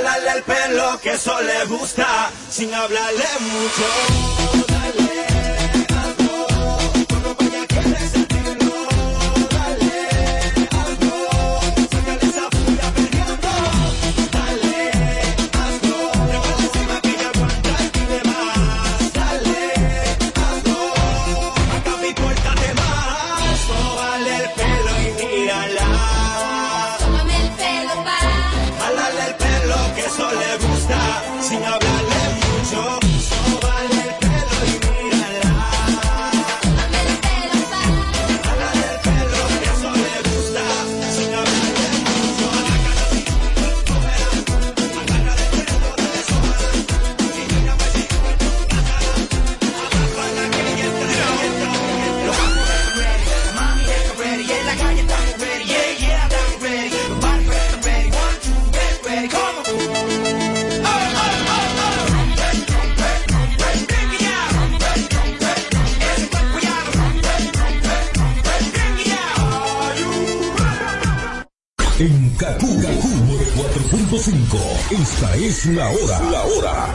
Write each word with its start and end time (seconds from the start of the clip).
Jalarle 0.00 0.30
el 0.32 0.42
pelo 0.44 0.98
que 1.02 1.12
eso 1.12 1.38
le 1.42 1.66
gusta, 1.66 2.30
sin 2.48 2.72
hablarle 2.72 3.26
mucho. 3.40 4.59
La 75.66 75.90
hora. 75.90 76.20
La 76.30 76.42
hora. 76.44 76.88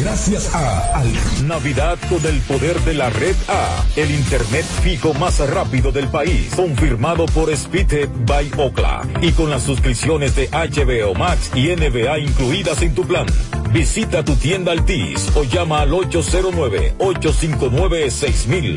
Gracias 0.00 0.52
a 0.54 1.00
Al 1.00 1.12
Navidad 1.46 1.98
con 2.08 2.24
el 2.24 2.40
poder 2.40 2.80
de 2.80 2.94
la 2.94 3.10
red 3.10 3.36
A, 3.48 3.84
el 3.96 4.10
internet 4.10 4.64
fijo 4.82 5.14
más 5.14 5.38
rápido 5.50 5.92
del 5.92 6.08
país, 6.08 6.52
confirmado 6.56 7.26
por 7.26 7.54
Speedhead 7.54 8.08
by 8.26 8.50
Ocla 8.56 9.06
y 9.20 9.32
con 9.32 9.50
las 9.50 9.62
suscripciones 9.62 10.34
de 10.34 10.48
HBO 10.48 11.14
Max 11.14 11.50
y 11.54 11.68
NBA 11.68 12.18
incluidas 12.18 12.82
en 12.82 12.94
tu 12.94 13.06
plan. 13.06 13.26
Visita 13.70 14.24
tu 14.24 14.34
tienda 14.34 14.72
Altis 14.72 15.30
o 15.36 15.44
llama 15.44 15.82
al 15.82 15.92
809 15.92 16.94
859 16.98 18.10
6000. 18.10 18.76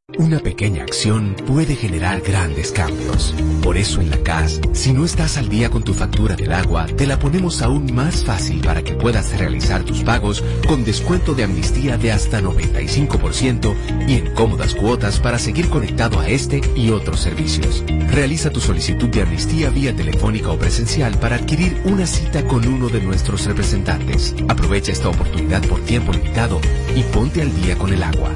Una 0.21 0.37
pequeña 0.37 0.83
acción 0.83 1.35
puede 1.47 1.75
generar 1.75 2.21
grandes 2.21 2.71
cambios. 2.71 3.33
Por 3.63 3.75
eso 3.75 4.01
en 4.01 4.11
la 4.11 4.21
CAS, 4.21 4.61
si 4.71 4.93
no 4.93 5.03
estás 5.03 5.35
al 5.37 5.49
día 5.49 5.71
con 5.71 5.81
tu 5.83 5.95
factura 5.95 6.35
del 6.35 6.53
agua, 6.53 6.85
te 6.85 7.07
la 7.07 7.17
ponemos 7.17 7.63
aún 7.63 7.91
más 7.91 8.23
fácil 8.23 8.61
para 8.61 8.83
que 8.83 8.93
puedas 8.93 9.35
realizar 9.35 9.81
tus 9.81 10.03
pagos 10.03 10.43
con 10.67 10.83
descuento 10.83 11.33
de 11.33 11.45
amnistía 11.45 11.97
de 11.97 12.11
hasta 12.11 12.39
95% 12.39 13.73
y 14.07 14.13
en 14.13 14.31
cómodas 14.35 14.75
cuotas 14.75 15.19
para 15.19 15.39
seguir 15.39 15.69
conectado 15.69 16.19
a 16.19 16.29
este 16.29 16.61
y 16.75 16.91
otros 16.91 17.19
servicios. 17.19 17.83
Realiza 18.11 18.51
tu 18.51 18.59
solicitud 18.59 19.09
de 19.09 19.23
amnistía 19.23 19.71
vía 19.71 19.95
telefónica 19.95 20.51
o 20.51 20.59
presencial 20.59 21.17
para 21.19 21.37
adquirir 21.37 21.81
una 21.85 22.05
cita 22.05 22.45
con 22.45 22.67
uno 22.67 22.89
de 22.89 23.01
nuestros 23.01 23.47
representantes. 23.47 24.35
Aprovecha 24.49 24.91
esta 24.91 25.09
oportunidad 25.09 25.65
por 25.67 25.79
tiempo 25.79 26.13
limitado 26.13 26.61
y 26.95 27.01
ponte 27.01 27.41
al 27.41 27.59
día 27.59 27.75
con 27.75 27.91
el 27.91 28.03
agua. 28.03 28.35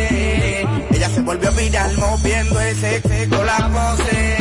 se 1.21 1.27
volvió 1.27 1.51
viral 1.51 1.97
moviendo 1.97 2.59
ese 2.61 3.01
con 3.29 3.45
la 3.45 3.57
pose. 3.69 4.37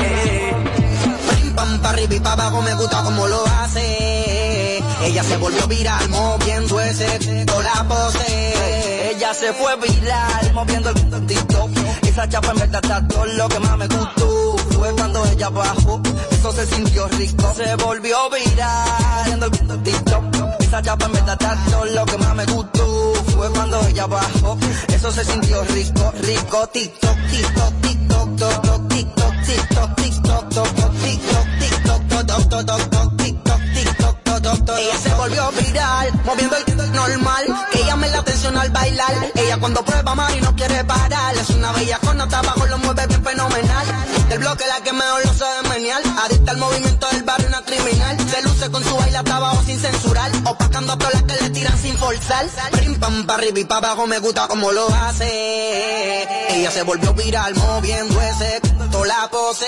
Pim 1.29 1.55
pam, 1.55 1.79
pa' 1.83 1.91
arriba 1.91 2.15
y 2.15 2.21
pa' 2.21 2.33
abajo, 2.33 2.63
me 2.63 2.75
gusta 2.75 3.03
como 3.03 3.27
lo 3.27 3.47
hace. 3.47 4.83
Ella 5.03 5.23
se 5.23 5.37
volvió 5.37 5.67
viral 5.67 6.09
moviendo 6.09 6.81
ese 6.81 7.47
con 7.47 7.65
la 7.65 7.87
pose. 7.87 9.11
Ella 9.11 9.35
se 9.35 9.53
fue 9.53 9.77
viral 9.77 10.53
moviendo 10.55 10.89
el 10.91 11.27
TikTok. 11.27 11.71
Esa 12.03 12.29
chapa 12.29 12.53
en 12.53 12.59
verdad 12.61 12.81
está 12.83 13.09
todo 13.09 13.27
lo 13.27 13.49
que 13.49 13.59
más 13.61 13.77
me 13.77 13.87
gustó. 13.87 14.57
Fue 14.71 14.93
cuando 14.95 15.27
ella 15.27 15.51
bajó, 15.51 16.01
eso 16.31 16.53
se 16.53 16.67
sintió 16.67 17.09
rico. 17.09 17.53
Se 17.55 17.77
volvió 17.77 18.17
viral 18.31 19.39
moviendo 19.39 19.75
el 19.75 19.83
TikTok. 19.83 20.25
Esa 20.61 20.81
chapa 20.81 21.05
en 21.05 21.13
verdad 21.13 21.37
está 21.39 21.59
todo 21.71 21.85
lo 21.85 22.07
que 22.07 22.17
más 22.17 22.35
me 22.35 22.47
gustó. 22.47 22.90
Fue 23.37 23.51
cuando 23.51 23.81
ella 23.87 24.07
bajó, 24.07 24.59
eso 24.89 25.11
se 25.11 25.25
sintió 25.25 25.63
rico, 25.65 26.13
rico. 26.23 26.67
TikTok, 26.69 27.17
TikTok, 27.31 27.81
TikTok, 27.81 28.39
TikTok, 28.39 28.89
TikTok, 28.89 29.45
TikTok, 29.47 29.97
TikTok, 29.97 30.49
TikTok, 30.49 30.49
TikTok, 30.49 32.37
TikTok, 32.59 33.17
TikTok, 33.17 34.17
TikTok, 34.25 34.79
Ella 34.79 34.99
se 35.03 35.15
volvió 35.15 35.51
viral, 35.53 36.13
moviendo 36.25 36.57
el 36.57 36.93
normal. 36.93 37.45
Ella 37.73 37.97
me 37.97 38.09
la 38.09 38.19
atención 38.19 38.57
al 38.57 38.71
bailar. 38.71 39.15
Ella 39.35 39.57
cuando 39.59 39.85
prueba 39.85 40.15
y 40.37 40.41
no 40.41 40.55
quiere 40.55 40.85
parar. 40.85 41.37
Es 41.37 41.51
una 41.51 41.73
bella 41.73 41.99
con 41.99 42.17
nota 42.17 42.39
abajo, 42.39 42.67
lo 42.67 42.79
mueve 42.79 43.07
bien 43.07 43.25
fenomenal. 43.25 43.87
Del 44.29 44.39
bloque 44.39 44.67
la 44.67 44.83
que 44.83 44.93
mejor 44.93 45.25
lo 45.25 45.33
sabe 45.33 45.69
menear. 45.69 46.03
Adicta 46.25 46.53
al 46.53 46.59
movimiento 46.59 47.09
del 47.11 47.23
barrio, 47.23 47.49
una 47.49 47.63
criminal. 47.63 48.17
Se 48.41 48.49
luce 48.49 48.71
con 48.71 48.83
su 48.83 48.97
baila 48.97 49.19
abajo 49.19 49.63
sin 49.67 49.79
censurar. 49.79 50.31
Opacando 50.47 50.95
a 50.95 50.97
todas 50.97 51.13
las 51.13 51.23
que 51.25 51.45
le 51.45 51.51
tiran 51.51 51.79
sin 51.79 51.95
forzar. 51.99 52.47
Prim 52.73 52.99
pam 52.99 53.27
pa 53.27 53.35
arriba 53.35 53.59
y 53.59 53.65
pa 53.65 53.77
abajo 53.77 54.07
me 54.07 54.19
gusta 54.19 54.49
como 54.49 54.73
lo 54.73 54.89
hace. 54.89 56.27
Ella 56.49 56.71
se 56.71 56.83
volvió 56.83 57.13
viral 57.13 57.55
moviendo 57.57 58.19
ese 58.19 58.61
toda 58.91 59.07
la 59.07 59.29
pose. 59.31 59.67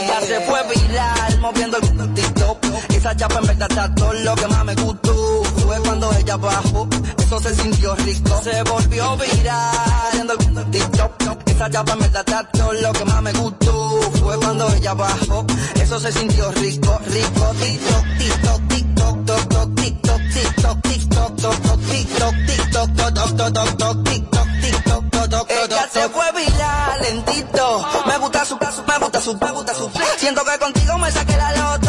ella 0.00 0.20
se 0.22 0.40
fue 0.40 0.62
viral 0.74 1.40
moviendo 1.40 1.76
el 1.76 2.14
TikTok. 2.14 2.64
Esa 2.88 3.14
chapa 3.16 3.40
en 3.40 3.46
verdad 3.48 3.70
está 3.70 3.94
todo 3.94 4.14
lo 4.14 4.34
que 4.34 4.46
más 4.46 4.64
me 4.64 4.74
gustó. 4.76 5.42
Fue 5.64 5.80
cuando 5.80 6.12
ella 6.12 6.36
bajó, 6.36 6.86
eso 7.18 7.40
se 7.40 7.54
sintió 7.54 7.94
rico. 7.96 8.40
Se 8.42 8.62
volvió 8.64 9.16
viral 9.16 10.10
viendo 10.12 10.32
el 10.34 10.70
TikTok. 10.70 11.12
Esa 11.46 11.70
chapa 11.70 11.94
en 11.94 12.02
está 12.02 12.24
todo 12.52 12.72
lo 12.74 12.92
que 12.92 13.04
más 13.06 13.22
me 13.22 13.32
gustó. 13.32 14.00
Fue 14.22 14.36
cuando 14.38 14.68
ella 14.74 14.92
bajó, 14.92 15.46
eso 15.76 15.98
se 15.98 16.12
sintió 16.12 16.50
rico, 16.52 17.00
rico. 17.06 17.54
TikTok, 17.60 18.04
TikTok, 18.18 18.68
TikTok, 18.68 19.24
TikTok, 19.26 19.74
TikTok, 19.74 20.20
TikTok, 20.34 20.82
TikTok, 20.82 20.82
TikTok, 20.82 21.86
TikTok, 21.86 22.34
TikTok, 22.44 24.04
TikTok, 24.04 24.04
TikTok, 24.04 25.10
TikTok, 25.10 25.50
Ella 25.50 25.88
se 25.90 26.08
fue 26.10 26.26
viral 26.32 27.00
lentito. 27.02 27.86
Me 28.06 28.18
gusta 28.18 28.44
su, 28.44 28.56
me 28.56 28.98
gusta 28.98 29.20
su, 29.20 29.34
me 29.34 29.52
gusta 29.52 29.74
su. 29.74 29.90
Siento 30.18 30.44
que 30.44 30.58
contigo 30.58 30.98
me 30.98 31.10
saqué 31.10 31.36
la 31.36 31.52
loto. 31.52 31.83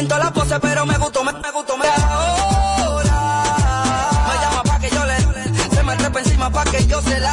En 0.00 0.08
todas 0.08 0.34
las 0.48 0.60
pero 0.60 0.86
me 0.86 0.96
gustó, 0.96 1.22
me, 1.22 1.30
gustó, 1.52 1.76
me 1.76 1.86
ahora. 1.86 3.12
Me 4.28 4.34
llama 4.40 4.62
pa' 4.62 4.78
que 4.78 4.88
yo 4.88 5.04
le, 5.04 5.16
se 5.74 5.82
me 5.82 5.96
trepa 5.96 6.20
encima 6.20 6.50
pa' 6.50 6.64
que 6.64 6.86
yo 6.86 7.02
se 7.02 7.20
la. 7.20 7.30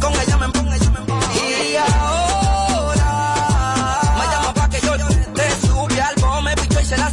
Con 0.00 0.12
ella 0.12 0.36
me 0.36 0.48
pongo, 0.50 0.72
ella 0.72 0.90
me 0.90 1.00
pongo. 1.00 1.20
Y 1.34 1.74
ahora. 1.74 3.06
Me 4.16 4.26
llama 4.32 4.54
pa' 4.54 4.68
que 4.68 4.80
yo 4.80 4.92
te 5.34 5.50
subí 5.66 5.98
al 5.98 6.44
me 6.44 6.54
pichó 6.54 6.80
y 6.80 6.84
se 6.84 6.96
la. 6.98 7.10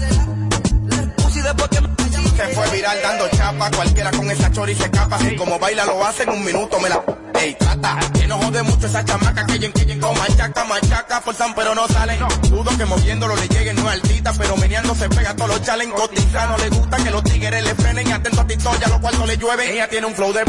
Puse 1.17 1.41
después 1.41 1.69
que 1.69 1.81
me. 1.81 1.89
Se 2.35 2.47
fue 2.49 2.69
viral 2.69 2.97
dando 3.01 3.27
chapa, 3.29 3.71
cualquiera 3.71 4.11
con 4.11 4.29
esa 4.29 4.51
chori 4.51 4.75
se 4.75 4.83
escapa. 4.83 5.15
Así 5.15 5.35
como 5.35 5.57
baila 5.57 5.85
lo 5.85 6.05
hace 6.05 6.23
en 6.23 6.29
un 6.29 6.45
minuto, 6.45 6.79
me 6.79 6.89
la 6.89 7.03
ey, 7.39 7.55
trata. 7.55 7.97
Que 8.13 8.27
no 8.27 8.37
jode 8.37 8.61
mucho 8.61 8.85
esa 8.85 9.03
chamaca 9.03 9.47
que 9.47 9.57
yen, 9.57 9.71
con 10.11 10.19
machaca, 10.19 10.63
machaca, 10.65 11.21
forzan 11.21 11.53
pero 11.55 11.75
no 11.75 11.87
salen. 11.87 12.19
Dudo 12.49 12.77
que 12.77 12.85
moviéndolo 12.85 13.35
le 13.35 13.47
lleguen, 13.47 13.75
no 13.75 13.89
altita, 13.89 14.33
pero 14.33 14.57
meneando 14.57 14.95
se 14.95 15.09
pega 15.09 15.35
todos 15.35 15.49
los 15.49 15.61
challenge. 15.61 15.93
Cotiza, 15.95 16.47
no 16.47 16.57
le 16.57 16.69
gusta 16.69 16.97
que 16.97 17.11
los 17.11 17.23
tigres 17.23 17.63
le 17.63 17.75
frenen. 17.75 18.11
Atento 18.11 18.41
a 18.41 18.47
Tito, 18.47 18.71
ya 18.79 18.87
los 18.87 18.99
cuartos 18.99 19.27
le 19.27 19.37
llueven. 19.37 19.69
Ella 19.71 19.87
tiene 19.87 20.07
un 20.07 20.13
flow 20.13 20.33
de 20.33 20.43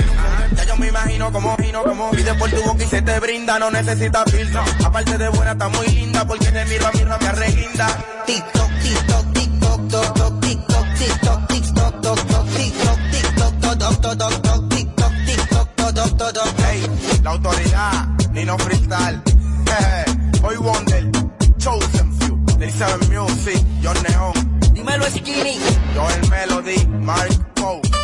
Ya 0.56 0.64
yo 0.64 0.76
me 0.76 0.88
imagino 0.88 1.32
como, 1.32 1.54
imagino 1.58 1.82
como. 1.82 2.10
Pide 2.10 2.34
por 2.34 2.50
tu 2.50 2.62
boca 2.62 2.84
y 2.84 2.86
se 2.86 3.02
te 3.02 3.20
brinda, 3.20 3.58
no 3.58 3.70
necesita 3.70 4.24
filtro. 4.24 4.62
Aparte 4.84 5.18
de 5.18 5.28
buena, 5.28 5.52
está 5.52 5.68
muy 5.68 5.86
linda, 5.88 6.24
porque 6.26 6.46
te 6.46 6.64
miro 6.66 6.86
a 6.86 6.92
mí, 6.92 7.04
me 7.04 7.26
arreguinda. 7.26 7.86
TikTok, 8.26 8.70
TikTok, 8.82 9.32
TikTok, 9.32 9.90
TikTok, 9.90 10.40
TikTok, 10.40 10.96
TikTok, 10.98 11.46
TikTok, 11.48 11.48
TikTok, 11.48 12.58
TikTok, 12.58 13.08
TikTok, 13.10 14.68
TikTok, 14.68 15.14
TikTok, 15.26 16.42
Hey, 16.58 16.86
la 17.22 17.30
autoridad, 17.30 18.08
Nino 18.32 18.56
Hoy 20.42 20.56
Wonder, 20.58 21.02
Chosen 21.58 22.12
Few, 22.20 22.36
37 22.58 23.08
Music, 23.10 23.62
John 23.80 23.96
Neon. 24.08 24.34
Dímelo 24.74 25.04
Skinny. 25.10 25.58
Joel 25.94 26.28
Melody, 26.30 26.86
Mark 26.86 27.54
Poe. 27.54 28.01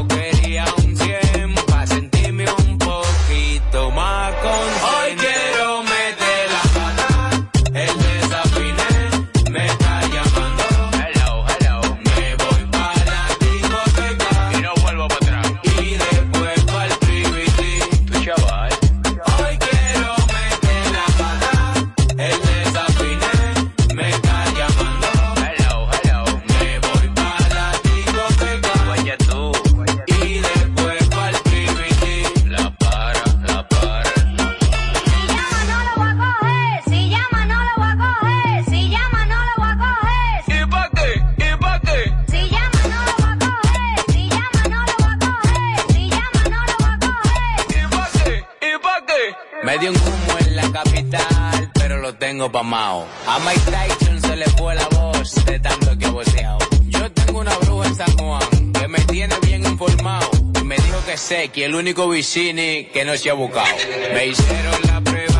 A 52.75 53.39
Mike 53.45 53.61
Tyson 53.69 54.19
se 54.19 54.35
le 54.35 54.45
fue 54.57 54.73
la 54.73 54.87
voz 54.87 55.45
de 55.45 55.59
tanto 55.59 55.95
que 55.95 56.05
ha 56.07 56.09
voceado. 56.09 56.57
Yo 56.87 57.11
tengo 57.11 57.41
una 57.41 57.55
bruja 57.59 57.87
en 57.87 57.95
San 57.95 58.17
Juan 58.17 58.73
que 58.73 58.87
me 58.87 58.97
tiene 59.01 59.35
bien 59.43 59.63
informado. 59.63 60.27
Y 60.59 60.63
me 60.63 60.75
dijo 60.77 60.97
que 61.05 61.15
sé 61.15 61.49
que 61.49 61.65
el 61.65 61.75
único 61.75 62.09
vicini 62.09 62.85
que 62.85 63.05
no 63.05 63.15
se 63.15 63.29
ha 63.29 63.33
buscado. 63.33 63.67
Me 64.15 64.25
hicieron 64.25 64.75
la 64.87 64.99
prueba 65.01 65.32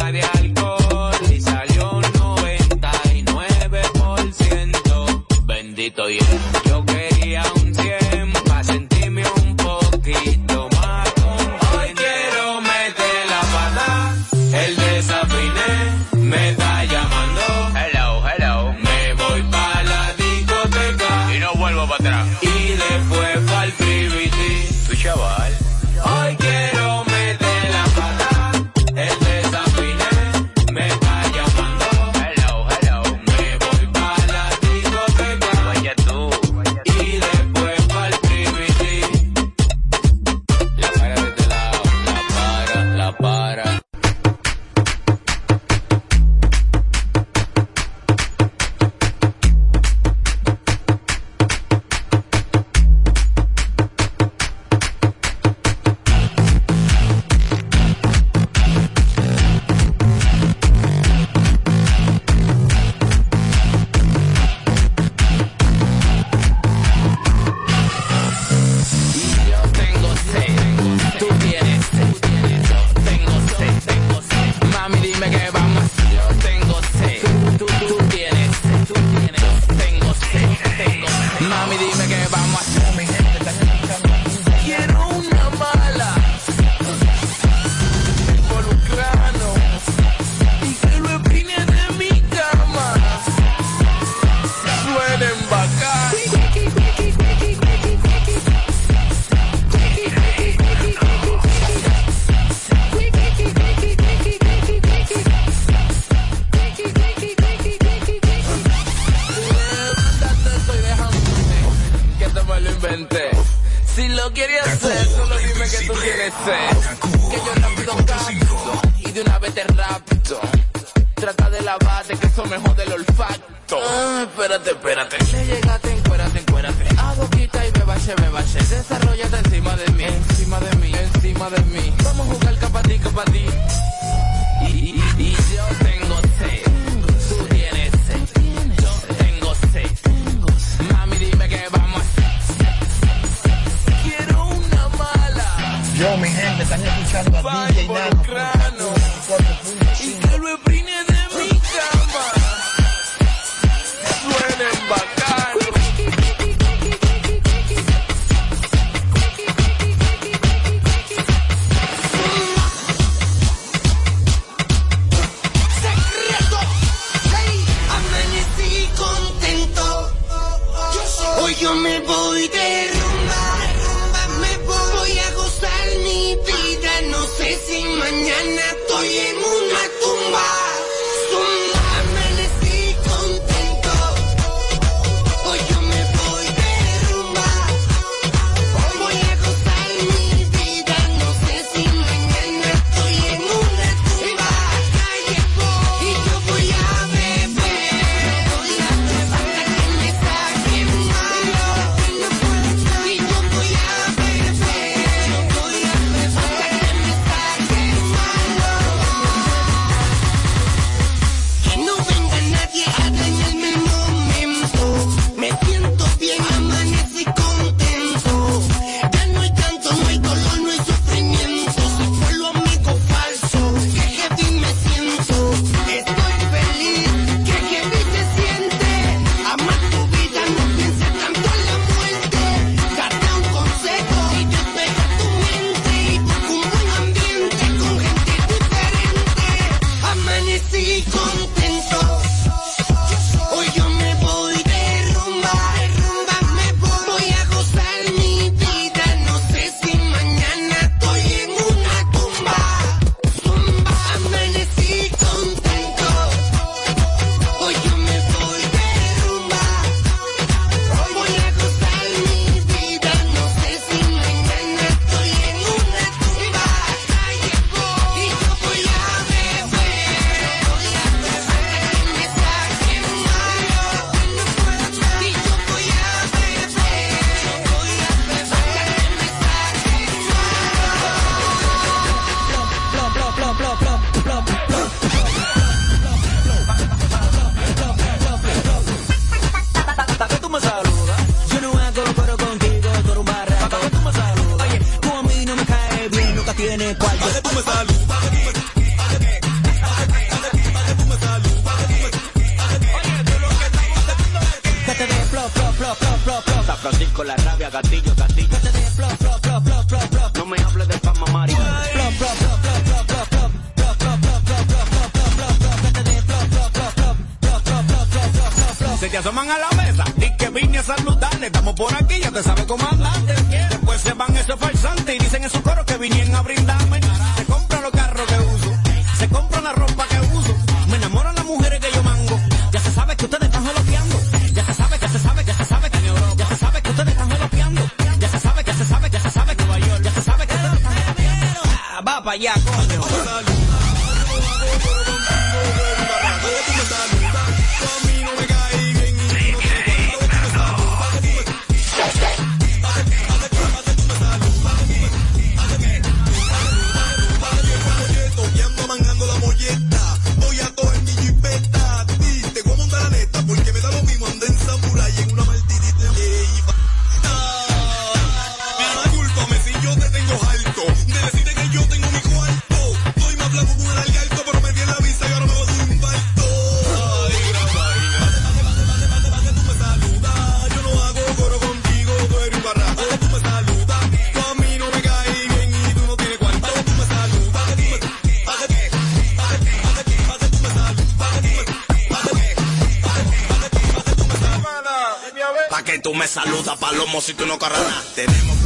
Saluda 396.53 396.75
palomo 396.75 397.19
si 397.19 397.33
tú 397.33 397.47
no 397.47 397.57
carranas. 397.57 398.13
Tenemos 398.13 398.61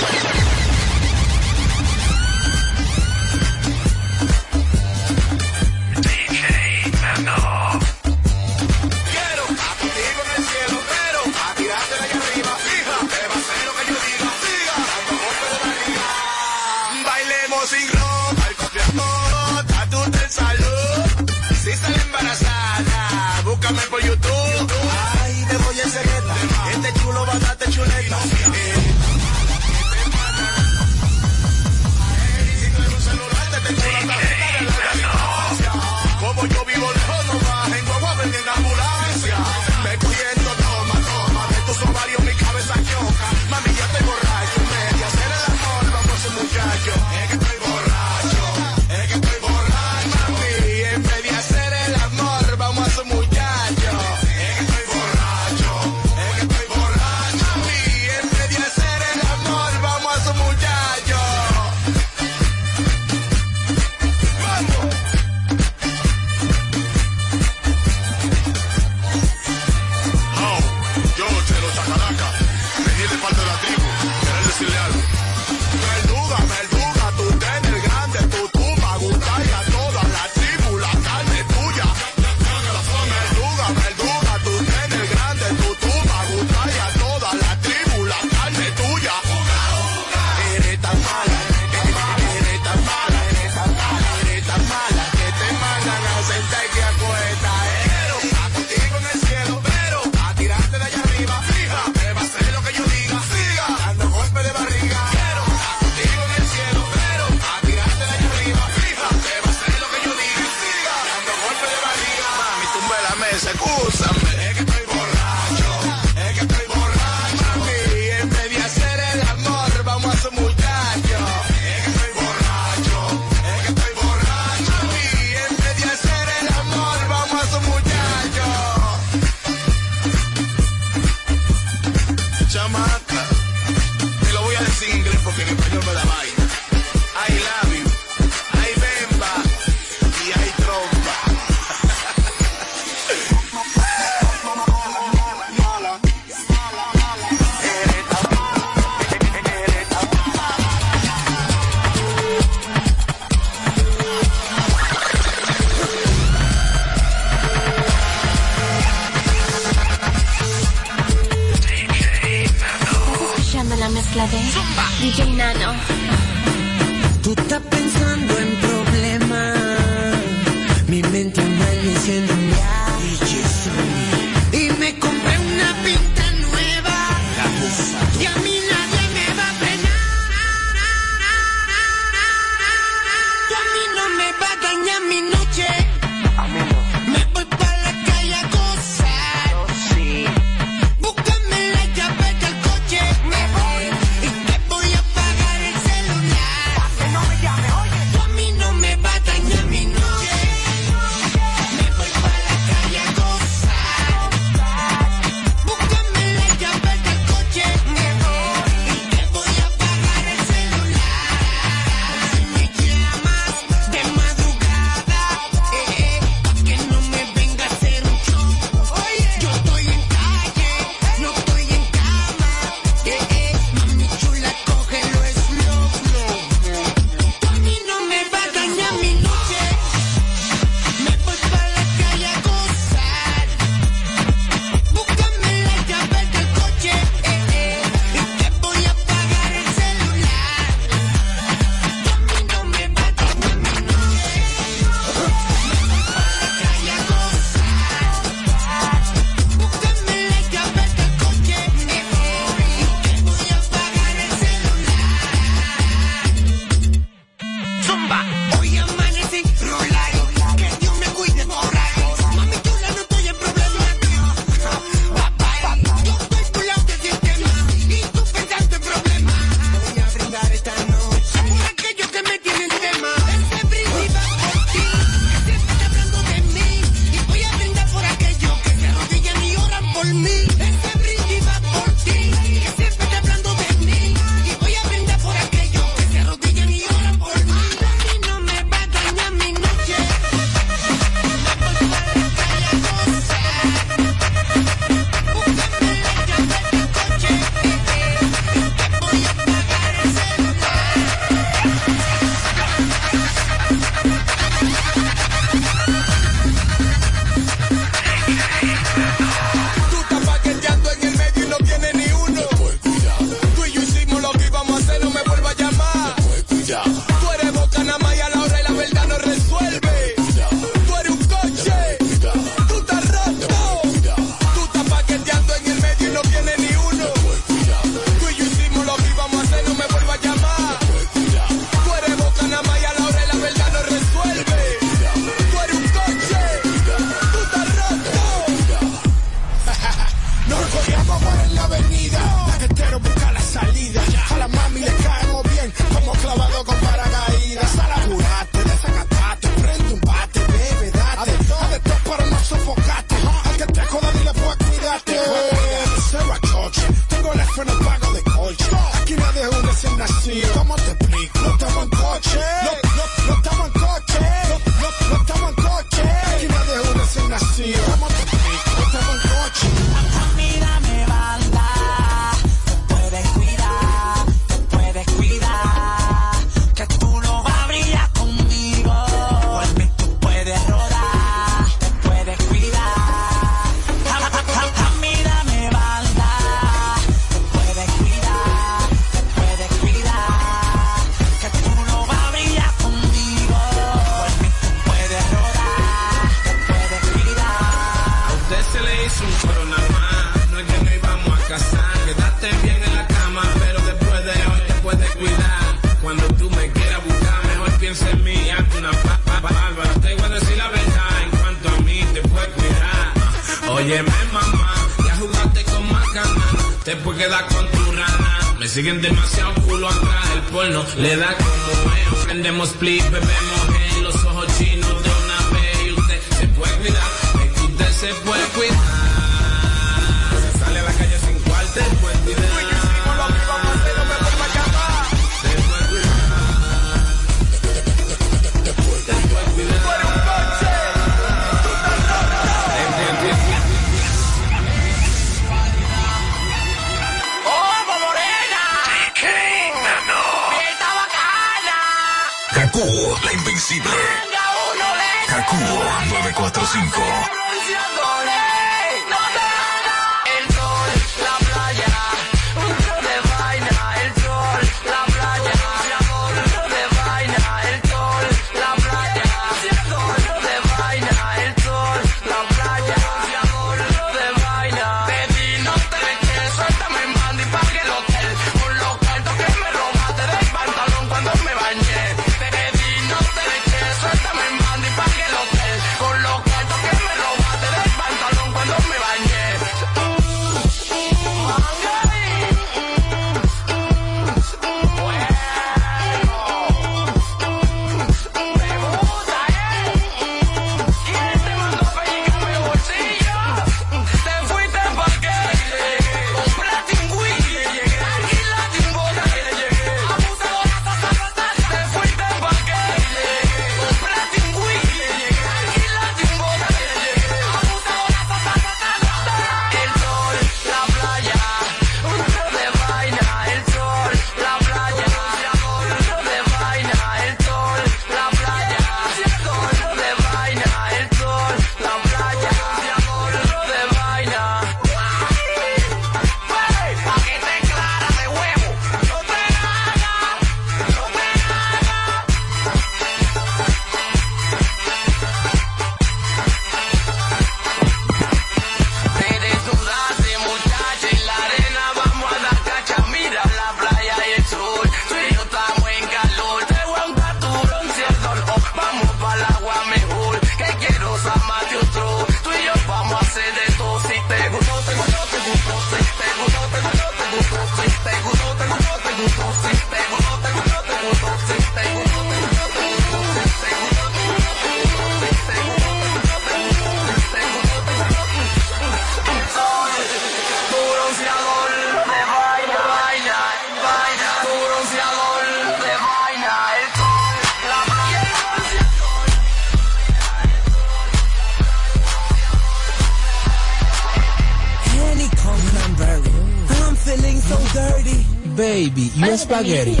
Baby, 599.51 600.00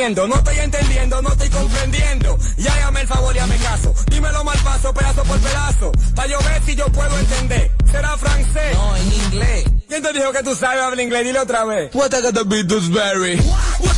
diciendo? 0.00 0.26
No 0.26 0.36
estoy 0.36 0.58
entendiendo, 0.58 1.20
no 1.20 1.28
estoy 1.28 1.50
comprendiendo. 1.50 2.38
Ya 2.56 2.74
llame 2.78 3.02
el 3.02 3.06
favor 3.06 3.36
y 3.36 3.38
hazme 3.38 3.56
caso. 3.58 3.94
Dímelo 4.10 4.42
mal 4.44 4.58
paso, 4.64 4.94
pedazo 4.94 5.22
por 5.24 5.38
pedazo. 5.40 5.92
Pa' 6.14 6.26
yo 6.26 6.38
ver 6.38 6.62
si 6.64 6.74
yo 6.74 6.86
puedo 6.86 7.18
entender. 7.18 7.70
¿Será 7.90 8.16
francés? 8.16 8.74
No, 8.74 8.96
en 8.96 9.12
inglés. 9.12 9.64
¿Quién 9.88 10.02
te 10.02 10.12
dijo 10.14 10.32
que 10.32 10.42
tú 10.42 10.54
sabes 10.54 10.80
hablar 10.80 11.00
inglés? 11.00 11.24
Dile 11.24 11.40
otra 11.40 11.64
vez. 11.64 11.94
What 11.94 12.14
I 12.14 12.22
gotta 12.22 12.44
be 12.44 12.62
this 12.62 12.88
berry? 12.88 13.36
What 13.80 13.89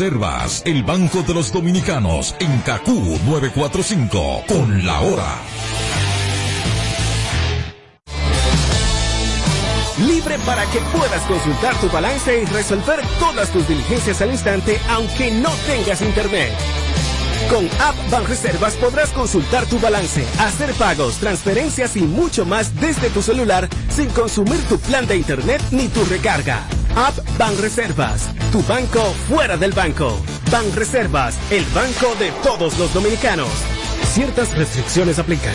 Reservas, 0.00 0.62
el 0.64 0.82
Banco 0.82 1.22
de 1.24 1.34
los 1.34 1.52
Dominicanos, 1.52 2.34
en 2.38 2.60
Cacú 2.60 3.18
945, 3.26 4.44
con 4.48 4.86
la 4.86 4.98
hora. 5.02 5.28
Libre 9.98 10.38
para 10.46 10.64
que 10.70 10.78
puedas 10.96 11.20
consultar 11.24 11.74
tu 11.82 11.90
balance 11.90 12.40
y 12.40 12.46
resolver 12.46 12.98
todas 13.18 13.50
tus 13.50 13.68
diligencias 13.68 14.22
al 14.22 14.30
instante, 14.30 14.80
aunque 14.88 15.32
no 15.32 15.50
tengas 15.66 16.00
internet. 16.00 16.50
Con 17.50 17.66
App 17.82 17.94
Banreservas 18.10 18.76
podrás 18.76 19.10
consultar 19.10 19.66
tu 19.66 19.78
balance, 19.80 20.24
hacer 20.38 20.72
pagos, 20.76 21.16
transferencias 21.16 21.94
y 21.98 22.02
mucho 22.02 22.46
más 22.46 22.74
desde 22.80 23.10
tu 23.10 23.20
celular 23.20 23.68
sin 23.90 24.08
consumir 24.10 24.60
tu 24.66 24.78
plan 24.78 25.06
de 25.06 25.18
internet 25.18 25.60
ni 25.72 25.88
tu 25.88 26.02
recarga. 26.06 26.64
App 26.96 27.18
Banreservas, 27.38 28.29
tu 28.50 28.62
banco 28.62 29.00
fuera 29.28 29.56
del 29.56 29.72
banco. 29.72 30.20
Banreservas, 30.50 31.38
el 31.52 31.64
banco 31.66 32.14
de 32.18 32.32
todos 32.42 32.78
los 32.78 32.92
dominicanos. 32.92 33.48
Ciertas 34.12 34.56
restricciones 34.56 35.18
aplican. 35.18 35.54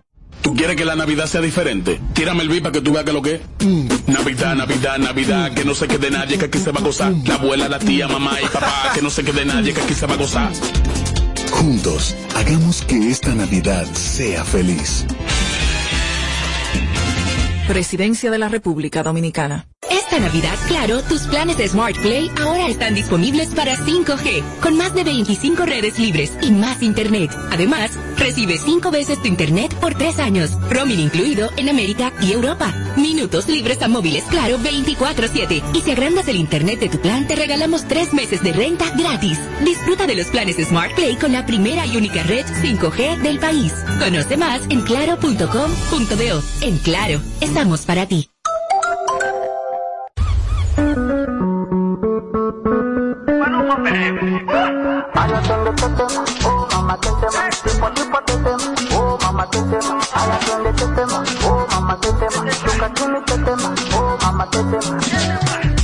¿Tú 0.41 0.55
quieres 0.55 0.75
que 0.75 0.85
la 0.85 0.95
Navidad 0.95 1.27
sea 1.27 1.41
diferente? 1.41 1.99
Tírame 2.13 2.41
el 2.41 2.49
beat 2.49 2.63
para 2.63 2.73
que 2.73 2.81
tú 2.81 2.91
veas 2.91 3.05
que 3.05 3.13
lo 3.13 3.21
que 3.21 3.35
es. 3.35 3.41
Navidad, 4.07 4.55
Navidad, 4.55 4.97
Navidad, 4.97 5.53
que 5.53 5.63
no 5.63 5.75
se 5.75 5.87
quede 5.87 6.09
nadie, 6.09 6.37
que 6.37 6.45
aquí 6.45 6.57
se 6.57 6.71
va 6.71 6.79
a 6.79 6.83
gozar. 6.83 7.13
La 7.25 7.35
abuela, 7.35 7.69
la 7.69 7.79
tía, 7.79 8.07
mamá 8.07 8.41
y 8.41 8.47
papá, 8.47 8.91
que 8.93 9.01
no 9.01 9.09
se 9.09 9.23
quede 9.23 9.45
nadie, 9.45 9.73
que 9.73 9.81
aquí 9.81 9.93
se 9.93 10.07
va 10.07 10.15
a 10.15 10.17
gozar. 10.17 10.51
Juntos, 11.51 12.15
hagamos 12.35 12.81
que 12.83 13.09
esta 13.09 13.35
Navidad 13.35 13.85
sea 13.93 14.43
feliz. 14.43 15.05
Presidencia 17.67 18.31
de 18.31 18.39
la 18.39 18.49
República 18.49 19.03
Dominicana. 19.03 19.70
Esta 20.11 20.25
Navidad, 20.25 20.59
claro, 20.67 21.01
tus 21.03 21.21
planes 21.21 21.55
de 21.55 21.69
Smart 21.69 21.95
Play 21.99 22.29
ahora 22.41 22.67
están 22.67 22.95
disponibles 22.95 23.47
para 23.55 23.77
5G, 23.77 24.43
con 24.59 24.75
más 24.75 24.93
de 24.93 25.05
25 25.05 25.65
redes 25.65 25.97
libres 25.99 26.33
y 26.41 26.51
más 26.51 26.81
Internet. 26.81 27.31
Además, 27.49 27.91
recibe 28.17 28.57
5 28.57 28.91
veces 28.91 29.21
tu 29.21 29.29
Internet 29.29 29.73
por 29.75 29.95
3 29.95 30.19
años, 30.19 30.51
roaming 30.69 30.99
incluido 30.99 31.49
en 31.55 31.69
América 31.69 32.11
y 32.21 32.33
Europa. 32.33 32.73
Minutos 32.97 33.47
libres 33.47 33.81
a 33.83 33.87
móviles, 33.87 34.25
claro, 34.25 34.59
24-7. 34.59 35.63
Y 35.73 35.79
si 35.79 35.91
agrandas 35.91 36.27
el 36.27 36.35
Internet 36.35 36.81
de 36.81 36.89
tu 36.89 36.99
plan, 36.99 37.25
te 37.25 37.37
regalamos 37.37 37.87
3 37.87 38.13
meses 38.13 38.43
de 38.43 38.51
renta 38.51 38.89
gratis. 38.97 39.39
Disfruta 39.63 40.07
de 40.07 40.15
los 40.15 40.27
planes 40.27 40.57
de 40.57 40.65
Smart 40.65 40.93
Play 40.93 41.15
con 41.15 41.31
la 41.31 41.45
primera 41.45 41.85
y 41.85 41.95
única 41.95 42.21
red 42.23 42.45
5G 42.45 43.21
del 43.21 43.39
país. 43.39 43.71
Conoce 43.97 44.35
más 44.35 44.61
en 44.67 44.81
claro.com.do. 44.81 46.43
En 46.59 46.77
Claro, 46.79 47.21
estamos 47.39 47.85
para 47.85 48.07
ti. 48.07 48.27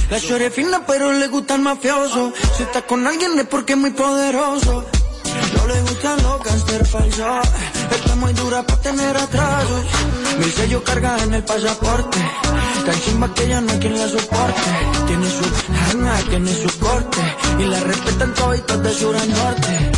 La 0.09 0.19
chore 0.21 0.49
fina 0.49 0.81
pero 0.87 1.11
le 1.11 1.27
gusta 1.27 1.55
el 1.55 1.61
mafioso. 1.61 2.33
Si 2.55 2.63
está 2.63 2.81
con 2.83 3.05
alguien 3.05 3.37
es 3.37 3.45
porque 3.47 3.73
es 3.73 3.79
muy 3.79 3.91
poderoso. 3.91 4.85
No 5.55 5.67
le 5.67 5.81
gustan 5.81 6.23
los 6.23 6.43
gangster 6.43 6.85
falsos. 6.85 7.47
Está 7.91 8.15
muy 8.15 8.33
dura 8.33 8.63
para 8.63 8.81
tener 8.81 9.17
atrasos. 9.17 9.83
Mil 10.39 10.51
sellos 10.51 10.81
carga 10.83 11.17
en 11.23 11.33
el 11.33 11.43
pasaporte. 11.43 12.19
Tan 12.85 13.01
chimba 13.01 13.33
que 13.33 13.47
ya 13.49 13.61
no 13.61 13.71
hay 13.71 13.79
quien 13.79 13.97
la 13.97 14.07
soporte. 14.07 14.61
Tiene 15.07 15.29
su 15.29 15.91
arma, 15.91 16.15
tiene 16.29 16.53
su 16.53 16.79
corte. 16.79 17.35
Y 17.59 17.63
la 17.65 17.79
respetan 17.81 18.33
todos 18.33 18.83
de 18.83 18.93
sur 18.93 19.15
a 19.15 19.25
norte. 19.25 19.91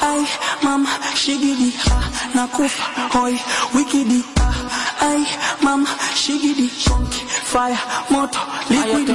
Ay, 0.00 0.26
mama, 0.62 0.98
shigidi, 1.30 1.72
ah, 1.90 2.10
nakufa, 2.34 2.84
hoy, 3.14 3.38
wikidi, 3.74 4.24
ah, 4.40 5.06
ay, 5.08 5.22
mama, 5.62 5.88
shigidi, 6.14 6.68
funky, 6.68 7.22
fire, 7.52 7.78
moto, 8.10 8.38
liquidi. 8.68 9.14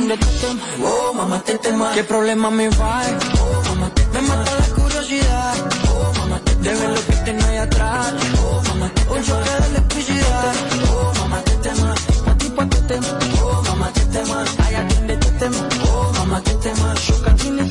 Oh, 0.82 1.14
mamá, 1.14 1.40
te 1.44 1.58
tema. 1.58 1.92
¿Qué 1.94 2.04
problema 2.04 2.50
me 2.50 2.70
va? 2.70 3.02
Oh, 3.42 3.62
mamá, 3.68 3.90
te 3.94 4.04
Me 4.14 4.22
mata 4.22 4.52
la 4.62 4.68
curiosidad. 4.76 5.56
Oh, 5.90 6.14
mamá, 6.20 6.40
te 6.40 6.56
De 6.56 6.74
ver 6.74 6.90
lo 6.90 7.02
que 7.06 7.16
tengo 7.26 7.46
ahí 7.48 7.58
atrás. 7.58 8.14
Oh, 8.40 8.62
mamá, 8.70 8.90
te 8.96 9.02
Un 9.12 9.24
choque 9.24 9.50
de 9.50 9.68
electricidad. 9.68 10.54
Oh, 10.92 11.12
mamá, 11.20 11.42
te 11.42 11.56
tema. 11.66 11.96
Pa' 12.26 12.36
ti, 12.38 12.50
pa' 12.50 12.66
te 12.70 12.80
tema. 12.90 13.08
Oh, 13.44 13.62
mamá, 13.68 13.92
te 13.92 14.06
tema. 14.06 14.46
Ay, 14.66 14.76
atiende, 14.76 15.18
te 15.18 15.32
tema. 15.32 15.58
Oh, 15.84 16.12
mamá, 16.18 16.42
te 16.42 16.54
tema. 16.64 16.94
Choca, 16.96 17.36
tiene, 17.36 17.64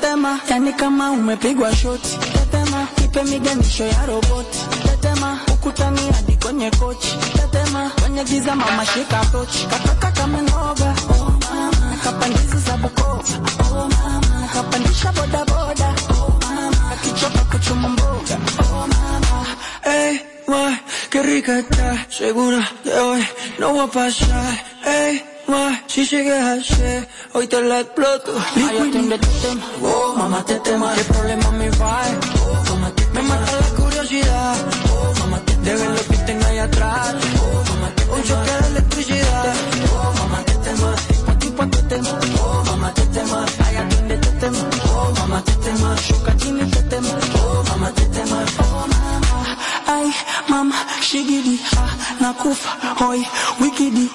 Tetema, 0.00 0.40
yani 0.50 0.72
kama 0.72 1.10
umepigwa 1.10 1.74
shoti. 1.76 2.18
Tetema, 2.32 2.86
ipe 3.04 3.22
miganisho 3.22 3.84
ya 3.84 4.06
roboti. 4.06 4.58
Tetema, 4.84 5.38
ukutani 5.52 6.00
hadi 6.12 6.36
kwenye 6.36 6.70
kochi. 6.70 7.16
Tetema, 7.32 7.90
kwenye 8.00 8.24
giza 8.24 8.54
mama 8.56 8.86
shika 8.86 9.24
tochi. 9.32 9.66
Kataka 9.66 10.10
kama 10.12 10.42
noga. 10.42 10.94
Oh 11.10 11.32
mama, 11.50 11.90
nakapandizi 11.90 12.58
za 12.58 12.76
Bukoba. 12.76 13.22
Oh 13.70 13.88
mama, 13.88 14.48
kapandisha 14.54 15.12
boda 15.12 15.44
boda. 15.44 15.94
Oh 16.10 16.32
mama, 16.40 16.92
akichoka 16.92 17.38
kuchuma 17.50 17.88
mboga. 17.88 18.36
Oh 18.60 18.86
mama, 18.86 19.46
hey, 19.84 20.18
why, 20.46 20.78
qué 21.10 21.22
rica 21.22 21.58
está, 21.58 22.06
segura 22.10 22.68
de 22.84 22.92
hoy 22.98 23.24
no 23.58 23.72
voy 23.72 23.84
a 23.84 23.86
pasar. 23.86 24.58
Ey, 24.84 25.22
ma, 25.48 25.82
si 25.86 26.04
sigues 26.06 26.42
así, 26.42 27.06
hoy 27.32 27.46
te 27.46 27.60
la 27.62 27.80
exploto. 27.80 28.32
Ay, 28.56 28.78
atiende 28.78 29.18
tu 29.18 29.28
tema, 29.42 29.62
oh, 29.82 30.14
mamá, 30.16 30.44
te 30.44 30.58
tema, 30.60 30.92
qué 30.94 31.04
problema 31.04 31.50
me 31.52 31.70
va. 31.70 32.00
Oh, 32.42 32.70
mamá, 32.70 32.90
te 32.90 33.06
me 33.14 33.22
mata 33.22 33.52
la 33.52 33.68
curiosidad, 33.76 34.56
oh, 34.90 35.12
mamá, 35.20 35.38
te 35.46 35.56
de 35.56 35.74
ver 35.76 35.90
lo 35.90 36.02
que 36.08 36.16
tengo 36.26 36.46
ahí 36.46 36.58
atrás. 36.58 37.14
Oh, 37.40 37.64
mamá, 37.74 37.88
te 37.96 38.04
un 38.04 38.22
choque 38.22 38.50
de 38.50 38.66
electricidad, 38.68 39.54
oh, 39.94 40.12
mamá, 40.18 40.42
te 40.44 40.54
tema, 40.54 40.94
pa' 41.26 41.38
ti, 41.38 41.48
pa' 41.50 41.66
tu 41.66 41.82
tema, 41.88 42.18
oh, 42.42 42.62
mamá, 42.66 42.94
te 42.94 43.02
tema, 43.06 43.46
ay, 43.66 43.76
atiende 43.76 44.16
tu 44.18 44.30
tema, 44.40 44.58
oh, 44.94 45.12
mamá, 45.18 45.42
te 45.42 45.52
tema, 45.52 45.96
choca, 46.06 46.36
chini, 46.36 46.70
te 46.70 46.82
tema, 46.82 47.08
oh, 47.34 47.62
mamá, 47.68 47.90
te 47.92 48.04
tema, 48.06 48.44
oh, 48.58 48.86
mama, 48.88 49.56
ay, 49.86 50.12
mama, 50.48 50.76
shigidi, 51.00 51.60
ah, 51.76 51.90
nakufa, 52.20 52.70
hoy, 53.00 53.24
wikidi, 53.60 54.10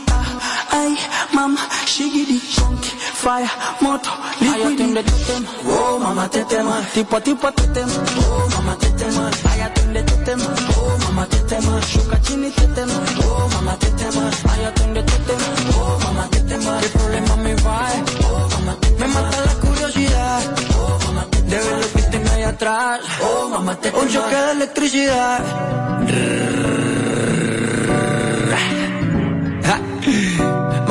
mama, 1.33 1.59
shigidi, 1.85 2.39
chunky, 2.53 2.89
fire, 3.21 3.49
moto, 3.81 4.09
liquidi. 4.39 4.63
Ay, 4.63 4.73
atiende 4.73 5.03
tu 5.03 5.15
tema, 5.25 5.49
oh, 5.67 5.99
mama, 5.99 6.27
te 6.29 6.43
tema, 6.45 6.81
tipo 6.93 7.19
tipo 7.21 7.51
te 7.51 7.67
tema, 7.67 7.93
oh, 7.93 8.47
mama, 8.55 8.75
te 8.77 8.89
tema, 8.91 9.29
ay, 9.51 9.61
atiende 9.61 10.03
tu 10.03 10.15
tema, 10.25 10.45
oh, 10.77 10.97
mama, 11.03 11.25
te 11.27 11.37
tema, 11.49 11.81
shuka 11.81 12.17
chini 12.21 12.49
te 12.51 12.67
tema, 12.75 12.93
oh, 13.25 13.47
mama, 13.53 13.75
te 13.77 13.89
tema, 13.91 14.29
ay, 14.51 14.65
atiende 14.65 15.03
tu 15.03 15.17
tema, 15.27 15.47
oh, 15.77 15.99
mama, 16.03 16.27
te 16.29 16.39
tema, 16.41 16.79
qué 16.81 16.89
problema 16.89 17.35
me 17.37 17.55
va, 17.55 17.87
oh, 18.23 18.49
mama, 18.53 18.75
te 18.81 18.89
me 18.99 19.07
mata 19.07 19.37
la 19.45 19.53
curiosidad, 19.55 20.41
oh, 20.77 20.97
mama, 21.05 21.25
te 21.31 21.41
de 21.41 21.57
ver 21.57 21.79
lo 21.81 21.87
que 21.93 22.01
tengo 22.11 22.29
ahí 22.31 22.43
atrás, 22.43 22.99
oh, 23.23 23.49
mama, 23.49 23.75
te 23.75 23.89
un 23.91 24.07
choque 24.09 24.35
de 24.35 24.51
electricidad. 24.51 25.39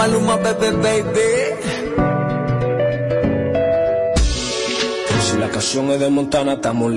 Maluma. 0.01 0.39
Si 5.21 5.37
la 5.37 5.51
canción 5.51 5.91
es 5.91 6.01
de 6.01 6.09
Montana, 6.09 6.55
estamos. 6.55 6.95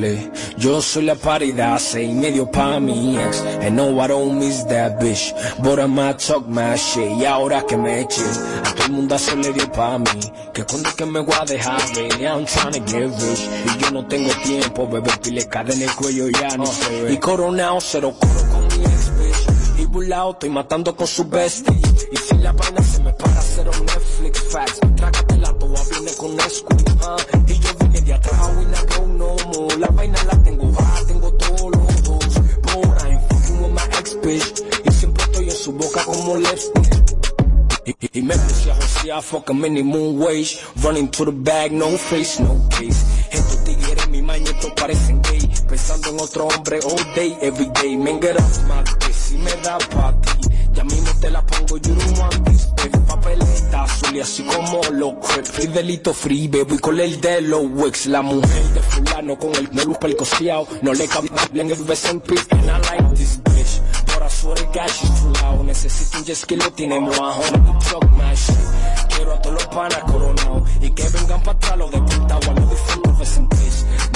Yo 0.58 0.82
soy 0.82 1.04
la 1.04 1.16
paridad, 1.16 1.80
seis 1.80 2.10
y 2.10 2.14
medio 2.14 2.50
pa' 2.50 2.80
mi 2.80 3.18
ex. 3.18 3.42
And 3.62 3.76
no, 3.76 4.00
I 4.00 4.08
don't 4.08 4.40
miss 4.40 4.64
that 4.68 5.02
bitch. 5.02 5.34
But 5.62 5.80
I 5.80 5.88
might 5.88 6.20
talk 6.20 6.48
my 6.48 6.78
shit. 6.78 7.12
Y 7.20 7.26
ahora 7.26 7.66
que 7.68 7.76
me 7.76 8.00
eche, 8.00 8.22
a 8.64 8.74
todo 8.74 8.86
el 8.86 8.92
mundo 8.94 9.20
se 9.20 9.36
le 9.36 9.52
dio 9.52 9.70
pa' 9.70 9.98
mí. 9.98 10.22
Que 10.54 10.64
cuando 10.64 10.88
es 10.88 10.96
que 10.96 11.06
me 11.06 11.20
voy 11.20 11.36
a 11.38 11.44
dejar, 11.44 11.82
baby, 11.94 12.26
I'm 12.26 12.46
trying 12.46 12.72
to 12.72 12.80
get 12.90 13.12
rich. 13.20 13.50
Y 13.66 13.82
yo 13.82 13.92
no 13.92 14.06
tengo 14.06 14.32
tiempo, 14.46 14.88
bebé, 14.88 15.12
pile 15.22 15.46
cadena 15.50 15.76
en 15.76 15.90
el 15.90 15.96
cuello 15.96 16.30
ya 16.30 16.56
no 16.56 16.66
sé. 16.66 17.12
Y 17.12 17.18
coronado, 17.18 17.80
cero 17.82 18.14
coro 18.18 18.50
con 18.50 18.80
mi 18.80 18.86
ex, 18.86 19.12
bitch. 19.20 19.63
Y 19.84 19.86
burlado, 19.86 20.32
estoy 20.32 20.50
matando 20.50 20.96
con 20.96 21.06
su 21.06 21.26
bestie. 21.26 21.76
Y 22.10 22.16
si 22.16 22.38
la 22.38 22.54
vaina 22.54 22.82
se 22.82 23.04
me 23.04 23.12
para, 23.12 23.42
cero 23.42 23.72
Netflix 23.82 24.44
facts. 24.50 24.80
Trágate 24.96 25.38
la 25.38 25.54
toa, 25.60 25.82
viene 25.92 26.12
con 26.14 26.36
Nesquik, 26.38 26.90
ah. 27.02 27.18
Y 27.48 27.60
yo 27.60 27.70
vine 27.82 28.02
de 28.02 28.14
atrás, 28.14 28.50
we 28.58 28.66
not 28.66 28.98
go 28.98 29.08
no 29.08 29.36
more. 29.52 29.78
La 29.78 29.88
vaina 29.88 30.24
la 30.24 30.42
tengo 30.42 30.72
baja, 30.72 31.06
tengo 31.06 31.34
todos 31.34 31.72
los 31.76 32.04
dos. 32.04 32.34
But 32.62 33.04
I'm 33.04 33.20
fucking 33.28 33.62
with 33.62 33.74
my 33.74 33.98
ex 34.00 34.18
bitch. 34.22 34.64
Y 34.86 34.92
siempre 34.94 35.24
estoy 35.26 35.50
en 35.50 35.56
su 35.56 35.74
boca 35.74 36.06
como 36.06 36.38
lipstick. 36.38 37.04
Y, 37.86 37.92
y, 38.00 38.20
y 38.20 38.22
me 38.22 38.38
puse 38.38 38.72
a 38.72 38.76
josear, 38.76 39.22
fuck 39.22 39.50
a 39.50 39.54
minimum 39.54 40.22
wage. 40.22 40.60
Running 40.82 41.10
to 41.10 41.26
the 41.26 41.32
bag, 41.32 41.74
no 41.74 41.90
face, 41.98 42.42
no 42.42 42.70
case. 42.70 43.04
Estos 43.32 43.62
tigres, 43.66 44.08
mi 44.08 44.22
mañetos 44.22 44.72
parecen 44.78 45.22
gay. 45.24 45.42
Pensando 45.68 46.10
en 46.12 46.22
otro 46.22 46.48
hombre 46.48 46.80
all 46.86 47.14
day, 47.16 47.38
every 47.42 47.70
day. 47.82 47.98
Man, 47.98 48.22
get 48.22 48.38
off 48.40 48.64
my 48.66 48.82
si 49.34 49.40
me 49.40 49.52
da 49.64 49.78
pa' 49.78 50.14
ti. 50.22 50.50
Ya 50.74 50.84
mismo 50.84 51.12
te 51.20 51.30
la 51.30 51.42
pongo, 51.46 51.80
this 51.80 52.68
baby. 52.78 52.98
Papeleta 53.08 53.84
azul 53.84 54.16
y 54.16 54.20
así 54.22 54.44
como 54.44 54.82
lo 54.92 55.20
crep. 55.20 55.46
Fidelito 55.46 56.14
free, 56.14 56.48
baby, 56.48 56.78
con 56.80 57.00
el 57.00 57.20
de 57.22 57.42
los 57.42 57.64
Wix. 57.74 58.06
La 58.08 58.22
mujer 58.22 58.64
de 58.74 58.82
fulano 58.82 59.38
con 59.38 59.56
el 59.56 59.72
melus 59.72 59.98
pelcoseado. 59.98 60.68
No 60.82 60.94
le 60.94 61.08
cabe 61.08 61.30
en 61.54 61.72
el 61.72 61.84
beso 61.84 62.10
en 62.10 62.22
pis. 62.22 62.46
And 62.52 62.66
I 62.66 62.80
like 62.90 63.16
this 63.16 63.40
bitch. 63.44 63.82
But 64.08 64.24
I 64.24 64.30
swear 64.30 64.56
to 64.56 64.66
God, 64.66 64.90
too 64.90 65.30
loud. 65.42 65.66
Necesito 65.66 66.18
un 66.18 66.26
jet 66.26 66.38
ski, 66.38 66.56
lo 66.56 66.72
tenemos 66.72 67.18
a 67.20 67.32
home. 67.32 67.80
Talk 67.90 68.12
my 68.12 68.36
shit. 68.36 68.58
Quiero 69.16 69.34
a 69.34 69.42
todos 69.42 69.56
los 69.56 69.68
panas 69.68 70.04
coronados. 70.12 70.70
Y 70.82 70.92
que 70.92 71.08
vengan 71.10 71.42
para 71.44 71.58
atrás 71.58 71.78
los 71.78 71.92
deportados. 71.92 72.48
A 72.48 72.54
los 72.54 72.70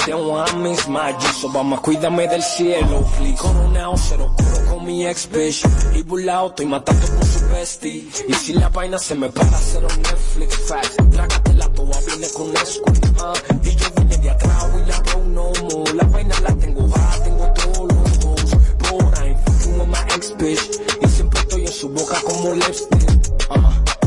They 0.08 0.14
want 0.14 0.56
me 0.62 0.74
my 0.88 1.12
G, 1.12 1.20
so 1.38 1.50
vamos, 1.50 1.82
cuídame 1.82 2.26
del 2.28 2.42
cielo, 2.42 3.04
please. 3.18 3.36
Coronado, 3.36 3.94
cero 3.98 4.34
coro 4.38 4.66
con 4.70 4.86
mi 4.86 5.04
ex 5.04 5.28
bitch. 5.28 5.62
Y 5.94 6.02
burlado, 6.02 6.46
estoy 6.46 6.64
matando 6.64 7.06
con 7.08 7.26
su 7.26 7.46
bestie. 7.48 8.08
Y 8.26 8.32
si 8.32 8.54
la 8.54 8.70
vaina 8.70 8.98
se 8.98 9.14
me 9.14 9.28
para, 9.28 9.58
cero 9.58 9.86
Netflix 9.98 10.56
facts. 10.66 10.96
Trágate 11.10 11.52
la 11.52 11.68
toa, 11.68 11.98
viene 12.06 12.26
con 12.30 12.50
Nesquik, 12.54 13.20
ah. 13.20 13.34
Y 13.62 14.00
vine 14.00 14.16
de 14.16 14.30
atrás, 14.30 14.68
we 14.74 14.86
la 14.86 14.98
go 15.12 15.24
no 15.26 15.52
more. 15.68 15.92
La 15.92 16.04
vaina 16.04 16.40
la 16.40 16.54
tengo 16.54 16.88
baja, 16.88 17.22
tengo 17.24 17.52
todos 17.52 17.92
los 17.92 18.20
dos. 18.20 18.56
But 18.78 19.18
I'm 19.18 19.36
fucking 19.44 19.78
with 19.78 19.88
my 19.88 20.14
ex 20.14 20.34
bitch. 20.38 20.80
Y 21.02 21.08
siempre 21.08 21.40
estoy 21.40 21.66
en 21.66 21.72
su 21.72 21.86
boca 21.90 22.16
como 22.24 22.54
lipstick, 22.54 23.10
ah. 23.50 23.97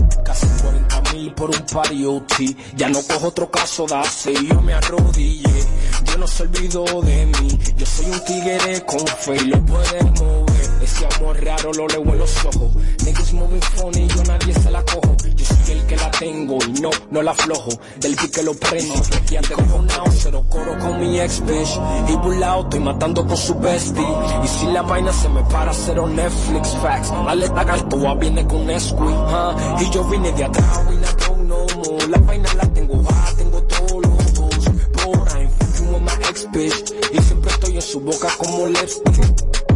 Casi 1.12 1.12
40 1.12 1.14
mil 1.14 1.34
por 1.34 1.49
un 1.49 1.66
party. 1.66 2.55
Ya 2.76 2.89
no 2.89 3.01
cojo 3.03 3.28
otro 3.28 3.51
caso 3.51 3.86
de 3.86 3.95
hace 3.95 4.34
yo 4.34 4.62
me 4.62 4.74
arrodillé. 4.74 5.66
Yo 6.05 6.18
no 6.18 6.28
se 6.28 6.43
olvido 6.43 6.86
de 7.01 7.26
mí. 7.26 7.59
Yo 7.76 7.86
soy 7.86 8.05
un 8.05 8.24
tigre 8.24 8.86
con 8.86 9.05
fe 9.07 9.36
y 9.36 9.45
lo 9.45 9.66
puedes 9.66 10.03
mover. 10.20 10.61
Ese 10.82 11.08
amor 11.16 11.44
raro 11.44 11.72
lo 11.74 11.88
leo 11.88 12.04
en 12.04 12.18
los 12.18 12.46
ojos. 12.46 12.72
Niggas 13.06 13.34
moving 13.34 13.62
funny, 13.62 14.08
yo 14.08 14.24
nadie 14.24 14.54
se 14.54 14.72
la 14.72 14.84
cojo. 14.84 15.16
Yo 15.36 15.46
soy 15.46 15.76
el 15.76 15.86
que 15.86 15.96
la 15.96 16.12
tengo 16.12 16.58
y 16.68 16.82
no, 16.82 16.90
no 17.12 17.22
la 17.22 17.32
aflojo. 17.32 17.70
Del 18.00 18.16
pique 18.16 18.42
lo 18.42 18.54
prendo. 18.56 18.94
Y 19.30 19.36
ante 19.36 19.54
coronado, 19.54 20.06
cero 20.12 20.44
coro 20.50 20.78
con 20.80 21.00
mi 21.00 21.20
ex 21.20 21.40
bitch. 21.46 21.80
Y 22.08 22.16
burlado, 22.16 22.64
estoy 22.64 22.80
matando 22.80 23.26
con 23.26 23.38
su 23.38 23.56
bestie. 23.60 24.06
Y 24.44 24.48
si 24.48 24.66
la 24.68 24.82
vaina 24.82 25.14
se 25.14 25.30
me 25.30 25.44
para, 25.44 25.72
cero 25.74 26.08
Netflix 26.08 26.70
facts. 26.82 27.12
Dale 27.12 27.50
taga, 27.50 27.78
toa 27.90 28.16
viene 28.16 28.46
con 28.48 28.66
Nesquik, 28.66 29.00
ah. 29.00 29.78
Y 29.80 29.90
yo 29.92 30.04
vine 30.06 30.32
de 30.32 30.44
atrás, 30.44 30.84
not 30.86 31.28
go 31.28 31.38
no 31.38 31.66
more. 31.76 32.08
La 32.08 32.18
vaina 32.18 32.54
la 32.56 32.74
tengo 32.74 32.96
baja, 33.02 33.36
tengo 33.38 33.62
todos 33.64 34.02
los 34.06 34.34
dos. 34.34 34.66
But 34.94 35.34
I'm 35.34 36.04
my 36.04 36.30
ex 36.30 36.48
bitch. 36.52 36.94
Y 37.14 37.22
siempre 37.22 37.52
estoy 37.52 37.76
en 37.76 37.82
su 37.82 38.00
boca 38.00 38.28
como 38.38 38.68
lipstick. 38.68 39.71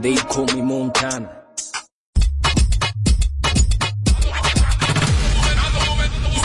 They 0.00 0.16
call 0.16 0.44
me 0.46 0.60
Montana. 0.60 1.30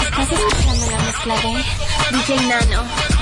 Estás 0.10 0.32
escuchando 0.32 0.92
la 0.92 0.98
mezcla 1.00 1.36
de 1.36 2.18
DJ 2.18 2.48
Nano. 2.48 3.19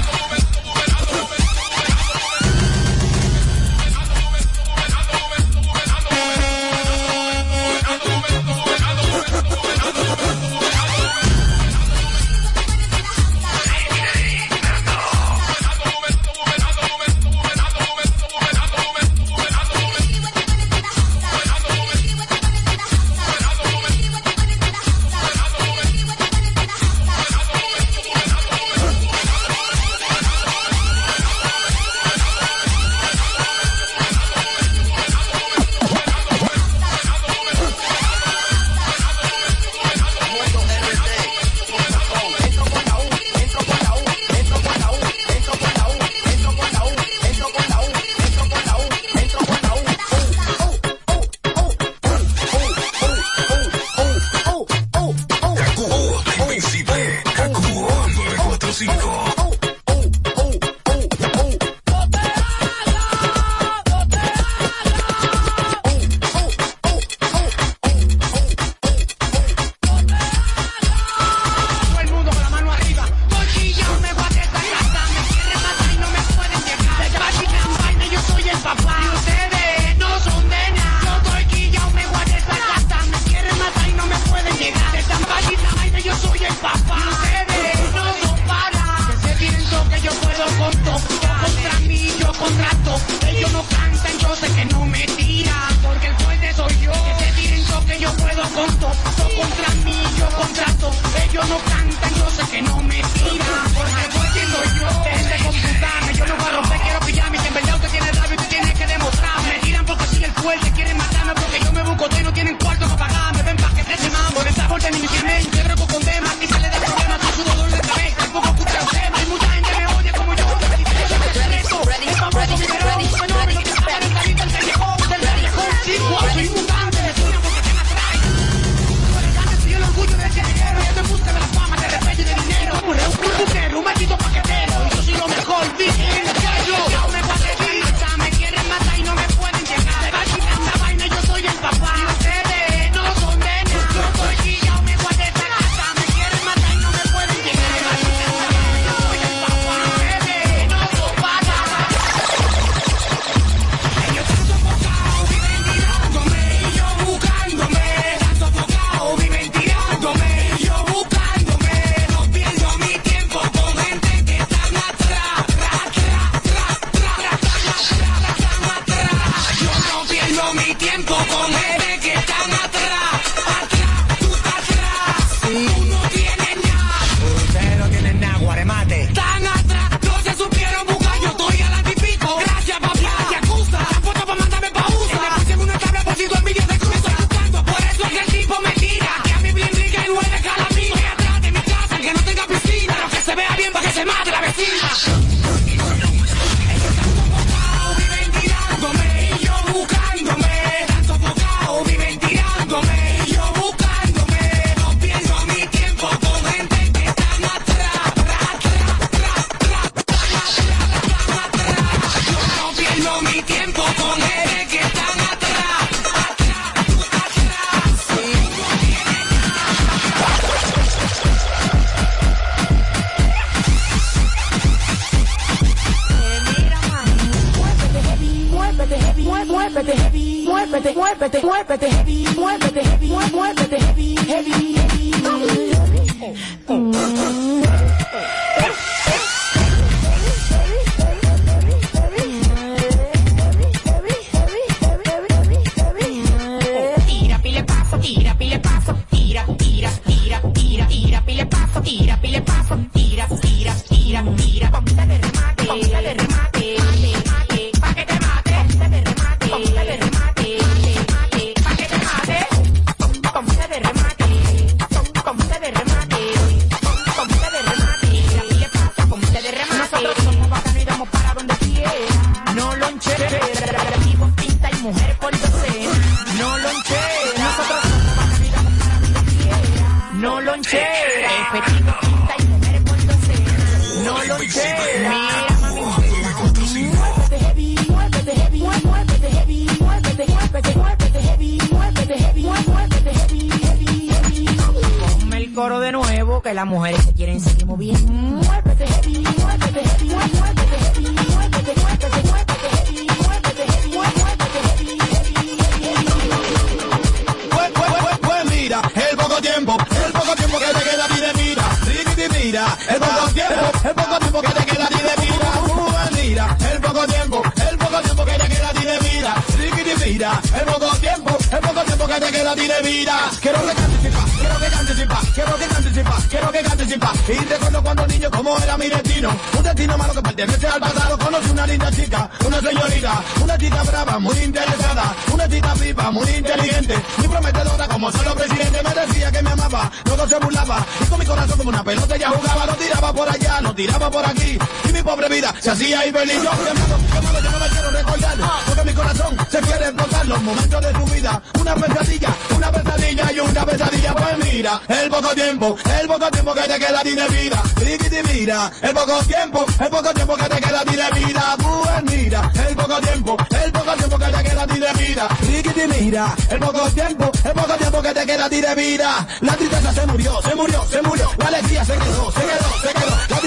Baby, 346.12 346.32
yo 346.42 346.52
te 346.52 347.42
yo 347.44 347.52
no 347.52 347.60
me 347.60 347.68
quiero 347.68 347.92
recordar. 347.92 348.38
Porque 348.66 348.84
mi 348.86 348.94
corazón 348.94 349.38
se 349.50 349.60
quiere 349.60 349.86
explotar. 349.86 350.26
Los 350.26 350.42
momentos 350.42 350.82
de 350.82 350.94
tu 350.94 351.06
vida, 351.06 351.42
una 351.60 351.76
pesadilla, 351.76 352.30
una 352.56 352.72
pesadilla 352.72 353.32
y 353.34 353.40
una 353.40 353.66
pesadilla. 353.66 354.14
Pues 354.16 354.54
mira, 354.54 354.82
el 354.88 355.10
poco 355.10 355.30
tiempo, 355.36 355.78
el 356.00 356.08
poco 356.08 356.32
tiempo 356.32 356.54
que 356.54 356.62
te 356.62 356.80
queda 356.80 357.00
a 357.00 357.04
ti 357.04 357.16
de 357.16 357.28
vida. 357.28 357.64
Riquiti 357.76 358.34
mira, 358.34 358.72
el 358.82 358.94
poco 358.94 359.20
tiempo, 359.26 359.66
el 359.80 359.90
poco 359.90 360.14
tiempo 360.14 360.36
que 360.38 360.44
te 360.44 360.62
queda 360.62 360.80
a 360.80 360.86
ti 360.86 360.96
de 360.96 361.20
vida. 361.20 361.58
Pues 361.58 362.04
mira, 362.04 362.52
el 362.68 362.76
poco 362.76 363.02
tiempo, 363.02 363.38
el 363.66 363.72
poco 363.74 363.94
tiempo 363.96 364.18
que 364.18 364.26
te 364.26 364.44
queda 364.44 364.62
a 364.62 364.68
ti 364.68 364.80
de 364.80 364.94
vida. 364.94 365.28
Riquiti 365.42 365.88
mira, 365.88 366.36
el 366.50 366.60
poco 366.60 366.92
tiempo, 366.92 367.32
el 367.44 367.52
poco 367.52 367.74
tiempo 367.74 368.02
que 368.02 368.14
te 368.14 368.26
queda 368.26 368.46
a 368.46 368.50
ti 368.50 368.62
de 368.62 368.76
vida. 368.76 369.28
La 369.42 369.54
tristeza 369.58 369.94
se 369.94 370.06
murió, 370.06 370.42
se 370.42 370.56
murió, 370.56 370.86
se 370.90 371.02
murió. 371.02 371.32
La 371.38 371.48
alegría 371.48 371.84
se 371.84 371.94
quedó, 371.98 372.32
se 372.32 372.42
quedó, 372.42 372.82
se 372.82 372.94
quedó. 372.94 373.18
La 373.30 373.38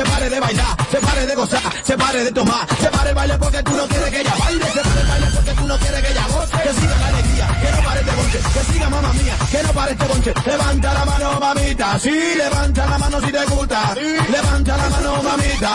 se 0.00 0.10
pare 0.10 0.30
de 0.30 0.40
bailar, 0.40 0.76
se 0.90 0.96
pare 0.98 1.26
de 1.26 1.34
gozar, 1.34 1.60
se 1.82 1.96
pare 1.98 2.24
de 2.24 2.32
tomar, 2.32 2.66
se 2.80 2.88
pare 2.88 3.10
el 3.10 3.14
baile 3.14 3.38
porque 3.38 3.62
tú 3.62 3.72
no 3.76 3.86
quieres 3.86 4.10
que 4.10 4.20
ella 4.20 4.34
baile, 4.38 4.64
se 4.64 4.80
pare 4.80 5.00
el 5.00 5.06
baile 5.08 5.26
porque 5.34 5.52
tú 5.52 5.66
no 5.66 5.78
quieres 5.78 6.00
que 6.02 6.10
ella 6.10 6.26
goce, 6.32 6.56
que 6.62 6.80
siga 6.80 6.96
la 6.96 7.06
alegría, 7.08 7.46
que 7.60 7.70
no 7.70 7.82
pare 7.84 8.00
este 8.00 8.12
bonche, 8.16 8.38
que 8.38 8.72
siga 8.72 8.88
mamá 8.88 9.12
mía, 9.12 9.36
que 9.50 9.62
no 9.62 9.72
pare 9.72 9.92
este 9.92 10.04
bonche, 10.06 10.34
levanta 10.46 10.94
la 10.94 11.04
mano 11.04 11.40
mamita, 11.40 11.98
sí, 11.98 12.34
levanta 12.34 12.86
la 12.86 12.98
mano 12.98 13.20
si 13.20 13.32
te 13.32 13.44
gusta, 13.44 13.94
sí. 13.94 14.32
levanta 14.32 14.76
la 14.78 14.88
mano 14.88 15.22
mamita, 15.22 15.72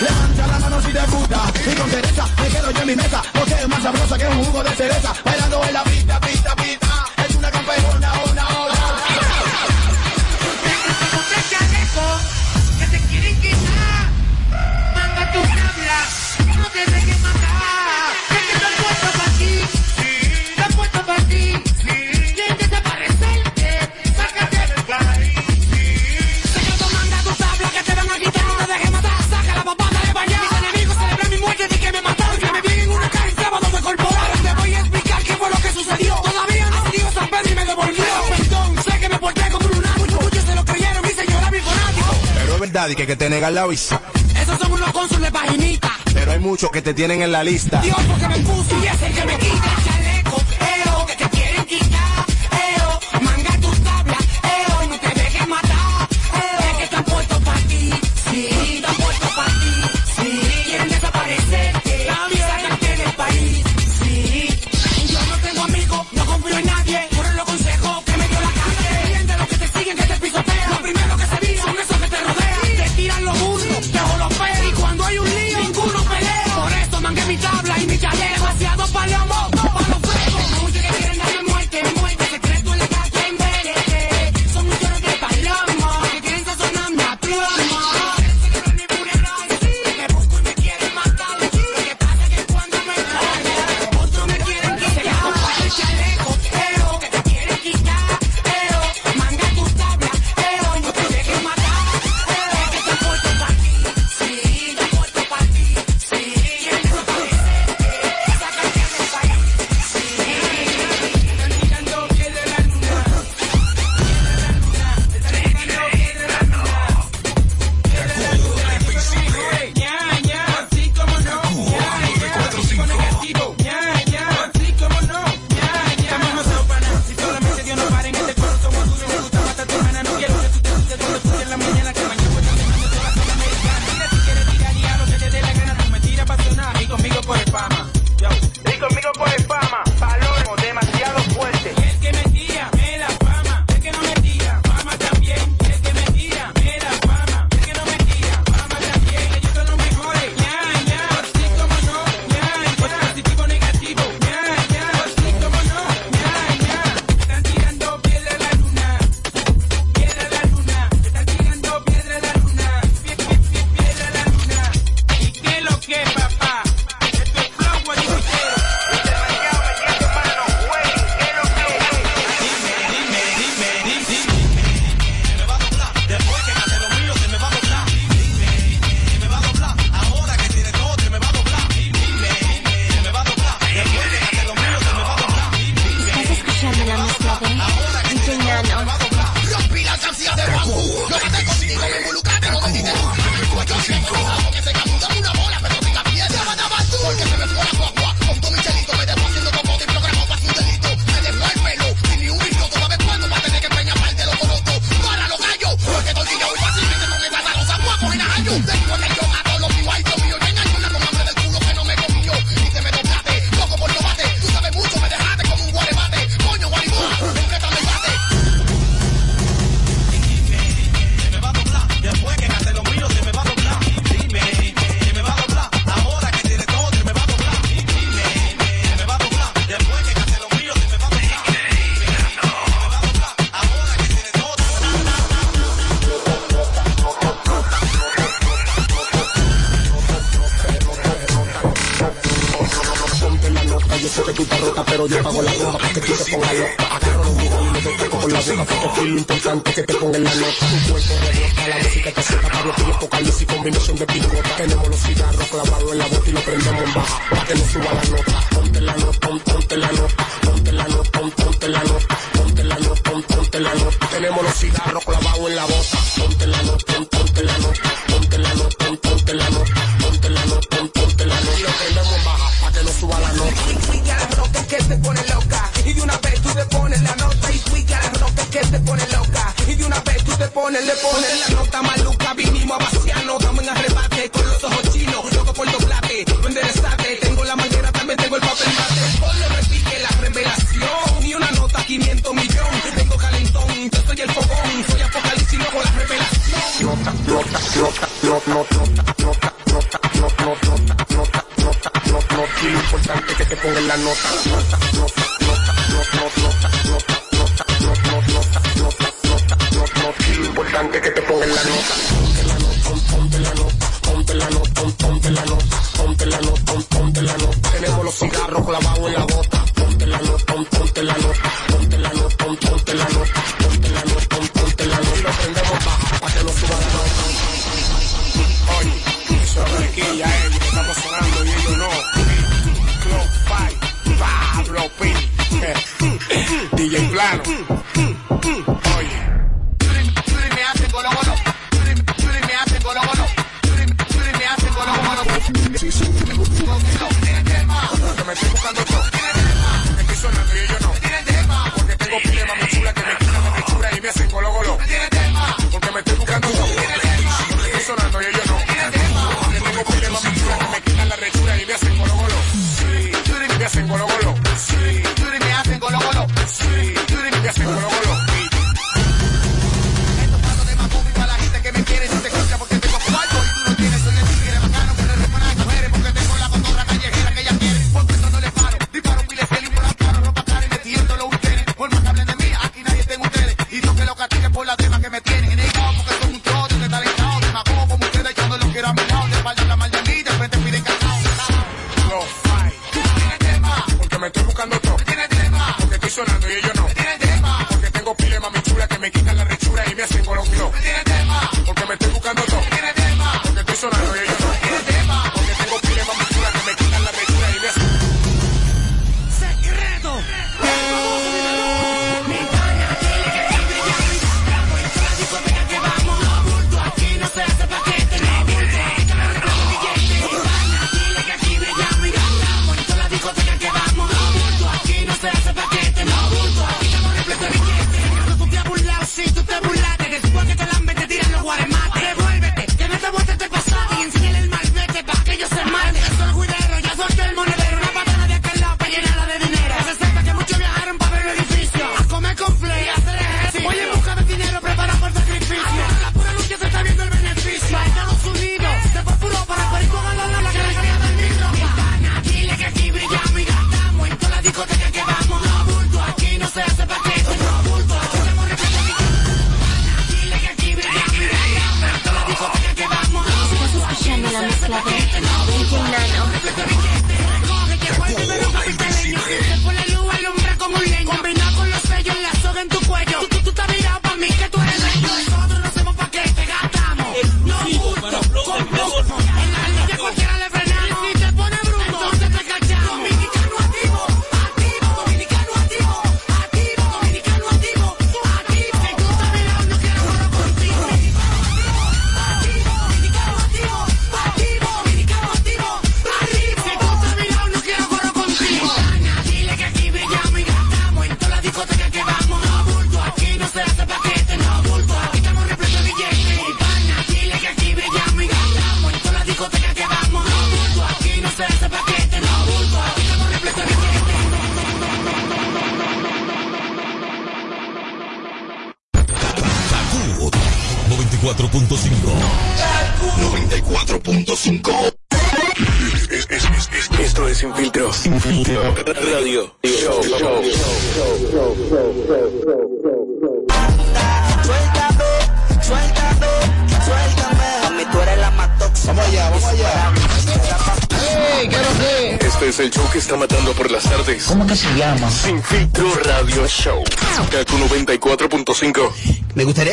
levanta 0.00 0.46
la 0.48 0.58
mano 0.58 0.82
si 0.82 0.92
te 0.92 1.06
gusta, 1.06 1.40
y 1.70 1.74
con 1.76 1.90
cereza 1.90 2.26
me 2.42 2.48
quedo 2.48 2.70
yo 2.72 2.80
en 2.80 2.86
mi 2.88 2.96
mesa, 2.96 3.22
porque 3.32 3.54
es 3.54 3.68
más 3.68 3.82
sabrosa 3.82 4.18
que 4.18 4.26
un 4.26 4.44
jugo 4.44 4.64
de 4.64 4.70
cereza, 4.70 5.14
bailando 5.24 5.64
en 5.64 5.72
la 5.72 5.84
pista, 5.84 6.20
pista. 6.20 6.37
que, 42.86 43.06
que 43.06 43.16
te 43.16 43.28
negan 43.28 43.54
la 43.54 43.66
visa. 43.66 44.00
Esos 44.40 44.58
son 44.58 44.72
unos 44.72 44.92
cónsules 44.92 45.30
paginitas. 45.32 45.90
Pero 46.14 46.32
hay 46.32 46.38
muchos 46.38 46.70
que 46.70 46.80
te 46.80 46.94
tienen 46.94 47.22
en 47.22 47.32
la 47.32 47.42
lista. 47.42 47.80
Dios, 47.80 47.96
porque 48.08 48.28
me 48.28 48.38
puso 48.38 48.76
y 48.82 48.86
es 48.86 49.02
el 49.02 49.14
que 49.14 49.24
me 49.24 49.38
quita. 49.38 49.97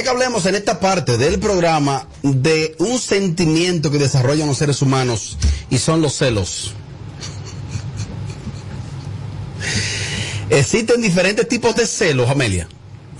Que 0.05 0.11
hablemos 0.11 0.45
en 0.45 0.53
esta 0.53 0.79
parte 0.79 1.17
del 1.17 1.39
programa 1.39 2.07
de 2.21 2.75
un 2.77 2.99
sentimiento 2.99 3.89
que 3.89 3.97
desarrollan 3.97 4.47
los 4.47 4.59
seres 4.59 4.83
humanos 4.83 5.35
y 5.71 5.79
son 5.79 5.99
los 5.99 6.13
celos. 6.13 6.75
Existen 10.51 11.01
diferentes 11.01 11.47
tipos 11.47 11.75
de 11.75 11.87
celos, 11.87 12.29
Amelia. 12.29 12.67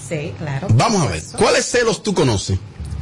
Sí, 0.07 0.31
claro. 0.38 0.67
Vamos 0.75 1.01
a 1.01 1.09
ver, 1.09 1.23
¿cuáles 1.39 1.65
celos 1.65 2.03
tú 2.03 2.13
conoces? 2.13 2.59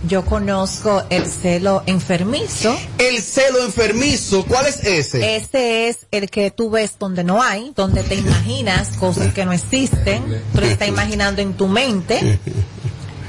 Yo 0.08 0.24
conozco 0.24 1.04
el 1.10 1.26
celo 1.26 1.84
enfermizo. 1.86 2.78
El 2.98 3.22
celo 3.22 3.66
enfermizo, 3.66 4.46
¿cuál 4.46 4.66
es 4.68 4.78
ese? 4.86 5.36
Ese 5.36 5.90
es 5.90 6.08
el 6.12 6.30
que 6.30 6.52
tú 6.52 6.70
ves 6.70 6.94
donde 7.00 7.26
no 7.26 7.44
hay, 7.44 7.74
donde 7.76 8.02
te 8.04 8.16
imaginas 8.16 8.96
cosas 8.98 9.34
que 9.34 9.44
no 9.44 9.52
existen, 9.52 10.24
tú 10.54 10.62
lo 10.62 10.68
estás 10.68 10.88
imaginando 10.90 11.42
en 11.42 11.54
tu 11.56 11.68
mente. 11.68 12.40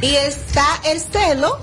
Y 0.05 0.17
está 0.17 0.67
el 0.85 1.01
celo 1.01 1.59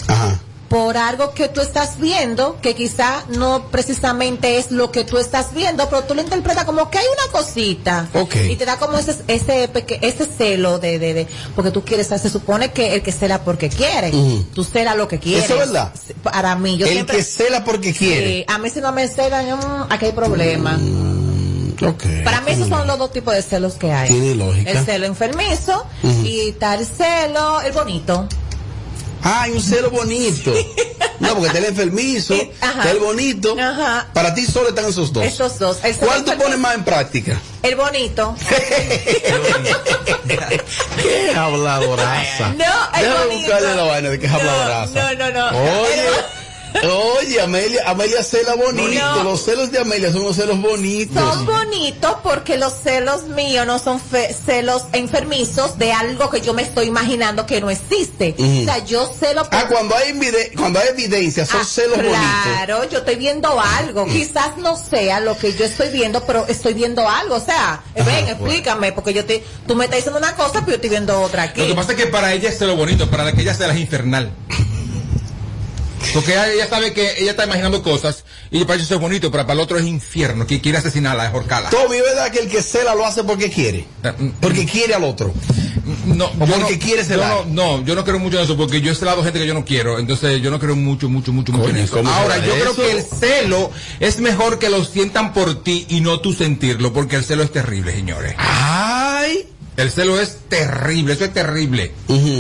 por 0.68 0.98
algo 0.98 1.32
que 1.34 1.48
tú 1.48 1.62
estás 1.62 2.00
viendo, 2.00 2.58
que 2.60 2.74
quizá 2.74 3.24
no 3.38 3.68
precisamente 3.70 4.58
es 4.58 4.72
lo 4.72 4.90
que 4.90 5.04
tú 5.04 5.20
estás 5.20 5.54
viendo, 5.54 5.88
pero 5.90 6.06
tú 6.06 6.16
lo 6.16 6.22
interpretas 6.22 6.66
como 6.66 6.90
que 6.90 6.98
hay 6.98 7.06
una 7.06 7.32
cosita. 7.32 8.08
Ok. 8.14 8.36
Y 8.50 8.56
te 8.56 8.66
da 8.66 8.78
como 8.78 8.98
ese, 8.98 9.16
ese, 9.28 9.70
ese 10.02 10.26
celo 10.26 10.80
de, 10.80 10.98
de, 10.98 11.14
de, 11.14 11.28
porque 11.56 11.70
tú 11.70 11.84
quieres, 11.84 12.08
se 12.08 12.30
supone 12.32 12.72
que 12.72 12.96
el 12.96 13.04
que 13.04 13.12
cela 13.12 13.44
porque 13.44 13.70
quiere. 13.70 14.10
Ujú. 14.10 14.46
Tú 14.56 14.64
cela 14.64 14.96
lo 14.96 15.08
que 15.08 15.20
quieres. 15.20 15.46
¿Eso 15.46 15.56
es 15.56 15.60
verdad? 15.60 15.94
Para 16.24 16.56
mí, 16.56 16.78
yo 16.78 16.88
el 16.88 16.94
siempre... 16.94 17.18
que 17.18 17.24
cela 17.26 17.64
porque 17.64 17.94
quiere. 17.94 18.28
Sí, 18.28 18.46
a 18.48 18.58
mí 18.58 18.70
si 18.72 18.82
no 18.82 18.92
me 18.92 19.08
celan, 19.08 19.48
yo, 19.48 19.58
mm, 19.58 19.88
aquí 19.90 20.06
hay 20.06 20.14
problema. 20.14 20.80
Para 22.24 22.42
mí 22.42 22.52
esos 22.52 22.68
son 22.70 22.86
los 22.88 22.98
dos 22.98 23.12
tipos 23.12 23.34
de 23.34 23.42
celos 23.42 23.74
que 23.76 23.92
hay. 23.92 24.08
Tiene 24.08 24.36
lógica. 24.36 24.72
El 24.72 24.86
celo 24.86 25.06
enfermizo 25.06 25.86
y 26.24 26.52
tal 26.54 26.80
el 26.82 26.86
celo, 26.86 27.62
el 27.62 27.72
bonito. 27.72 28.28
Ah, 29.24 29.44
hay 29.44 29.52
un 29.52 29.62
celo 29.62 29.90
bonito. 29.92 30.54
No, 31.22 31.34
porque 31.36 31.48
está 31.48 31.60
el 31.60 31.66
enfermizo, 31.66 32.34
está 32.34 32.90
el 32.90 32.98
bonito. 32.98 33.56
Para 34.12 34.34
ti 34.34 34.44
solo 34.44 34.70
están 34.70 34.86
esos 34.86 35.14
dos. 35.14 35.24
Esos 35.24 35.60
dos. 35.60 35.78
El 35.84 35.94
celo 35.94 36.08
¿Cuál 36.08 36.26
tú 36.26 36.36
pones 36.36 36.58
más 36.58 36.74
en 36.74 36.84
práctica? 36.84 37.40
El 37.62 37.76
bonito. 37.76 38.36
¿Qué 40.28 41.32
habladoraza? 41.36 42.50
No, 42.54 42.66
el 42.96 43.02
Déjame 43.04 43.26
bonito. 43.26 43.40
buscarle 43.42 43.76
la 43.76 43.84
vaina 43.84 44.10
de 44.10 44.20
que 44.20 44.26
es 44.26 44.32
habladoraza. 44.32 45.14
No, 45.14 45.30
no, 45.32 45.52
no. 45.52 45.58
Oye, 45.82 46.10
oye, 47.20 47.42
Amelia, 47.42 47.84
Amelia 47.88 48.24
cela 48.24 48.56
bonito. 48.56 49.00
No. 49.02 49.24
Los 49.24 49.44
celos 49.46 49.72
de 49.72 49.80
Amelia 49.80 50.12
son 50.12 50.24
los 50.24 50.36
celos 50.36 50.60
bonitos. 50.62 51.16
Son 51.22 51.46
bonitos 51.46 52.16
porque 52.24 52.58
los 52.58 52.74
celos 52.84 53.24
míos 53.24 53.66
no 53.66 53.80
son 53.80 54.00
fe- 54.00 54.34
celos 54.34 54.84
enfermizos 54.94 55.78
de 55.78 55.92
algo 55.92 56.30
que 56.30 56.42
yo 56.42 56.54
me 56.54 56.62
estoy 56.64 56.88
imaginando 56.88 57.46
que 57.46 57.62
no 57.62 57.70
existe. 57.70 58.36
O 58.38 58.66
sea, 58.66 58.84
yo 58.86 59.12
celo 59.20 59.44
por- 59.44 59.56
Ah, 59.56 59.68
cuando 59.70 59.96
hay, 59.96 60.14
cuando 60.56 60.80
hay 60.80 60.90
evidencia, 60.90 61.46
son 61.46 61.66
celos 61.66 61.98
bonitos. 61.98 62.20
Claro, 62.44 62.90
yo 62.90 63.00
estoy 63.00 63.16
viendo 63.16 63.60
algo. 63.60 64.06
Quizás 64.06 64.58
no 64.58 64.76
sea 64.78 65.20
lo 65.20 65.38
que 65.38 65.54
yo 65.54 65.66
estoy 65.66 65.90
viendo, 65.90 66.26
pero 66.26 66.46
estoy 66.48 66.74
viendo 66.74 67.08
algo. 67.08 67.36
O 67.36 67.40
sea, 67.40 67.84
ven, 67.96 68.28
explícame, 68.28 68.92
porque 68.92 69.14
yo 69.14 69.26
te, 69.26 69.44
tú 69.68 69.76
me 69.76 69.86
estás 69.86 69.98
diciendo 69.98 70.20
una 70.20 70.36
cosa, 70.36 70.54
pero 70.60 70.68
yo 70.68 70.76
estoy 70.76 70.90
viendo 70.90 71.22
otra 71.22 71.44
aquí. 71.44 71.62
Lo 71.62 71.68
que 71.68 71.76
pasa 71.76 71.92
es 71.94 71.98
que 71.98 72.08
para 72.08 72.34
ella 72.34 72.50
es 72.50 72.60
lo 72.62 72.76
bonito, 72.76 73.10
para 73.10 73.24
la 73.26 73.34
que 73.34 73.42
ella 73.42 73.54
sea 73.54 73.72
infernal. 73.78 74.32
Porque 76.14 76.32
ella, 76.34 76.52
ella 76.52 76.68
sabe 76.68 76.94
que 76.94 77.14
ella 77.20 77.32
está 77.32 77.46
imaginando 77.46 77.82
cosas 77.84 78.24
y 78.50 78.64
para 78.66 78.82
eso 78.82 78.96
es 78.96 79.00
bonito, 79.02 79.32
pero 79.32 79.44
para 79.46 79.54
el 79.54 79.60
otro 79.62 79.78
es 79.78 79.86
infierno, 79.86 80.46
que 80.46 80.60
quiere 80.62 80.78
asesinarla, 80.78 81.28
es 81.28 81.34
horcala. 81.34 81.70
¿es 81.70 82.02
verdad 82.04 82.32
que 82.32 82.40
el 82.40 82.50
que 82.50 82.62
cela 82.62 82.96
lo 82.96 83.06
hace 83.06 83.24
porque 83.24 83.50
quiere? 83.50 83.86
Porque 84.40 84.66
quiere 84.66 84.94
al 84.94 85.04
otro. 85.04 85.34
No, 86.06 86.26
o 86.26 86.32
yo 86.32 86.46
porque 86.56 86.74
no- 86.74 86.80
quiere 86.80 87.02
yo 87.04 87.08
celar. 87.08 87.46
No, 87.48 87.78
no, 87.80 87.86
yo 87.86 87.96
no 87.96 88.04
creo 88.04 88.20
mucho 88.20 88.38
en 88.38 88.44
eso, 88.44 88.56
porque 88.58 88.82
yo 88.82 88.92
he 88.92 88.96
celado 88.96 89.24
gente 89.24 89.40
que 89.40 89.48
yo 89.48 89.54
no 89.54 89.66
quiero, 89.66 90.00
entonces 90.00 90.42
yo 90.42 90.52
no 90.52 90.60
creo 90.60 90.76
mucho, 90.76 91.10
mucho, 91.10 91.32
mucho, 91.34 91.52
mucho 91.54 91.70
en 91.70 91.78
eso. 91.78 91.98
¿cómo 91.98 92.10
Ahora, 92.12 92.38
yo 92.38 92.54
creo 92.54 92.72
eso? 92.72 92.82
que 92.82 92.92
el 92.92 93.04
celo 93.04 93.72
es 94.00 94.20
mejor 94.20 94.60
que 94.60 94.70
lo 94.70 94.84
sientan 94.86 95.34
por 95.34 95.64
ti 95.64 95.86
y 95.90 96.02
no 96.02 96.20
tú 96.20 96.34
sentirlo, 96.34 96.94
porque 96.94 97.16
el 97.16 97.24
celo 97.24 97.44
es 97.44 97.52
terrible, 97.52 97.94
señores. 97.94 98.36
¡Ay! 98.38 99.01
El 99.82 99.92
celo 99.92 100.20
es 100.20 100.38
terrible, 100.48 101.14
eso 101.14 101.26
es 101.26 101.34
terrible. 101.34 101.92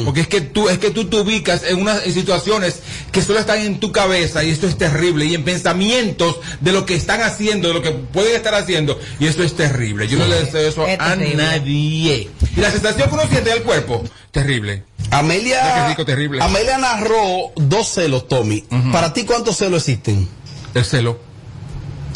Porque 0.06 0.22
es 0.22 0.28
que 0.28 0.42
tú, 0.42 0.70
es 0.70 0.78
que 0.78 0.92
tú 0.92 1.06
te 1.06 1.18
ubicas 1.18 1.64
en 1.64 1.80
unas 1.80 2.06
en 2.06 2.14
situaciones 2.14 2.80
que 3.12 3.22
solo 3.22 3.40
están 3.40 3.60
en 3.60 3.80
tu 3.80 3.92
cabeza 3.92 4.44
y 4.44 4.50
esto 4.52 4.68
es 4.68 4.78
terrible. 4.78 5.26
Y 5.26 5.34
en 5.36 5.44
pensamientos 5.44 6.38
de 6.60 6.72
lo 6.72 6.86
que 6.86 6.96
están 6.96 7.22
haciendo, 7.22 7.70
de 7.70 7.74
lo 7.74 7.82
que 7.82 7.92
pueden 7.92 8.36
estar 8.36 8.54
haciendo. 8.54 9.00
Y 9.20 9.28
eso 9.28 9.44
es 9.44 9.56
terrible. 9.56 10.08
Yo 10.08 10.18
no 10.20 10.28
le 10.28 10.44
deseo 10.44 10.68
eso 10.70 10.86
Es 10.88 11.00
a 11.00 11.16
terrible. 11.16 11.36
nadie. 11.44 12.30
Y 12.56 12.60
la 12.60 12.72
sensación 12.72 13.10
que 13.10 13.16
uno 13.16 13.28
siente 13.28 13.50
del 13.50 13.64
cuerpo, 13.64 14.04
terrible. 14.32 14.84
Amelia, 15.10 15.88
rico, 15.90 16.06
terrible. 16.06 16.42
Amelia 16.42 16.78
narró 16.78 17.52
dos 17.56 17.88
celos, 17.90 18.28
Tommy. 18.28 18.64
Para 18.92 19.14
ti, 19.14 19.24
¿cuántos 19.26 19.58
celos 19.58 19.88
existen? 19.88 20.28
El 20.74 20.86
celo. 20.86 21.20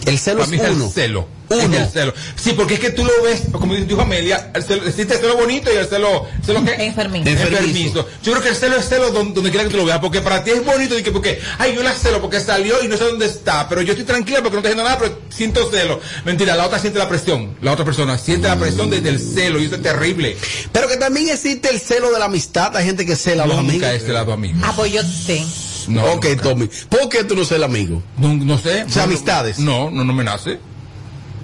El 0.05 0.19
celo 0.19 0.39
Para 0.41 0.51
mí 0.51 0.57
es 0.57 0.63
es 0.63 0.69
uno. 0.75 0.85
el 0.85 0.91
celo. 0.91 1.27
Uno. 1.49 1.77
El 1.77 1.87
celo. 1.87 2.13
Sí, 2.35 2.53
porque 2.53 2.75
es 2.75 2.79
que 2.79 2.89
tú 2.91 3.03
lo 3.03 3.23
ves, 3.23 3.43
como 3.51 3.75
dijo 3.75 4.01
Amelia, 4.01 4.51
el 4.53 4.63
celo, 4.63 4.85
existe 4.87 5.15
el 5.15 5.19
celo 5.19 5.37
bonito 5.37 5.71
y 5.71 5.77
el 5.77 5.85
celo, 5.87 6.25
¿celo 6.43 6.63
qué? 6.63 6.85
Enfermizo. 6.85 7.29
Enfermizo. 7.29 8.07
Yo 8.23 8.31
creo 8.31 8.43
que 8.43 8.49
el 8.49 8.55
celo 8.55 8.77
es 8.77 8.87
celo 8.87 9.11
donde, 9.11 9.33
donde 9.33 9.49
quiera 9.49 9.65
que 9.65 9.71
tú 9.71 9.77
lo 9.77 9.85
veas, 9.85 9.99
porque 9.99 10.21
para 10.21 10.43
ti 10.43 10.51
es 10.51 10.65
bonito 10.65 10.97
y 10.97 11.03
que 11.03 11.11
porque, 11.11 11.39
ay, 11.59 11.75
yo 11.75 11.83
la 11.83 11.93
celo 11.93 12.21
porque 12.21 12.39
salió 12.39 12.83
y 12.83 12.87
no 12.87 12.97
sé 12.97 13.03
dónde 13.03 13.25
está, 13.25 13.67
pero 13.69 13.81
yo 13.81 13.91
estoy 13.93 14.05
tranquila 14.05 14.41
porque 14.41 14.55
no 14.55 14.59
estoy 14.59 14.71
haciendo 14.71 14.83
nada, 14.83 14.97
pero 14.99 15.21
siento 15.29 15.69
celo. 15.69 15.99
Mentira, 16.25 16.55
la 16.55 16.65
otra 16.65 16.79
siente 16.79 16.99
la 16.99 17.09
presión, 17.09 17.55
la 17.61 17.73
otra 17.73 17.85
persona 17.85 18.17
siente 18.17 18.47
la 18.47 18.57
presión 18.57 18.89
desde 18.89 19.09
el 19.09 19.19
celo 19.19 19.59
y 19.59 19.65
eso 19.65 19.75
es 19.75 19.81
terrible. 19.81 20.37
Pero 20.71 20.87
que 20.87 20.97
también 20.97 21.29
existe 21.29 21.69
el 21.69 21.79
celo 21.79 22.11
de 22.11 22.19
la 22.19 22.25
amistad. 22.25 22.75
Hay 22.75 22.85
gente 22.85 23.05
que 23.05 23.15
cela 23.15 23.43
a 23.43 23.47
los 23.47 23.57
amigos. 23.57 23.81
Nunca 23.81 23.93
he 23.93 23.99
celado 23.99 24.33
amigos. 24.33 24.61
Ah, 24.63 24.73
pues 24.75 24.91
yo 24.91 25.01
sí. 25.03 25.45
No, 25.87 26.03
ok, 26.13 26.25
Tommy. 26.41 26.67
¿Por 26.89 27.09
qué 27.09 27.23
tú 27.23 27.35
no 27.35 27.45
celas 27.45 27.69
amigo? 27.69 28.01
No, 28.17 28.33
no 28.33 28.57
sé. 28.57 28.83
O 28.83 28.89
sea, 28.89 29.03
amistades. 29.03 29.59
No, 29.59 29.91
no, 29.91 30.03
no 30.03 30.13
me 30.13 30.23
nace. 30.23 30.59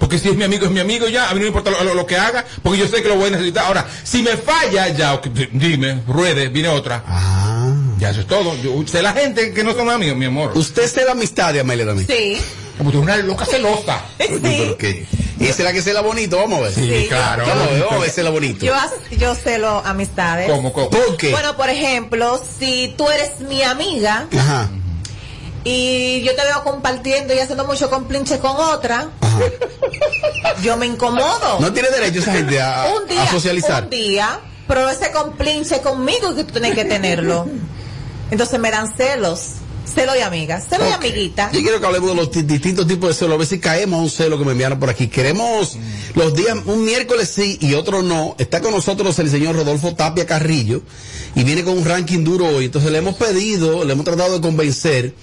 Porque 0.02 0.20
si 0.20 0.28
es 0.30 0.36
mi 0.36 0.44
amigo, 0.44 0.66
es 0.66 0.72
mi 0.72 0.82
amigo 0.82 1.08
ya. 1.08 1.30
A 1.30 1.34
mí 1.34 1.36
no 1.36 1.42
me 1.44 1.48
importa 1.48 1.70
lo, 1.72 1.82
lo- 1.84 1.94
lo 1.94 2.06
que 2.06 2.18
haga, 2.18 2.44
porque 2.64 2.80
yo 2.80 2.88
sé 2.90 3.02
que 3.02 3.08
lo 3.08 3.16
voy 3.16 3.28
a 3.28 3.32
necesitar. 3.32 3.66
Ahora, 3.66 3.88
si 4.04 4.22
me 4.22 4.36
falla, 4.36 4.90
ya, 4.90 5.22
dime, 5.54 6.02
ruede, 6.08 6.50
viene 6.50 6.68
otra. 6.68 7.04
Ah. 7.08 7.72
Ya, 8.00 8.10
eso 8.10 8.22
es 8.22 8.28
todo. 8.28 8.56
Yo 8.64 8.74
sé 8.88 9.02
la 9.04 9.14
gente 9.14 9.54
que 9.54 9.64
no 9.64 9.74
son 9.74 9.90
amigos, 9.90 10.18
mi 10.18 10.26
amor. 10.26 10.52
¿Usted 10.56 10.88
cela 10.88 11.12
amistad 11.14 11.54
de 11.54 11.60
Amelia 11.62 11.86
también? 11.86 12.08
Sí. 12.08 12.42
Como 12.78 12.92
tú 12.92 13.04
eres 13.04 13.16
una 13.16 13.18
loca 13.28 13.46
celosa. 13.46 14.02
Pero 14.18 14.76
qué. 14.78 15.06
¿Y 15.40 15.44
esa 15.46 15.54
es 15.60 15.60
la 15.66 15.72
que 15.74 15.84
cela 15.84 16.02
bonito? 16.02 16.38
Vamos 16.38 16.60
a 16.60 16.62
ver. 16.64 16.72
Sí, 16.74 17.06
claro. 17.08 17.46
Vamos 17.46 17.68
a 17.68 17.72
ver, 17.72 17.80
vamos 17.82 17.94
a 17.96 18.00
ver 18.00 18.10
cela 18.10 18.30
bonito. 18.32 18.66
Yo, 18.66 18.74
yo 19.12 19.36
celo 19.36 19.84
amistades. 19.86 20.50
¿Cómo, 20.50 20.74
cómo? 20.74 20.90
¿Por 20.90 21.16
qué? 21.18 21.30
Bueno, 21.30 21.56
por 21.56 21.70
ejemplo, 21.70 22.44
si 22.60 22.96
tú 22.98 23.08
eres 23.08 23.40
mi 23.42 23.62
amiga 23.62 24.26
Ajá. 24.36 24.70
Y 25.64 26.22
yo 26.24 26.36
te 26.36 26.44
veo 26.44 26.64
compartiendo 26.64 27.34
y 27.34 27.40
haciendo 27.40 27.66
mucho 27.66 27.90
complinche 27.90 28.40
con 28.40 28.56
otra, 28.56 29.10
yo 30.64 30.78
me 30.78 30.86
incomodo. 30.88 31.60
No 31.60 31.72
tiene 31.72 31.90
derecho 31.90 32.20
esa 32.20 32.34
gente 32.34 32.60
a, 32.60 32.88
un 33.00 33.08
día, 33.08 33.24
a 33.24 33.32
socializar. 33.32 33.84
Un 33.84 33.90
día, 33.90 34.40
pero 34.68 34.90
ese 34.90 35.12
complinche 35.12 35.82
conmigo 35.82 36.36
que 36.36 36.44
tú 36.44 36.54
tienes 36.54 36.74
que 36.74 36.86
tenerlo. 36.86 37.48
Entonces 38.32 38.60
me 38.60 38.72
dan 38.72 38.96
celos. 38.96 39.56
Celo 39.94 40.14
de 40.14 40.24
amiga, 40.24 40.62
celo 40.62 40.86
de 40.86 40.94
amiguita. 40.94 41.52
Yo 41.52 41.62
quiero 41.62 41.80
que 41.80 41.86
hablemos 41.86 42.10
de 42.12 42.16
los 42.16 42.32
ti- 42.32 42.44
distintos 42.44 42.88
tipos 42.88 43.10
de 43.10 43.16
celos. 43.16 43.36
A 43.36 43.38
ver 43.38 43.48
si 43.48 43.60
caemos 43.60 44.00
a 44.00 44.04
un 44.04 44.10
celo 44.10 44.38
que 44.40 44.46
me 44.46 44.52
enviaron 44.54 44.80
por 44.80 44.90
aquí. 44.90 45.08
Queremos 45.08 45.78
los 46.16 46.34
días, 46.34 46.56
un 46.66 46.86
miércoles 46.86 47.30
sí 47.34 47.58
y 47.60 47.74
otro 47.74 48.02
no. 48.02 48.36
Está 48.40 48.62
con 48.62 48.72
nosotros 48.72 49.18
el 49.20 49.30
señor 49.30 49.56
Rodolfo 49.56 49.94
Tapia 49.94 50.26
Carrillo 50.26 50.82
y 51.36 51.44
viene 51.44 51.64
con 51.64 51.78
un 51.78 51.86
ranking 51.86 52.24
duro 52.24 52.46
hoy. 52.48 52.66
Entonces 52.66 52.90
le 52.92 53.00
hemos 53.00 53.16
pedido, 53.16 53.84
le 53.84 53.94
hemos 53.94 54.06
tratado 54.06 54.36
de 54.36 54.42
convencer, 54.42 55.14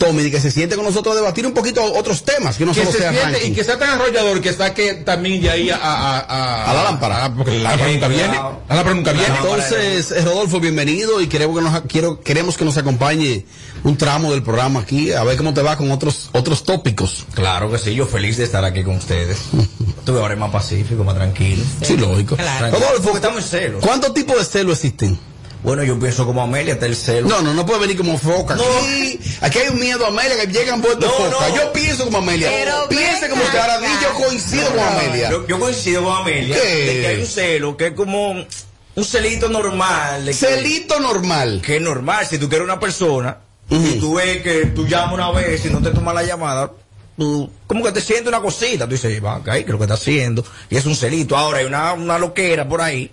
Tommy, 0.00 0.22
de 0.22 0.30
que 0.30 0.40
se 0.40 0.50
siente 0.50 0.76
con 0.76 0.84
nosotros 0.86 1.12
a 1.14 1.16
debatir 1.18 1.46
un 1.46 1.52
poquito 1.52 1.82
otros 1.84 2.24
temas, 2.24 2.56
que 2.56 2.64
no 2.64 2.72
que 2.72 2.80
solo 2.80 2.90
se 2.92 2.98
sea 2.98 3.10
siente 3.12 3.32
ranking. 3.32 3.50
y 3.52 3.54
que 3.54 3.64
sea 3.64 3.78
tan 3.78 3.90
arrollador 3.90 4.40
que 4.40 4.52
saque 4.54 4.94
también 4.94 5.42
de 5.42 5.50
ahí 5.50 5.68
a, 5.70 5.76
a, 5.76 6.18
a, 6.20 6.70
A 6.70 6.74
la 6.74 6.84
lámpara. 6.84 7.24
a- 7.26 7.34
porque 7.34 7.58
la 7.58 7.70
lámpara 7.76 7.92
nunca 7.92 8.08
viene. 8.08 8.34
La 8.68 8.74
lámpara 8.76 8.94
nunca 8.94 9.12
viene. 9.12 9.28
Entonces, 9.36 10.10
eh, 10.12 10.22
Rodolfo, 10.24 10.58
bienvenido 10.58 11.20
y 11.20 11.26
queremos 11.28 11.58
que 11.58 11.62
nos, 11.62 11.80
quiero, 11.82 12.20
queremos 12.22 12.56
que 12.56 12.64
nos 12.64 12.78
acompañe 12.78 13.44
un 13.84 13.96
tramo 13.98 14.32
del 14.32 14.42
programa 14.42 14.80
aquí, 14.80 15.12
a 15.12 15.22
ver 15.22 15.36
cómo 15.36 15.52
te 15.52 15.60
va 15.62 15.76
con 15.76 15.90
otros, 15.92 16.30
otros 16.32 16.64
tópicos. 16.64 17.26
Claro 17.34 17.70
que 17.70 17.78
sí, 17.78 17.94
yo 17.94 18.06
feliz 18.06 18.38
de 18.38 18.44
estar 18.44 18.64
aquí 18.64 18.82
con 18.82 18.96
ustedes. 18.96 19.38
Tuve 20.06 20.18
ahora 20.18 20.34
más 20.36 20.50
pacífico, 20.50 21.04
más 21.04 21.14
tranquilo. 21.14 21.62
Sí, 21.82 21.96
lógico. 21.98 22.36
Rodolfo, 22.70 23.14
estamos 23.16 23.44
en 23.44 23.48
celo. 23.50 23.80
¿cuántos 23.80 24.14
tipos 24.14 24.38
de 24.38 24.44
celos 24.46 24.78
existen? 24.78 25.18
Bueno, 25.62 25.84
yo 25.84 25.98
pienso 25.98 26.24
como 26.24 26.42
Amelia, 26.42 26.74
está 26.74 26.86
el 26.86 26.96
celo. 26.96 27.28
No, 27.28 27.42
no, 27.42 27.52
no 27.52 27.66
puede 27.66 27.80
venir 27.80 27.96
como 27.96 28.16
foca. 28.18 28.54
Aquí, 28.54 29.20
aquí 29.42 29.58
hay 29.58 29.68
un 29.68 29.78
miedo 29.78 30.04
a 30.06 30.08
Amelia 30.08 30.36
que 30.40 30.46
llegan 30.46 30.80
vueltos 30.80 31.04
No, 31.10 31.30
foca. 31.30 31.48
no. 31.48 31.56
Yo 31.56 31.72
pienso 31.72 32.04
como 32.04 32.18
Amelia. 32.18 32.48
Pero 32.50 32.88
Piense 32.88 33.12
venga 33.22 33.28
como 33.30 33.42
usted. 33.42 33.58
Ahora 33.58 33.80
di, 33.80 33.86
yo 34.02 34.14
coincido 34.14 34.70
con 34.70 34.78
Amelia. 34.80 35.30
Yo, 35.30 35.46
yo 35.46 35.58
coincido 35.60 36.04
con 36.04 36.16
Amelia. 36.16 36.56
¿Qué? 36.56 36.68
De 36.86 37.00
que 37.00 37.06
hay 37.08 37.20
un 37.20 37.26
celo 37.26 37.76
que 37.76 37.86
es 37.88 37.92
como 37.92 38.30
un 38.32 39.04
celito 39.04 39.48
normal. 39.50 40.24
de 40.24 40.30
que- 40.32 40.36
Celito 40.36 40.98
normal. 40.98 41.60
Que 41.64 41.76
es 41.76 41.82
normal. 41.82 42.26
Si 42.26 42.38
tú 42.38 42.48
quieres 42.48 42.64
una 42.64 42.80
persona 42.80 43.36
y 43.68 43.98
tú 44.00 44.14
ves 44.14 44.40
que 44.42 44.66
tú 44.74 44.86
llamas 44.86 45.12
una 45.14 45.30
vez 45.30 45.64
y 45.66 45.68
no 45.68 45.80
te 45.82 45.90
toma 45.90 46.14
la 46.14 46.22
llamada, 46.22 46.72
tú 47.18 47.50
como 47.66 47.84
que 47.84 47.92
te 47.92 48.00
sientes 48.00 48.28
una 48.28 48.40
cosita. 48.40 48.86
Tú 48.86 48.92
dices, 48.92 49.22
va, 49.22 49.36
acá, 49.36 49.52
¿qué 49.52 49.60
es 49.60 49.68
lo 49.68 49.76
que 49.76 49.84
está 49.84 49.94
haciendo? 49.94 50.42
Y 50.70 50.76
es 50.76 50.86
un 50.86 50.96
celito. 50.96 51.36
Ahora 51.36 51.58
hay 51.58 51.66
una, 51.66 51.92
una 51.92 52.18
loquera 52.18 52.66
por 52.66 52.80
ahí 52.80 53.10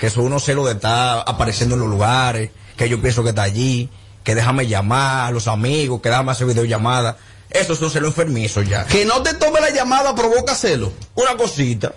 que 0.00 0.08
son 0.08 0.24
unos 0.24 0.42
celos 0.42 0.64
de 0.64 0.72
estar 0.72 1.24
apareciendo 1.26 1.74
en 1.74 1.82
los 1.82 1.90
lugares, 1.90 2.50
que 2.78 2.88
yo 2.88 3.02
pienso 3.02 3.22
que 3.22 3.28
está 3.28 3.42
allí, 3.42 3.90
que 4.24 4.34
déjame 4.34 4.66
llamar 4.66 5.26
a 5.26 5.30
los 5.30 5.46
amigos, 5.46 6.00
que 6.00 6.08
déjame 6.08 6.32
hacer 6.32 6.46
videollamada. 6.46 7.18
Esos 7.50 7.78
son 7.78 7.90
celos 7.90 8.08
enfermizos 8.08 8.66
ya. 8.66 8.86
Que 8.86 9.04
no 9.04 9.22
te 9.22 9.34
tome 9.34 9.60
la 9.60 9.68
llamada 9.68 10.14
provoca 10.14 10.54
celo. 10.54 10.90
Una 11.14 11.36
cosita. 11.36 11.92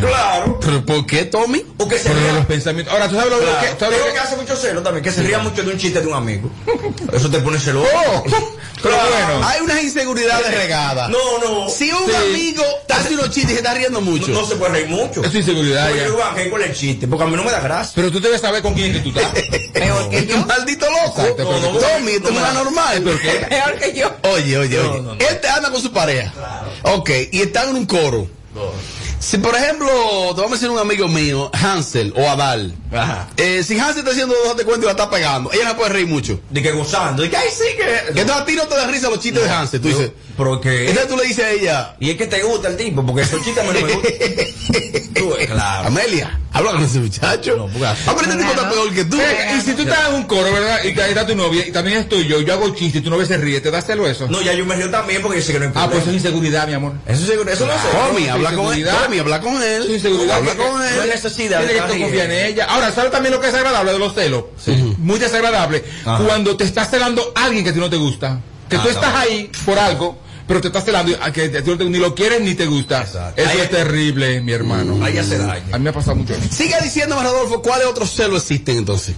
Claro. 0.00 0.58
¿Pero 0.60 0.84
por 0.84 1.06
qué, 1.06 1.24
Tommy? 1.24 1.64
Porque 1.76 1.98
se 1.98 2.12
ría. 2.12 2.32
los 2.34 2.46
pensamientos. 2.46 2.92
Ahora, 2.92 3.08
¿tú 3.08 3.14
sabes 3.16 3.30
lo, 3.30 3.38
Claro. 3.38 3.60
que, 3.60 3.66
tú 3.68 3.76
sabes 3.80 3.98
lo 3.98 4.04
que- 4.06 4.12
que 4.12 4.18
hace 4.18 4.36
mucho 4.36 4.56
celo 4.56 4.82
también, 4.82 5.02
que 5.04 5.10
se 5.12 5.22
ría 5.22 5.38
mucho 5.38 5.62
de 5.62 5.72
un 5.72 5.78
chiste 5.78 6.00
de 6.00 6.06
un 6.06 6.14
amigo. 6.14 6.50
Eso 7.12 7.30
te 7.30 7.38
pone 7.40 7.58
celoso. 7.58 7.88
Oh, 7.94 8.24
Pero 8.82 8.94
bueno. 8.96 9.46
Hay 9.48 9.60
unas 9.60 9.82
inseguridades 9.82 10.54
regadas. 10.54 11.08
No, 11.10 11.18
no. 11.42 11.68
Si 11.68 11.90
un 11.90 12.06
Sí. 12.06 12.14
amigo 12.14 12.62
hace 12.90 13.14
unos 13.14 13.30
chistes 13.30 13.50
y 13.50 13.54
se 13.54 13.56
está 13.56 13.74
riendo 13.74 14.00
mucho. 14.00 14.28
No, 14.28 14.42
no 14.42 14.46
se 14.46 14.54
puede 14.56 14.72
reír 14.72 14.88
mucho. 14.88 15.24
Es 15.24 15.34
inseguridad 15.34 15.90
yo 15.94 16.12
voy 16.12 16.22
a 16.22 16.30
reír 16.34 16.50
con 16.50 16.62
el 16.62 16.72
chiste, 16.74 17.08
porque 17.08 17.24
a 17.24 17.26
mí 17.26 17.34
no 17.36 17.42
me 17.44 17.50
da 17.50 17.60
gracia. 17.60 17.92
Pero 17.96 18.12
tú 18.12 18.20
debes 18.20 18.40
saber 18.40 18.62
con 18.62 18.74
quién 18.74 18.94
es 18.94 19.02
que 19.02 19.10
tú 19.10 19.18
estás. 19.18 19.32
Peor 19.72 20.08
Este 20.12 20.36
maldito 20.38 20.86
loco. 20.90 21.20
Exacto, 21.22 21.44
No, 21.44 21.68
tú- 21.72 21.78
Tommy, 21.80 22.12
esto 22.12 22.30
no 22.30 22.40
no 22.40 22.46
es 22.46 22.54
normal. 22.54 23.02
Peor 23.02 23.74
que 23.78 23.94
yo. 23.94 24.12
Oye, 24.32 24.58
oye, 24.58 24.76
No, 24.76 24.90
oye. 24.90 25.00
no, 25.02 25.14
no. 25.14 25.20
Él 25.28 25.40
te 25.40 25.48
anda 25.48 25.70
con 25.70 25.80
su 25.82 25.92
pareja. 25.92 26.32
Ok, 26.82 27.10
y 27.32 27.40
están 27.42 27.70
en 27.70 27.76
un 27.76 27.86
coro. 27.86 28.28
Si 29.20 29.36
por 29.38 29.54
ejemplo, 29.54 29.88
te 30.34 30.40
vamos 30.40 30.52
a 30.52 30.54
decir 30.54 30.70
un 30.70 30.78
amigo 30.78 31.08
mío, 31.08 31.50
Hansel 31.52 32.12
o 32.16 32.28
Adal. 32.28 32.74
Ajá. 32.92 33.28
Eh, 33.36 33.62
si 33.64 33.78
Hansel 33.78 33.98
está 33.98 34.12
haciendo 34.12 34.34
dos 34.44 34.56
de 34.56 34.64
cuenta 34.64 34.84
y 34.84 34.86
la 34.86 34.92
está 34.92 35.10
pegando, 35.10 35.52
ella 35.52 35.64
no 35.64 35.76
puede 35.76 35.90
reír 35.90 36.06
mucho. 36.06 36.40
De 36.50 36.62
que 36.62 36.70
gozando. 36.72 37.22
De 37.22 37.30
que 37.30 37.36
ay 37.36 37.48
sí 37.50 37.76
que. 37.76 37.98
Entonces 38.08 38.30
a 38.30 38.44
ti 38.44 38.54
no 38.54 38.66
te 38.66 38.76
da 38.76 38.86
risa 38.86 39.10
los 39.10 39.18
chistes 39.18 39.42
de 39.42 39.50
Hansel. 39.50 39.80
Tú 39.80 39.88
dices, 39.88 40.12
Pero 40.36 40.54
entonces 40.62 41.08
tú 41.08 41.16
le 41.16 41.24
dices 41.24 41.44
a 41.44 41.50
ella, 41.50 41.96
Y 41.98 42.10
es 42.10 42.16
que 42.16 42.26
te 42.26 42.42
gusta 42.42 42.68
el 42.68 42.76
tipo, 42.76 43.04
porque 43.04 43.22
esos 43.22 43.42
chistes 43.42 43.64
mí 43.64 43.80
no 43.80 43.86
me 43.86 43.92
gustan. 43.94 44.12
Claro. 45.48 45.88
Amelia, 45.88 46.40
habla 46.52 46.72
con 46.72 46.82
ese 46.82 46.98
muchacho. 47.00 47.56
No, 47.56 47.66
porque 47.66 47.86
así- 47.86 48.02
este 48.10 48.36
tipo 48.36 48.50
está 48.50 48.70
peor 48.70 48.92
que 48.94 49.04
tú. 49.04 49.16
Eh, 49.20 49.56
y 49.56 49.60
si 49.60 49.74
tú 49.74 49.82
estás 49.82 50.08
en 50.08 50.14
un 50.14 50.22
coro, 50.24 50.52
¿verdad? 50.52 50.78
Y 50.84 50.88
está, 50.88 51.08
está 51.08 51.26
tu 51.26 51.34
novia, 51.36 51.66
y 51.66 51.72
también 51.72 51.98
estoy 51.98 52.26
yo, 52.26 52.40
yo 52.40 52.52
hago 52.52 52.74
chiste 52.74 52.98
y 52.98 53.00
tu 53.00 53.10
novia 53.10 53.26
se 53.26 53.36
ríe, 53.36 53.60
¿te 53.60 53.70
da 53.70 53.80
celo 53.82 54.06
eso? 54.06 54.26
No, 54.28 54.40
ya 54.42 54.52
yo 54.54 54.64
me 54.64 54.74
río 54.74 54.90
también 54.90 55.22
porque 55.22 55.38
yo 55.40 55.44
sé 55.44 55.52
que 55.52 55.58
no 55.60 55.66
hay 55.66 55.70
Ah, 55.74 55.86
pues 55.86 55.98
eso 55.98 56.04
problema. 56.04 56.10
es 56.18 56.24
inseguridad, 56.24 56.66
mi 56.68 56.74
amor. 56.74 56.92
Eso, 57.06 57.20
es 57.22 57.28
seguro- 57.28 57.50
eso 57.50 57.66
no 57.66 57.72
es 57.72 57.80
Tommy, 57.90 58.28
habla 58.28 58.50
con 58.52 58.58
él. 58.72 58.78
inseguridad. 58.78 59.02
Tommy, 59.04 59.18
habla 59.18 59.40
con 59.40 59.54
él. 59.62 59.82
Eso 59.82 59.84
es 59.84 59.90
inseguridad. 59.90 60.36
Habla 60.36 60.54
con 60.56 60.66
No 60.72 60.78
hay 60.78 60.98
él. 61.04 61.08
necesidad 61.08 61.60
de 61.60 61.66
Tiene 61.66 61.72
que 61.72 61.78
estar 61.78 61.90
tú 61.96 62.02
confías 62.02 62.24
en 62.26 62.32
ella. 62.32 62.64
Ahora, 62.68 62.92
¿sabes 62.92 63.10
también 63.10 63.34
lo 63.34 63.40
que 63.40 63.46
es 63.48 63.52
desagradable 63.52 63.92
de 63.92 63.98
los 63.98 64.14
celos? 64.14 64.44
Muy 64.98 65.18
desagradable. 65.18 65.84
Ajá. 66.04 66.24
Cuando 66.24 66.56
te 66.56 66.64
está 66.64 66.84
celando 66.84 67.32
alguien 67.34 67.62
que 67.64 67.70
a 67.70 67.72
ti 67.74 67.80
no 67.80 67.90
te 67.90 67.96
gusta. 67.96 68.40
Que 68.68 68.76
Ah, 68.76 68.82
tú 68.82 68.88
estás 68.90 69.14
ahí 69.14 69.50
por 69.64 69.78
algo, 69.78 70.18
pero 70.48 70.60
te 70.60 70.66
estás 70.68 70.84
celando 70.84 71.16
a 71.22 71.30
que 71.32 71.42
a 71.44 71.62
ti 71.62 71.70
no 71.70 71.78
te- 71.78 71.84
ni 71.84 71.98
lo 71.98 72.14
quieres 72.14 72.40
ni 72.40 72.54
te 72.54 72.66
gusta. 72.66 73.02
Exacto. 73.02 73.40
Eso 73.40 73.50
Ahí- 73.50 73.60
es 73.60 73.70
terrible, 73.70 74.40
mi 74.40 74.52
hermano. 74.52 75.04
Ahí 75.04 75.16
hace 75.18 75.38
daño. 75.38 75.62
A 75.72 75.78
mí 75.78 75.84
me 75.84 75.90
ha 75.90 75.92
pasado 75.92 76.16
mucho. 76.16 76.34
Siga 76.50 76.80
diciéndome, 76.80 77.22
Rodolfo, 77.22 77.62
¿cuáles 77.62 77.86
otros 77.86 78.10
celos 78.10 78.42
existen 78.42 78.78
entonces? 78.78 79.14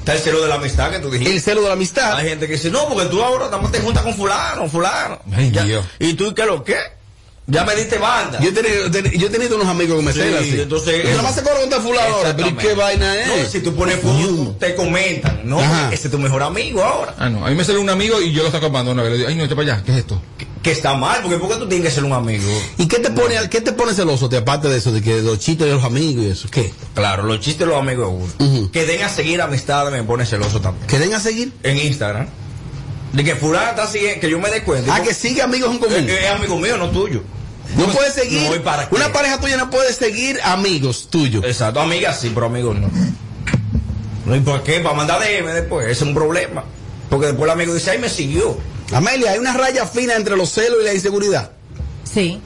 Está 0.00 0.14
el 0.14 0.18
celo 0.18 0.42
de 0.42 0.48
la 0.48 0.56
amistad 0.56 0.90
que 0.90 0.98
tú 0.98 1.10
dijiste. 1.10 1.32
El 1.32 1.40
celo 1.40 1.62
de 1.62 1.68
la 1.68 1.74
amistad. 1.74 2.16
Hay 2.16 2.28
gente 2.28 2.46
que 2.48 2.54
dice, 2.54 2.70
no, 2.70 2.88
porque 2.88 3.06
tú 3.08 3.22
ahora 3.22 3.44
nada 3.46 3.58
más 3.58 3.70
te 3.70 3.78
juntas 3.80 4.02
con 4.02 4.14
fulano, 4.14 4.68
fulano. 4.68 5.20
Ay, 5.32 5.50
Ya. 5.52 5.62
Dios. 5.62 5.86
¿Y 6.00 6.14
tú 6.14 6.34
qué 6.34 6.44
lo 6.44 6.64
qué? 6.64 6.76
Ya 7.46 7.64
me 7.64 7.74
diste 7.74 7.98
banda. 7.98 8.38
Yo 8.40 8.50
he, 8.50 8.52
tenido, 8.52 8.88
ten- 8.90 9.10
yo 9.12 9.26
he 9.26 9.30
tenido 9.30 9.56
unos 9.56 9.66
amigos 9.68 9.98
que 9.98 10.04
me 10.04 10.12
Sí, 10.12 10.20
celan 10.20 10.42
así. 10.42 10.60
entonces- 10.60 11.04
Y 11.04 11.08
nada 11.08 11.22
más 11.22 11.34
se 11.34 11.42
con 11.42 11.82
fulano 11.82 12.14
ahora, 12.16 12.36
pero 12.36 12.48
¿y 12.48 12.52
qué 12.54 12.74
vaina 12.74 13.14
No, 13.26 13.34
es? 13.34 13.48
si 13.50 13.60
tú 13.60 13.74
pones 13.74 14.00
foto, 14.00 14.56
te 14.60 14.74
comentan. 14.76 15.40
No, 15.44 15.58
Ajá. 15.60 15.92
ese 15.92 16.06
es 16.06 16.10
tu 16.12 16.18
mejor 16.18 16.42
amigo 16.44 16.82
ahora. 16.84 17.14
Ah, 17.18 17.28
no. 17.28 17.44
A 17.44 17.50
mí 17.50 17.56
me 17.56 17.64
sale 17.64 17.78
un 17.78 17.90
amigo 17.90 18.20
y 18.20 18.32
yo 18.32 18.44
lo 18.44 18.50
saco 18.52 18.66
a 18.66 18.82
una 18.82 19.02
vez. 19.02 19.10
Le 19.12 19.16
digo, 19.18 19.28
ay, 19.28 19.34
no, 19.34 19.42
vete 19.42 19.56
para 19.56 19.74
allá. 19.74 19.84
¿Qué 19.84 19.90
es 19.92 19.98
esto? 19.98 20.22
Que, 20.62 20.70
está 20.70 20.94
mal, 20.94 21.20
porque 21.22 21.38
¿por 21.38 21.48
qué 21.48 21.56
tú 21.56 21.68
tienes 21.68 21.88
que 21.88 21.94
ser 21.94 22.04
un 22.04 22.12
amigo? 22.12 22.48
¿Y 22.78 22.86
qué 22.86 22.98
te 22.98 23.10
pone, 23.10 23.34
qué 23.50 23.60
te 23.60 23.72
pone 23.72 23.94
celoso, 23.94 24.28
te, 24.28 24.36
aparte 24.36 24.68
de 24.68 24.78
eso, 24.78 24.92
de 24.92 25.02
que 25.02 25.20
los 25.20 25.38
chistes 25.38 25.66
de 25.66 25.74
los 25.74 25.84
amigos 25.84 26.24
y 26.24 26.28
eso? 26.28 26.48
¿Qué? 26.50 26.72
Claro, 26.94 27.24
los 27.24 27.40
chistes 27.40 27.60
de 27.60 27.66
los 27.66 27.76
amigos 27.76 28.10
uno. 28.12 28.50
Ujú. 28.50 28.70
Que 28.70 28.86
den 28.86 29.02
a 29.02 29.08
seguir 29.08 29.42
amistades 29.42 29.92
me 29.92 30.02
pone 30.04 30.24
celoso 30.24 30.60
también. 30.60 30.86
¿Que 30.86 30.98
den 30.98 31.14
a 31.14 31.20
seguir? 31.20 31.52
En 31.62 31.78
Instagram. 31.78 32.28
De 33.12 33.24
que 33.24 33.36
fulano 33.36 33.70
está 33.70 33.86
siguiendo, 33.86 34.20
que 34.20 34.30
yo 34.30 34.38
me 34.38 34.50
dé 34.50 34.62
cuenta. 34.62 34.94
Ah, 34.94 35.02
que 35.02 35.12
sigue 35.12 35.42
amigos 35.42 35.70
en 35.70 35.78
común. 35.78 36.08
Es, 36.08 36.10
es 36.10 36.30
amigo 36.30 36.58
mío, 36.58 36.78
no 36.78 36.90
tuyo. 36.90 37.22
No 37.76 37.86
puedes 37.86 38.14
seguir. 38.14 38.42
No, 38.42 38.54
¿y 38.54 38.58
para 38.58 38.88
qué? 38.88 38.94
Una 38.94 39.12
pareja 39.12 39.38
tuya 39.38 39.56
no 39.56 39.70
puede 39.70 39.92
seguir 39.92 40.40
amigos 40.44 41.08
tuyos. 41.10 41.44
Exacto, 41.44 41.80
amigas 41.80 42.20
sí, 42.20 42.30
pero 42.34 42.46
amigos 42.46 42.78
no. 42.78 42.88
No, 44.26 44.36
¿y 44.36 44.40
por 44.40 44.62
qué? 44.62 44.80
Para 44.80 44.94
mandar 44.94 45.20
DM 45.20 45.46
después, 45.52 45.84
ese 45.86 45.92
es 45.92 46.02
un 46.02 46.14
problema. 46.14 46.64
Porque 47.10 47.26
después 47.26 47.44
el 47.44 47.50
amigo 47.50 47.74
dice, 47.74 47.90
ay, 47.90 47.98
me 47.98 48.08
siguió. 48.08 48.56
Amelia, 48.92 49.32
hay 49.32 49.38
una 49.38 49.52
raya 49.54 49.86
fina 49.86 50.14
entre 50.16 50.36
los 50.36 50.50
celos 50.50 50.78
y 50.82 50.84
la 50.84 50.94
inseguridad. 50.94 51.50
Sí. 52.04 52.40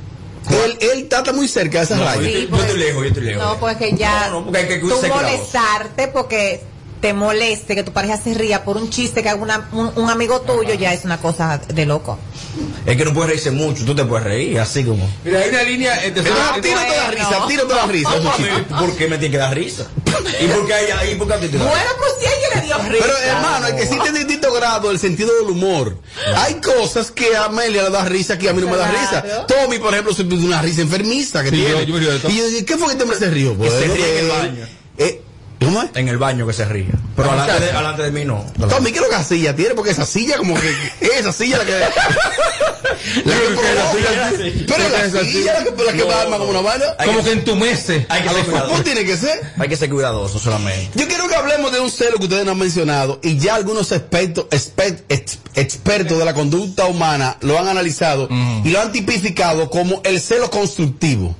Él, 0.64 0.78
él 0.80 1.08
trata 1.08 1.32
muy 1.32 1.48
cerca 1.48 1.78
de 1.78 1.84
esa 1.86 1.96
No, 1.96 2.04
raya. 2.04 2.20
yo, 2.20 2.22
Sí, 2.22 2.28
estoy, 2.28 2.42
yo 2.44 2.50
porque- 2.50 2.66
estoy 2.66 2.78
lejos, 2.80 3.02
yo 3.02 3.08
estoy 3.08 3.22
lejos. 3.24 3.42
No, 3.44 3.56
pues 3.58 3.76
que 3.78 3.92
ya 3.96 4.28
No, 4.28 4.40
no, 4.40 4.44
porque 4.44 4.58
hay 4.60 4.68
que 4.68 4.78
tú 4.78 5.00
molestarte 5.08 6.08
porque 6.08 6.62
te 7.00 7.12
moleste 7.12 7.74
que 7.74 7.82
tu 7.82 7.92
pareja 7.92 8.16
se 8.16 8.32
ría 8.32 8.64
por 8.64 8.76
un 8.76 8.88
chiste 8.88 9.22
que 9.22 9.28
haga 9.28 9.42
una- 9.42 9.68
un, 9.72 9.92
un 9.96 10.08
amigo 10.10 10.40
tuyo 10.42 10.72
ya 10.74 10.92
es 10.94 11.04
una 11.04 11.18
cosa 11.20 11.58
de 11.66 11.84
loco. 11.84 12.18
Es 12.86 12.96
que 12.96 13.04
no 13.04 13.12
puedes 13.12 13.30
reírse 13.30 13.50
mucho, 13.50 13.84
tú 13.84 13.94
te 13.94 14.04
puedes 14.04 14.24
reír, 14.24 14.58
así 14.60 14.84
como. 14.84 15.06
Mira, 15.24 15.40
hay 15.40 15.50
una 15.50 15.62
línea 15.64 16.04
entre 16.04 16.22
no 16.22 16.28
te 16.62 16.70
da 16.70 16.76
bueno. 16.86 17.10
risa, 17.10 17.44
a 17.44 17.46
ti 17.48 17.54
no 17.56 17.62
te 17.64 17.74
da 17.74 17.86
risa. 17.86 18.10
¿Por 18.78 18.96
qué 18.96 19.08
me 19.08 19.18
tiene 19.18 19.32
que 19.32 19.38
dar 19.38 19.54
risa? 19.54 19.86
¿Y 20.40 20.46
por 20.46 20.66
qué 20.66 20.74
ella, 20.84 21.04
y 21.10 21.14
por 21.16 21.26
qué 21.26 21.34
a 21.34 21.40
ti 21.40 21.48
te 21.48 21.58
da 21.58 21.64
Bueno, 21.66 21.90
pues 21.98 22.12
si 22.20 22.26
a 22.26 22.45
le 22.56 22.66
dio 22.66 22.78
risa. 22.78 23.04
Pero 23.04 23.16
hermano, 23.18 23.66
es 23.68 23.74
que 23.74 23.82
existe 23.82 24.08
en 24.08 24.14
distinto 24.14 24.52
grado 24.52 24.90
el 24.90 24.98
sentido 24.98 25.34
del 25.40 25.50
humor. 25.50 25.98
Hay 26.36 26.54
cosas 26.54 27.10
que 27.10 27.36
a 27.36 27.44
Amelia 27.46 27.82
le 27.84 27.90
da 27.90 28.04
risa 28.04 28.38
que 28.38 28.48
a 28.48 28.52
mí 28.52 28.60
no 28.60 28.68
me 28.68 28.76
da 28.76 28.90
risa. 28.90 29.46
Tommy, 29.46 29.78
por 29.78 29.92
ejemplo, 29.92 30.14
tiene 30.14 30.44
una 30.46 30.62
risa 30.62 30.82
enfermiza 30.82 31.42
que 31.42 31.50
Sí, 31.50 31.56
tiene. 31.56 31.74
me 31.74 31.82
y 31.82 31.86
yo 31.86 32.66
¿qué 32.66 32.76
fue 32.76 32.86
que 32.86 32.92
este 32.92 33.02
hombre 33.04 33.18
se 33.18 33.30
rió? 33.30 33.56
Se 33.70 33.80
ríe 33.86 34.18
en 34.18 34.24
el 34.24 34.30
que- 34.30 34.36
baño. 34.36 34.66
eh, 34.98 35.22
¿Cómo 35.60 35.82
es? 35.82 35.90
En 35.94 36.08
el 36.08 36.18
baño 36.18 36.46
que 36.46 36.52
se 36.52 36.64
ríe. 36.64 36.88
Pero 37.16 37.28
Vamos, 37.28 37.48
alante 37.74 38.02
de, 38.02 38.10
mí 38.12 38.24
no. 38.24 38.44
Tommy, 38.68 38.90
¿qué 38.92 38.98
es 38.98 39.02
lo 39.04 39.08
que 39.08 39.14
esa 39.14 39.24
silla 39.24 39.56
tiene? 39.56 39.74
Porque 39.74 39.90
esa 39.90 40.04
silla 40.04 40.36
como 40.36 40.54
que... 40.54 40.70
Esa 41.18 41.32
silla 41.32 41.58
la 41.58 41.64
que... 41.64 41.72
la 43.24 43.34
que 43.34 45.02
es 45.06 45.12
la 45.12 45.24
silla 45.24 45.52
la 45.58 45.64
que, 45.64 45.84
la 45.84 45.92
que 45.92 46.02
va 46.04 46.22
arma 46.22 46.38
como 46.38 46.50
una. 46.50 46.60
Hay 46.98 47.06
Como 47.06 47.18
que- 47.20 47.24
que 47.24 47.32
entumece. 47.32 48.06
Hay 48.08 48.22
que 48.22 48.28
a 48.28 48.32
ser 48.32 48.44
cuidadoso. 48.44 48.70
¿Cómo 48.72 48.82
tiene 48.84 49.04
que 49.04 49.16
ser? 49.16 49.52
Hay 49.58 49.68
que 49.68 49.76
ser 49.76 49.90
cuidadoso 49.90 50.38
solamente. 50.38 50.90
Yo 50.98 51.08
quiero 51.08 51.28
que 51.28 51.34
hablemos 51.34 51.72
de 51.72 51.80
un 51.80 51.90
celo 51.90 52.18
que 52.18 52.24
ustedes 52.24 52.44
no 52.44 52.52
han 52.52 52.58
mencionado 52.58 53.18
y 53.22 53.38
ya 53.38 53.54
algunos 53.54 53.92
expertos, 53.92 54.46
expert- 54.50 55.02
ex- 55.08 55.38
expertos 55.54 56.18
de 56.18 56.24
la 56.24 56.34
conducta 56.34 56.84
humana 56.86 57.36
lo 57.40 57.58
han 57.58 57.68
analizado 57.68 58.28
y 58.64 58.68
lo 58.70 58.80
han 58.80 58.92
tipificado 58.92 59.70
como 59.70 60.00
el 60.04 60.20
celo 60.20 60.50
constructivo. 60.50 61.34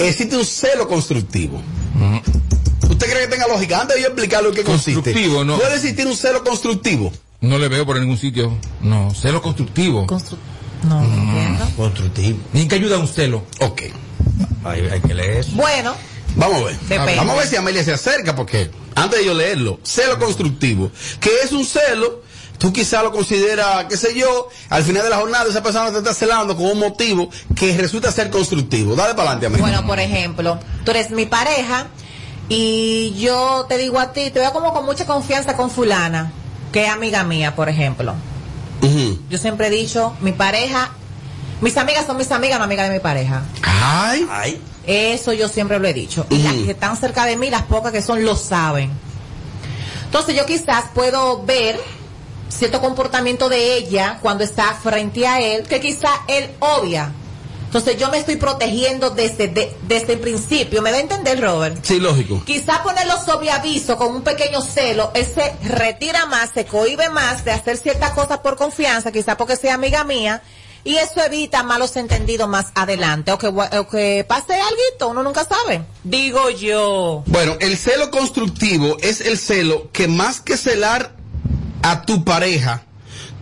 Existe 0.00 0.36
un 0.36 0.44
celo 0.44 0.88
constructivo. 0.88 1.62
¿Usted 1.98 2.22
cree 2.32 2.47
que 3.20 3.26
tenga 3.28 3.46
lógica? 3.48 3.80
Antes 3.80 3.96
de 3.96 4.02
yo 4.02 4.08
explicarle 4.08 4.48
en 4.50 4.54
qué 4.54 4.64
consiste. 4.64 5.14
No. 5.44 5.58
¿Puede 5.58 5.76
existir 5.76 6.06
un 6.06 6.16
celo 6.16 6.42
constructivo? 6.44 7.12
No 7.40 7.58
le 7.58 7.68
veo 7.68 7.86
por 7.86 7.98
ningún 7.98 8.18
sitio. 8.18 8.56
No, 8.80 9.14
celo 9.14 9.40
constructivo. 9.42 10.06
Constru- 10.06 10.36
no, 10.84 11.00
no 11.00 11.22
entiendo. 11.22 11.64
Constructivo. 11.76 12.38
¿Ni 12.52 12.66
qué 12.68 12.76
ayuda 12.76 12.98
un 12.98 13.08
celo? 13.08 13.44
Ok. 13.60 13.82
Hay, 14.64 14.80
hay 14.90 15.00
que 15.00 15.14
leer 15.14 15.38
eso. 15.38 15.50
Bueno, 15.54 15.94
Vamos 16.36 16.60
a 16.62 16.64
ver. 16.66 16.78
Depende. 16.80 17.16
Vamos 17.16 17.34
a 17.34 17.38
ver 17.38 17.48
si 17.48 17.56
Amelia 17.56 17.82
se 17.82 17.92
acerca, 17.92 18.36
porque 18.36 18.70
antes 18.94 19.18
de 19.20 19.24
yo 19.26 19.34
leerlo, 19.34 19.80
celo 19.82 20.18
constructivo, 20.18 20.92
que 21.20 21.30
es 21.42 21.50
un 21.52 21.64
celo, 21.64 22.22
tú 22.58 22.72
quizás 22.72 23.02
lo 23.02 23.10
consideras, 23.10 23.86
qué 23.86 23.96
sé 23.96 24.14
yo, 24.16 24.48
al 24.68 24.84
final 24.84 25.02
de 25.04 25.10
la 25.10 25.16
jornada 25.16 25.48
esa 25.48 25.62
persona 25.62 25.90
te 25.90 25.98
está 25.98 26.14
celando 26.14 26.54
con 26.54 26.66
un 26.66 26.78
motivo 26.78 27.30
que 27.56 27.76
resulta 27.76 28.12
ser 28.12 28.30
constructivo. 28.30 28.94
Dale 28.94 29.14
para 29.14 29.30
adelante, 29.30 29.46
Amelia. 29.46 29.62
bueno, 29.64 29.86
por 29.86 29.98
ejemplo, 29.98 30.60
tú 30.84 30.90
eres 30.92 31.10
mi 31.10 31.26
pareja 31.26 31.86
y 32.48 33.14
yo 33.18 33.66
te 33.68 33.78
digo 33.78 33.98
a 33.98 34.12
ti, 34.12 34.30
te 34.30 34.40
veo 34.40 34.52
como 34.52 34.72
con 34.72 34.84
mucha 34.84 35.06
confianza 35.06 35.56
con 35.56 35.70
fulana, 35.70 36.32
que 36.72 36.86
es 36.86 36.90
amiga 36.90 37.24
mía, 37.24 37.54
por 37.54 37.68
ejemplo. 37.68 38.14
Yo 39.28 39.38
siempre 39.38 39.66
he 39.66 39.70
dicho, 39.70 40.14
mi 40.20 40.32
pareja, 40.32 40.90
mis 41.60 41.76
amigas 41.76 42.06
son 42.06 42.16
mis 42.16 42.30
amigas, 42.30 42.58
no 42.58 42.64
amigas 42.64 42.88
de 42.88 42.94
mi 42.94 43.00
pareja. 43.00 43.42
Ay, 43.62 44.26
Ay. 44.30 44.62
Eso 44.86 45.34
yo 45.34 45.48
siempre 45.48 45.78
lo 45.78 45.86
he 45.86 45.92
dicho. 45.92 46.24
Y 46.30 46.38
las 46.38 46.54
que 46.54 46.70
están 46.70 46.96
cerca 46.96 47.26
de 47.26 47.36
mí, 47.36 47.50
las 47.50 47.64
pocas 47.64 47.92
que 47.92 48.00
son, 48.00 48.24
lo 48.24 48.36
saben. 48.36 48.90
Entonces 50.06 50.34
yo 50.34 50.46
quizás 50.46 50.86
puedo 50.94 51.42
ver 51.44 51.78
cierto 52.48 52.80
comportamiento 52.80 53.50
de 53.50 53.76
ella 53.76 54.18
cuando 54.22 54.44
está 54.44 54.72
frente 54.82 55.26
a 55.26 55.42
él, 55.42 55.64
que 55.64 55.80
quizá 55.80 56.08
él 56.26 56.50
obvia. 56.60 57.12
Entonces 57.68 57.98
yo 57.98 58.10
me 58.10 58.16
estoy 58.18 58.36
protegiendo 58.36 59.10
desde, 59.10 59.48
de- 59.48 59.76
desde 59.82 60.14
el 60.14 60.20
principio. 60.20 60.80
¿Me 60.80 60.90
da 60.90 60.96
a 60.96 61.00
entender, 61.00 61.38
Robert? 61.38 61.78
Sí, 61.84 62.00
lógico. 62.00 62.42
Quizá 62.46 62.82
ponerlo 62.82 63.22
sobre 63.22 63.50
aviso 63.50 63.98
con 63.98 64.14
un 64.14 64.22
pequeño 64.22 64.62
celo, 64.62 65.10
él 65.14 65.26
se 65.26 65.52
retira 65.68 66.24
más, 66.24 66.50
se 66.54 66.64
cohibe 66.64 67.10
más 67.10 67.44
de 67.44 67.52
hacer 67.52 67.76
ciertas 67.76 68.12
cosas 68.12 68.38
por 68.38 68.56
confianza, 68.56 69.12
quizá 69.12 69.36
porque 69.36 69.56
sea 69.56 69.74
amiga 69.74 70.02
mía, 70.02 70.42
y 70.82 70.96
eso 70.96 71.22
evita 71.22 71.62
malos 71.62 71.94
entendidos 71.96 72.48
más 72.48 72.68
adelante. 72.74 73.32
O 73.32 73.38
que, 73.38 73.48
gua- 73.48 73.78
o 73.78 73.86
que 73.86 74.24
pase 74.26 74.54
algo, 74.54 75.10
uno 75.10 75.22
nunca 75.22 75.44
sabe. 75.44 75.82
Digo 76.04 76.48
yo. 76.48 77.22
Bueno, 77.26 77.54
el 77.60 77.76
celo 77.76 78.10
constructivo 78.10 78.96
es 79.02 79.20
el 79.20 79.36
celo 79.38 79.90
que 79.92 80.08
más 80.08 80.40
que 80.40 80.56
celar 80.56 81.12
a 81.82 82.00
tu 82.06 82.24
pareja, 82.24 82.84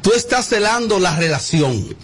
tú 0.03 0.11
estás 0.17 0.49
celando 0.49 0.99
la 0.99 1.15
relación. 1.15 1.95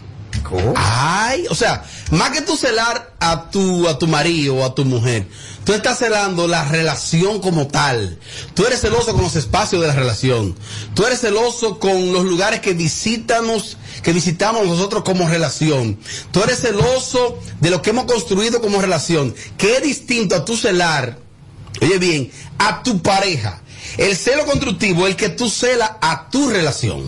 Ay, 0.76 1.46
o 1.50 1.54
sea, 1.54 1.84
más 2.10 2.30
que 2.30 2.42
tú 2.42 2.56
celar 2.56 3.14
a 3.20 3.50
tu, 3.50 3.88
a 3.88 3.98
tu 3.98 4.06
marido 4.06 4.56
o 4.56 4.64
a 4.64 4.74
tu 4.74 4.84
mujer, 4.84 5.26
tú 5.64 5.72
estás 5.72 5.98
celando 5.98 6.46
la 6.48 6.64
relación 6.64 7.40
como 7.40 7.68
tal. 7.68 8.18
Tú 8.54 8.66
eres 8.66 8.80
celoso 8.80 9.12
con 9.12 9.22
los 9.22 9.36
espacios 9.36 9.80
de 9.80 9.88
la 9.88 9.94
relación. 9.94 10.54
Tú 10.94 11.06
eres 11.06 11.20
celoso 11.20 11.78
con 11.78 12.12
los 12.12 12.24
lugares 12.24 12.60
que 12.60 12.74
visitamos, 12.74 13.76
que 14.02 14.12
visitamos 14.12 14.66
nosotros 14.66 15.02
como 15.04 15.28
relación. 15.28 15.98
Tú 16.30 16.42
eres 16.42 16.60
celoso 16.60 17.38
de 17.60 17.70
lo 17.70 17.80
que 17.80 17.90
hemos 17.90 18.04
construido 18.04 18.60
como 18.60 18.80
relación, 18.80 19.34
que 19.56 19.76
es 19.76 19.82
distinto 19.82 20.34
a 20.36 20.44
tu 20.44 20.56
celar, 20.56 21.18
oye 21.80 21.98
bien, 21.98 22.30
a 22.58 22.82
tu 22.82 23.00
pareja. 23.00 23.61
El 23.98 24.16
celo 24.16 24.44
constructivo 24.46 25.06
es 25.06 25.10
el 25.12 25.16
que 25.16 25.28
tú 25.30 25.48
celas 25.50 25.92
a 26.00 26.28
tu 26.30 26.48
relación. 26.50 27.00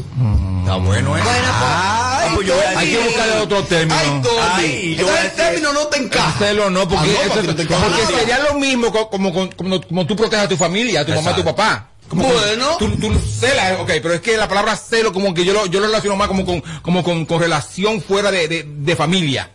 Está 0.60 0.76
bueno, 0.76 1.16
¿eh? 1.16 1.22
Ay, 1.26 2.30
pues 2.34 2.46
yo 2.46 2.54
voy 2.54 2.64
a 2.64 2.78
Hay 2.78 2.90
que 2.90 2.98
buscarle 2.98 3.40
otro 3.40 3.62
término. 3.64 3.96
Ay. 3.96 4.22
Ay, 4.54 4.96
yo 4.96 5.16
el 5.18 5.32
término 5.32 5.72
no 5.72 5.86
te 5.88 5.98
encaja. 5.98 6.38
Celo 6.38 6.70
no, 6.70 6.88
porque, 6.88 7.10
Ah, 7.10 7.24
no, 7.26 7.32
eso- 7.32 7.42
no 7.42 7.54
te 7.54 7.64
porque 7.66 8.06
sería 8.18 8.38
lo 8.40 8.54
mismo 8.58 8.90
co- 8.92 9.08
como, 9.10 9.32
como, 9.32 9.50
como, 9.56 9.80
como 9.80 10.06
tú 10.06 10.16
proteges 10.16 10.46
a 10.46 10.48
tu 10.48 10.56
familia, 10.56 11.00
a 11.00 11.06
tu 11.06 11.12
mamá, 11.12 11.30
a 11.30 11.36
tu 11.36 11.44
papá. 11.44 11.88
Como 12.08 12.22
Bueno. 12.28 12.76
Tú, 12.78 12.88
tú 12.96 13.10
celas, 13.40 13.80
ok, 13.80 13.88
pero 14.02 14.14
es 14.14 14.20
que 14.20 14.36
la 14.36 14.46
palabra 14.46 14.76
celo 14.76 15.12
como 15.12 15.32
que 15.32 15.44
yo 15.44 15.54
lo, 15.54 15.66
yo 15.66 15.80
lo 15.80 15.86
relaciono 15.86 16.16
más 16.16 16.28
como 16.28 16.44
con, 16.44 16.62
como 16.82 17.02
con, 17.02 17.24
con 17.24 17.40
relación 17.40 18.02
fuera 18.02 18.30
de, 18.30 18.46
de, 18.46 18.64
de 18.66 18.96
familia. 18.96 19.50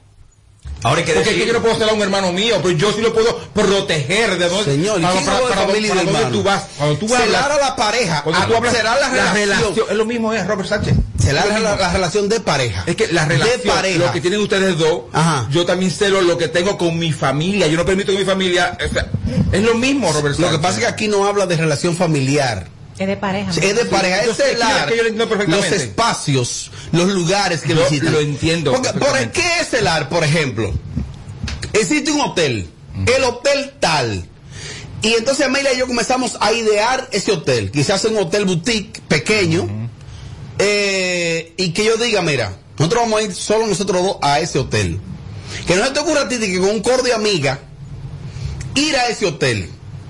Ahora 0.84 1.04
que 1.04 1.12
Porque 1.14 1.46
yo 1.46 1.52
no 1.54 1.62
puedo 1.62 1.76
celar 1.76 1.90
a 1.90 1.94
un 1.94 2.02
hermano 2.02 2.32
mío, 2.32 2.58
pero 2.64 2.72
yo 2.78 2.92
sí 2.94 3.02
lo 3.02 3.14
puedo 3.14 3.38
proteger 3.54 4.38
de 4.38 4.48
dónde. 4.48 4.64
Señor, 4.72 5.00
¿y 5.00 5.04
para, 5.04 5.22
para, 5.22 5.40
para 5.42 5.62
familia 5.68 5.90
para 5.90 6.04
de 6.04 6.12
dónde 6.12 6.32
tú 6.32 6.44
vas. 6.44 6.64
Cuando 6.78 6.98
tú 6.98 7.16
hablas, 7.16 7.60
la 7.60 7.76
pareja, 7.76 8.24
cuando 8.24 8.42
a- 8.42 8.48
tú 8.48 8.56
hablas, 8.56 8.74
celar 8.74 8.98
la 9.02 9.10
relación. 9.34 9.74
es 9.90 9.96
lo 9.98 10.06
mismo, 10.06 10.34
es 10.34 10.48
Robert 10.48 10.70
Sánchez. 10.70 10.96
Lo 11.28 11.34
la, 11.34 11.44
mismo. 11.46 11.60
la 11.60 11.94
relación 11.94 12.30
de 12.30 12.40
pareja. 12.40 12.84
Es 12.88 12.96
que 12.96 13.08
la 13.12 13.26
relación, 13.26 13.60
de 13.62 13.70
pareja. 13.70 14.00
lo 14.06 14.12
que 14.14 14.22
tienen 14.22 14.40
ustedes 14.40 14.78
dos, 14.78 15.02
Ajá. 15.12 15.48
yo 15.52 15.66
también 15.66 15.92
celo 15.92 16.22
lo 16.22 16.38
que 16.38 16.48
tengo 16.48 16.78
con 16.78 16.98
mi 16.98 17.12
familia. 17.12 17.68
Yo 17.68 17.78
no 17.78 17.86
permito 17.86 18.12
que 18.14 18.20
mi 18.20 18.26
familia. 18.26 18.78
o 18.90 18.94
sea, 18.94 19.08
es 19.52 19.62
lo 19.62 19.76
mismo, 19.76 20.12
Robert. 20.12 20.40
Lo 20.40 20.48
que 20.48 20.54
Sánchez. 20.54 20.60
pasa 20.62 20.74
es 20.76 20.80
que 20.86 20.88
aquí 20.88 21.08
no 21.08 21.26
habla 21.28 21.46
de 21.46 21.58
relación 21.58 21.96
familiar. 21.96 22.68
Es 23.00 23.08
de 23.08 23.16
pareja. 23.16 23.50
Es 23.50 23.76
de 23.76 23.86
pareja, 23.86 24.24
es 24.26 24.36
celar 24.36 24.89
que 24.89 24.97
yo 24.97 25.04
lo 25.04 25.10
entiendo 25.10 25.36
los 25.47 25.66
espacios, 25.72 26.70
los 26.91 27.08
lugares 27.08 27.62
que 27.62 27.74
Yo 27.74 27.89
visitan. 27.89 28.12
lo 28.14 28.20
entiendo 28.20 28.72
Porque, 28.74 28.89
¿Por 28.93 29.32
qué 29.32 29.41
es 29.62 29.70
celar, 29.70 30.10
por 30.10 30.24
ejemplo? 30.24 30.74
Existe 31.72 32.12
un 32.12 32.20
hotel, 32.22 32.70
el 33.16 33.24
hotel 33.24 33.74
tal. 33.80 34.26
Y 35.02 35.14
entonces 35.14 35.45
Amelia 35.45 35.72
y 35.74 35.78
yo 35.78 35.88
comenzamos 35.88 36.38
a 36.41 36.52
idear 36.52 37.08
ese 37.14 37.32
hotel. 37.32 37.72
Quizás 37.72 38.04
un 38.04 38.18
hotel 38.18 38.43
boutique 38.43 39.02
pequeño. 39.08 39.88
eh, 40.58 41.54
y 41.56 41.72
que 41.72 41.86
yo 41.86 41.95
diga, 41.95 42.22
mira, 42.22 42.52
nosotros 42.78 43.04
vamos 43.04 43.22
a 43.22 43.24
ir 43.24 43.34
solo 43.34 43.66
nosotros 43.66 44.04
dos 44.04 44.18
a 44.22 44.41
ese 44.41 44.60
hotel. 44.60 45.00
Que 45.66 45.76
no 45.78 45.86
se 45.86 45.91
te 45.91 46.00
ocurra 46.00 46.24
a 46.24 46.28
ti 46.28 46.36
de 46.36 46.52
que 46.52 46.60
con 46.60 46.70
un 46.70 46.82
coro 46.82 47.02
de 47.02 47.14
amiga 47.14 47.60
ir 48.76 48.95
a 48.97 49.08
ese 49.08 49.26
hotel. 49.26 49.70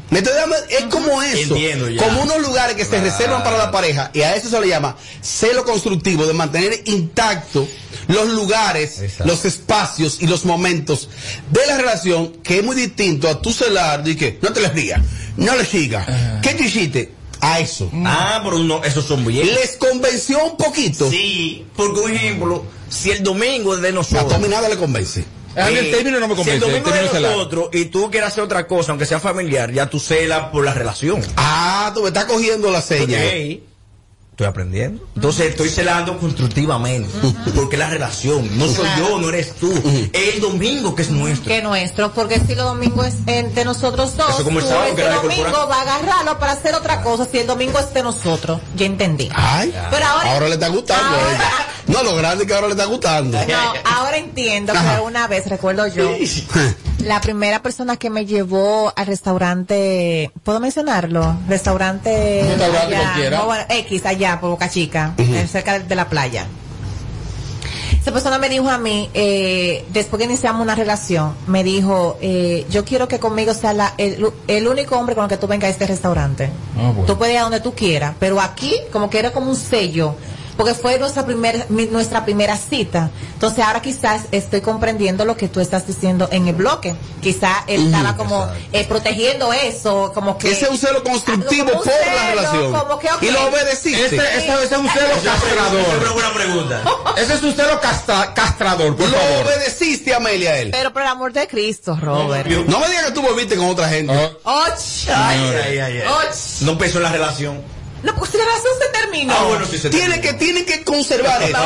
¿Me 0.10 0.20
estoy 0.20 0.34
dando? 0.34 0.56
Es 0.70 0.86
como 0.86 1.22
eso. 1.22 1.54
Entiendo 1.56 1.90
ya. 1.90 2.04
Como 2.04 2.24
unos 2.24 2.42
lugares 2.42 2.76
que 2.76 2.84
se 2.84 2.90
Claro. 2.92 3.06
reservan 3.06 3.44
para 3.44 3.58
la 3.58 3.72
pareja. 3.72 4.10
Y 4.14 4.22
a 4.22 4.36
eso 4.36 4.50
se 4.50 4.60
le 4.60 4.68
llama 4.68 4.96
celo 5.22 5.64
constructivo, 5.64 6.26
de 6.26 6.34
mantener 6.34 6.82
intacto 6.86 7.68
los 8.08 8.28
lugares, 8.30 9.00
Exacto. 9.02 9.26
los 9.32 9.46
espacios 9.46 10.18
y 10.20 10.26
los 10.28 10.46
momentos 10.46 11.10
de 11.52 11.66
la 11.68 11.78
relación, 11.78 12.34
que 12.44 12.58
es 12.60 12.64
muy 12.64 12.76
distinto 12.76 13.30
a 13.30 13.40
tu 13.40 13.52
celar, 13.54 14.04
de 14.04 14.16
que 14.18 14.40
no 14.42 14.52
te 14.52 14.62
les 14.62 14.74
digas, 14.74 15.02
no 15.38 15.56
les 15.56 15.68
sigas. 15.68 16.08
¿Qué 16.42 16.56
tú 16.56 16.64
hiciste? 16.64 17.14
A 17.42 17.60
eso. 17.60 17.90
Ah, 18.06 18.42
pero 18.44 18.60
no, 18.60 18.84
esos 18.84 19.06
son 19.06 19.24
bien. 19.26 19.46
¿Les 19.48 19.78
convenció 19.78 20.44
un 20.44 20.58
poquito? 20.58 21.10
Sí, 21.10 21.66
porque 21.76 22.00
un 22.02 22.12
ejemplo, 22.14 22.66
si 22.90 23.12
el 23.12 23.24
domingo 23.24 23.76
es 23.76 23.82
de 23.82 23.90
A 23.90 23.92
nosotros. 23.94 24.28
Tommy 24.28 24.48
nada 24.50 24.68
le 24.68 24.76
convence. 24.76 25.24
A 25.56 25.70
mí 25.70 25.78
el 25.78 25.88
eh, 25.88 25.92
término 25.92 26.20
no 26.20 26.28
me 26.28 26.44
Si 26.44 26.50
el 26.50 26.62
convence. 26.62 27.00
el 27.00 27.06
es 27.06 27.32
nosotros 27.32 27.70
y 27.74 27.86
tú 27.86 28.10
quieres 28.12 28.30
hacer 28.30 28.44
otra 28.44 28.68
cosa, 28.68 28.92
aunque 28.92 29.06
sea 29.06 29.20
familiar, 29.20 29.72
ya 29.72 29.90
tú 29.90 30.00
celas 30.00 30.50
por 30.50 30.64
la 30.64 30.74
relación. 30.74 31.22
Ah, 31.38 31.92
tú 31.94 32.02
me 32.02 32.10
estás 32.10 32.26
cogiendo 32.26 32.72
la 32.72 32.82
seña. 32.82 33.20
Estoy 34.40 34.48
aprendiendo. 34.52 35.04
Entonces 35.18 35.48
estoy 35.50 35.68
celando 35.68 36.18
constructivamente. 36.18 37.10
Porque 37.54 37.76
la 37.76 37.90
relación, 37.90 38.58
no 38.58 38.68
soy 38.70 38.86
Claro. 38.86 39.10
yo, 39.10 39.20
no 39.20 39.28
eres 39.28 39.54
tú. 39.56 39.70
Es 40.14 40.36
el 40.36 40.40
domingo 40.40 40.96
que 40.96 41.02
es 41.02 41.10
nuestro. 41.10 41.46
que 41.54 41.62
nuestro, 41.62 42.14
porque 42.14 42.40
si 42.48 42.56
los 42.56 42.64
domingos 42.64 43.08
es 43.08 43.16
en- 43.26 43.54
de 43.54 43.66
nosotros 43.66 44.16
dos, 44.16 44.30
Eso 44.30 44.46
como 44.46 44.60
el 44.60 44.66
sábado, 44.66 44.96
que 44.96 45.04
domingo 45.04 45.68
va 45.70 45.76
a 45.76 45.82
agarrarlo 45.82 46.40
para 46.40 46.54
hacer 46.54 46.74
otra 46.74 47.02
cosa, 47.02 47.28
si 47.30 47.40
el 47.40 47.48
domingo 47.48 47.80
es 47.80 47.94
de 47.94 48.02
nosotros, 48.02 48.62
ya 48.78 48.86
entendí. 48.86 49.28
Ay, 49.36 49.74
Pero 49.92 50.06
ahora- 50.06 50.48
le 50.48 50.54
está 50.54 50.70
gustando 50.70 51.18
ahora-. 51.18 51.52
No, 51.88 52.04
lo 52.04 52.16
grande 52.16 52.44
es 52.44 52.48
que 52.48 52.54
ahora 52.54 52.68
le 52.68 52.74
está 52.74 52.86
gustando. 52.86 53.38
No, 53.46 53.74
ahora 53.84 54.18
entiendo 54.18 54.72
Ajá. 54.72 54.96
que 54.96 55.02
una 55.02 55.28
vez, 55.28 55.48
recuerdo 55.48 55.86
yo, 55.88 56.12
la 57.00 57.20
primera 57.20 57.62
persona 57.64 57.98
que 57.98 58.10
me 58.12 58.26
llevó 58.26 58.94
al 58.96 59.08
restaurante, 59.08 60.32
¿puedo 60.44 60.60
mencionarlo? 60.60 61.36
Restaurante, 61.48 62.46
restaurante 62.48 63.30
no, 63.32 63.46
bueno, 63.46 63.64
X, 63.70 64.06
allá 64.06 64.29
por 64.40 64.50
Boca 64.52 64.70
Chica, 64.70 65.14
eh, 65.18 65.48
cerca 65.50 65.80
de, 65.80 65.96
la 65.96 66.08
playa. 66.10 66.46
Esa 68.00 68.12
persona 68.14 68.38
me 68.38 68.48
dijo 68.50 68.70
a 68.70 68.78
mí, 68.78 69.10
eh, 69.14 69.86
después 69.92 70.20
que 70.20 70.26
iniciamos 70.26 70.62
una 70.62 70.76
relación, 70.76 71.34
me 71.48 71.64
dijo, 71.64 72.18
eh, 72.22 72.66
yo 72.70 72.86
quiero 72.86 73.08
que 73.08 73.20
conmigo 73.20 73.54
sea 73.54 73.74
la- 73.74 73.94
el, 73.98 74.26
el 74.48 74.68
único 74.68 74.98
hombre 74.98 75.16
con 75.16 75.26
el 75.26 75.30
que 75.30 75.38
tú 75.38 75.48
vengas 75.48 75.68
a 75.68 75.72
este 75.72 75.86
restaurante. 75.88 76.50
Ah, 76.78 76.92
bueno. 76.92 77.04
Tú 77.06 77.18
puedes 77.18 77.34
ir 77.34 77.40
a 77.40 77.44
donde 77.44 77.60
tú 77.60 77.74
quieras, 77.74 78.14
pero 78.20 78.40
aquí 78.40 78.74
como 78.92 79.10
que 79.10 79.20
era 79.20 79.32
como 79.32 79.50
un 79.50 79.56
sello, 79.56 80.16
porque 80.60 80.74
fue 80.74 81.00
nuestra 81.00 81.26
primera 81.26 81.66
mi- 81.70 81.86
nuestra 81.86 82.26
primera 82.26 82.58
cita. 82.58 83.10
Entonces 83.34 83.64
ahora 83.64 83.82
quizás 83.82 84.24
estoy 84.34 84.60
comprendiendo 84.60 85.24
lo 85.24 85.38
que 85.38 85.48
tú 85.48 85.62
estás 85.62 85.88
diciendo 85.88 86.28
en 86.34 86.50
el 86.50 86.56
bloque. 86.56 86.94
Quizás 87.22 87.60
él 87.68 87.86
estaba 87.86 88.18
como 88.18 88.46
eh, 88.74 88.84
protegiendo 88.86 89.54
eso, 89.54 90.12
como 90.14 90.38
que 90.38 90.52
Ese 90.52 90.66
es 90.66 90.72
un 90.72 90.78
celo 90.78 91.02
constructivo 91.02 91.66
como 91.68 91.80
un 91.80 91.86
por 91.86 91.94
la 92.16 92.30
relación. 92.32 92.74
como 92.74 93.00
que, 93.00 93.08
ok. 93.10 93.24
Y 93.24 93.32
lo 93.32 93.48
obedeciste. 93.48 94.06
Ese, 94.06 94.16
ese- 94.18 94.38
ese 94.64 94.64
es 94.66 94.72
un 94.78 94.90
celo 94.90 95.14
castrador. 95.24 95.98
una 96.02 96.12
buena 96.12 96.34
pregunta. 96.34 96.84
Ese 97.16 97.34
es 97.36 97.42
un 97.44 97.54
celo 97.56 97.80
castra- 97.80 98.34
castrador, 98.34 98.98
por 98.98 99.08
lo 99.08 99.16
favor. 99.18 99.46
obedeciste, 99.46 100.14
Amelia, 100.14 100.52
a 100.52 100.58
él. 100.58 100.72
Pero 100.72 100.92
por 100.92 101.04
el 101.04 101.08
amor 101.08 101.32
de 101.32 101.48
Cristo, 101.48 101.98
Robert. 102.02 102.50
No 102.68 102.80
me 102.82 102.88
digas 102.90 103.06
que 103.06 103.12
tú 103.14 103.22
volviste 103.22 103.56
con 103.56 103.68
otra 103.68 103.88
gente. 103.88 104.14
Och. 104.44 104.54
Ay, 105.08 105.40
ay, 105.56 105.80
ay. 105.80 106.04
No 106.62 106.74
empezó 106.74 107.00
la 107.00 107.14
relación. 107.14 107.79
No, 108.04 108.26
si 108.26 108.38
la 108.38 108.46
relación 108.46 108.74
se 108.80 109.00
terminó. 109.00 109.34
Ah, 109.34 109.46
bueno, 109.48 109.66
sí 109.66 109.78
se 109.78 109.90
Tiene 109.90 110.22
que, 110.22 110.34
tiene 110.34 110.66
que 110.66 110.84
conservar 110.84 111.42
eso. 111.42 111.58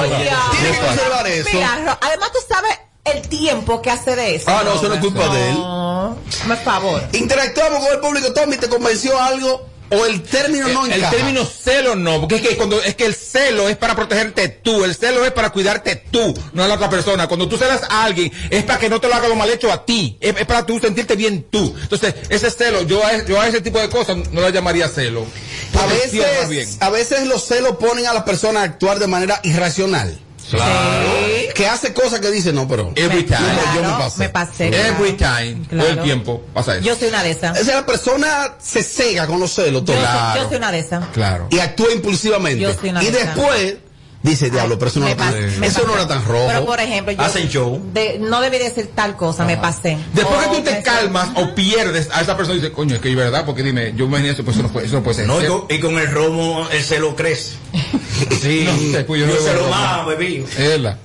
Tiene 0.51 0.71
que 0.71 0.85
conservar 0.85 1.27
eso. 1.27 1.49
Mira, 1.53 1.97
además 2.01 2.31
tú 2.31 2.39
sabes 2.47 2.79
el 3.05 3.27
tiempo 3.27 3.81
que 3.81 3.91
hace 3.91 4.15
de 4.15 4.35
eso. 4.35 4.45
Ah, 4.49 4.61
no, 4.63 4.73
eso 4.73 4.87
no 4.87 4.95
es 4.95 5.01
culpa 5.01 5.27
de 5.29 5.49
él. 5.49 5.55
No, 5.55 6.17
por 6.47 6.57
favor. 6.57 7.03
Interactuamos 7.13 7.83
con 7.83 7.93
el 7.93 7.99
público. 7.99 8.33
Tommy, 8.33 8.57
¿te 8.57 8.69
convenció 8.69 9.19
algo? 9.19 9.72
¿O 9.93 10.05
el 10.05 10.21
término 10.23 10.67
no 10.69 10.85
el, 10.85 10.93
el 10.93 11.09
término 11.09 11.45
celo 11.45 11.95
no, 11.95 12.21
porque 12.21 12.35
es 12.35 12.41
que 12.41 12.57
cuando 12.57 12.81
es 12.81 12.95
que 12.95 13.05
el 13.05 13.15
celo 13.15 13.69
es 13.69 13.77
para 13.77 13.95
protegerte 13.95 14.49
tú, 14.49 14.83
el 14.83 14.95
celo 14.95 15.25
es 15.25 15.31
para 15.31 15.51
cuidarte 15.51 15.95
tú, 15.95 16.33
no 16.53 16.63
a 16.63 16.67
la 16.67 16.75
otra 16.75 16.89
persona. 16.89 17.27
Cuando 17.27 17.47
tú 17.47 17.57
celas 17.57 17.81
a 17.89 18.03
alguien 18.03 18.31
es 18.49 18.63
para 18.63 18.79
que 18.79 18.89
no 18.89 18.99
te 18.99 19.07
lo 19.07 19.15
haga 19.15 19.27
lo 19.27 19.35
mal 19.35 19.49
hecho 19.49 19.71
a 19.71 19.85
ti, 19.85 20.17
es, 20.19 20.35
es 20.37 20.45
para 20.45 20.65
tú 20.65 20.79
sentirte 20.79 21.15
bien 21.15 21.45
tú. 21.49 21.75
Entonces, 21.81 22.15
ese 22.29 22.49
celo, 22.49 22.83
yo 22.83 23.05
a, 23.05 23.23
yo 23.25 23.39
a 23.39 23.47
ese 23.47 23.61
tipo 23.61 23.79
de 23.79 23.89
cosas 23.89 24.17
no 24.31 24.41
la 24.41 24.49
llamaría 24.49 24.87
celo. 24.87 25.25
A 25.79 25.85
bien. 25.87 26.49
veces, 26.49 26.77
a 26.79 26.89
veces 26.89 27.27
los 27.27 27.45
celos 27.45 27.77
ponen 27.77 28.07
a 28.07 28.13
las 28.13 28.23
personas 28.23 28.63
a 28.63 28.65
actuar 28.65 28.99
de 28.99 29.07
manera 29.07 29.39
irracional. 29.43 30.17
Que 31.55 31.67
hace 31.67 31.93
cosas 31.93 32.19
que 32.19 32.31
dice, 32.31 32.51
no, 32.53 32.67
pero. 32.67 32.91
Every 32.95 33.23
time. 33.23 33.39
yo 33.39 33.81
me 33.81 33.87
Claro, 33.87 33.97
pasé. 33.99 34.19
me 34.19 34.29
pasé. 34.29 34.67
Every 34.67 35.13
time, 35.13 35.65
todo 35.69 35.79
el 35.79 35.85
Claro. 35.93 36.03
tiempo 36.03 36.43
pasa 36.53 36.75
eso. 36.75 36.85
Yo 36.85 36.95
soy 36.95 37.09
una 37.09 37.23
de 37.23 37.31
esas. 37.31 37.59
O 37.59 37.63
sea, 37.63 37.75
la 37.75 37.85
persona 37.85 38.55
se 38.59 38.83
cega 38.83 39.27
con 39.27 39.39
los 39.39 39.53
celos, 39.53 39.83
Yo, 39.85 39.93
soy- 39.93 40.41
yo 40.41 40.47
soy 40.47 40.57
una 40.57 40.71
de 40.71 40.79
esas. 40.79 41.05
Claro. 41.13 41.47
y 41.51 41.59
actúa 41.59 41.91
impulsivamente. 41.93 42.59
Yo 42.61 42.73
soy 42.73 42.89
una 42.89 43.03
y 43.03 43.07
de 43.11 43.19
esas. 43.21 43.35
después 43.35 43.75
Dice 44.23 44.49
diablo, 44.49 44.79
pero 44.79 44.89
eso 44.89 44.99
no, 45.01 45.07
era 45.07 45.17
tan, 45.17 45.35
eso 45.63 45.83
no 45.85 45.93
era 45.95 46.07
tan 46.07 46.23
rojo. 46.25 46.45
Pero 46.47 46.65
por 46.65 46.79
ejemplo, 46.79 47.11
yo 47.13 47.21
Hacen 47.21 47.49
show. 47.49 47.81
de- 47.93 48.17
no 48.19 48.39
debería 48.39 48.69
decir 48.69 48.89
tal 48.95 49.17
cosa, 49.17 49.43
me 49.43 49.57
pasé. 49.57 49.97
Después 50.13 50.47
que 50.47 50.55
tú 50.55 50.63
te 50.63 50.71
me- 50.71 50.81
calmas 50.81 51.29
o 51.35 51.53
pierdes 51.53 52.09
a 52.11 52.21
esa 52.21 52.37
persona 52.37 52.55
y 52.57 52.61
dices, 52.61 52.73
coño, 52.73 52.95
es 52.95 53.01
que 53.01 53.09
es 53.09 53.15
verdad, 53.17 53.45
porque 53.45 53.63
dime, 53.63 53.91
yo 53.97 54.05
me 54.07 54.11
imaginé 54.19 54.29
eso, 54.31 54.43
pues 54.45 54.55
eso 54.55 54.63
no 54.63 54.71
puede, 54.71 54.85
eso 54.87 54.95
no 54.95 55.03
puede 55.03 55.15
ser. 55.17 55.27
No, 55.27 55.41
y 55.43 55.45
con, 55.47 55.65
y 55.69 55.79
con 55.79 55.99
el 55.99 56.09
romo 56.09 56.67
el 56.71 56.81
celo 56.83 57.15
crece. 57.15 57.51
Sí, 58.41 58.63
No 58.65 58.97
sé, 58.97 59.03
pues 59.03 59.21
yo 59.21 59.27
yo, 59.27 59.33
no 59.33 59.39
bebo 59.43 59.47
se 59.47 59.53
lo 59.63 59.69
más 59.69 60.05
bebí. 60.05 60.45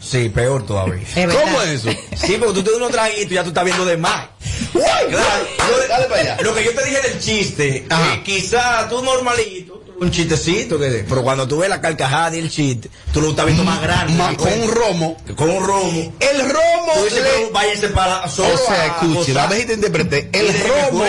Sí, 0.01 0.29
peor 0.29 0.65
todavía. 0.65 1.03
Es. 1.17 1.35
¿Cómo 1.35 1.63
es 1.63 1.85
eso? 1.85 1.91
Sí, 2.17 2.37
porque 2.39 2.55
tú 2.55 2.63
te 2.63 2.71
das 2.71 2.77
unos 2.79 2.91
traguitos 2.93 3.33
y 3.33 3.35
ya 3.35 3.43
tú 3.43 3.49
estás 3.49 3.65
viendo 3.65 3.85
de 3.85 3.97
más. 3.97 4.27
Claro, 4.73 5.09
lo, 5.11 5.89
Dale 5.89 6.05
para 6.07 6.21
allá. 6.21 6.37
lo 6.43 6.55
que 6.55 6.65
yo 6.65 6.75
te 6.75 6.85
dije 6.85 7.01
del 7.01 7.19
chiste, 7.21 7.87
eh, 7.91 8.23
quizá 8.25 8.89
tú 8.89 9.03
normalito, 9.03 9.83
un 10.01 10.11
chistecito, 10.11 10.79
que, 10.79 11.05
pero 11.09 11.23
cuando 11.23 11.47
tú 11.49 11.59
ves 11.59 11.69
la 11.69 11.81
carcajada 11.81 12.37
y 12.37 12.41
el 12.41 12.51
chiste, 12.51 12.89
tú 13.13 13.21
lo 13.21 13.31
estás 13.31 13.47
viendo 13.47 13.65
más 13.65 13.81
grande. 13.83 14.13
Ma- 14.15 14.37
con 14.37 14.53
un 14.61 14.71
romo. 14.71 15.17
Con 15.37 15.51
un 15.51 15.65
romo. 15.67 16.13
El 16.21 16.41
romo. 16.41 16.93
Tú 16.95 17.05
dices, 17.05 17.23
le- 17.23 17.31
pero 17.31 17.51
váyanse 17.53 17.89
para 17.89 18.29
solo 18.29 18.55
o 18.55 18.59
sea, 18.59 18.83
a 18.83 18.87
escuche, 18.87 19.35
la 19.35 19.47
vez 19.47 19.67
te 19.67 19.75
interpreté, 19.75 20.31
el 20.33 20.49
romo 20.63 21.05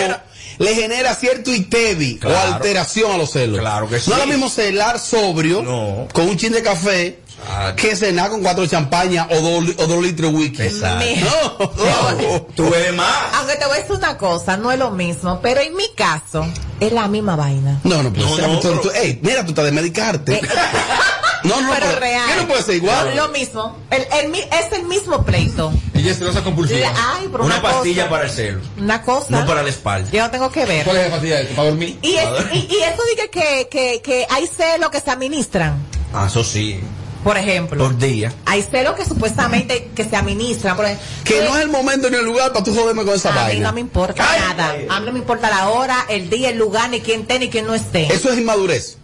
le 0.58 0.74
genera 0.74 1.14
cierto 1.14 1.54
itebi 1.54 2.18
Claro. 2.18 2.50
o 2.50 2.54
alteración 2.54 3.12
a 3.12 3.16
los 3.16 3.30
celos. 3.30 3.58
Claro 3.60 3.88
que 3.88 3.98
sí. 3.98 4.10
No 4.10 4.16
es 4.16 4.22
lo 4.22 4.26
mismo 4.26 4.50
celar 4.50 4.98
sobrio 4.98 5.62
No. 5.62 6.06
con 6.12 6.28
un 6.28 6.36
chin 6.36 6.52
de 6.52 6.62
café 6.62 7.19
Exacto. 7.42 7.76
que 7.82 7.96
cenar 7.96 8.30
con 8.30 8.42
cuatro 8.42 8.66
champañas 8.66 9.26
o 9.30 9.40
dos, 9.40 9.64
o 9.78 9.86
dos 9.86 10.02
litros 10.02 10.32
de 10.32 10.38
whisky. 10.38 10.62
No, 10.80 12.10
no. 12.12 12.42
Tú 12.54 12.70
bebes 12.70 12.94
más. 12.94 13.08
Aunque 13.34 13.56
te 13.56 13.66
voy 13.66 13.76
a 13.78 13.80
decir 13.80 13.96
una 13.96 14.16
cosa, 14.18 14.56
no 14.56 14.70
es 14.72 14.78
lo 14.78 14.90
mismo, 14.90 15.40
pero 15.40 15.60
en 15.60 15.74
mi 15.74 15.88
caso 15.94 16.46
es 16.80 16.92
la 16.92 17.08
misma 17.08 17.36
vaina. 17.36 17.80
No, 17.84 18.02
no 18.02 18.12
puede 18.12 18.28
No, 18.28 18.36
ser. 18.36 18.48
no, 18.48 18.60
Tú- 18.60 18.68
pero- 18.68 18.80
tú- 18.82 18.90
ey, 18.94 19.18
mira, 19.22 19.42
tú 19.44 19.50
estás 19.50 19.64
de 19.64 19.72
medicarte. 19.72 20.40
no, 21.44 21.60
no, 21.60 21.70
pero 21.72 21.86
pero- 21.86 22.00
real. 22.00 22.22
¿qué 22.28 22.36
no 22.42 22.48
puede 22.48 22.62
ser 22.62 22.74
igual? 22.76 23.16
Lo 23.16 23.28
mismo. 23.28 23.76
El, 23.90 24.02
el 24.02 24.34
es 24.34 24.72
el 24.72 24.84
mismo 24.84 25.24
pleito. 25.24 25.72
Ella 25.94 26.12
es 26.12 26.18
celosa 26.18 26.42
compulsiva. 26.42 26.88
Ay, 27.14 27.28
pero 27.30 27.44
Una 27.44 27.58
una, 27.58 27.62
pastilla 27.62 28.02
cosa, 28.04 28.10
para 28.10 28.24
el 28.24 28.30
celo, 28.30 28.60
Una 28.78 29.02
cosa. 29.02 29.26
no 29.30 29.46
para 29.46 29.62
la 29.62 29.68
espalda. 29.68 30.10
Yo 30.10 30.22
no 30.22 30.30
tengo 30.30 30.50
que 30.50 30.64
ver. 30.64 30.84
¿Cuál 30.84 30.96
es 30.96 31.04
la 31.04 31.10
pastilla 31.10 31.36
de 31.36 31.42
esto? 31.42 31.54
¿Para 31.56 31.68
dormir? 31.68 31.98
Y, 32.02 32.14
es- 32.16 32.28
y, 32.52 32.58
y 32.70 32.78
eso 32.82 33.02
dice 33.14 33.30
que, 33.30 33.68
que, 33.70 34.00
que 34.02 34.26
hay 34.30 34.46
celos 34.46 34.90
que 34.90 35.00
se 35.00 35.10
administran, 35.10 35.76
Ah, 36.12 36.26
eso 36.26 36.42
sí. 36.42 36.80
Por 37.24 37.36
ejemplo. 37.36 37.84
Por 37.84 37.98
día. 37.98 38.32
Hay 38.46 38.62
celos 38.62 38.94
que 38.94 39.04
supuestamente 39.04 39.90
que 39.94 40.04
se 40.04 40.16
administran. 40.16 40.76
Por 40.76 40.86
ejemplo, 40.86 41.04
Que 41.24 41.42
no 41.42 41.56
es 41.56 41.62
el 41.62 41.68
momento 41.70 42.08
ni 42.10 42.16
el 42.16 42.24
lugar 42.24 42.52
para 42.52 42.64
tú 42.64 42.74
joderme 42.74 43.04
con 43.04 43.14
esa 43.14 43.28
a 43.30 43.32
mí 43.32 43.38
vaina. 43.38 43.68
no 43.68 43.74
me 43.74 43.80
importa 43.80 44.24
Ay, 44.28 44.40
nada. 44.40 44.74
A 44.88 45.00
mí 45.00 45.06
no 45.06 45.12
me 45.12 45.18
importa 45.18 45.50
la 45.50 45.68
hora, 45.68 46.06
el 46.08 46.30
día, 46.30 46.50
el 46.50 46.58
lugar, 46.58 46.90
ni 46.90 47.00
quién 47.00 47.22
esté, 47.22 47.38
ni 47.38 47.48
quién 47.50 47.66
no 47.66 47.74
esté. 47.74 48.12
Eso 48.12 48.32
es 48.32 48.38
inmadurez. 48.38 48.96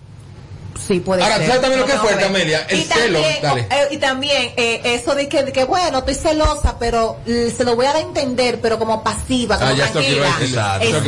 Sí, 0.87 1.01
puede 1.01 1.21
Ahora, 1.23 1.39
ser. 1.39 1.47
¿sabes 1.47 1.61
también 1.63 1.81
lo 1.81 1.87
que 1.87 1.93
es 1.93 1.99
tengo 1.99 2.09
fuerte, 2.09 2.29
ver. 2.29 2.37
Amelia? 2.37 2.67
El 2.69 2.79
y 2.79 2.85
celo, 2.85 3.19
También, 3.21 3.43
dale. 3.43 3.61
eh, 3.71 3.89
y 3.91 3.97
también 3.97 4.53
eh, 4.57 4.81
eso 4.85 5.15
de 5.17 5.29
que, 5.29 5.43
de 5.43 5.53
que, 5.53 5.65
bueno, 5.65 5.99
estoy 5.99 6.15
celosa, 6.15 6.79
pero 6.79 7.17
eh, 7.27 7.53
se 7.57 7.65
lo 7.65 7.75
voy 7.75 7.87
a 7.87 7.89
dar 7.89 7.97
a 7.97 8.01
entender, 8.01 8.61
pero 8.61 8.79
como 8.79 9.03
pasiva, 9.03 9.59
como 9.59 9.69
Ah, 9.71 9.75
ya 9.75 9.91
tranquila. 9.91 10.79
Eso 10.81 11.01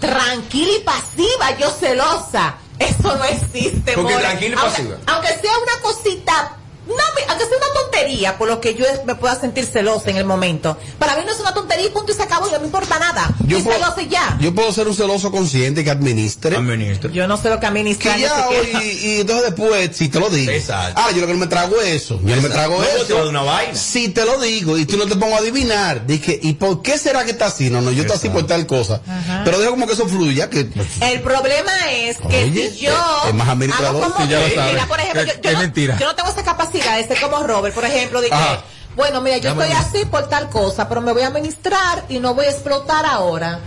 tranquila 0.00 0.72
y 0.76 0.80
pasiva, 0.80 1.56
yo 1.60 1.70
celosa. 1.70 2.56
Eso 2.80 3.16
no 3.16 3.24
existe, 3.24 3.92
Porque 3.92 4.12
more. 4.14 4.24
tranquila 4.24 4.56
y 4.56 4.58
aunque, 4.58 4.70
pasiva. 4.82 4.96
aunque 5.06 5.28
sea 5.28 5.52
una 5.58 5.82
cosita, 5.82 6.56
no, 6.90 6.96
me- 7.14 7.26
aunque 7.28 7.44
sea 7.46 7.56
una 7.56 7.80
tontería, 7.80 8.38
por 8.38 8.48
lo 8.48 8.60
que 8.60 8.74
yo 8.74 8.84
me 9.06 9.14
pueda 9.14 9.38
sentir 9.38 9.64
celosa 9.66 10.10
en 10.10 10.16
el 10.16 10.24
momento. 10.24 10.76
Para 10.98 11.16
mí 11.16 11.22
no 11.24 11.32
es 11.32 11.40
una 11.40 11.54
tontería 11.54 11.86
y 11.86 11.90
punto 11.90 12.12
y 12.12 12.14
se 12.14 12.22
acabó, 12.22 12.48
y 12.48 12.52
no 12.52 12.58
me 12.60 12.66
importa 12.66 12.98
nada. 12.98 13.30
Yo 13.46 13.58
Yo 13.58 13.64
puedo- 13.64 13.78
celosa 13.78 14.02
y 14.02 14.08
ya. 14.08 14.36
Yo 14.40 14.54
puedo 14.54 14.72
ser 14.72 14.88
un 14.88 14.94
celoso 14.94 15.30
consciente 15.30 15.84
que 15.84 15.90
administre. 15.90 16.56
Administra. 16.56 17.10
Yo 17.10 17.26
no 17.26 17.36
sé 17.36 17.48
lo 17.50 17.60
que 17.60 17.66
administra. 17.66 18.14
Que 18.14 18.20
ya, 18.22 18.46
y, 18.82 18.86
y 19.06 19.20
entonces 19.20 19.46
después, 19.46 19.96
si 19.96 20.08
te 20.08 20.20
lo 20.20 20.28
digo. 20.30 20.50
Exacto. 20.52 21.00
Ah, 21.04 21.10
yo 21.12 21.20
lo 21.20 21.26
que 21.26 21.32
no 21.34 21.38
me 21.38 21.46
trago 21.46 21.80
es 21.80 22.02
eso. 22.02 22.20
Yo 22.24 22.36
no 22.36 22.42
me 22.42 22.48
trago 22.48 22.78
No, 22.78 22.84
te 22.84 23.02
eso. 23.02 23.14
dar 23.14 23.26
una 23.26 23.42
vaina. 23.42 23.74
Si 23.74 24.08
te 24.08 24.24
lo 24.24 24.40
digo 24.40 24.76
y 24.78 24.86
tú 24.86 24.96
no 24.96 25.06
te 25.06 25.16
pongo 25.16 25.34
a 25.36 25.38
adivinar, 25.38 26.06
dije, 26.06 26.38
¿y 26.42 26.54
por 26.54 26.82
qué 26.82 26.98
será 26.98 27.24
que 27.24 27.30
está 27.32 27.46
así? 27.46 27.70
No, 27.70 27.80
no, 27.80 27.90
yo 27.90 28.02
estoy 28.02 28.16
así 28.16 28.28
por 28.28 28.46
tal 28.46 28.66
cosa. 28.66 29.00
Ajá. 29.06 29.42
Pero 29.44 29.58
dejo 29.58 29.72
como 29.72 29.86
que 29.86 29.92
eso 29.92 30.08
fluya, 30.08 30.48
que 30.50 30.68
El 31.00 31.20
problema 31.22 31.72
es 31.92 32.18
que 32.18 32.44
Oye, 32.44 32.70
si 32.70 32.78
yo 32.86 32.92
es 33.28 33.34
más 33.34 33.48
administrador. 33.48 34.12
Sí, 34.18 34.28
ya 34.28 34.40
lo 34.40 34.46
que- 34.46 34.54
sabe. 34.54 34.72
mira, 34.72 34.86
por 34.86 35.00
ejemplo, 35.00 35.22
Que- 35.22 35.28
yo, 35.28 35.34
yo 35.34 35.40
que 35.42 35.48
es 35.48 35.54
no, 35.54 35.60
mentira. 35.60 35.98
yo 35.98 36.06
no 36.06 36.14
tengo 36.16 36.30
esa 36.30 36.42
capacidad 36.42 36.79
de 36.96 37.06
ser 37.06 37.20
como 37.20 37.42
Robert, 37.42 37.74
por 37.74 37.84
ejemplo, 37.84 38.20
de 38.20 38.28
que, 38.28 38.34
Ajá. 38.34 38.62
bueno, 38.96 39.20
mira, 39.20 39.38
yo 39.38 39.50
Dame 39.50 39.66
estoy 39.68 39.78
así 39.80 40.04
por 40.06 40.28
tal 40.28 40.48
cosa, 40.50 40.88
pero 40.88 41.00
me 41.00 41.12
voy 41.12 41.22
a 41.22 41.28
administrar 41.28 42.04
y 42.08 42.18
no 42.18 42.34
voy 42.34 42.46
a 42.46 42.50
explotar 42.50 43.04
ahora. 43.06 43.60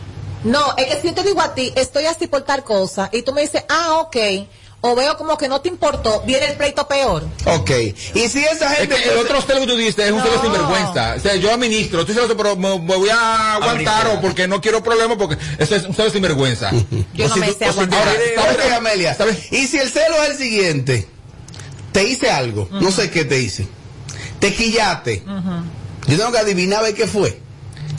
No, 0.44 0.76
es 0.78 0.88
que 0.88 1.02
si 1.02 1.08
yo 1.10 1.14
te 1.14 1.24
digo 1.24 1.42
a 1.42 1.54
ti, 1.56 1.72
estoy 1.76 2.06
así 2.06 2.28
por 2.28 2.42
tal 2.42 2.64
cosa, 2.64 3.10
y 3.14 3.22
tú 3.22 3.32
me 3.34 3.42
dices, 3.42 3.64
ah, 3.70 4.00
ok, 4.02 4.18
o 4.86 4.96
veo 4.96 5.16
como 5.16 5.38
que 5.38 5.48
no 5.48 5.62
te 5.62 5.70
importó, 5.70 6.22
viene 6.26 6.46
el 6.48 6.58
pleito 6.58 6.86
peor. 6.90 7.24
Ok. 7.46 7.72
Y 8.16 8.28
si 8.28 8.44
esa 8.44 8.70
Es 8.74 8.80
gente. 8.80 8.96
que 8.98 9.10
el 9.12 9.18
otro 9.20 9.42
celo 9.42 9.62
que 9.62 9.68
tú 9.68 9.78
dices 9.78 10.08
es 10.08 10.12
un 10.12 10.18
No. 10.18 10.26
celo 10.26 10.42
sinvergüenza. 10.42 11.14
O 11.16 11.20
sea, 11.22 11.36
yo 11.38 11.54
administro, 11.54 12.02
estoy 12.02 12.16
celoso, 12.16 12.36
pero 12.36 12.58
me, 12.58 12.78
me 12.80 12.96
voy 12.98 13.08
a 13.08 13.54
aguantar 13.54 14.08
o 14.08 14.20
porque 14.20 14.46
no 14.50 14.60
quiero 14.60 14.84
problemas, 14.84 15.18
porque 15.18 15.38
eso 15.58 15.74
es 15.78 15.86
un 15.86 15.96
celo 15.96 16.10
sinvergüenza. 16.10 16.70
Yo 17.14 17.26
O 17.26 17.28
no 17.30 17.34
si 17.36 17.40
me 17.40 17.48
tú- 17.48 17.54
sé 17.54 17.58
si 17.60 17.64
aguantar. 17.64 18.04
tú- 18.04 18.10
Ahora, 18.10 18.52
¿sabes 18.52 18.58
qué, 18.68 18.74
Amelia? 18.74 19.16
¿Sabes? 19.16 19.54
Y 19.54 19.68
si 19.68 19.78
el 19.78 19.90
celo 19.90 20.22
es 20.24 20.32
el 20.32 20.38
siguiente, 20.38 21.08
te 21.94 22.04
hice 22.04 22.30
algo, 22.30 22.68
no 22.72 22.92
sé 22.92 23.10
qué 23.10 23.24
te 23.24 23.40
hice, 23.40 23.66
te 24.40 24.54
quillaste, 24.54 25.24
yo 26.08 26.18
tengo 26.18 26.32
que 26.32 26.40
adivinar 26.40 26.80
a 26.80 26.84
ver 26.84 26.96
qué 26.96 27.08
fue. 27.08 27.40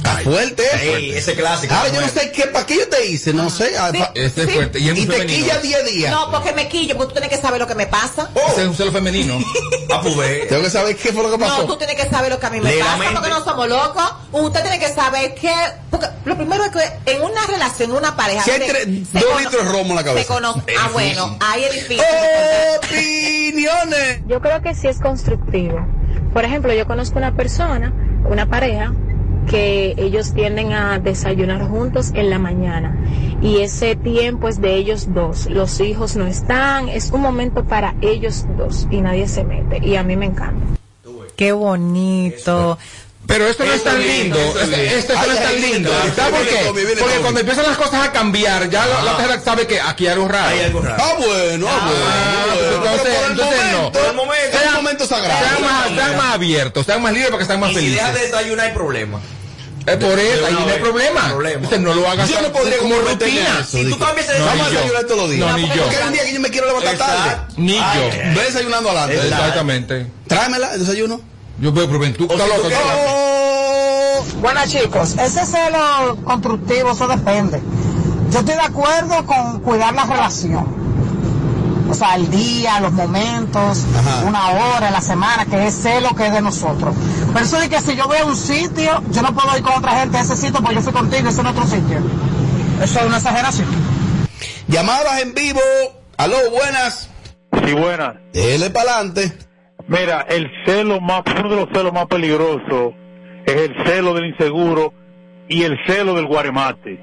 Está 0.04 0.18
fuerte. 0.18 0.62
Ey, 0.82 1.12
ese 1.12 1.34
clásico. 1.34 1.72
Ahora 1.74 1.88
yo 1.92 2.00
no 2.02 2.08
sé 2.08 2.30
qué, 2.30 2.42
¿para 2.48 2.66
qué 2.66 2.76
yo 2.76 2.88
te 2.88 3.06
hice? 3.06 3.32
No 3.32 3.48
sé. 3.48 3.72
ah, 3.78 3.88
Sí. 3.90 3.98
pa- 3.98 4.12
Ese 4.14 4.42
es 4.42 4.48
Sí. 4.48 4.54
fuerte. 4.54 4.78
Y 4.78 4.88
es 4.90 4.98
y 4.98 5.06
te 5.06 5.12
femenino. 5.12 5.38
quilla 5.38 5.58
10 5.60 5.84
días. 5.86 6.10
No, 6.12 6.30
porque 6.30 6.52
me 6.52 6.68
quillo, 6.68 6.94
porque 6.96 7.14
tú 7.14 7.20
tienes 7.20 7.34
que 7.36 7.42
saber 7.42 7.58
lo 7.60 7.66
que 7.66 7.74
me 7.74 7.86
pasa. 7.86 8.28
Ese 8.52 8.62
es 8.62 8.68
un 8.68 8.74
celo 8.76 8.92
femenino. 8.92 9.38
Ah, 9.90 10.00
pues. 10.02 10.48
Tengo 10.48 10.62
que 10.62 10.70
saber 10.70 10.96
qué 10.96 11.12
fue 11.12 11.22
lo 11.22 11.30
que 11.30 11.38
pasó. 11.38 11.58
No, 11.58 11.66
tú 11.66 11.76
tienes 11.76 11.94
que 11.94 12.08
saber 12.08 12.30
lo 12.32 12.40
que 12.40 12.46
a 12.46 12.50
mí 12.50 12.60
me 12.60 12.72
pasa, 12.78 12.98
porque 13.12 13.28
no 13.28 13.44
somos 13.44 13.68
locos. 13.68 14.12
Usted 14.32 14.62
tiene 14.62 14.78
que 14.80 14.88
saber 14.92 15.34
que, 15.34 15.52
porque 15.90 16.06
lo 16.24 16.36
primero 16.36 16.64
es 16.64 16.70
que 16.72 17.12
en 17.12 17.22
una 17.22 17.46
relación, 17.46 17.92
una 17.92 18.16
pareja, 18.16 18.42
Si 18.42 18.50
hay 18.50 18.60
tres- 18.66 18.86
se 19.12 19.18
dos 19.20 19.40
litros 19.40 19.64
de 19.64 19.70
romo 19.70 19.90
en 19.90 19.96
la 19.96 20.02
cabeza. 20.04 20.26
Se 20.26 20.34
conoce. 20.34 20.60
Ah, 20.80 20.88
bueno, 20.92 21.36
ahí 21.40 21.64
es 21.64 21.74
difícil. 21.74 22.00
Opiniones. 22.78 24.20
Yo 24.26 24.40
creo 24.40 24.60
que 24.62 24.74
sí 24.74 24.88
es 24.88 24.98
constructivo. 24.98 25.86
Por 26.32 26.44
ejemplo, 26.44 26.72
yo 26.72 26.86
conozco 26.86 27.18
una 27.18 27.36
persona, 27.36 27.92
una 28.28 28.46
pareja, 28.48 28.92
que 29.48 29.94
ellos 29.96 30.32
tienden 30.34 30.72
a 30.72 30.98
desayunar 30.98 31.68
juntos 31.68 32.12
en 32.14 32.30
la 32.30 32.38
mañana 32.38 32.96
y 33.42 33.58
ese 33.58 33.96
tiempo 33.96 34.48
es 34.48 34.60
de 34.60 34.74
ellos 34.74 35.12
dos. 35.12 35.46
Los 35.50 35.80
hijos 35.80 36.16
no 36.16 36.26
están, 36.26 36.88
es 36.88 37.10
un 37.10 37.20
momento 37.20 37.64
para 37.64 37.94
ellos 38.00 38.46
dos 38.56 38.86
y 38.90 39.00
nadie 39.00 39.28
se 39.28 39.44
mete 39.44 39.86
y 39.86 39.96
a 39.96 40.02
mí 40.02 40.16
me 40.16 40.26
encanta. 40.26 40.64
Qué 41.36 41.52
bonito. 41.52 42.78
Pero 43.26 43.48
esto 43.48 43.64
no 43.64 43.72
es 43.72 43.82
tan 43.82 44.00
lindo. 44.00 44.38
Esto, 44.38 44.76
esto 44.76 45.14
no 45.14 45.32
es 45.32 45.42
tan 45.42 45.60
lindo. 45.60 45.90
¿Sabes 46.14 46.32
por 46.40 46.46
qué? 46.48 46.94
Porque 47.00 47.16
cuando 47.20 47.40
empiezan 47.40 47.66
las 47.66 47.76
cosas 47.76 48.06
a 48.08 48.12
cambiar, 48.12 48.68
ya 48.70 48.86
la, 48.86 49.02
la 49.02 49.16
persona 49.16 49.40
sabe 49.40 49.66
que 49.66 49.80
aquí 49.80 50.06
hay 50.06 50.12
algo 50.12 50.28
raro. 50.28 50.48
Hay 50.48 50.60
algo 50.60 50.80
raro. 50.82 51.02
Ah, 51.02 51.14
bueno, 51.18 51.66
ah, 51.68 51.80
bueno. 51.88 52.04
Ah, 52.06 52.44
bueno. 52.54 52.76
entonces- 52.76 53.14
por 53.18 53.30
entonces 53.30 53.60
no. 53.72 53.92
Por 53.92 54.04
el 54.04 54.14
momento. 54.14 54.58
es 54.58 54.66
un 54.68 54.74
momento 54.74 55.06
sagrado. 55.06 55.40
Sean 55.94 56.16
más, 56.16 56.34
abiertos, 56.34 56.86
sean 56.86 57.02
más 57.02 57.12
libres 57.12 57.30
para 57.30 57.40
que 57.40 57.46
sean 57.46 57.60
más 57.60 57.70
Y 57.70 57.74
si 57.74 57.80
felices. 57.80 57.96
dejas 57.98 58.14
de 58.14 58.20
desayunar, 58.26 58.66
hay 58.66 58.72
problema. 58.72 59.20
Es 59.86 59.96
por 59.96 60.16
de 60.16 60.34
eso, 60.34 60.46
ahí 60.46 60.52
no 60.54 60.66
hay 60.72 60.78
problema. 60.80 61.28
problema. 61.28 61.62
Usted 61.64 61.78
no 61.80 61.92
lo 61.94 62.08
haga 62.08 62.24
Yo 62.26 62.40
no 62.40 62.52
podría 62.52 62.78
como 62.78 62.96
rutina. 63.00 63.58
eso, 63.60 63.78
Si 63.78 63.84
tú 63.90 63.98
cambias 63.98 64.28
el 64.30 64.42
Vamos 64.42 64.52
a 64.52 64.54
desayuno- 64.54 64.70
desayunar 64.80 65.04
todos 65.04 65.16
los 65.20 65.30
días. 65.30 65.46
No, 65.46 65.56
ni 65.58 65.68
yo. 65.68 65.82
Porque 65.82 65.96
hay 65.96 66.06
un 66.06 66.12
día 66.12 66.24
que 66.24 66.32
yo 66.34 66.40
me 66.40 66.48
quiero 66.50 66.66
levantar 66.68 66.96
tarde. 66.96 67.36
Ni 67.58 67.74
yo. 67.74 67.82
eh. 67.82 68.32
Ve 68.34 68.44
desayunando 68.44 68.90
adelante. 68.90 69.16
Exactamente. 69.28 70.06
Tráemela, 70.26 70.72
el 70.74 70.80
desayuno. 70.80 71.20
Yo 71.60 71.72
veo, 71.72 71.86
pero 71.86 71.98
ven, 71.98 72.14
tú 72.14 72.24
estás 72.24 72.40
si 72.40 72.46
tú 72.46 72.56
loco. 72.56 72.68
quieres- 72.68 72.86
Oh, 73.08 74.24
Bueno 74.40 74.60
chicos, 74.66 75.16
ese 75.18 75.46
celo 75.46 76.16
constructivo, 76.24 76.92
eso 76.92 77.06
depende. 77.08 77.60
Yo 78.30 78.40
estoy 78.40 78.54
de 78.54 78.60
acuerdo 78.60 79.24
con 79.26 79.60
cuidar 79.60 79.94
la 79.94 80.04
relación. 80.04 80.84
O 81.88 81.94
sea, 81.94 82.16
el 82.16 82.30
día, 82.30 82.80
los 82.80 82.92
momentos, 82.92 83.78
Ajá. 83.98 84.24
una 84.26 84.48
hora, 84.50 84.90
la 84.90 85.00
semana, 85.00 85.44
que 85.46 85.66
es 85.66 85.74
celo 85.82 86.14
que 86.16 86.26
es 86.26 86.32
de 86.32 86.40
nosotros. 86.40 86.94
Pero 87.32 87.44
eso 87.44 87.58
de 87.60 87.68
que 87.68 87.80
si 87.80 87.94
yo 87.94 88.06
voy 88.06 88.18
a 88.18 88.24
un 88.24 88.36
sitio, 88.36 89.02
yo 89.10 89.22
no 89.22 89.34
puedo 89.34 89.56
ir 89.56 89.62
con 89.62 89.74
otra 89.74 90.00
gente 90.00 90.16
a 90.18 90.22
ese 90.22 90.36
sitio 90.36 90.60
porque 90.60 90.76
yo 90.76 90.82
fui 90.82 90.92
contigo, 90.92 91.28
ese 91.28 91.40
es 91.42 91.46
otro 91.46 91.64
sitio. 91.66 91.98
Eso 92.82 92.98
es 93.00 93.06
una 93.06 93.18
exageración. 93.18 93.68
Llamadas 94.68 95.20
en 95.20 95.34
vivo. 95.34 95.60
Aló, 96.16 96.36
buenas. 96.50 97.08
Sí, 97.64 97.72
buenas. 97.72 98.14
Dele 98.32 98.70
para 98.70 98.94
adelante. 98.96 99.38
Mira, 99.86 100.22
el 100.28 100.50
celo 100.64 101.00
más, 101.00 101.22
uno 101.38 101.50
de 101.50 101.56
los 101.56 101.68
celos 101.72 101.92
más 101.92 102.06
peligrosos 102.06 102.94
es 103.44 103.54
el 103.54 103.84
celo 103.84 104.14
del 104.14 104.26
inseguro 104.26 104.92
y 105.48 105.62
el 105.62 105.78
celo 105.86 106.14
del 106.14 106.26
guaremate. 106.26 106.98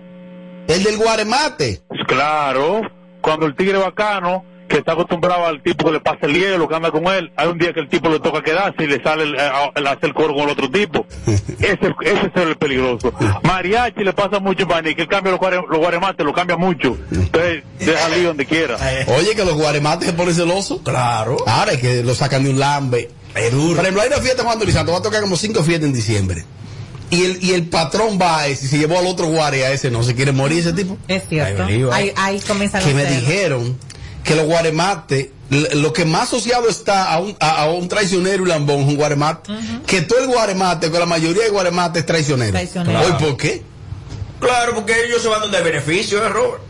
El 0.68 0.84
del 0.84 0.98
guaremate. 0.98 1.82
Pues 1.88 2.02
claro, 2.06 2.82
cuando 3.22 3.45
el 3.45 3.56
tigre 3.56 3.78
bacano, 3.78 4.44
que 4.72 4.77
está 4.80 4.93
acostumbrado 4.93 5.45
al 5.45 5.61
tipo 5.61 5.85
que 5.85 5.91
le 5.91 5.99
pasa 5.99 6.19
el 6.26 6.34
hielo, 6.34 6.68
que 6.68 6.76
anda 6.76 6.91
con 6.91 7.06
él. 7.07 7.31
Hay 7.35 7.48
un 7.48 7.57
día 7.57 7.73
que 7.73 7.80
el 7.81 7.89
tipo 7.89 8.10
le 8.10 8.19
toca 8.19 8.41
quedarse 8.41 8.84
y 8.84 8.88
le 8.88 9.02
sale 9.03 9.23
el, 9.23 9.39
a- 9.39 9.72
el 9.76 9.88
hacer 9.88 10.14
coro 10.14 10.34
con 10.34 10.43
el 10.43 10.49
otro 10.49 10.69
tipo. 10.72 11.06
Ese, 11.27 11.93
ese 12.02 12.31
es 12.35 12.41
el 12.41 12.56
peligroso. 12.57 13.14
Mariachi 13.43 14.03
le 14.03 14.14
pasa 14.14 14.39
mucho 14.39 14.64
en 14.64 14.69
Baní, 14.69 14.95
que 14.95 15.03
él 15.03 15.07
cambia 15.07 15.31
los, 15.31 15.39
guare- 15.39 15.64
los 15.69 15.80
guaremates, 15.80 16.26
lo 16.26 16.34
cambia 16.34 16.57
mucho. 16.57 16.98
Entonces, 17.11 17.64
deja 17.80 18.10
lío 18.10 18.27
donde 18.30 18.45
quiera. 18.45 18.77
Oye, 19.18 19.35
que 19.35 19.45
los 19.45 19.53
guaremates 19.56 20.07
se 20.07 20.14
ponen 20.14 20.34
celosos. 20.34 20.81
Claro. 20.84 21.38
Ahora 21.45 21.73
es 21.73 21.80
que 21.80 22.03
lo 22.03 22.15
sacan 22.15 22.43
de 22.43 22.49
un 22.49 22.60
lambe. 22.60 23.10
Por 23.34 23.41
ejemplo, 23.41 24.02
hay 24.02 24.07
una 24.07 24.18
fiesta 24.18 24.43
Juan 24.43 24.60
Santo, 24.72 24.91
va 24.91 24.98
a 24.98 25.02
tocar 25.02 25.22
como 25.22 25.38
cinco 25.38 25.64
fiestas 25.64 25.88
en 25.88 25.93
diciembre. 25.93 26.43
Y 27.11 27.26
el, 27.26 27.43
y 27.43 27.52
el 27.53 27.68
patrón 27.68 28.18
va 28.22 28.39
a 28.39 28.48
ese, 28.48 28.65
y 28.65 28.69
se 28.69 28.77
llevó 28.77 28.98
al 28.98 29.06
otro 29.06 29.27
guare 29.27 29.65
a 29.65 29.72
ese, 29.73 29.91
no 29.91 30.02
se 30.02 30.15
quiere 30.15 30.31
morir 30.31 30.60
ese 30.60 30.73
tipo. 30.73 30.98
Es 31.10 31.23
cierto. 31.27 31.64
Ahí. 31.64 31.85
Ahí, 31.91 32.14
ahí 32.15 32.39
comienzan 32.41 32.81
que 32.84 32.93
me 32.93 33.03
celos. 33.06 33.19
dijeron 33.19 33.77
que 34.23 34.35
los 34.35 34.45
guaremates, 34.45 35.30
lo 35.49 35.93
que 35.93 36.06
más 36.06 36.23
asociado 36.23 36.69
está 36.69 37.11
a 37.11 37.19
un, 37.19 37.35
a, 37.39 37.64
a 37.64 37.72
un 37.72 37.88
traicionero 37.88 38.45
y 38.45 38.48
lambón 38.48 38.81
es 38.81 38.88
un 38.88 38.95
guaremate. 38.95 39.52
Que 39.88 40.02
todo 40.02 40.19
el 40.19 40.27
guaremate, 40.27 40.91
que 40.91 40.99
la 40.99 41.06
mayoría 41.06 41.43
de 41.43 41.49
guaremates 41.49 42.02
es 42.02 42.06
traicionero. 42.06 42.52
Traicionero. 42.52 42.99
Hoy, 43.02 43.11
¿por 43.19 43.38
qué? 43.38 43.64
Claro, 44.39 44.73
porque 44.76 45.06
ellos 45.06 45.22
se 45.22 45.27
van 45.27 45.41
donde 45.41 45.57
hay 45.57 45.64
beneficio, 45.64 46.23
¿eh, 46.23 46.30
Robert? 46.30 46.61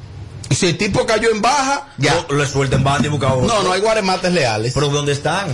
Y 0.49 0.55
si 0.55 0.67
el 0.67 0.77
tipo 0.77 1.05
cayó 1.05 1.29
en 1.31 1.41
baja, 1.41 1.87
ya. 1.97 2.25
Lo, 2.29 2.37
le 2.37 2.45
suelten 2.45 2.83
banda 2.83 3.07
y 3.07 3.09
busca 3.09 3.33
otro. 3.33 3.47
No, 3.47 3.63
no 3.63 3.71
hay 3.71 3.79
guaremates 3.79 4.33
leales. 4.33 4.73
Pero 4.73 4.89
¿dónde 4.89 5.13
están? 5.13 5.47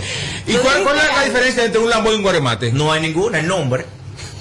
¿Y 0.46 0.54
cuál, 0.54 0.82
cuál 0.82 0.96
es 0.98 1.04
la 1.16 1.24
diferencia 1.24 1.64
entre 1.64 1.80
un 1.80 1.88
Lambo 1.88 2.10
y 2.12 2.16
un 2.16 2.22
guaremate? 2.22 2.72
No 2.72 2.92
hay 2.92 3.02
ninguna, 3.02 3.38
el 3.38 3.46
nombre. 3.46 3.86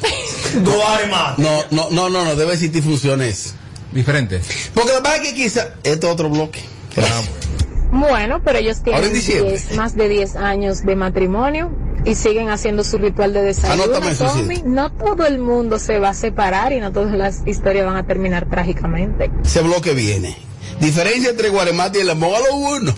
Guaremate. 0.55 1.41
No, 1.41 1.63
no, 1.69 1.89
no, 1.91 2.09
no, 2.09 2.25
no, 2.25 2.35
debe 2.35 2.53
existir 2.53 2.81
funciones 2.81 3.53
diferentes. 3.91 4.47
Porque 4.73 4.91
lo 4.91 4.97
que 4.97 5.03
pasa 5.03 5.15
es 5.17 5.21
que 5.21 5.35
quizá, 5.35 5.67
este 5.83 6.07
es 6.07 6.11
otro 6.13 6.29
bloque. 6.29 6.63
Bueno, 7.91 8.41
pero 8.43 8.59
ellos 8.59 8.81
tienen 8.83 9.13
diciembre. 9.13 9.51
10 9.51 9.75
más 9.75 9.95
de 9.95 10.09
10 10.09 10.35
años 10.35 10.85
de 10.85 10.95
matrimonio 10.95 11.71
y 12.05 12.15
siguen 12.15 12.49
haciendo 12.49 12.83
su 12.83 12.97
ritual 12.97 13.33
de 13.33 13.41
desayuno. 13.43 13.99
Tommy. 14.17 14.61
No 14.65 14.91
todo 14.91 15.25
el 15.25 15.39
mundo 15.39 15.79
se 15.79 15.99
va 15.99 16.09
a 16.09 16.13
separar 16.13 16.73
y 16.73 16.79
no 16.79 16.91
todas 16.91 17.13
las 17.13 17.45
historias 17.47 17.85
van 17.85 17.95
a 17.97 18.05
terminar 18.05 18.49
trágicamente. 18.49 19.31
Ese 19.43 19.61
bloque 19.61 19.93
viene. 19.93 20.35
Diferencia 20.79 21.29
entre 21.31 21.49
Guaremate 21.49 21.99
y 21.99 22.01
el 22.01 22.07
Lambón 22.07 22.35
a 22.35 22.39
lo 22.39 22.55
uno. 22.55 22.93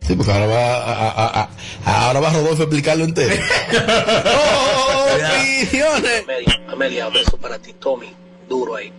Sí, 0.00 0.14
porque 0.14 0.32
ahora 0.32 0.46
va, 0.46 0.74
a- 0.76 1.10
a- 1.10 1.48
a- 1.84 2.06
ahora 2.06 2.20
va 2.20 2.30
Rodolfo 2.30 2.62
a 2.62 2.64
explicarlo 2.64 3.04
entero. 3.04 3.34
oh, 4.26 5.06
opiniones. 5.14 6.22
Amelia, 6.24 6.60
Amelia, 6.72 7.08
un 7.08 7.14
beso 7.14 7.36
para 7.36 7.58
ti, 7.58 7.74
Tommy, 7.74 8.08
duro 8.48 8.76
ahí. 8.76 8.92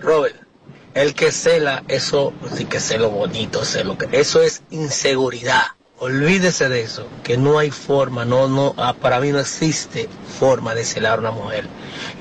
Robert, 0.00 0.36
el 0.96 1.14
que 1.14 1.30
cela, 1.30 1.84
eso, 1.88 2.32
sí 2.56 2.64
que 2.64 2.80
celo 2.80 3.10
bonito, 3.10 3.66
celo, 3.66 3.98
que 3.98 4.08
eso 4.18 4.42
es 4.42 4.62
inseguridad. 4.70 5.62
Olvídese 5.98 6.70
de 6.70 6.80
eso, 6.80 7.06
que 7.22 7.36
no 7.36 7.58
hay 7.58 7.70
forma, 7.70 8.24
no, 8.24 8.48
no, 8.48 8.74
ah, 8.78 8.94
para 8.98 9.20
mí 9.20 9.30
no 9.30 9.38
existe 9.38 10.08
forma 10.38 10.74
de 10.74 10.84
celar 10.84 11.18
a 11.18 11.20
una 11.20 11.30
mujer. 11.32 11.66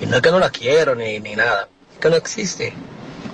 Y 0.02 0.06
no 0.07 0.18
es 0.18 0.22
que 0.22 0.30
no 0.30 0.39
la 0.39 0.49
quiero 0.49 0.93
ni, 0.93 1.22
ni 1.22 1.38
nada, 1.38 1.69
es 1.93 1.99
que 1.99 2.10
no 2.10 2.18
existe. 2.18 2.73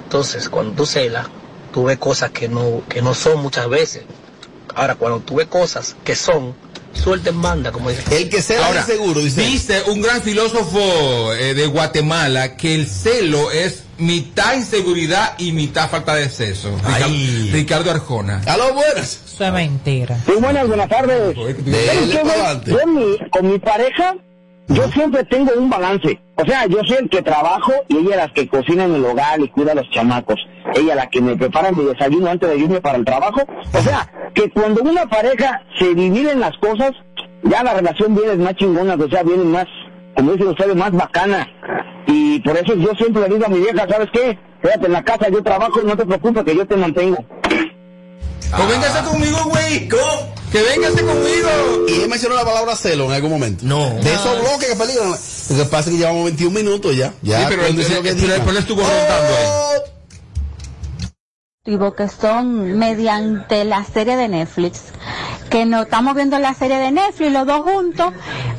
Entonces, 0.03 0.47
cuando 0.47 0.73
tú 0.73 0.85
celas, 0.85 1.27
tú 1.73 1.85
ves 1.85 1.97
cosas 1.97 2.29
que 2.29 2.47
no, 2.47 2.83
que 2.87 3.01
no 3.01 3.15
son 3.15 3.41
muchas 3.41 3.67
veces. 3.67 4.03
Ahora, 4.75 4.93
cuando 4.93 5.21
tú 5.21 5.35
ves 5.35 5.47
cosas 5.47 5.95
que 6.03 6.15
son, 6.15 6.53
suelta 6.93 7.29
en 7.29 7.41
banda, 7.41 7.71
como 7.71 7.89
dice. 7.89 8.03
El 8.17 8.29
que 8.29 8.41
cela 8.41 8.67
Ahora, 8.67 8.85
dice 9.25 9.83
un 9.87 10.01
gran 10.01 10.21
filósofo 10.21 11.33
eh, 11.33 11.53
de 11.53 11.65
Guatemala 11.67 12.55
que 12.57 12.75
el 12.75 12.87
celo 12.87 13.51
es 13.51 13.83
mitad 13.97 14.55
inseguridad 14.55 15.33
y 15.37 15.51
mitad 15.51 15.89
falta 15.89 16.15
de 16.15 16.29
sexo. 16.29 16.75
Ricardo, 16.83 17.15
Ricardo 17.51 17.91
Arjona. 17.91 18.41
A 18.45 18.57
lo 18.57 18.73
buenas. 18.73 19.19
Eso 19.33 19.45
es 19.45 19.53
mentira. 19.53 20.17
Sí, 20.25 20.33
buenas, 20.39 20.67
buenas 20.67 20.89
tardes. 20.89 21.35
Yo 22.65 22.79
en 22.79 22.93
mi- 22.95 23.17
con 23.29 23.49
mi 23.51 23.59
pareja, 23.59 24.15
yo 24.67 24.91
siempre 24.91 25.23
tengo 25.25 25.51
un 25.57 25.69
balance. 25.69 26.19
O 26.41 26.45
sea, 26.45 26.65
yo 26.65 26.79
soy 26.85 26.97
el 26.97 27.09
que 27.09 27.21
trabajo 27.21 27.71
y 27.87 27.97
ella 27.97 28.17
la 28.17 28.33
que 28.33 28.47
cocina 28.47 28.85
en 28.85 28.95
el 28.95 29.05
hogar 29.05 29.39
y 29.39 29.47
cuida 29.49 29.73
a 29.73 29.75
los 29.75 29.89
chamacos. 29.91 30.39
Ella 30.73 30.95
la 30.95 31.07
que 31.07 31.21
me 31.21 31.35
prepara 31.35 31.71
mi 31.71 31.83
desayuno 31.83 32.31
antes 32.31 32.49
de 32.49 32.57
irme 32.57 32.81
para 32.81 32.97
el 32.97 33.05
trabajo. 33.05 33.41
O 33.73 33.81
sea, 33.81 34.11
que 34.33 34.49
cuando 34.49 34.81
una 34.81 35.05
pareja 35.05 35.61
se 35.77 35.93
dividen 35.93 36.39
las 36.39 36.57
cosas, 36.57 36.93
ya 37.43 37.63
la 37.63 37.75
relación 37.75 38.15
viene 38.15 38.35
más 38.37 38.55
chingona, 38.55 38.95
o 38.95 39.09
sea, 39.09 39.21
viene 39.21 39.43
más, 39.43 39.67
como 40.15 40.31
dicen 40.31 40.47
ustedes, 40.47 40.75
más 40.75 40.91
bacana. 40.91 41.47
Y 42.07 42.39
por 42.39 42.57
eso 42.57 42.73
yo 42.75 42.91
siempre 42.95 43.21
le 43.23 43.35
digo 43.35 43.45
a 43.45 43.49
mi 43.49 43.59
vieja, 43.59 43.87
¿sabes 43.87 44.09
qué? 44.11 44.39
Quédate 44.63 44.87
en 44.87 44.93
la 44.93 45.03
casa, 45.03 45.29
yo 45.29 45.43
trabajo 45.43 45.81
no 45.83 45.95
te 45.95 46.05
preocupes 46.05 46.43
que 46.43 46.55
yo 46.55 46.65
te 46.65 46.75
mantengo. 46.75 47.23
Pues 48.55 48.67
véngase 48.67 49.03
conmigo, 49.03 49.37
güey. 49.45 49.87
Que 50.51 50.61
véngase 50.61 51.03
conmigo. 51.05 51.49
Y 51.87 52.01
él 52.01 52.09
mencionó 52.09 52.35
la 52.35 52.43
palabra 52.43 52.75
celo 52.75 53.05
en 53.05 53.11
algún 53.13 53.31
momento. 53.31 53.63
No. 53.65 53.89
De 54.01 54.13
esos 54.13 54.39
bloques 54.41 54.69
que 54.69 54.75
peligran. 54.75 55.09
Lo 55.09 55.55
que 55.63 55.65
pasa 55.69 55.89
es 55.89 55.95
que 55.95 55.97
llevamos 55.97 56.25
21 56.25 56.51
minutos 56.59 56.95
ya. 56.95 57.13
ya 57.21 57.39
Sí, 57.39 57.45
pero 57.49 57.65
él- 57.65 57.79
él- 57.79 57.85
que 57.87 57.93
pero 58.01 58.13
digan. 58.13 58.49
él 58.49 58.57
estuvo 58.57 58.81
rondando 58.81 59.35
ahí. 59.37 59.81
que 61.95 62.07
son 62.09 62.77
mediante 62.77 63.63
la 63.65 63.85
serie 63.85 64.17
de 64.17 64.27
Netflix. 64.27 64.81
Que 65.49 65.65
no 65.65 65.83
estamos 65.83 66.15
viendo 66.15 66.37
la 66.39 66.53
serie 66.53 66.77
de 66.77 66.91
Netflix 66.91 67.31
los 67.31 67.45
dos 67.45 67.61
juntos, 67.63 68.13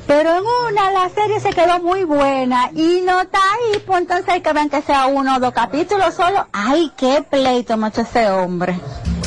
pero 0.07 0.31
en 0.37 0.43
una 0.71 0.91
la 0.93 1.09
serie 1.11 1.41
se 1.41 1.51
quedó 1.51 1.81
muy 1.81 2.05
buena 2.05 2.71
y 2.75 3.01
no 3.05 3.21
está 3.23 3.39
ahí, 3.39 3.81
pues 3.87 4.03
entonces 4.03 4.29
hay 4.29 4.41
que 4.43 4.53
ver 4.53 4.69
que 4.71 4.83
sea 4.83 5.07
uno 5.07 5.37
o 5.37 5.41
dos 5.41 5.53
capítulos 5.53 6.15
solo. 6.15 6.47
Ay, 6.53 6.93
qué 6.97 7.25
pleito, 7.29 7.77
macho, 7.77 8.03
ese 8.03 8.29
hombre. 8.31 8.79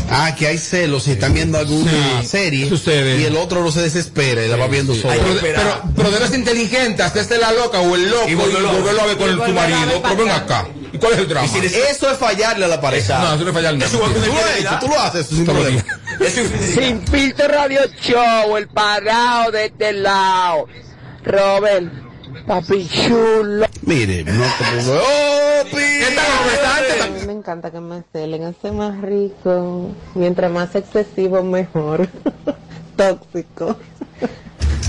Ah, 0.09 0.35
que 0.35 0.47
hay 0.47 0.57
celos 0.57 1.03
si 1.03 1.11
están 1.11 1.33
viendo 1.33 1.57
alguna 1.57 2.23
serie 2.23 2.67
y 2.67 3.23
el 3.23 3.35
otro 3.37 3.61
no 3.63 3.71
se 3.71 3.81
desespera 3.81 4.45
y 4.45 4.47
la 4.47 4.55
va 4.55 4.67
viendo 4.67 4.93
solo. 4.93 5.13
Pero, 5.13 5.39
pero, 5.41 5.81
pero 5.95 6.11
debes 6.11 6.29
ser 6.29 6.39
inteligente, 6.39 7.01
hacerse 7.03 7.37
la 7.37 7.51
loca 7.51 7.79
o 7.79 7.95
el 7.95 8.09
loco 8.09 8.29
y 8.29 8.35
volverlo, 8.35 8.69
a 9.01 9.05
ver 9.05 9.17
con 9.17 9.29
el- 9.29 9.37
tu 9.41 9.51
marido. 9.51 10.01
Pero 10.03 10.15
ven 10.17 10.29
acá. 10.29 10.67
¿Y 10.93 10.97
cuál 10.97 11.13
es 11.13 11.19
el 11.19 11.27
drama? 11.27 11.47
Eso 11.89 12.09
es 12.09 12.17
fallarle 12.17 12.65
a 12.65 12.67
la 12.69 12.79
pareja. 12.79 13.17
No, 13.19 13.33
eso 13.35 13.43
no 13.43 13.49
es 13.49 13.53
fallarle. 13.53 13.85
Eso 13.85 13.97
Tú 13.99 14.19
lo 14.19 14.47
hecho, 14.59 14.77
tú 14.79 14.87
lo 14.87 14.99
haces 15.01 15.27
sin 15.27 15.45
problema. 15.45 15.83
Sin 16.73 17.05
filtro 17.07 17.47
radio 17.47 17.81
show, 18.01 18.55
el 18.57 18.67
pagado 18.67 19.51
de 19.51 19.65
este 19.65 19.91
lado. 19.91 20.67
Robert, 21.25 21.91
papi 22.45 22.87
chulo. 22.87 23.65
Mire, 23.83 24.23
no 24.23 24.43
te 24.43 24.83
puedo. 24.83 25.01
¡Oh, 25.01 25.63
A 27.03 27.07
mí 27.07 27.25
me 27.25 27.33
encanta 27.33 27.71
que 27.71 27.79
me 27.79 28.03
celen, 28.11 28.43
hace 28.43 28.71
más 28.71 29.01
rico. 29.01 29.89
Mientras 30.13 30.51
más 30.51 30.75
excesivo, 30.75 31.43
mejor. 31.43 32.07
Tóxico. 32.95 33.77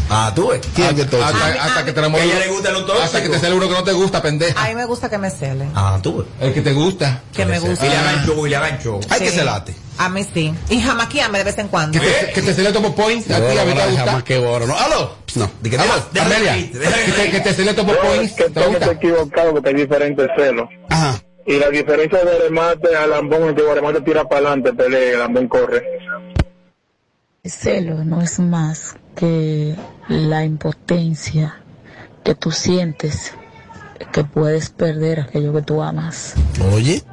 Ah, 0.09 0.33
tú 0.35 0.49
ves. 0.49 0.61
Hasta, 0.79 1.27
hasta- 1.27 1.65
hasta 1.65 1.85
que 1.85 1.93
te 1.93 1.99
enamores. 1.99 2.27
A 2.27 2.29
ella 2.31 2.39
le 2.47 2.49
gusta 2.53 2.71
lo 2.71 2.85
tóxico. 2.85 3.03
Hasta 3.05 3.23
que 3.23 3.29
te 3.29 3.39
sale 3.41 3.55
uno 3.55 3.69
que 3.69 3.75
no 3.75 3.85
te 3.85 3.93
gusta, 3.93 4.23
pendeja. 4.23 4.63
A 4.65 4.69
mí 4.69 4.75
me 4.75 4.85
gusta 4.85 5.09
que 5.11 5.19
me 5.19 5.31
celen. 5.31 5.71
Ah, 5.75 5.99
tú 6.03 6.19
ves. 6.19 6.27
El 6.41 6.55
que 6.55 6.61
te 6.63 6.73
gusta. 6.73 7.23
Que 7.35 7.45
me 7.45 7.59
gusta. 7.59 7.87
Y 7.87 7.91
le 7.91 7.97
hagan 7.97 8.25
show, 8.27 8.47
y 8.47 8.51
le 8.51 8.57
hagan 8.57 8.79
show. 8.79 9.01
Hay 9.11 9.21
que 9.21 9.31
Sí. 9.31 9.37
celarte. 9.39 9.75
A 9.99 10.09
mí 10.11 10.23
sí. 10.25 10.55
Y 10.69 10.81
jamaquíame 10.81 11.39
de 11.39 11.45
vez 11.45 11.59
en 11.59 11.69
cuando. 11.69 11.99
Que 11.99 12.07
te, 12.07 12.33
que 12.33 12.43
te 12.43 12.55
cele 12.55 12.71
Topo 12.73 12.95
Point. 12.95 13.29
A 13.31 13.37
ti, 13.37 13.59
a 13.59 13.65
mí 13.65 13.73
te 13.73 13.87
gusta. 13.87 14.05
Jamás 14.05 14.23
que 14.25 14.39
borro, 14.39 14.67
¿no? 14.67 14.77
¡Aló! 14.79 15.17
No. 15.35 15.51
Aló, 15.79 15.93
Amelia. 16.23 16.55
Que 16.55 17.13
te, 17.13 17.31
que 17.31 17.41
te 17.41 17.55
cele 17.55 17.75
Topo 17.75 17.93
Point. 17.97 18.35
que 18.37 18.45
¿Te 18.51 18.67
gusta? 18.67 18.93
equivocado 18.93 19.53
porque 19.53 19.71
hay 19.71 19.75
diferentes 19.75 20.29
celos. 20.37 20.69
Ajá. 20.91 21.21
Y 21.47 21.59
la 21.59 21.69
diferencia 21.71 22.19
de 22.19 22.25
Guaremate 22.51 22.97
a 22.97 23.07
Lambón 23.07 23.49
es 23.51 23.55
que 23.55 23.63
Guaremate 23.63 24.01
tira 24.03 24.25
para 24.25 24.49
adelante, 24.49 24.73
pelea, 24.73 25.15
y 25.15 25.17
Lambón 25.17 25.49
corre. 25.49 25.83
El 27.47 27.53
celo 27.53 28.03
no 28.03 28.21
es 28.23 28.41
más 28.41 28.97
que 29.15 29.77
la 30.09 30.45
impotencia 30.45 31.55
que 32.25 32.35
tú 32.35 32.51
sientes 32.51 33.35
que 34.13 34.25
puedes 34.25 34.71
perder 34.71 35.21
aquello 35.21 35.53
que 35.53 35.63
tú 35.63 35.81
amas. 35.81 36.35
Oye. 36.75 37.05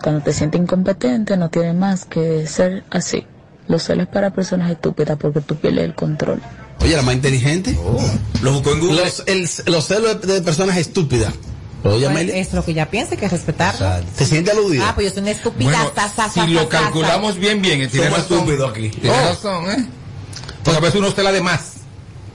Cuando 0.00 0.22
te 0.22 0.32
sientes 0.32 0.60
incompetente 0.60 1.36
no 1.36 1.50
tiene 1.50 1.72
más 1.72 2.04
que 2.04 2.46
ser 2.46 2.84
así. 2.90 3.26
Los 3.66 3.82
celos 3.82 4.06
para 4.06 4.30
personas 4.32 4.70
estúpidas 4.70 5.18
porque 5.20 5.40
tú 5.40 5.56
pierdes 5.56 5.82
el 5.86 5.96
control. 5.96 6.40
Oye, 6.80 6.94
la 6.94 7.02
más 7.02 7.16
inteligente. 7.16 7.76
Lo 8.42 8.52
buscó 8.52 8.74
en 8.74 8.78
Google. 8.78 9.02
Los, 9.02 9.24
el- 9.26 9.48
los 9.72 9.86
celos 9.88 10.20
de, 10.20 10.34
de 10.34 10.42
personas 10.42 10.76
estúpidas. 10.76 11.34
Pues, 11.84 12.02
es 12.30 12.52
lo 12.54 12.64
que 12.64 12.70
ella 12.70 12.88
piensa, 12.90 13.12
hay 13.12 13.18
que 13.18 13.28
respetarlo. 13.28 13.86
¿Se 14.16 14.24
siente 14.24 14.50
aludida? 14.52 14.88
Ah, 14.88 14.94
pues 14.94 15.08
yo 15.08 15.12
soy 15.12 15.22
una 15.22 15.32
estúpida. 15.32 15.70
Bueno, 15.70 15.92
sa, 15.94 16.08
sa, 16.08 16.30
sa, 16.30 16.46
si 16.46 16.50
lo 16.54 16.62
sa, 16.62 16.68
calculamos 16.70 17.36
bien, 17.38 17.60
bien, 17.60 17.82
eh, 17.82 17.88
tiene 17.88 18.06
Somos 18.06 18.20
razón. 18.22 18.38
estúpidos 18.38 18.70
aquí. 18.70 18.88
Tiene 18.88 19.14
Oh. 19.18 19.28
razón, 19.28 19.70
¿eh? 19.70 19.86
Pues 20.62 20.76
a 20.76 20.80
veces 20.80 20.98
uno 20.98 21.10
cela 21.12 21.30
de 21.30 21.42
más. 21.42 21.60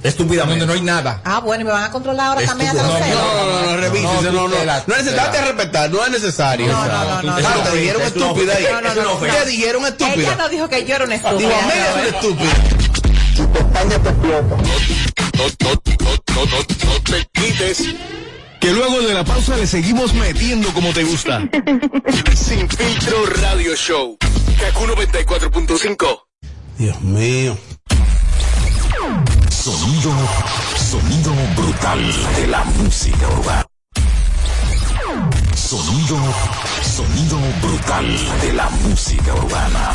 Estúpidamente. 0.04 0.60
Donde 0.60 0.68
no 0.68 0.80
hay 0.80 0.86
nada. 0.86 1.22
Ah, 1.26 1.40
bueno, 1.40 1.62
y 1.64 1.66
me 1.66 1.72
van 1.72 1.84
a 1.84 1.92
controlar 1.92 2.28
ahora 2.28 2.46
también 2.46 2.70
hasta 2.70 2.84
los 2.84 2.94
No, 2.94 3.00
no, 3.00 3.52
no, 3.52 3.66
no, 3.72 3.78
revise, 3.78 4.04
No, 4.04 4.22
no, 4.22 4.22
no, 4.22 4.32
no, 4.32 4.46
tutela, 4.54 4.84
no 4.86 4.96
es 4.96 5.04
necesario 5.04 5.32
te 5.32 5.42
respetar, 5.42 5.90
no 5.92 6.06
es 6.06 6.12
necesario. 6.12 6.68
No, 6.68 6.86
no, 6.88 7.22
no, 7.24 7.40
no, 7.40 7.64
te 7.64 7.78
dijeron 7.78 8.02
Es 8.04 8.16
una 8.16 8.26
estúpida 8.28 8.54
ahí. 8.56 8.64
ofensa, 8.66 8.82
No, 8.82 8.94
no, 8.94 9.04
no, 9.16 9.20
¿Qué 9.20 9.28
no. 9.28 9.46
dijeron 9.46 9.84
Ella 10.00 10.36
no 10.38 10.50
dijo 10.50 10.70
que 10.70 10.86
yo 10.86 10.96
era 10.96 11.06
una 11.06 11.16
estúpida. 11.16 11.38
Digo, 11.40 11.52
Amelia 11.64 11.90
es 11.90 11.96
una 11.96 12.08
estúpida. 12.20 12.54
No, 13.40 13.44
no, 13.84 15.72
no, 15.98 16.36
no, 16.36 16.46
no 16.46 17.04
te 17.04 17.28
quites. 17.34 17.84
Que 18.60 18.74
luego 18.74 19.00
de 19.02 19.14
la 19.14 19.24
pausa 19.24 19.56
le 19.56 19.66
seguimos 19.66 20.14
metiendo 20.14 20.74
como 20.74 20.92
te 20.92 21.04
gusta. 21.04 21.42
Sin 22.36 22.68
filtro 22.70 23.26
radio 23.42 23.76
show. 23.76 24.18
Kaku 24.60 24.86
94.5. 24.86 26.24
Dios 26.78 27.02
mío. 27.02 27.58
Sonido, 29.50 30.12
sonido 30.78 31.34
brutal 31.56 32.00
de 32.36 32.48
la 32.48 32.64
música 32.64 33.28
urbana. 33.30 33.66
Sonido, 35.56 36.18
sonido 36.82 37.40
brutal 37.62 38.06
de 38.42 38.54
la 38.54 38.70
música 38.70 39.34
urbana. 39.36 39.92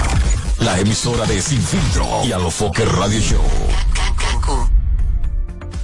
La 0.60 0.78
emisora 0.78 1.26
de 1.26 1.40
Sin 1.42 1.60
Filtro 1.60 2.24
y 2.24 2.32
Alofoque 2.32 2.84
Radio 2.84 3.20
Show. 3.20 4.73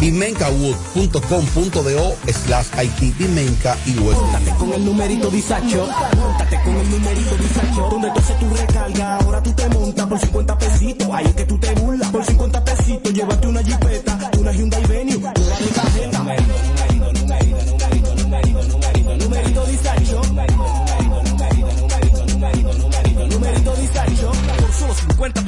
bimencawood.com.do 0.00 2.32
slash 2.32 2.66
Haití, 2.76 3.12
Bimenca 3.18 3.76
y 3.86 3.98
Western. 3.98 4.44
con 4.58 4.72
el 4.72 4.84
numerito 4.84 5.30
disacho. 5.30 5.88
Móntate 6.16 6.60
con 6.64 6.76
el 6.76 6.90
numerito 6.90 7.34
disacho. 7.36 7.88
Donde 7.90 8.10
tú 8.10 8.18
haces 8.20 8.38
tu 8.38 8.48
recarga, 8.54 9.16
ahora 9.18 9.42
tú 9.42 9.52
te 9.52 9.68
montas 9.68 10.06
por 10.06 10.18
50 10.20 10.58
pesitos. 10.58 11.08
Ahí 11.12 11.26
es 11.26 11.34
que 11.34 11.44
tú 11.44 11.58
te 11.58 11.72
burlas. 11.74 12.10
Por 12.10 12.24
50 12.24 12.64
pesitos, 12.64 13.12
llévate 13.12 13.47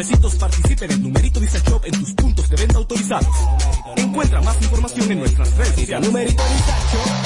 pesitos 0.01 0.35
participe 0.37 0.87
en 0.87 0.93
el 0.93 1.03
numerito 1.03 1.41
disacho 1.41 1.79
en 1.85 1.93
tus 1.93 2.15
puntos 2.15 2.49
de 2.49 2.57
venta 2.57 2.79
autorizados. 2.79 3.29
Encuentra 3.97 4.41
más 4.41 4.57
información 4.63 5.13
en 5.13 5.19
nuestras 5.19 5.55
redes 5.59 5.75
sociales. 5.75 6.09
Numerito. 6.09 6.43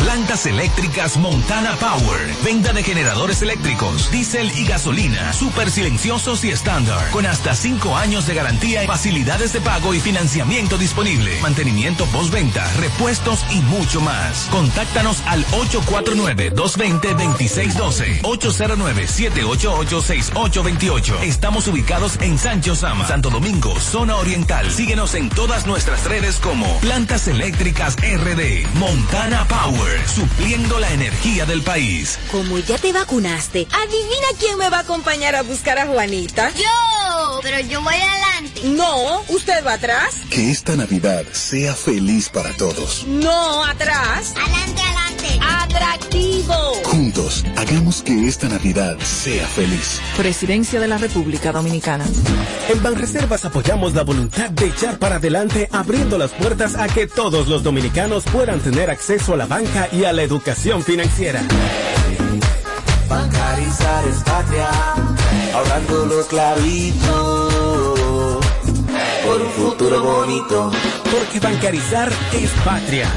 Plantas 0.00 0.44
eléctricas 0.46 1.16
Montana 1.18 1.76
Power. 1.76 2.34
Venta 2.44 2.72
de 2.72 2.82
generadores 2.82 3.42
eléctricos, 3.42 4.10
diésel 4.10 4.50
y 4.58 4.66
gasolina. 4.66 5.32
Súper 5.32 5.70
silenciosos 5.70 6.44
y 6.44 6.50
estándar. 6.50 7.12
Con 7.12 7.26
hasta 7.26 7.54
5 7.54 7.96
años 7.96 8.26
de 8.26 8.34
garantía, 8.34 8.84
facilidades 8.88 9.52
de 9.52 9.60
pago 9.60 9.94
y 9.94 10.00
financiamiento 10.00 10.76
disponible. 10.76 11.40
Mantenimiento 11.42 12.06
postventa, 12.06 12.68
repuestos 12.74 13.44
y 13.52 13.60
mucho 13.60 14.00
más. 14.00 14.48
Contáctanos 14.50 15.22
al 15.26 15.46
849-220-2612. 15.46 18.22
809-788-6828. 18.22 21.22
Estamos 21.22 21.68
ubicados 21.68 22.18
en 22.20 22.36
Sancho 22.36 22.63
Santo 22.64 23.28
Domingo, 23.28 23.78
zona 23.78 24.16
oriental. 24.16 24.70
Síguenos 24.70 25.14
en 25.14 25.28
todas 25.28 25.66
nuestras 25.66 26.04
redes 26.04 26.36
como 26.36 26.78
Plantas 26.80 27.28
Eléctricas 27.28 27.94
RD. 27.96 28.66
Montana 28.78 29.46
Power. 29.46 30.08
Supliendo 30.08 30.80
la 30.80 30.90
energía 30.90 31.44
del 31.44 31.60
país. 31.60 32.18
Como 32.32 32.58
ya 32.58 32.78
te 32.78 32.90
vacunaste, 32.94 33.68
adivina 33.70 34.28
quién 34.38 34.56
me 34.56 34.70
va 34.70 34.78
a 34.78 34.80
acompañar 34.80 35.34
a 35.34 35.42
buscar 35.42 35.78
a 35.78 35.86
Juanita. 35.86 36.50
Yo, 36.54 37.40
pero 37.42 37.60
yo 37.60 37.82
voy 37.82 37.96
adelante. 37.96 38.62
No, 38.64 39.20
usted 39.28 39.62
va 39.64 39.74
atrás. 39.74 40.14
Que 40.30 40.50
esta 40.50 40.74
Navidad 40.74 41.24
sea 41.32 41.74
feliz 41.74 42.30
para 42.30 42.56
todos. 42.56 43.04
No, 43.06 43.62
atrás. 43.62 44.32
Adelante, 44.36 44.80
adelante. 44.80 45.03
Atractivo. 45.74 46.54
Juntos, 46.84 47.44
hagamos 47.56 48.02
que 48.02 48.28
esta 48.28 48.48
Navidad 48.48 48.96
sea 49.00 49.44
feliz. 49.48 50.00
Presidencia 50.16 50.78
de 50.78 50.86
la 50.86 50.98
República 50.98 51.50
Dominicana. 51.50 52.04
En 52.68 52.80
Banreservas 52.80 53.44
apoyamos 53.44 53.92
la 53.94 54.04
voluntad 54.04 54.50
de 54.50 54.66
echar 54.66 54.98
para 54.98 55.16
adelante, 55.16 55.68
abriendo 55.72 56.16
las 56.16 56.30
puertas 56.30 56.76
a 56.76 56.86
que 56.86 57.08
todos 57.08 57.48
los 57.48 57.64
dominicanos 57.64 58.22
puedan 58.24 58.60
tener 58.60 58.88
acceso 58.88 59.34
a 59.34 59.36
la 59.36 59.46
banca 59.46 59.88
y 59.90 60.04
a 60.04 60.12
la 60.12 60.22
educación 60.22 60.82
financiera. 60.82 61.42
Bancarizar 63.08 64.08
es 64.08 64.16
patria, 64.18 64.68
ahorrando 65.54 66.06
los 66.06 66.26
clavitos 66.26 67.33
por 69.24 69.40
un 69.40 69.50
futuro 69.50 70.02
bonito. 70.02 70.70
Porque 71.10 71.40
bancarizar 71.40 72.10
es 72.32 72.50
patria. 72.64 73.08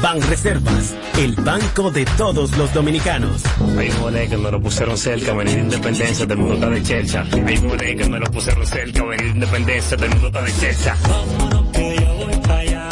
Banreservas, 0.00 0.94
el 1.18 1.34
banco 1.36 1.90
de 1.90 2.04
todos 2.16 2.56
los 2.56 2.72
dominicanos. 2.72 3.42
Hay 3.78 4.28
que 4.28 4.36
me 4.36 4.50
lo 4.50 4.60
pusieron 4.60 4.96
cerca, 4.96 5.34
venir 5.34 5.56
de 5.56 5.60
Independencia, 5.60 6.24
del 6.26 6.38
mundo 6.38 6.54
está 6.54 6.70
de 6.70 6.82
chercha. 6.82 7.24
Hay 7.32 7.96
que 7.96 8.08
me 8.08 8.18
lo 8.18 8.26
pusieron 8.26 8.66
cerca, 8.66 9.04
venir 9.04 9.24
de 9.24 9.30
Independencia, 9.30 9.96
del 9.96 10.10
mundo 10.10 10.26
está 10.28 10.42
de 10.42 10.52
chercha. 10.56 10.96
Vámonos 11.02 11.70
que 11.72 11.96
yo 11.96 12.14
voy 12.14 12.36
para 12.36 12.58
allá. 12.58 12.88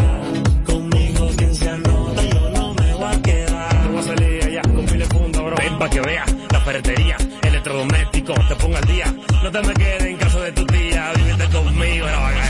Conmigo 0.67 1.31
quien 1.37 1.55
se 1.55 1.71
anota, 1.71 2.23
yo 2.23 2.51
no 2.51 2.75
me 2.75 2.95
voy 2.95 3.15
a 3.15 3.23
quedar. 3.23 3.83
Te 3.83 3.89
voy 3.89 3.99
a 3.99 4.03
salir 4.03 4.45
allá 4.45 4.63
con 4.63 4.85
mil 4.85 5.09
puntos, 5.09 5.45
bro. 5.45 5.57
Ven 5.57 5.79
pa' 5.79 5.89
que 5.91 6.01
veas 6.01 6.35
la 6.53 6.61
ferretería, 6.61 7.17
electrodoméstico, 7.43 8.35
te 8.49 8.55
pongo 8.57 8.77
al 8.77 8.85
día. 8.85 9.15
No 9.43 9.51
te 9.51 9.63
me 9.63 9.75
quedes 9.75 10.03
en 10.03 10.17
casa 10.19 10.41
de 10.41 10.53
tu 10.53 10.67
tía, 10.67 11.13
vívete 11.17 11.49
conmigo 11.57 12.07
la 12.07 12.19
bagadería. 12.19 12.48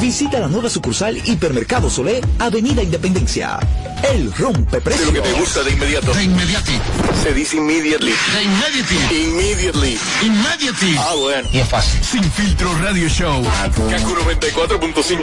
Visita 0.00 0.40
la 0.40 0.48
nueva 0.48 0.70
sucursal 0.70 1.20
Hipermercado 1.24 1.90
Solé, 1.90 2.22
Avenida 2.38 2.82
Independencia. 2.82 3.58
El 4.02 4.32
rompe 4.32 4.80
De 4.80 5.04
lo 5.04 5.12
que 5.12 5.20
te 5.20 5.32
gusta 5.34 5.62
de 5.62 5.72
inmediato. 5.72 6.14
De 6.14 6.24
inmediati. 6.24 6.72
Se 7.22 7.34
dice 7.34 7.58
immediately. 7.58 8.12
De 8.12 8.42
immediately. 8.42 9.24
Immediately. 9.24 9.98
Immediately. 10.24 10.96
Ah, 10.98 11.14
bueno. 11.16 11.48
Y 11.52 11.58
es 11.58 11.68
fácil. 11.68 12.02
Sin 12.02 12.24
filtro 12.32 12.74
radio 12.78 13.08
show. 13.08 13.42
Kaku 13.90 14.14
94.5. 14.14 15.20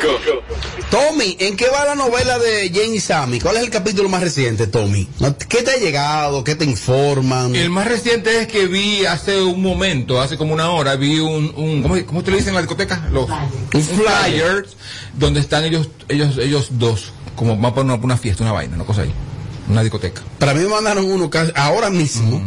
Tommy, 0.92 1.36
¿en 1.40 1.58
qué 1.58 1.70
va 1.70 1.84
la 1.86 1.96
novela 1.96 2.38
de 2.38 2.70
Jane 2.70 2.96
y 2.96 3.00
Sammy? 3.00 3.40
¿Cuál 3.40 3.58
es 3.58 3.64
el 3.64 3.70
capítulo 3.72 4.10
más 4.10 4.22
reciente, 4.22 4.68
Tommy? 4.68 5.08
¿Qué 5.50 5.64
te 5.64 5.72
ha 5.72 5.78
llegado? 5.78 6.44
¿Qué 6.44 6.56
te 6.56 6.64
informan? 6.66 7.56
El 7.56 7.72
más 7.72 7.88
reciente 7.88 8.42
es 8.42 8.48
que 8.48 8.68
vi 8.68 9.06
hace 9.06 9.42
un 9.42 9.62
momento, 9.62 10.22
hace 10.22 10.38
como 10.38 10.54
una 10.54 10.70
hora, 10.70 10.96
vi 10.96 11.20
un, 11.20 11.52
un 11.58 11.82
¿cómo, 11.82 11.96
cómo 12.06 12.24
te 12.24 12.32
lo 12.32 12.38
dicen 12.38 12.50
en 12.50 12.56
la 12.56 12.62
discoteca? 12.62 13.10
Los, 13.12 13.28
un 13.28 13.84
flyer, 13.84 14.67
donde 15.18 15.40
están 15.40 15.64
ellos, 15.66 15.90
ellos, 16.10 16.38
ellos 16.38 16.68
dos, 16.72 17.12
como 17.36 17.58
van 17.58 17.74
para 17.74 17.84
una, 17.86 17.96
una 17.96 18.18
fiesta, 18.18 18.44
una 18.44 18.52
vaina, 18.54 18.76
una 18.76 18.86
cosa 18.86 19.02
ahí, 19.02 19.14
una 19.70 19.82
discoteca. 19.82 20.22
Para 20.40 20.54
mí 20.54 20.62
me 20.62 20.70
mandaron 20.70 21.06
uno 21.06 21.30
ahora 21.56 21.90
mismo, 21.90 22.42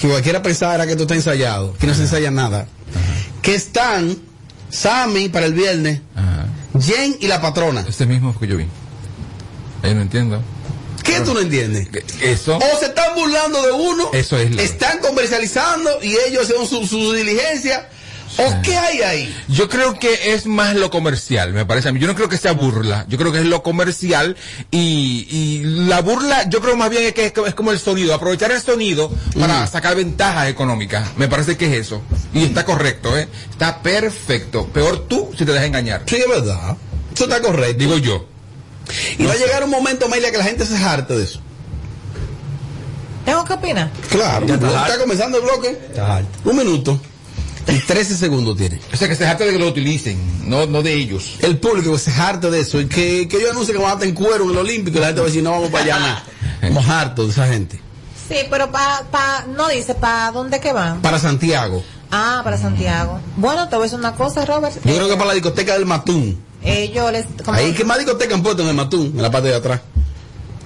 que 0.00 0.08
cualquiera 0.08 0.42
pensara 0.42 0.84
que 0.86 0.92
esto 0.92 1.02
está 1.04 1.14
ensayado, 1.14 1.74
que 1.74 1.86
no 1.86 1.94
se 1.94 2.02
ensaya 2.02 2.30
nada. 2.30 2.66
Que 3.42 3.54
están 3.54 4.16
Sammy 4.70 5.28
para 5.28 5.46
el 5.46 5.54
viernes, 5.54 6.00
Jen 6.80 7.16
y 7.20 7.26
la 7.26 7.40
patrona. 7.40 7.84
Este 7.88 8.06
mismo 8.06 8.38
que 8.38 8.46
yo 8.46 8.56
vi. 8.56 8.66
Ahí 9.82 9.94
no 9.94 10.02
entiendo. 10.02 10.40
¿Qué 11.02 11.20
tú 11.20 11.34
no 11.34 11.40
entiendes? 11.40 11.88
Eso. 12.20 12.56
O 12.58 12.78
se 12.78 12.86
están 12.86 13.14
burlando 13.16 13.60
de 13.62 13.72
uno, 13.72 14.10
Eso 14.12 14.36
es 14.36 14.50
lo- 14.54 14.62
están 14.62 14.98
comercializando 15.00 15.90
y 16.02 16.14
ellos 16.28 16.44
hacen 16.48 16.66
su, 16.66 16.86
su 16.86 17.12
diligencia. 17.12 17.88
¿O 18.38 18.62
qué 18.62 18.76
hay 18.76 19.02
ahí? 19.02 19.36
Yo 19.48 19.68
creo 19.68 19.98
que 19.98 20.32
es 20.32 20.46
más 20.46 20.74
lo 20.74 20.90
comercial, 20.90 21.52
me 21.52 21.66
parece 21.66 21.88
a 21.88 21.92
mí. 21.92 22.00
Yo 22.00 22.06
no 22.06 22.14
creo 22.14 22.28
que 22.28 22.38
sea 22.38 22.52
burla. 22.52 23.04
Yo 23.08 23.18
creo 23.18 23.32
que 23.32 23.38
es 23.38 23.44
lo 23.44 23.62
comercial 23.62 24.36
y, 24.70 25.26
y 25.30 25.62
la 25.64 26.00
burla, 26.00 26.48
yo 26.48 26.60
creo 26.60 26.76
más 26.76 26.90
bien 26.90 27.04
es 27.04 27.12
que 27.12 27.26
es, 27.26 27.32
es 27.46 27.54
como 27.54 27.72
el 27.72 27.78
sonido, 27.78 28.14
aprovechar 28.14 28.50
el 28.52 28.60
sonido 28.60 29.10
para 29.38 29.66
sacar 29.66 29.96
ventajas 29.96 30.48
económicas. 30.48 31.16
Me 31.16 31.28
parece 31.28 31.56
que 31.56 31.66
es 31.66 31.86
eso. 31.86 32.02
Y 32.32 32.44
está 32.44 32.64
correcto, 32.64 33.16
¿eh? 33.18 33.28
Está 33.50 33.82
perfecto. 33.82 34.66
Peor 34.68 35.06
tú 35.08 35.30
si 35.36 35.44
te 35.44 35.52
dejas 35.52 35.66
engañar. 35.66 36.02
Sí, 36.06 36.16
es 36.16 36.28
verdad. 36.28 36.76
Eso 37.14 37.24
está 37.24 37.40
correcto. 37.42 37.78
Digo 37.78 37.98
yo. 37.98 38.26
Y 39.18 39.24
va 39.24 39.32
a 39.32 39.36
llegar 39.36 39.64
un 39.64 39.70
momento, 39.70 40.08
Maylia, 40.08 40.30
que 40.30 40.38
la 40.38 40.44
gente 40.44 40.64
se 40.64 40.76
jarte 40.78 41.16
de 41.16 41.24
eso. 41.24 41.40
¿Tengo 43.24 43.44
que 43.44 43.52
opinar? 43.52 43.90
Claro, 44.08 44.46
Ya 44.46 44.54
está, 44.54 44.86
está 44.86 44.98
comenzando 44.98 45.38
el 45.38 45.44
bloque. 45.44 45.78
Un 46.44 46.56
minuto. 46.56 47.00
Y 47.70 47.78
13 47.78 48.16
segundos 48.16 48.56
tiene. 48.56 48.80
O 48.92 48.96
sea, 48.96 49.08
que 49.08 49.14
se 49.16 49.24
jarte 49.24 49.44
de 49.44 49.52
que 49.52 49.58
lo 49.58 49.68
utilicen, 49.68 50.48
no, 50.48 50.66
no 50.66 50.82
de 50.82 50.92
ellos. 50.94 51.36
El 51.40 51.58
público 51.58 51.96
se 51.98 52.10
harta 52.12 52.50
de 52.50 52.60
eso. 52.60 52.80
Y 52.80 52.86
que, 52.88 53.28
que 53.28 53.36
ellos 53.36 53.50
anuncien 53.52 53.76
que 53.76 53.82
van 53.82 53.92
a 53.92 53.94
estar 53.94 54.08
en 54.08 54.14
cuero 54.14 54.44
en 54.44 54.50
el 54.50 54.58
Olímpico. 54.58 54.98
Y 54.98 55.00
la 55.00 55.06
gente 55.08 55.20
va 55.20 55.26
a 55.26 55.28
decir, 55.28 55.42
no 55.42 55.50
vamos 55.52 55.70
para 55.70 55.84
allá 55.84 55.98
nada. 55.98 56.24
Estamos 56.62 56.88
hartos 56.88 57.26
de 57.26 57.32
esa 57.32 57.46
gente. 57.46 57.80
Sí, 58.28 58.36
pero 58.50 58.70
pa, 58.70 59.04
pa, 59.10 59.44
no 59.56 59.68
dice 59.68 59.94
para 59.94 60.30
dónde 60.32 60.60
que 60.60 60.72
van. 60.72 61.00
Para 61.02 61.18
Santiago. 61.18 61.82
Ah, 62.12 62.40
para 62.44 62.58
Santiago. 62.58 63.20
Bueno, 63.36 63.68
te 63.68 63.76
voy 63.76 63.82
a 63.82 63.86
decir 63.86 63.98
una 63.98 64.14
cosa, 64.14 64.44
Robert. 64.44 64.74
Yo 64.84 64.94
creo 64.96 65.08
que 65.08 65.14
para 65.14 65.26
la 65.28 65.34
discoteca 65.34 65.74
del 65.74 65.86
Matún. 65.86 66.40
Ellos 66.62 67.10
les. 67.12 67.24
como- 67.44 67.56
Ahí 67.56 67.72
que 67.72 67.84
más 67.84 67.98
discoteca 67.98 68.34
han 68.34 68.42
puesto 68.42 68.62
en 68.62 68.68
el 68.68 68.74
Matún, 68.74 69.06
en 69.16 69.22
la 69.22 69.30
parte 69.30 69.48
de 69.48 69.54
atrás. 69.54 69.80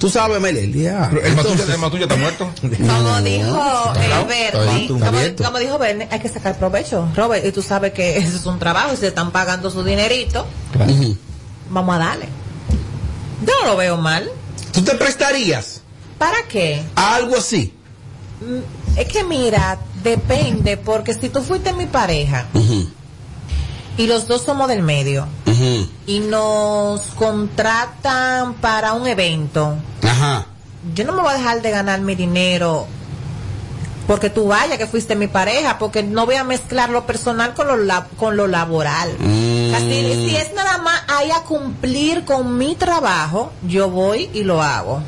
Tú 0.04 0.10
sabes, 0.10 0.36
Amelia, 0.36 0.60
el 0.60 0.70
día. 0.70 1.08
Pero 1.10 1.24
el 1.24 1.34
Matún, 1.34 1.56
ya- 1.56 1.64
el 1.72 1.78
Matún 1.78 1.98
ya 2.00 2.04
está 2.04 2.16
muerto. 2.16 2.50
Como 2.60 3.20
dijo 3.22 3.92
el 3.96 5.34
como, 5.42 5.58
dijo 5.58 5.78
Bernie, 5.78 6.06
hay 6.10 6.20
que 6.20 6.28
sacar 6.28 6.58
provecho, 6.58 7.08
Robert, 7.16 7.42
y 7.46 7.52
tú 7.52 7.62
sabes 7.62 7.94
que 7.94 8.18
eso 8.18 8.36
es 8.36 8.44
un 8.44 8.58
trabajo 8.58 8.92
y 8.92 8.98
se 8.98 9.06
están 9.06 9.30
pagando 9.30 9.70
su 9.70 9.82
dinerito, 9.82 10.46
vamos 11.70 11.94
a 11.94 11.98
darle. 12.00 12.28
Yo 13.46 13.52
no 13.62 13.68
lo 13.70 13.76
veo 13.78 13.96
mal. 13.96 14.28
¿Tú 14.72 14.82
te 14.82 14.94
prestarías 14.94 15.80
¿Para 16.18 16.42
qué? 16.50 16.82
a 16.96 17.14
algo 17.14 17.38
así? 17.38 17.72
Mm, 18.42 18.98
Es 18.98 19.08
que 19.08 19.24
mira, 19.24 19.78
depende, 20.02 20.76
porque 20.76 21.14
si 21.14 21.30
tú 21.30 21.40
fuiste 21.40 21.72
mi 21.72 21.86
pareja 21.86 22.44
y 23.96 24.06
los 24.06 24.28
dos 24.28 24.42
somos 24.42 24.68
del 24.68 24.82
medio 24.82 25.26
y 26.06 26.20
nos 26.20 27.00
contratan 27.16 28.54
para 28.54 28.92
un 28.94 29.06
evento, 29.06 29.76
Ajá. 30.02 30.46
yo 30.94 31.04
no 31.04 31.12
me 31.12 31.22
voy 31.22 31.32
a 31.32 31.36
dejar 31.38 31.62
de 31.62 31.70
ganar 31.70 32.00
mi 32.00 32.14
dinero 32.14 32.86
porque 34.06 34.28
tú 34.28 34.48
vayas 34.48 34.76
que 34.76 34.86
fuiste 34.86 35.16
mi 35.16 35.28
pareja, 35.28 35.78
porque 35.78 36.02
no 36.02 36.26
voy 36.26 36.34
a 36.34 36.44
mezclar 36.44 36.90
lo 36.90 37.06
personal 37.06 37.54
con 37.54 37.66
lo, 37.68 37.76
la- 37.78 38.06
con 38.18 38.36
lo 38.36 38.46
laboral. 38.46 39.08
Así, 39.74 40.28
si 40.28 40.36
es 40.36 40.52
nada 40.54 40.76
más 40.78 41.02
ahí 41.08 41.30
a 41.30 41.40
cumplir 41.44 42.24
con 42.26 42.58
mi 42.58 42.74
trabajo, 42.74 43.50
yo 43.66 43.88
voy 43.88 44.28
y 44.34 44.44
lo 44.44 44.62
hago. 44.62 45.02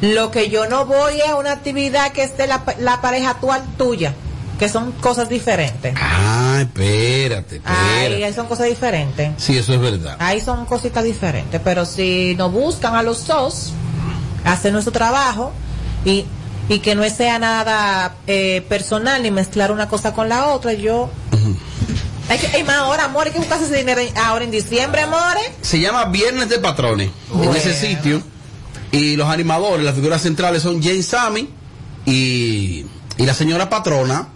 Lo 0.00 0.30
que 0.30 0.50
yo 0.50 0.66
no 0.66 0.86
voy 0.86 1.20
es 1.20 1.28
a 1.28 1.36
una 1.36 1.52
actividad 1.52 2.12
que 2.12 2.22
esté 2.24 2.46
la, 2.46 2.62
la 2.78 3.00
pareja 3.00 3.30
actual 3.30 3.62
tuya, 3.78 4.14
que 4.58 4.68
son 4.68 4.92
cosas 4.92 5.28
diferentes. 5.28 5.94
Ah, 6.00 6.58
espérate, 6.60 7.56
espérate. 7.56 8.24
Ahí 8.24 8.32
son 8.32 8.46
cosas 8.46 8.66
diferentes. 8.66 9.30
Sí, 9.36 9.56
eso 9.56 9.74
es 9.74 9.80
verdad. 9.80 10.16
Ahí 10.20 10.40
son 10.40 10.64
cositas 10.66 11.04
diferentes, 11.04 11.60
pero 11.62 11.84
si 11.84 12.34
nos 12.36 12.52
buscan 12.52 12.94
a 12.94 13.02
los 13.02 13.26
dos, 13.26 13.72
hacer 14.44 14.72
nuestro 14.72 14.92
trabajo 14.92 15.52
y, 16.04 16.24
y 16.68 16.78
que 16.78 16.94
no 16.94 17.08
sea 17.08 17.38
nada 17.38 18.16
eh, 18.26 18.64
personal 18.68 19.22
ni 19.22 19.30
mezclar 19.30 19.72
una 19.72 19.88
cosa 19.88 20.12
con 20.12 20.28
la 20.28 20.46
otra, 20.48 20.72
yo... 20.72 21.10
Hay 22.26 22.38
que, 22.38 22.46
hay 22.46 22.64
más 22.64 22.76
ahora, 22.76 23.04
amor, 23.04 23.26
hay 23.26 23.32
que 23.32 23.38
buscarse 23.38 23.66
ese 23.66 23.76
dinero 23.76 24.00
ahora 24.16 24.44
en 24.44 24.50
diciembre, 24.50 25.02
amores. 25.02 25.44
Se 25.60 25.78
llama 25.78 26.06
Viernes 26.06 26.48
de 26.48 26.58
Patrones 26.58 27.10
en 27.34 27.54
ese 27.54 27.74
sitio. 27.74 28.22
Y 28.92 29.16
los 29.16 29.28
animadores, 29.28 29.84
las 29.84 29.94
figuras 29.94 30.22
centrales 30.22 30.62
son 30.62 30.82
Jane 30.82 31.02
Sammy 31.02 31.50
y, 32.06 32.86
y 33.18 33.26
la 33.26 33.34
señora 33.34 33.68
patrona. 33.68 34.28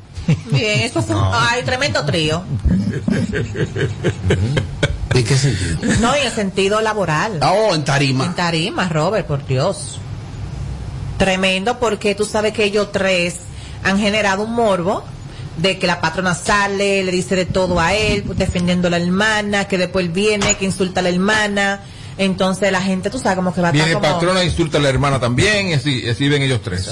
Bien, 0.50 0.80
eso 0.80 1.02
fue 1.02 1.16
un 1.16 1.22
ay, 1.32 1.62
tremendo 1.62 2.04
trío. 2.04 2.42
¿En 5.14 5.24
qué 5.24 5.36
sentido? 5.36 5.94
No, 6.00 6.14
en 6.14 6.26
el 6.26 6.32
sentido 6.32 6.80
laboral. 6.80 7.38
Ah, 7.40 7.52
oh, 7.52 7.74
en 7.74 7.84
tarima. 7.84 8.24
En 8.24 8.34
tarima, 8.34 8.88
Robert, 8.88 9.26
por 9.26 9.46
Dios. 9.46 9.98
Tremendo 11.16 11.78
porque 11.78 12.14
tú 12.14 12.24
sabes 12.24 12.52
que 12.52 12.64
ellos 12.64 12.92
tres 12.92 13.36
han 13.82 13.98
generado 13.98 14.44
un 14.44 14.52
morbo 14.52 15.02
de 15.56 15.78
que 15.78 15.86
la 15.86 16.00
patrona 16.00 16.34
sale, 16.34 17.02
le 17.02 17.10
dice 17.10 17.34
de 17.34 17.44
todo 17.44 17.80
a 17.80 17.94
él, 17.94 18.24
defendiendo 18.36 18.88
a 18.88 18.90
la 18.90 18.98
hermana, 18.98 19.66
que 19.66 19.78
después 19.78 20.04
él 20.06 20.12
viene, 20.12 20.56
que 20.56 20.64
insulta 20.64 21.00
a 21.00 21.02
la 21.02 21.08
hermana. 21.08 21.80
Entonces 22.18 22.70
la 22.72 22.82
gente, 22.82 23.10
tú 23.10 23.18
sabes, 23.18 23.36
como 23.36 23.54
que 23.54 23.60
va 23.60 23.68
a 23.68 23.72
Viene 23.72 23.92
como... 23.94 24.02
patrón, 24.12 24.42
insulta 24.42 24.78
a 24.78 24.80
la 24.80 24.88
hermana 24.88 25.20
también, 25.20 25.68
y 25.68 25.74
así, 25.74 26.02
y 26.04 26.08
así 26.10 26.28
ven 26.28 26.42
ellos 26.42 26.60
tres. 26.62 26.90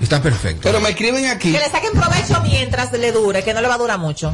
Está 0.00 0.22
perfecto. 0.22 0.60
Pero 0.62 0.80
me 0.80 0.90
escriben 0.90 1.26
aquí. 1.26 1.52
Que 1.52 1.58
le 1.58 1.68
saquen 1.68 1.92
provecho 1.92 2.40
mientras 2.42 2.92
le 2.92 3.10
dure, 3.12 3.42
que 3.42 3.52
no 3.52 3.60
le 3.60 3.68
va 3.68 3.74
a 3.74 3.78
durar 3.78 3.98
mucho. 3.98 4.32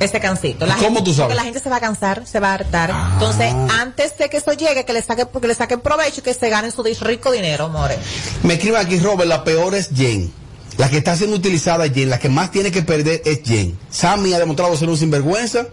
Este 0.00 0.18
cansito. 0.18 0.64
La 0.66 0.74
¿Cómo 0.76 0.86
gente- 0.96 1.02
tú 1.02 1.10
sabes? 1.12 1.20
Porque 1.26 1.34
la 1.36 1.42
gente 1.44 1.60
se 1.60 1.68
va 1.68 1.76
a 1.76 1.80
cansar, 1.80 2.26
se 2.26 2.40
va 2.40 2.50
a 2.50 2.54
hartar. 2.54 2.90
Entonces, 3.12 3.52
antes 3.78 4.16
de 4.16 4.30
que 4.30 4.38
eso 4.38 4.52
llegue, 4.54 4.84
que 4.86 4.92
le 4.94 5.02
saquen, 5.02 5.28
porque 5.30 5.46
le 5.46 5.54
saquen 5.54 5.80
provecho 5.80 6.20
y 6.20 6.22
que 6.22 6.32
se 6.34 6.48
ganen 6.48 6.72
su 6.72 6.82
rico 6.82 7.30
dinero, 7.30 7.68
more. 7.68 7.96
Me 8.42 8.54
escriben 8.54 8.80
aquí, 8.80 8.98
Robert, 8.98 9.28
la 9.28 9.44
peor 9.44 9.74
es 9.74 9.90
Jane. 9.94 10.30
La 10.78 10.88
que 10.88 10.96
está 10.96 11.14
siendo 11.14 11.36
utilizada 11.36 11.84
es 11.84 11.90
Jane. 11.92 12.06
La 12.06 12.18
que 12.18 12.30
más 12.30 12.50
tiene 12.50 12.70
que 12.72 12.80
perder 12.82 13.20
es 13.26 13.40
Jane. 13.44 13.74
Sammy 13.90 14.32
ha 14.32 14.38
demostrado 14.38 14.74
ser 14.76 14.88
un 14.88 14.96
sinvergüenza 14.96 15.66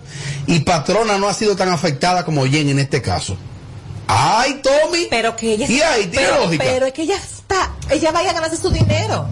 y 0.46 0.60
Patrona 0.60 1.18
no 1.18 1.30
ha 1.30 1.34
sido 1.34 1.56
tan 1.56 1.70
afectada 1.70 2.26
como 2.26 2.44
Jane 2.44 2.72
en 2.72 2.80
este 2.80 3.02
caso. 3.02 3.38
¡Ay, 4.08 4.62
Tommy! 4.64 5.08
Pero 5.10 5.36
que 5.36 5.54
ella 5.54 5.68
Y 5.70 5.82
ahí 5.82 6.08
tiene 6.08 6.28
pero, 6.28 6.44
lógica. 6.46 6.64
pero 6.64 6.86
es 6.86 6.94
que 6.94 7.02
ella 7.04 7.18
está, 7.18 7.72
ella 7.90 8.12
vaya 8.12 8.30
a 8.32 8.34
ganarse 8.34 8.58
su 8.58 8.70
dinero. 8.70 9.28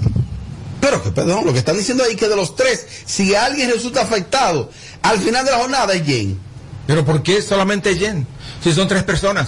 Pero 0.82 1.02
que, 1.02 1.12
perdón, 1.12 1.46
lo 1.46 1.54
que 1.54 1.60
están 1.60 1.78
diciendo 1.78 2.04
ahí 2.04 2.16
que 2.16 2.28
de 2.28 2.36
los 2.36 2.56
tres, 2.56 2.86
si 3.06 3.34
alguien 3.34 3.72
resulta 3.72 4.02
afectado, 4.02 4.70
al 5.02 5.18
final 5.20 5.44
de 5.46 5.52
la 5.52 5.58
jornada 5.58 5.94
es 5.94 6.02
Jane. 6.02 6.36
Pero 6.88 7.04
¿por 7.04 7.24
qué 7.24 7.42
solamente 7.42 7.96
Jen? 7.96 8.28
Si 8.64 8.72
son 8.74 8.88
tres 8.88 9.04
personas. 9.04 9.48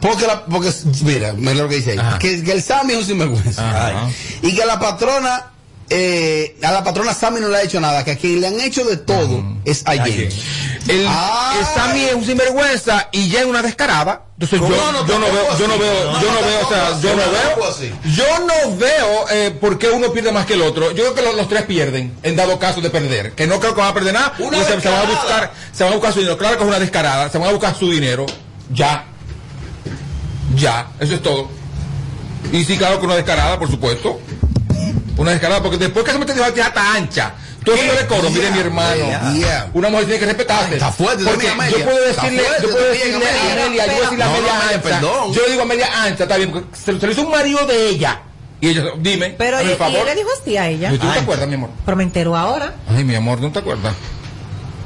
Porque, 0.00 0.26
la, 0.26 0.44
porque 0.44 0.70
mira, 1.02 1.32
mira 1.32 1.54
lo 1.54 1.68
que 1.68 1.76
dice 1.76 1.92
ahí. 1.92 2.18
Que, 2.18 2.42
que 2.42 2.52
el 2.52 2.62
Sammy 2.62 2.92
es 2.94 2.98
un 3.00 3.04
sinvergüenza. 3.06 3.68
Ajá. 3.96 4.10
Y 4.42 4.54
que 4.54 4.66
la 4.66 4.78
patrona, 4.78 5.52
eh, 5.88 6.56
a 6.62 6.72
la 6.72 6.82
patrona 6.82 7.14
Sammy 7.14 7.40
no 7.40 7.48
le 7.48 7.58
ha 7.58 7.62
hecho 7.62 7.80
nada. 7.80 8.04
Que 8.04 8.12
a 8.12 8.16
quien 8.16 8.40
le 8.40 8.48
han 8.48 8.60
hecho 8.60 8.84
de 8.84 8.96
todo 8.96 9.42
es 9.64 9.82
a 9.86 9.96
Jane. 9.96 10.28
El, 10.88 11.06
Sammy 11.74 12.04
es 12.04 12.14
un 12.14 12.24
sinvergüenza 12.24 13.08
y 13.12 13.30
Jen 13.30 13.48
una 13.48 13.62
descarada. 13.62 14.22
Entonces 14.38 14.60
yo. 14.60 14.68
No, 14.68 15.06
yo 15.06 15.18
no 15.18 15.26
veo, 15.26 15.58
yo 15.58 15.68
no 15.68 15.78
veo, 15.78 16.20
yo 16.20 16.32
no, 16.32 16.40
veo, 16.46 16.66
o 16.66 16.68
sea, 16.68 17.00
yo 17.00 17.16
no 17.16 17.22
veo, 17.30 17.94
yo 18.14 18.24
no 18.46 18.76
veo 18.76 19.28
eh, 19.30 19.50
por 19.58 19.78
qué 19.78 19.88
uno 19.88 20.12
pierde 20.12 20.30
más 20.30 20.44
que 20.44 20.54
el 20.54 20.62
otro. 20.62 20.90
Yo 20.90 21.04
creo 21.04 21.14
que 21.14 21.22
los, 21.22 21.34
los 21.34 21.48
tres 21.48 21.62
pierden 21.62 22.14
en 22.22 22.36
dado 22.36 22.58
caso 22.58 22.80
de 22.80 22.90
perder. 22.90 23.32
Que 23.32 23.46
no 23.46 23.58
creo 23.60 23.74
que 23.74 23.80
van 23.80 23.90
a 23.90 23.94
perder 23.94 24.14
nada. 24.14 24.34
Porque 24.36 24.62
se, 24.64 24.80
se 24.80 24.88
van 24.88 25.06
a 25.06 25.10
buscar, 25.10 25.52
se 25.72 25.84
van 25.84 25.92
a 25.92 25.96
buscar 25.96 26.12
su 26.12 26.18
dinero. 26.20 26.38
Claro 26.38 26.56
que 26.56 26.62
es 26.62 26.68
una 26.68 26.78
descarada. 26.78 27.30
Se 27.30 27.38
van 27.38 27.48
a 27.48 27.52
buscar 27.52 27.76
su 27.76 27.90
dinero. 27.90 28.26
Ya. 28.72 29.06
Ya. 30.54 30.88
Eso 31.00 31.14
es 31.14 31.22
todo. 31.22 31.48
Y 32.52 32.64
sí, 32.64 32.76
claro 32.76 33.00
que 33.00 33.06
una 33.06 33.16
descarada, 33.16 33.58
por 33.58 33.70
supuesto. 33.70 34.20
Una 35.16 35.30
descarada, 35.32 35.62
porque 35.62 35.78
después 35.78 36.04
que 36.04 36.12
se 36.12 36.18
mete 36.18 36.34
de 36.34 36.62
hasta 36.62 36.94
ancha. 36.94 37.32
Todo 37.64 37.74
eso 37.74 37.94
de 37.96 38.06
coro, 38.06 38.30
mire 38.30 38.50
mi 38.52 38.58
hermano. 38.60 38.94
Yeah. 39.34 39.70
Una 39.74 39.88
mujer 39.88 40.04
tiene 40.06 40.20
que 40.20 40.26
respetarse. 40.26 40.74
Está 40.74 40.92
fuerte 40.92 41.24
Porque 41.24 41.46
yo 41.48 41.84
puedo 41.84 42.04
Está 42.06 42.22
decirle, 42.22 42.44
fuerte 42.44 42.62
yo 42.62 42.70
puedo 42.70 42.84
decirle 42.86 43.26
a 43.26 43.52
Amelia. 43.64 43.86
Yo 43.86 43.92
voy 43.92 44.00
a 44.00 44.02
decirle 44.02 44.24
a 44.24 44.28
media 44.28 44.68
ancha. 44.70 45.00
Yo 45.32 45.42
le 45.44 45.50
digo 45.50 45.62
a 45.62 45.64
media 45.64 46.02
ancha, 46.04 46.22
está 46.24 46.36
bien, 46.36 46.52
porque 46.52 46.76
se, 46.76 46.92
lo 46.92 47.10
hizo 47.10 47.22
un 47.22 47.30
marido 47.30 47.66
de 47.66 47.88
ella. 47.88 48.20
Y 48.60 48.68
ella, 48.68 48.84
dime, 48.98 49.34
Pero 49.36 49.60
y, 49.62 49.74
favor. 49.74 49.92
y 49.92 49.96
él 49.96 50.06
le 50.06 50.14
dijo 50.14 50.28
así 50.40 50.56
a 50.56 50.68
ella. 50.68 50.92
¿Y 50.92 50.98
tú 50.98 51.06
no 51.06 51.12
te 51.12 51.18
acuerdas, 51.18 51.48
mi 51.48 51.54
amor? 51.54 51.70
Pero 51.84 51.96
me 51.96 52.04
entero 52.04 52.36
ahora. 52.36 52.74
Ay, 52.88 53.02
mi 53.04 53.14
amor, 53.16 53.40
¿no 53.40 53.50
te 53.50 53.58
acuerdas? 53.58 53.94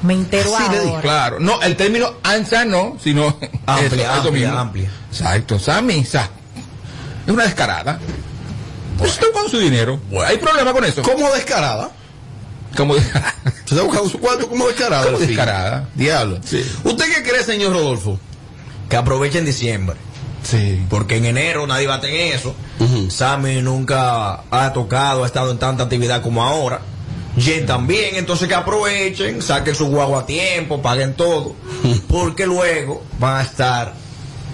Me 0.03 0.15
entero 0.15 0.51
Sí, 0.57 0.63
le 0.71 0.79
dije, 0.81 0.89
ahora. 0.91 1.03
claro. 1.03 1.37
No, 1.39 1.61
el 1.61 1.77
término 1.77 2.15
ancha 2.23 2.65
no, 2.65 2.97
sino 3.03 3.37
Amplia, 3.67 3.87
eso, 3.87 3.97
eso 3.97 4.11
amplia, 4.29 4.33
mismo. 4.47 4.59
amplia. 4.59 4.91
Exacto, 5.11 5.59
Sammy, 5.59 6.05
sa- 6.05 6.31
es 7.27 7.33
una 7.33 7.45
descarada. 7.45 8.01
Pues 9.01 9.19
su 9.51 9.59
dinero. 9.59 9.99
¿Hay 10.25 10.39
problema 10.39 10.73
con 10.73 10.85
eso? 10.85 11.03
¿Cómo 11.03 11.31
descarada? 11.33 11.91
¿Cómo 12.77 12.95
descarada? 12.95 13.35
Se 13.65 13.75
está 13.75 13.83
buscando 13.83 14.09
su 14.09 14.19
cuarto 14.21 14.49
como 14.49 14.67
descarada. 14.69 15.05
¿Cómo 15.05 15.17
al 15.17 15.23
fin. 15.23 15.29
descarada? 15.37 15.89
Diablo. 15.95 16.37
¿Usted 16.37 17.05
qué 17.15 17.23
cree, 17.23 17.43
señor 17.43 17.73
Rodolfo? 17.73 18.19
Que 18.89 18.97
aprovechen 18.97 19.45
diciembre. 19.45 19.97
Sí. 20.43 20.81
Porque 20.89 21.17
en 21.17 21.27
enero 21.27 21.67
nadie 21.67 21.87
va 21.87 21.97
a 21.97 22.01
tener 22.01 22.35
eso. 22.35 22.55
Sammy 23.09 23.61
nunca 23.61 24.43
ha 24.51 24.73
tocado, 24.73 25.25
ha 25.25 25.27
estado 25.27 25.51
en 25.51 25.59
tanta 25.59 25.85
actividad 25.85 26.23
como 26.23 26.43
ahora. 26.43 26.81
Jen 27.39 27.67
también, 27.67 28.17
entonces 28.17 28.49
que 28.49 28.55
aprovechen, 28.55 29.41
saquen 29.43 29.75
su 29.75 29.87
guagua 29.87 30.21
a 30.21 30.27
tiempo, 30.27 30.81
paguen 30.83 31.15
todo. 31.15 31.55
Porque 32.09 32.47
luego 32.47 33.03
van 33.19 33.37
a 33.37 33.43
estar 33.43 33.95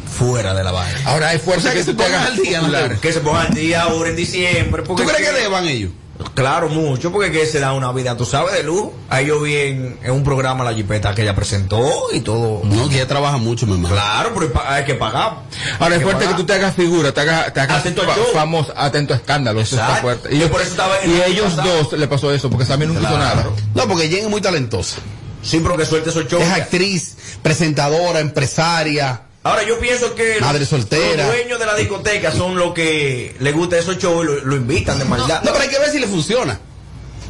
fuera 0.07 0.55
de 0.55 0.65
la 0.65 0.73
vaina. 0.73 0.99
Ahora 1.05 1.29
hay 1.29 1.39
fuerza 1.39 1.61
O 1.61 1.63
sea, 1.63 1.73
que 1.73 1.79
que, 1.79 1.85
se 1.85 1.91
tú 1.93 1.97
te 1.99 2.05
pongan 2.05 2.21
hagas 2.21 2.31
al 2.33 2.43
día, 2.43 2.61
popular. 2.61 2.97
Que 3.01 3.13
se 3.13 3.21
pongan 3.21 3.47
al 3.47 3.55
día 3.55 3.83
ahora 3.83 4.11
en 4.11 4.17
diciembre. 4.17 4.83
¿Tú 4.83 4.89
Porque 4.89 5.05
crees 5.05 5.29
es 5.29 5.35
que 5.35 5.41
deban 5.43 5.67
ellos? 5.67 5.91
Claro, 6.33 6.71
mucho, 6.71 7.13
porque 7.13 7.31
que 7.31 7.45
se 7.45 7.61
da 7.61 7.75
una 7.75 7.93
vida, 7.93 8.17
tú 8.17 8.25
sabes, 8.25 8.55
de 8.55 8.63
lujo. 8.63 8.95
Ahí 9.11 9.27
yo 9.27 9.39
vi 9.43 9.55
en, 9.55 9.99
en 10.03 10.13
un 10.13 10.25
programa 10.25 10.65
la 10.65 10.73
jipeta 10.73 11.15
que 11.15 11.21
ella 11.23 11.35
presentó 11.35 11.83
y 12.11 12.21
todo. 12.21 12.63
No, 12.65 12.89
que 12.89 12.95
ella 12.97 13.07
trabaja 13.07 13.37
mucho, 13.37 13.67
mi 13.67 13.75
hermano. 13.75 13.95
Claro, 13.95 14.33
pero 14.35 14.51
hay 14.67 14.85
que 14.85 14.95
pagar. 14.95 15.43
Ahora 15.79 15.95
Hay 15.95 15.99
es 15.99 16.03
fuerte 16.03 16.27
que 16.27 16.33
tú 16.35 16.45
te 16.47 16.55
hagas 16.55 16.75
figura, 16.75 17.13
te 17.13 17.21
hagas, 17.21 17.53
te 17.53 17.61
hagas 17.61 17.81
Atento 17.81 18.03
fa- 18.03 18.15
show. 18.15 18.25
famoso, 18.33 18.73
atento 18.75 19.13
a 19.13 19.19
escándalo. 19.19 19.61
Eso 19.61 19.77
está 19.77 19.87
Exacto. 19.99 20.03
fuerte. 20.03 20.35
Y, 20.35 20.39
Yo 20.39 20.51
por 20.51 20.63
eso 20.63 20.71
estaba 20.71 20.99
en 21.03 21.11
y 21.11 21.21
ellos 21.21 21.53
pasado. 21.53 21.83
dos 21.83 21.93
le 21.99 22.09
pasó 22.09 22.33
eso, 22.33 22.49
porque 22.49 22.65
Sammy 22.65 22.87
nunca 22.87 23.03
hizo 23.03 23.19
nada. 23.19 23.47
No, 23.75 23.87
porque 23.87 24.09
Jen 24.09 24.25
es 24.25 24.31
muy 24.31 24.41
talentosa. 24.41 24.97
Sí, 25.43 25.61
pero 25.63 25.77
que 25.77 25.85
suelte 25.85 26.09
esos 26.11 26.27
shows. 26.27 26.43
Es 26.43 26.51
actriz, 26.51 27.15
presentadora, 27.43 28.21
empresaria. 28.21 29.21
Ahora 29.47 29.63
yo 29.65 29.79
pienso 29.79 30.15
que 30.15 30.41
Madre 30.41 30.61
los, 30.61 30.69
soltera. 30.69 31.25
los 31.25 31.35
dueños 31.35 31.59
de 31.59 31.67
la 31.67 31.75
discoteca 31.75 32.33
son 32.33 32.57
los 32.57 32.73
que 32.75 33.35
les 33.39 33.55
gusta 33.55 33.79
esos 33.79 33.99
shows 33.99 34.25
y 34.25 34.27
lo, 34.27 34.45
lo 34.45 34.57
invitan 34.57 34.99
de 34.99 35.05
maldad. 35.05 35.43
No, 35.43 35.53
pero 35.53 35.63
hay 35.63 35.69
que 35.71 35.79
ver 35.79 35.91
si 35.91 35.99
le 35.99 36.07
funciona. 36.07 36.59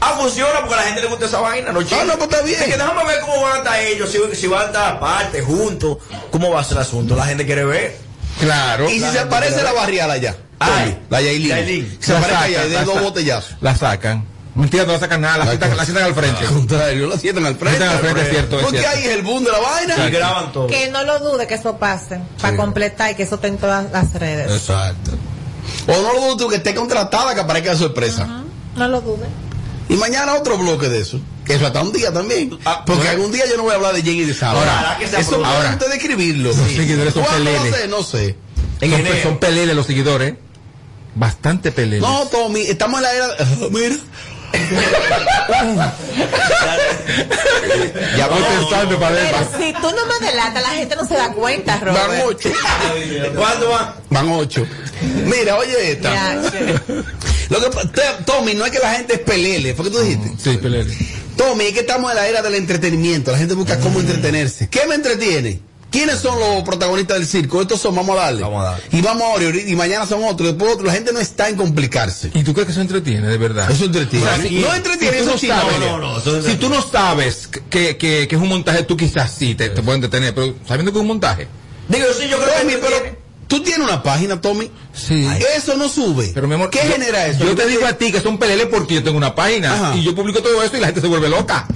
Ah, 0.01 0.17
funciona 0.19 0.61
porque 0.61 0.75
a 0.75 0.77
la 0.79 0.83
gente 0.85 1.01
le 1.01 1.09
gusta 1.09 1.25
esa 1.27 1.41
vaina, 1.41 1.73
¿no, 1.73 1.83
chico? 1.83 1.97
Ah, 2.01 2.05
no, 2.05 2.15
pues 2.19 2.31
está 2.31 2.43
bien. 2.43 2.61
Es 2.61 2.67
que 2.69 2.77
déjame 2.77 3.05
ver 3.05 3.21
cómo 3.21 3.43
van 3.43 3.53
a 3.55 3.57
estar 3.59 3.81
ellos, 3.81 4.11
si, 4.11 4.19
si 4.37 4.47
van 4.47 4.63
a 4.63 4.67
estar 4.67 4.93
aparte, 4.97 5.41
juntos, 5.43 5.99
cómo 6.31 6.51
va 6.51 6.61
a 6.61 6.65
ser 6.65 6.77
el 6.77 6.83
asunto. 6.83 7.17
La 7.17 7.27
gente 7.27 7.47
quiere 7.47 7.65
ver. 7.65 7.97
Claro. 8.41 8.89
Y 8.91 9.01
si 9.01 9.11
se 9.11 9.19
aparece 9.19 9.63
la 9.63 9.73
ver. 9.73 9.81
barrial 9.81 10.11
allá. 10.11 10.37
Ay, 10.59 10.99
la 11.11 11.21
Yailin. 11.21 11.49
Yailin. 11.49 11.99
Se 12.01 12.13
La 12.13 12.19
aparece 12.19 12.39
allá 12.39 12.67
de 12.67 12.85
dos 12.85 13.01
botellazos. 13.01 13.57
La 13.61 13.75
sacan. 13.77 14.27
Mentira, 14.57 14.85
no 14.85 14.93
la 14.95 14.99
sacan 14.99 15.21
nada, 15.21 15.39
la 15.39 15.47
sientan, 15.47 15.77
la 15.77 15.85
sientan 15.85 16.05
al 16.05 16.15
frente. 16.15 16.47
Al 16.47 16.55
contrario, 16.55 17.07
la 17.07 17.19
sientan 17.19 17.45
al 17.45 17.57
frente. 17.57 17.77
sientan 17.77 17.97
al 17.97 18.03
frente, 18.03 18.23
es 18.23 18.31
cierto, 18.31 18.59
Porque 18.59 18.87
ahí 18.87 19.05
es 19.05 19.11
el 19.11 19.23
boom 19.23 19.45
de 19.45 19.53
la 19.53 19.59
vaina. 19.59 20.09
Y 20.09 20.11
graban 20.11 20.51
todo. 20.51 20.67
Que 20.67 20.91
no 20.91 21.03
lo 21.05 21.21
dude 21.21 21.47
que 21.47 21.55
eso 21.55 21.77
pase. 21.77 22.21
Para 22.41 22.57
completar 22.57 23.13
y 23.13 23.15
que 23.17 23.25
eso 23.25 23.35
esté 23.35 23.49
en 23.49 23.59
todas 23.59 23.93
las 23.93 24.15
redes. 24.15 24.51
Exacto. 24.51 25.13
O 25.87 26.03
no 26.03 26.13
lo 26.15 26.37
dudo 26.37 26.49
que 26.49 26.57
esté 26.57 26.75
contratada 26.75 27.35
que 27.35 27.41
aparezca 27.41 27.71
de 27.73 27.77
sorpresa. 27.77 28.45
No 28.77 28.89
lo 28.89 29.03
dude. 29.03 29.27
Y 29.89 29.95
mañana 29.97 30.35
otro 30.35 30.57
bloque 30.57 30.89
de 30.89 31.01
eso. 31.01 31.21
Eso 31.47 31.67
hasta 31.67 31.83
un 31.83 31.93
día 31.93 32.13
también. 32.13 32.59
Porque 32.87 33.09
algún 33.09 33.31
día 33.31 33.45
yo 33.49 33.59
no 33.59 33.65
voy 33.65 33.73
a 33.73 33.75
hablar 33.77 33.95
de 33.95 34.03
Jen 34.03 34.17
y 34.17 34.25
de 34.25 34.35
Saba. 34.35 34.59
Ahora, 34.59 34.99
eso 35.01 35.37
ahora. 35.37 35.49
ahora 35.49 35.71
ustedes 35.73 35.97
escribirlo. 35.97 36.49
Los 36.49 36.57
seguidores 36.57 37.13
son 37.13 37.25
peleles. 37.25 37.63
No 37.63 37.77
sé, 37.77 37.89
no 37.89 38.03
sé. 38.03 38.37
Son, 38.81 39.23
son 39.23 39.39
peleles 39.39 39.77
los 39.77 39.87
seguidores. 39.87 40.35
Bastante 41.15 41.73
peleles. 41.73 42.01
No, 42.01 42.27
Tommy, 42.27 42.63
estamos 42.63 42.99
en 42.99 43.03
la 43.03 43.13
era. 43.13 43.27
mira. 43.71 43.97
Ya 48.17 48.29
voy 48.29 48.43
pensando 48.43 48.99
para 48.99 49.15
ver. 49.15 49.35
Pero 49.35 49.65
si 49.65 49.73
tú 49.75 49.91
no 49.95 50.07
me 50.07 50.27
delatas, 50.27 50.63
la 50.63 50.71
gente 50.71 50.97
no 50.97 51.07
se 51.07 51.15
da 51.15 51.33
cuenta, 51.33 51.79
Robert. 51.79 52.09
Van 52.09 52.21
ocho. 52.25 52.51
¿Cuándo 53.37 53.71
van? 53.71 53.95
Van 54.11 54.29
ocho. 54.31 54.67
Mira, 55.25 55.57
oye 55.57 55.93
esta. 55.93 56.15
Ya. 56.15 56.43
Lo 57.49 57.61
que, 57.61 57.71
Tommy, 58.25 58.55
no 58.55 58.65
es 58.65 58.73
que 58.73 58.79
la 58.79 58.95
gente 58.95 59.15
es 59.15 59.21
pelele, 59.21 59.75
¿fue 59.75 59.85
que 59.87 59.91
tú 59.91 59.99
dijiste? 60.01 60.33
Sí, 60.39 60.57
pelele. 60.57 60.97
Tommy, 61.37 61.67
es 61.67 61.73
que 61.75 61.81
estamos 61.81 62.11
en 62.11 62.17
la 62.17 62.27
era 62.27 62.43
del 62.43 62.55
entretenimiento. 62.55 63.31
La 63.31 63.39
gente 63.39 63.55
busca 63.55 63.79
cómo 63.79 64.01
entretenerse. 64.01 64.69
¿Qué 64.69 64.87
me 64.87 64.95
entretiene? 64.97 65.61
¿Quiénes 65.97 66.19
son 66.21 66.39
los 66.39 66.63
protagonistas 66.63 67.19
del 67.19 67.27
circo? 67.27 67.63
Estos 67.63 67.81
son, 67.81 67.95
vamos 67.95 68.19
a 68.19 68.23
darle. 68.23 68.43
Vamos 68.43 68.61
a 68.63 68.71
darle. 68.71 68.85
Y 68.93 69.01
vamos 69.01 69.23
ahora, 69.23 69.45
y 69.61 69.75
mañana 69.77 70.07
son 70.07 70.23
otros, 70.25 70.49
después 70.51 70.73
otros. 70.73 70.87
La 70.87 70.93
gente 70.93 71.13
no 71.13 71.21
está 71.21 71.49
en 71.49 71.57
complicarse. 71.57 72.31
¿Y 72.35 72.43
tú 72.45 72.53
crees 72.53 72.67
que 72.67 72.73
eso 72.73 72.81
entretiene, 72.81 73.27
de 73.29 73.39
verdad? 73.39 73.71
Eso 73.71 73.85
entretiene. 73.87 74.27
O 74.27 74.29
sea, 74.29 74.43
si- 74.43 74.59
no 74.61 74.75
entretiene, 74.75 75.17
si 75.17 75.23
eso 75.23 75.31
no 75.33 75.39
chino, 75.39 75.55
sabes, 75.55 75.75
Amelia. 75.77 75.93
no, 75.93 75.99
no, 75.99 76.19
eso 76.19 76.37
es 76.39 76.45
Si 76.45 76.55
tú 76.57 76.69
no 76.69 76.83
sabes 76.83 77.49
que, 77.71 77.97
que, 77.97 78.29
que 78.29 78.35
es 78.37 78.41
un 78.43 78.49
montaje, 78.49 78.83
tú 78.83 78.97
quizás 78.97 79.33
sí 79.33 79.55
te, 79.55 79.71
te 79.71 79.83
puede 79.83 79.97
entretener, 79.97 80.35
pero 80.35 80.55
sabiendo 80.67 80.93
que 80.93 80.99
es 80.99 81.03
un 81.03 81.09
montaje. 81.09 81.49
Digo, 81.89 82.05
sí, 82.19 82.29
yo 82.29 82.37
creo 82.39 82.51
Tommy, 82.61 82.73
que 82.73 82.79
pero 82.79 83.17
tú 83.49 83.63
tienes 83.63 83.87
una 83.87 84.03
página, 84.03 84.41
Tommy. 84.41 84.71
Sí. 84.93 85.27
Eso 85.57 85.77
no 85.77 85.89
sube. 85.89 86.33
Pero 86.35 86.47
mi 86.49 86.55
amor, 86.57 86.69
¿qué 86.71 86.81
yo- 86.85 86.93
genera 86.93 87.27
eso? 87.27 87.45
Yo 87.45 87.55
te 87.55 87.67
digo 87.67 87.87
a 87.87 87.93
ti 87.95 88.13
que 88.13 88.21
son 88.21 88.39
peleles 88.39 88.67
porque 88.71 88.95
yo 88.97 89.03
tengo 89.03 89.17
una 89.17 89.35
página 89.35 89.73
Ajá. 89.73 89.97
y 89.97 90.03
yo 90.03 90.15
publico 90.15 90.41
todo 90.43 90.63
eso 90.63 90.77
y 90.77 90.81
la 90.81 90.87
gente 90.87 91.01
se 91.01 91.07
vuelve 91.07 91.29
loca. 91.29 91.67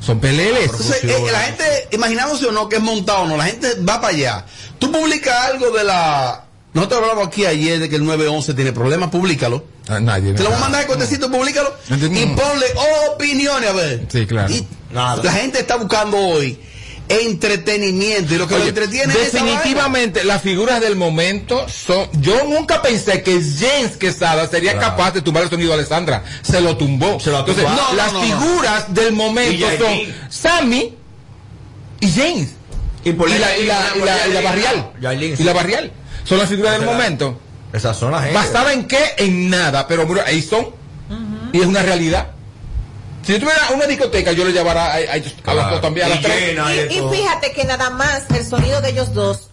Son 0.00 0.18
peleles. 0.18 0.64
Entonces, 0.64 1.04
eh, 1.04 1.26
la 1.30 1.40
gente, 1.40 1.88
imaginándose 1.92 2.46
o 2.46 2.52
no 2.52 2.68
que 2.68 2.76
es 2.76 2.82
montado 2.82 3.22
o 3.22 3.26
no, 3.28 3.36
la 3.36 3.44
gente 3.44 3.74
va 3.80 4.00
para 4.00 4.14
allá. 4.14 4.46
Tú 4.78 4.90
publicas 4.90 5.46
algo 5.46 5.70
de 5.70 5.84
la. 5.84 6.44
Nosotros 6.72 7.02
hablamos 7.02 7.26
aquí 7.26 7.46
ayer 7.46 7.80
de 7.80 7.88
que 7.88 7.96
el 7.96 8.04
911 8.04 8.54
tiene 8.54 8.72
problemas, 8.72 9.10
públicalo. 9.10 9.64
Ah, 9.88 10.00
nadie. 10.00 10.32
Te 10.34 10.42
lo 10.42 10.50
voy 10.50 10.58
a 10.58 10.60
mandar 10.60 10.82
de 10.82 10.86
cortecito, 10.86 11.30
públicalo. 11.30 11.74
Entiendo. 11.90 12.20
Y 12.20 12.26
ponle 12.26 12.66
opiniones, 13.12 13.70
a 13.70 13.72
ver. 13.72 14.06
Sí, 14.10 14.26
claro. 14.26 14.52
Y 14.52 14.66
Nada. 14.92 15.22
La 15.22 15.32
gente 15.32 15.60
está 15.60 15.76
buscando 15.76 16.16
hoy 16.16 16.58
entretenimiento 17.10 18.34
y 18.34 18.38
lo 18.38 18.46
que 18.46 18.58
lo 18.58 18.64
entretiene 18.64 19.12
es 19.12 19.32
definitivamente 19.32 20.24
las 20.24 20.42
figuras 20.42 20.80
del 20.80 20.96
momento 20.96 21.66
son 21.68 22.08
yo 22.20 22.44
nunca 22.44 22.80
pensé 22.82 23.22
que 23.22 23.40
James 23.42 23.96
Quesada 23.98 24.46
sería 24.48 24.72
Claro. 24.72 24.90
capaz 24.90 25.12
de 25.12 25.22
tumbar 25.22 25.42
el 25.44 25.50
sonido 25.50 25.72
a 25.72 25.74
Alessandra. 25.74 26.22
Se 26.42 26.60
lo 26.60 26.76
tumbó. 26.76 27.18
Se 27.20 27.30
lo 27.30 27.40
entonces. 27.40 27.64
No, 27.64 27.94
las 27.94 28.12
no, 28.12 28.22
no, 28.22 28.26
no. 28.28 28.40
figuras 28.40 28.94
del 28.94 29.12
momento 29.12 29.52
Y 29.52 29.78
son. 29.78 30.14
Sammy 30.28 30.94
y 32.00 32.10
James. 32.10 32.48
Y 33.04 33.12
por 33.12 33.28
y 33.28 33.38
la, 33.38 33.56
y 33.58 33.66
la, 33.66 33.80
y 33.96 33.98
la, 34.00 34.28
y 34.28 34.32
la 34.32 34.40
barrial. 34.42 34.90
Yailin, 35.00 35.34
y 35.38 35.42
la 35.42 35.52
barrial. 35.52 35.92
Son 36.24 36.38
las 36.38 36.48
figuras 36.48 36.72
del 36.72 36.84
momento. 36.84 37.40
Esas 37.72 37.96
son 37.96 38.10
las 38.12 38.22
gente. 38.24 38.34
basada 38.36 38.72
en 38.72 38.86
qué 38.86 38.98
en 39.16 39.50
nada. 39.50 39.86
Pero 39.88 40.06
ahí 40.26 40.42
son. 40.42 40.68
Y 41.52 41.60
es 41.60 41.66
una 41.66 41.82
realidad 41.82 42.28
si 43.22 43.32
yo 43.32 43.40
tuviera 43.40 43.60
una 43.74 43.86
discoteca 43.86 44.32
yo 44.32 44.44
le 44.44 44.52
llevara 44.52 44.94
a, 44.94 44.96
a, 44.96 45.70
dos 45.70 45.80
también 45.80 46.06
a 46.06 46.08
las 46.10 46.20
Y 46.20 46.22
tres 46.22 46.56
Y, 46.90 47.14
fíjate 47.14 47.52
que 47.52 47.64
nada 47.64 47.90
más 47.90 48.24
el 48.30 48.46
sonido 48.46 48.80
de 48.80 48.90
ellos 48.90 49.12
dos 49.14 49.50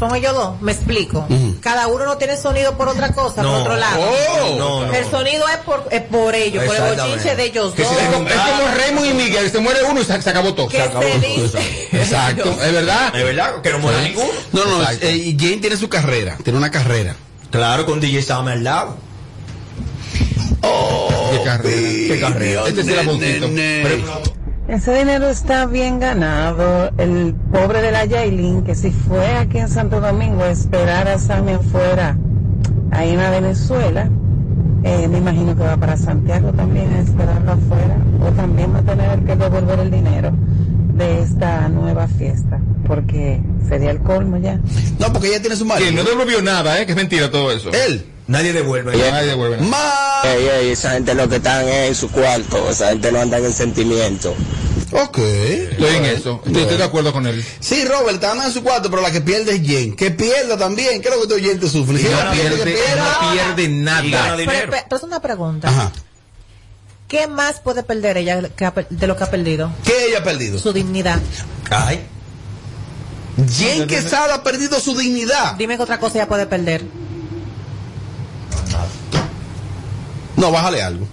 son 0.00 0.14
ellos 0.16 0.34
dos, 0.34 0.62
me 0.62 0.72
explico. 0.72 1.26
Cada 1.60 1.86
uno 1.86 2.06
no 2.06 2.16
tiene 2.16 2.34
sonido 2.38 2.74
por 2.74 2.88
otra 2.88 3.12
cosa, 3.12 3.42
No. 3.42 3.50
por 3.50 3.60
otro 3.60 3.76
lado. 3.76 4.00
Oh. 4.00 4.56
No, 4.56 4.86
no. 4.86 4.94
El 4.94 5.04
sonido 5.10 5.46
es 5.46 5.58
por, 5.58 5.86
es 5.90 6.00
por 6.00 6.34
ellos, 6.34 6.64
por 6.64 6.74
el 6.74 6.96
bochinche 6.96 7.36
de 7.36 7.44
ellos 7.44 7.74
Que 7.74 7.82
dos. 7.82 7.92
si 7.92 7.98
es 8.04 8.10
como, 8.10 8.26
es 8.26 8.34
como 8.90 9.04
y 9.04 9.12
Miguel 9.12 9.50
se 9.50 9.58
muere 9.58 9.82
uno 9.82 10.00
y 10.00 10.04
se, 10.04 10.22
se 10.22 10.30
acabó 10.30 10.54
todo 10.54 10.68
que 10.68 10.78
se 10.78 10.82
acabó 10.84 11.02
todo. 11.02 11.60
Exacto, 11.92 12.50
es 12.64 12.72
verdad. 12.72 13.14
Es 13.14 13.24
verdad, 13.24 13.60
que 13.60 13.70
no 13.72 13.78
muere 13.80 14.00
ninguno. 14.00 14.28
No, 14.52 14.64
no, 14.64 14.90
eh, 14.90 15.12
y 15.12 15.36
Jane 15.38 15.58
tiene 15.58 15.76
su 15.76 15.90
carrera, 15.90 16.38
tiene 16.42 16.58
una 16.58 16.70
carrera. 16.70 17.14
Claro, 17.50 17.84
con 17.84 18.00
DJ 18.00 18.22
Sam 18.22 18.48
al 18.48 18.64
lado. 18.64 18.96
Qué 20.62 21.38
carrera. 21.44 22.14
Qué 22.14 22.20
carrera. 22.20 22.62
Este. 22.68 24.02
Ese 24.68 24.94
dinero 24.94 25.28
está 25.28 25.66
bien 25.66 25.98
ganado. 25.98 26.90
El 26.98 27.34
pobre 27.52 27.82
de 27.82 27.90
la 27.90 28.04
Yailin, 28.04 28.62
que 28.62 28.74
si 28.74 28.90
fue 28.90 29.26
aquí 29.36 29.58
en 29.58 29.68
Santo 29.68 30.00
Domingo 30.00 30.42
a 30.44 30.50
esperar 30.50 31.08
a 31.08 31.18
Sammy 31.18 31.52
afuera, 31.52 32.16
ahí 32.92 33.10
en 33.10 33.16
la 33.18 33.30
Venezuela, 33.30 34.08
eh, 34.84 35.08
me 35.08 35.18
imagino 35.18 35.56
que 35.56 35.62
va 35.64 35.76
para 35.76 35.96
Santiago 35.96 36.52
también 36.52 36.92
a 36.94 37.00
esperarlo 37.00 37.52
afuera. 37.52 37.96
O 38.24 38.30
también 38.32 38.72
va 38.74 38.78
a 38.78 38.82
tener 38.82 39.18
que 39.24 39.34
devolver 39.36 39.80
el 39.80 39.90
dinero 39.90 40.30
de 40.94 41.20
esta 41.22 41.68
nueva 41.68 42.06
fiesta, 42.06 42.60
porque 42.86 43.40
sería 43.68 43.90
el 43.90 44.00
colmo 44.02 44.36
ya. 44.36 44.60
No, 44.98 45.12
porque 45.12 45.28
ella 45.28 45.40
tiene 45.40 45.56
su 45.56 45.64
Que 45.64 45.68
marido. 45.68 45.92
no 45.92 46.04
devolvió 46.04 46.42
nada, 46.42 46.80
¿eh? 46.80 46.86
Que 46.86 46.92
es 46.92 46.96
mentira 46.96 47.30
todo 47.30 47.50
eso. 47.50 47.70
Él. 47.72 48.04
Nadie 48.30 48.52
devuelve. 48.52 48.96
Nadie 48.96 49.26
devuelve 49.26 49.56
nada. 49.58 49.68
Ma. 50.22 50.30
Ey, 50.30 50.46
ey, 50.46 50.70
esa 50.70 50.92
gente 50.92 51.14
lo 51.14 51.28
que 51.28 51.36
están 51.36 51.66
es 51.68 51.88
en 51.88 51.94
su 51.96 52.10
cuarto, 52.10 52.70
esa 52.70 52.88
gente 52.90 53.10
no 53.10 53.20
anda 53.20 53.38
en 53.38 53.52
sentimiento. 53.52 54.34
Ok. 54.92 55.18
Estoy 55.18 55.96
en 55.96 56.04
eso. 56.04 56.40
Estoy, 56.46 56.62
estoy 56.62 56.76
de 56.78 56.84
acuerdo 56.84 57.12
con 57.12 57.26
él. 57.26 57.44
Sí, 57.60 57.84
Robert, 57.84 58.14
está 58.14 58.28
ganando 58.28 58.46
en 58.48 58.52
su 58.54 58.62
cuarto, 58.62 58.88
pero 58.90 59.02
la 59.02 59.10
que 59.10 59.20
pierde 59.20 59.54
es 59.56 59.62
Jen. 59.66 59.96
Que 59.96 60.10
pierda 60.12 60.56
también. 60.56 61.00
¿Qué 61.02 61.08
es 61.08 61.14
lo 61.16 61.22
que 61.22 61.28
tu 61.28 61.34
oyente 61.34 61.68
sufre? 61.68 61.98
Si 61.98 62.04
No 62.04 62.10
ella 62.10 62.30
pierde, 62.32 62.56
que 62.56 62.62
pierde, 62.64 62.82
pierda. 62.84 63.18
no 63.22 63.32
pierde 63.32 63.62
Y 63.64 63.66
gana 63.84 64.02
nada. 64.02 64.02
Pero, 64.24 64.36
dinero. 64.36 64.72
pero, 64.88 65.00
una 65.06 65.20
pregunta. 65.20 65.68
Ajá. 65.68 65.92
¿Qué 67.08 67.26
más 67.26 67.58
puede 67.60 67.82
perder 67.82 68.16
ella 68.18 68.42
que 68.56 68.64
ha 68.64 68.72
per- 68.74 68.88
de 68.88 69.06
lo 69.08 69.16
que 69.16 69.24
ha 69.24 69.30
perdido? 69.30 69.72
¿Qué 69.84 70.06
ella 70.06 70.18
ha 70.18 70.22
perdido? 70.24 70.58
Su 70.58 70.72
dignidad. 70.72 71.18
Ay. 71.70 72.00
Jen 73.48 73.86
Quesada 73.86 74.34
ha 74.36 74.42
perdido 74.44 74.78
su 74.80 74.96
dignidad. 74.96 75.54
Dime 75.54 75.76
que 75.76 75.82
otra 75.82 75.98
cosa 75.98 76.18
ella 76.18 76.28
puede 76.28 76.46
perder. 76.46 76.82
No, 80.36 80.50
bájale 80.50 80.82
algo. 80.82 81.06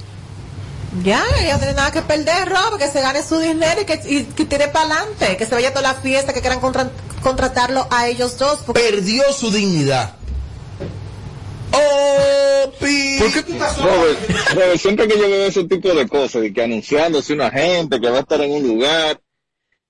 Ya, 1.04 1.22
ella 1.42 1.54
no 1.54 1.60
tiene 1.60 1.74
nada 1.74 1.92
que 1.92 2.02
perder, 2.02 2.48
Rob, 2.50 2.78
que 2.80 2.88
se 2.88 3.02
gane 3.02 3.22
su 3.22 3.38
dinero 3.40 3.82
y 3.82 3.86
que, 3.86 4.02
y 4.08 4.24
que 4.24 4.46
tire 4.46 4.70
para 4.70 4.86
adelante, 4.86 5.36
que 5.38 5.46
se 5.46 5.54
vaya 5.54 5.70
a 5.70 5.74
toda 5.74 5.94
la 5.94 5.96
fiesta, 5.96 6.34
que 6.34 6.40
quieran 6.42 6.60
contra- 6.62 6.90
contratarlo 7.22 7.88
a 7.92 8.08
ellos 8.08 8.38
dos. 8.38 8.60
porque- 8.66 8.82
Perdió 8.82 9.24
su 9.34 9.52
dignidad. 9.52 10.14
Oh, 11.74 12.72
pi- 12.80 13.20
Robert, 13.84 14.20
Robert, 14.54 14.78
siempre 14.80 15.08
que 15.08 15.18
yo 15.20 15.30
veo 15.30 15.48
ese 15.48 15.66
tipo 15.66 15.90
de 15.94 16.08
cosas, 16.08 16.42
de 16.42 16.54
que 16.54 16.64
anunciándose 16.64 17.34
una 17.34 17.52
gente 17.52 18.00
que 18.00 18.10
va 18.10 18.18
a 18.18 18.22
estar 18.22 18.40
en 18.42 18.52
un 18.52 18.64
lugar, 18.68 19.20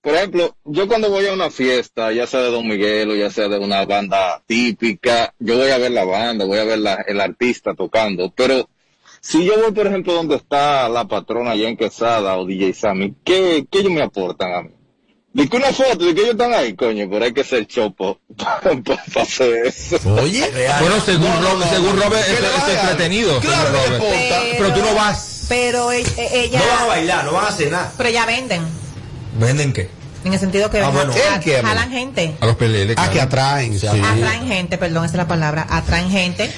por 0.07 0.15
ejemplo, 0.15 0.55
yo 0.63 0.87
cuando 0.87 1.09
voy 1.09 1.27
a 1.27 1.33
una 1.33 1.49
fiesta, 1.51 2.13
ya 2.13 2.25
sea 2.25 2.39
de 2.39 2.49
Don 2.49 2.65
Miguel 2.65 3.11
o 3.11 3.15
ya 3.17 3.29
sea 3.29 3.49
de 3.49 3.59
una 3.59 3.83
banda 3.83 4.41
típica, 4.47 5.33
yo 5.37 5.57
voy 5.57 5.69
a 5.69 5.77
ver 5.77 5.91
la 5.91 6.05
banda, 6.05 6.45
voy 6.45 6.59
a 6.59 6.63
ver 6.63 6.79
la- 6.79 7.03
el 7.05 7.19
artista 7.19 7.73
tocando, 7.73 8.31
pero 8.33 8.69
si 9.19 9.43
yo 9.43 9.61
voy, 9.61 9.73
por 9.73 9.85
ejemplo, 9.85 10.13
donde 10.13 10.37
está 10.37 10.87
la 10.87 11.05
patrona 11.09 11.51
allá 11.51 11.67
en 11.67 11.75
Quesada 11.75 12.37
o 12.37 12.45
DJ 12.45 12.73
Sammy, 12.73 13.15
¿qué, 13.25 13.65
qué 13.69 13.79
ellos 13.79 13.91
me 13.91 14.01
aportan 14.01 14.53
a 14.53 14.61
mí? 14.61 14.69
De 15.33 15.49
que 15.49 15.57
una 15.57 15.73
foto 15.73 16.05
de 16.05 16.15
que 16.15 16.21
ellos 16.21 16.31
están 16.35 16.53
ahí, 16.53 16.73
coño, 16.73 17.09
pero 17.11 17.25
hay 17.25 17.33
que 17.33 17.43
ser 17.43 17.67
chopo 17.67 18.17
para 18.37 19.21
hacer 19.23 19.65
eso. 19.67 19.97
Oye, 20.21 20.49
Bueno, 20.79 21.01
según, 21.05 21.25
No, 21.25 21.41
no, 21.41 21.49
Robert, 21.51 21.69
no. 21.69 21.75
según 21.75 22.01
Robert, 22.01 22.25
¿Qué 22.25 22.71
es, 22.71 22.79
entretenido. 22.79 23.39
Claro 23.41 23.69
Robert. 23.71 23.95
aporta. 23.95 24.41
Pero 24.57 24.73
tú 24.73 24.79
no 24.79 24.95
vas. 24.95 25.45
Pero 25.49 25.91
e- 25.91 25.99
e- 26.01 26.43
ella. 26.45 26.59
No 26.59 26.65
van 26.65 26.79
a 26.81 26.85
bailar, 26.85 27.25
no 27.25 27.33
van 27.33 27.45
a 27.47 27.51
cenar. 27.51 27.91
Pero 27.97 28.09
ya 28.09 28.25
venden. 28.25 28.63
¿Venden 29.37 29.73
qué? 29.73 29.89
En 30.27 30.33
el 30.33 30.39
sentido 30.39 30.69
que 30.69 30.81
Ah, 30.81 30.89
bueno. 30.89 31.13
ja- 31.13 31.35
¿El 31.37 31.41
qué, 31.41 31.57
amor? 31.57 31.69
jalan 31.71 31.89
gente. 31.89 32.35
A 32.41 32.45
los 32.45 32.55
peleles. 32.55 32.95
Ah, 32.99 33.09
que 33.09 33.21
atraen. 33.21 33.79
Sí. 33.79 33.87
Atraen 33.87 34.45
gente, 34.47 34.77
perdón, 34.77 35.05
esa 35.05 35.13
es 35.13 35.17
la 35.17 35.27
palabra. 35.27 35.65
Atraen 35.69 36.09
gente. 36.09 36.51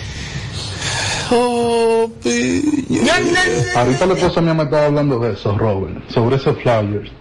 Oh, 1.31 2.09
Ahorita 3.75 4.05
la 4.07 4.13
esposa 4.15 4.41
mía 4.41 4.55
me 4.55 4.63
estaba 4.63 4.87
hablando 4.87 5.19
de 5.19 5.33
eso, 5.33 5.55
Robert, 5.55 6.09
sobre 6.09 6.37
esos 6.37 6.57
flyers 6.59 7.11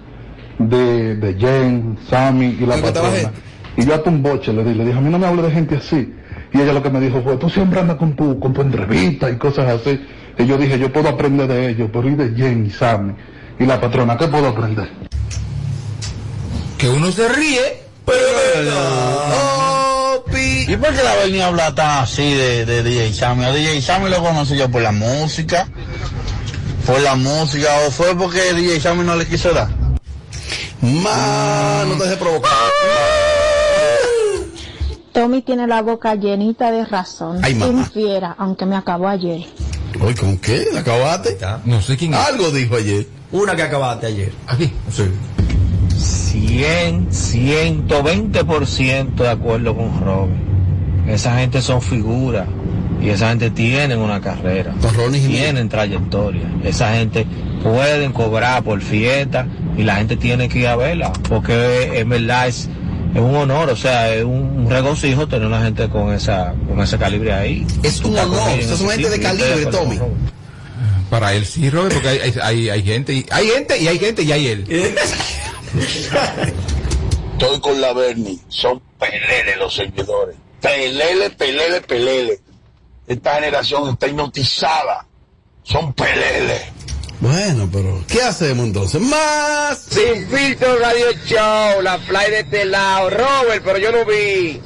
de, 0.58 1.14
de 1.16 1.34
Jen, 1.34 1.98
Sammy 2.08 2.56
y 2.58 2.60
la 2.66 2.76
¿Lo 2.76 2.82
que 2.82 2.92
patrona. 2.92 3.32
Y 3.76 3.84
yo 3.84 3.94
hasta 3.94 4.08
un 4.08 4.22
boche 4.22 4.52
le 4.54 4.64
le 4.64 4.84
dije, 4.86 4.96
a 4.96 5.00
mí 5.02 5.10
no 5.10 5.18
me 5.18 5.26
hable 5.26 5.42
de 5.42 5.50
gente 5.50 5.76
así. 5.76 6.14
Y 6.54 6.60
ella 6.60 6.72
lo 6.72 6.82
que 6.82 6.88
me 6.88 7.00
dijo 7.00 7.20
fue, 7.22 7.36
tú 7.36 7.50
siempre 7.50 7.80
andas 7.80 7.96
con 7.98 8.16
tu, 8.16 8.40
con 8.40 8.54
tu 8.54 8.62
entrevista 8.62 9.28
y 9.30 9.36
cosas 9.36 9.68
así. 9.68 10.00
Y 10.38 10.46
yo 10.46 10.56
dije, 10.56 10.78
yo 10.78 10.90
puedo 10.90 11.10
aprender 11.10 11.46
de 11.46 11.68
ellos, 11.68 11.90
pero 11.92 12.08
¿y 12.08 12.14
de 12.14 12.30
Jen 12.34 12.64
y 12.66 12.70
Sammy? 12.70 13.12
Y 13.60 13.66
la 13.66 13.78
patrona, 13.78 14.16
¿qué 14.16 14.26
puedo 14.28 14.48
aprender? 14.48 14.88
Que 16.78 16.88
uno 16.88 17.10
se 17.12 17.28
ríe. 17.28 17.82
Oh, 19.30 20.24
pi- 20.32 20.66
¿Y 20.72 20.76
por 20.76 20.94
qué 20.94 21.02
la 21.02 21.16
venía 21.16 21.44
a 21.44 21.48
hablar 21.48 21.74
tan 21.74 22.02
así 22.02 22.32
de, 22.34 22.64
de 22.64 22.82
DJ 22.82 23.12
Sammy? 23.12 23.44
A 23.44 23.52
DJ 23.52 23.82
Sammy 23.82 24.08
lo 24.10 24.22
conocí 24.22 24.56
yo 24.56 24.70
por 24.70 24.82
la 24.82 24.92
música. 24.92 25.68
Por 26.86 27.00
la 27.00 27.16
música, 27.16 27.68
o 27.86 27.90
fue 27.90 28.16
porque 28.16 28.54
DJ 28.54 28.80
Sammy 28.80 29.04
no 29.04 29.14
le 29.16 29.26
quiso 29.26 29.52
dar. 29.52 29.68
Ma, 30.80 31.84
no 31.86 31.96
te 31.96 32.04
dejes 32.04 32.18
provocar. 32.18 32.50
Tommy 35.12 35.42
tiene 35.42 35.66
la 35.66 35.82
boca 35.82 36.14
llenita 36.14 36.70
de 36.70 36.84
razón. 36.86 37.40
Ay, 37.42 37.54
mamá. 37.54 37.80
Infiera, 37.80 38.34
aunque 38.38 38.64
me 38.64 38.76
acabó 38.76 39.08
ayer. 39.08 39.40
Oye, 40.00 40.14
¿con 40.14 40.38
qué? 40.38 40.66
¿La 40.72 40.80
acabaste? 40.80 41.36
No 41.64 41.82
sé 41.82 41.96
quién 41.96 42.14
es. 42.14 42.20
Algo 42.20 42.50
dijo 42.52 42.76
ayer. 42.76 43.06
Una 43.32 43.54
que 43.56 43.62
acabaste 43.62 44.06
ayer. 44.06 44.32
Aquí. 44.46 44.72
Sí. 44.94 45.10
100, 46.46 47.10
120% 47.10 49.14
de 49.14 49.28
acuerdo 49.28 49.76
con 49.76 50.00
Robin. 50.00 50.48
Esa 51.08 51.38
gente 51.38 51.62
son 51.62 51.80
figuras 51.80 52.46
y 53.00 53.10
esa 53.10 53.28
gente 53.30 53.50
tienen 53.50 53.98
una 53.98 54.20
carrera, 54.20 54.74
tienen 55.12 55.68
trayectoria. 55.68 56.42
Esa 56.64 56.94
gente 56.94 57.26
pueden 57.62 58.12
cobrar 58.12 58.62
por 58.62 58.80
fiesta 58.80 59.46
y 59.76 59.84
la 59.84 59.96
gente 59.96 60.16
tiene 60.16 60.48
que 60.48 60.60
ir 60.60 60.68
a 60.68 60.76
verla 60.76 61.12
porque 61.28 61.98
en 61.98 62.08
verdad 62.08 62.48
es, 62.48 62.68
es 63.14 63.20
un 63.20 63.36
honor, 63.36 63.70
o 63.70 63.76
sea, 63.76 64.14
es 64.14 64.24
un 64.24 64.68
regocijo 64.68 65.28
tener 65.28 65.46
una 65.46 65.62
gente 65.62 65.88
con 65.88 66.12
esa 66.12 66.54
con 66.68 66.80
ese 66.80 66.98
calibre 66.98 67.32
ahí. 67.32 67.66
Es 67.82 68.00
un 68.02 68.18
honor, 68.18 68.58
esas 68.58 68.78
son 68.78 68.90
gente 68.90 69.10
de 69.10 69.20
calibre, 69.20 69.66
Tommy. 69.66 69.98
Para 71.08 71.32
él 71.32 71.46
sí, 71.46 71.70
Robert, 71.70 71.94
porque 71.94 72.08
hay, 72.08 72.18
hay, 72.18 72.34
hay, 72.42 72.68
hay 72.68 72.82
gente, 72.82 73.14
y, 73.14 73.26
hay 73.30 73.46
gente 73.46 73.80
y 73.80 73.88
hay 73.88 73.98
gente 73.98 74.22
y 74.22 74.32
hay 74.32 74.46
él. 74.46 74.66
Estoy 77.32 77.60
con 77.60 77.80
la 77.80 77.92
Bernie. 77.92 78.38
Son 78.48 78.80
pelele 78.98 79.56
los 79.56 79.74
servidores. 79.74 80.36
Pelele, 80.60 81.30
pelele, 81.30 81.80
pelele. 81.82 82.40
Esta 83.06 83.34
generación 83.36 83.90
está 83.90 84.06
hipnotizada. 84.06 85.06
Son 85.62 85.92
pelele. 85.92 86.72
Bueno, 87.20 87.68
pero 87.72 88.02
¿qué 88.06 88.22
hacemos 88.22 88.66
entonces? 88.66 89.00
Más. 89.00 89.78
Sin 89.78 90.28
filtro 90.28 90.78
radio 90.78 91.06
show, 91.26 91.82
la 91.82 91.98
fly 91.98 92.30
de 92.30 92.40
este 92.40 92.64
lado. 92.64 93.10
Robert, 93.10 93.62
pero 93.64 93.78
yo 93.78 93.92
no 93.92 94.04
vi 94.04 94.60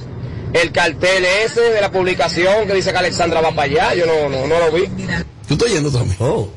el 0.53 0.73
cartel 0.73 1.25
ese 1.25 1.61
de 1.61 1.81
la 1.81 1.91
publicación 1.91 2.67
que 2.67 2.75
dice 2.75 2.93
que 2.93 2.99
Alexandra 2.99 3.41
va 3.41 3.51
para 3.55 3.63
allá. 3.63 3.95
Yo 3.95 4.07
no, 4.07 4.29
no, 4.29 4.47
no 4.47 4.59
lo 4.59 4.73
vi. 4.73 4.87
¿Tú 5.49 5.55
estás 5.55 5.71
yendo, 5.71 5.91
Tommy? 5.91 6.15
Oh. 6.19 6.49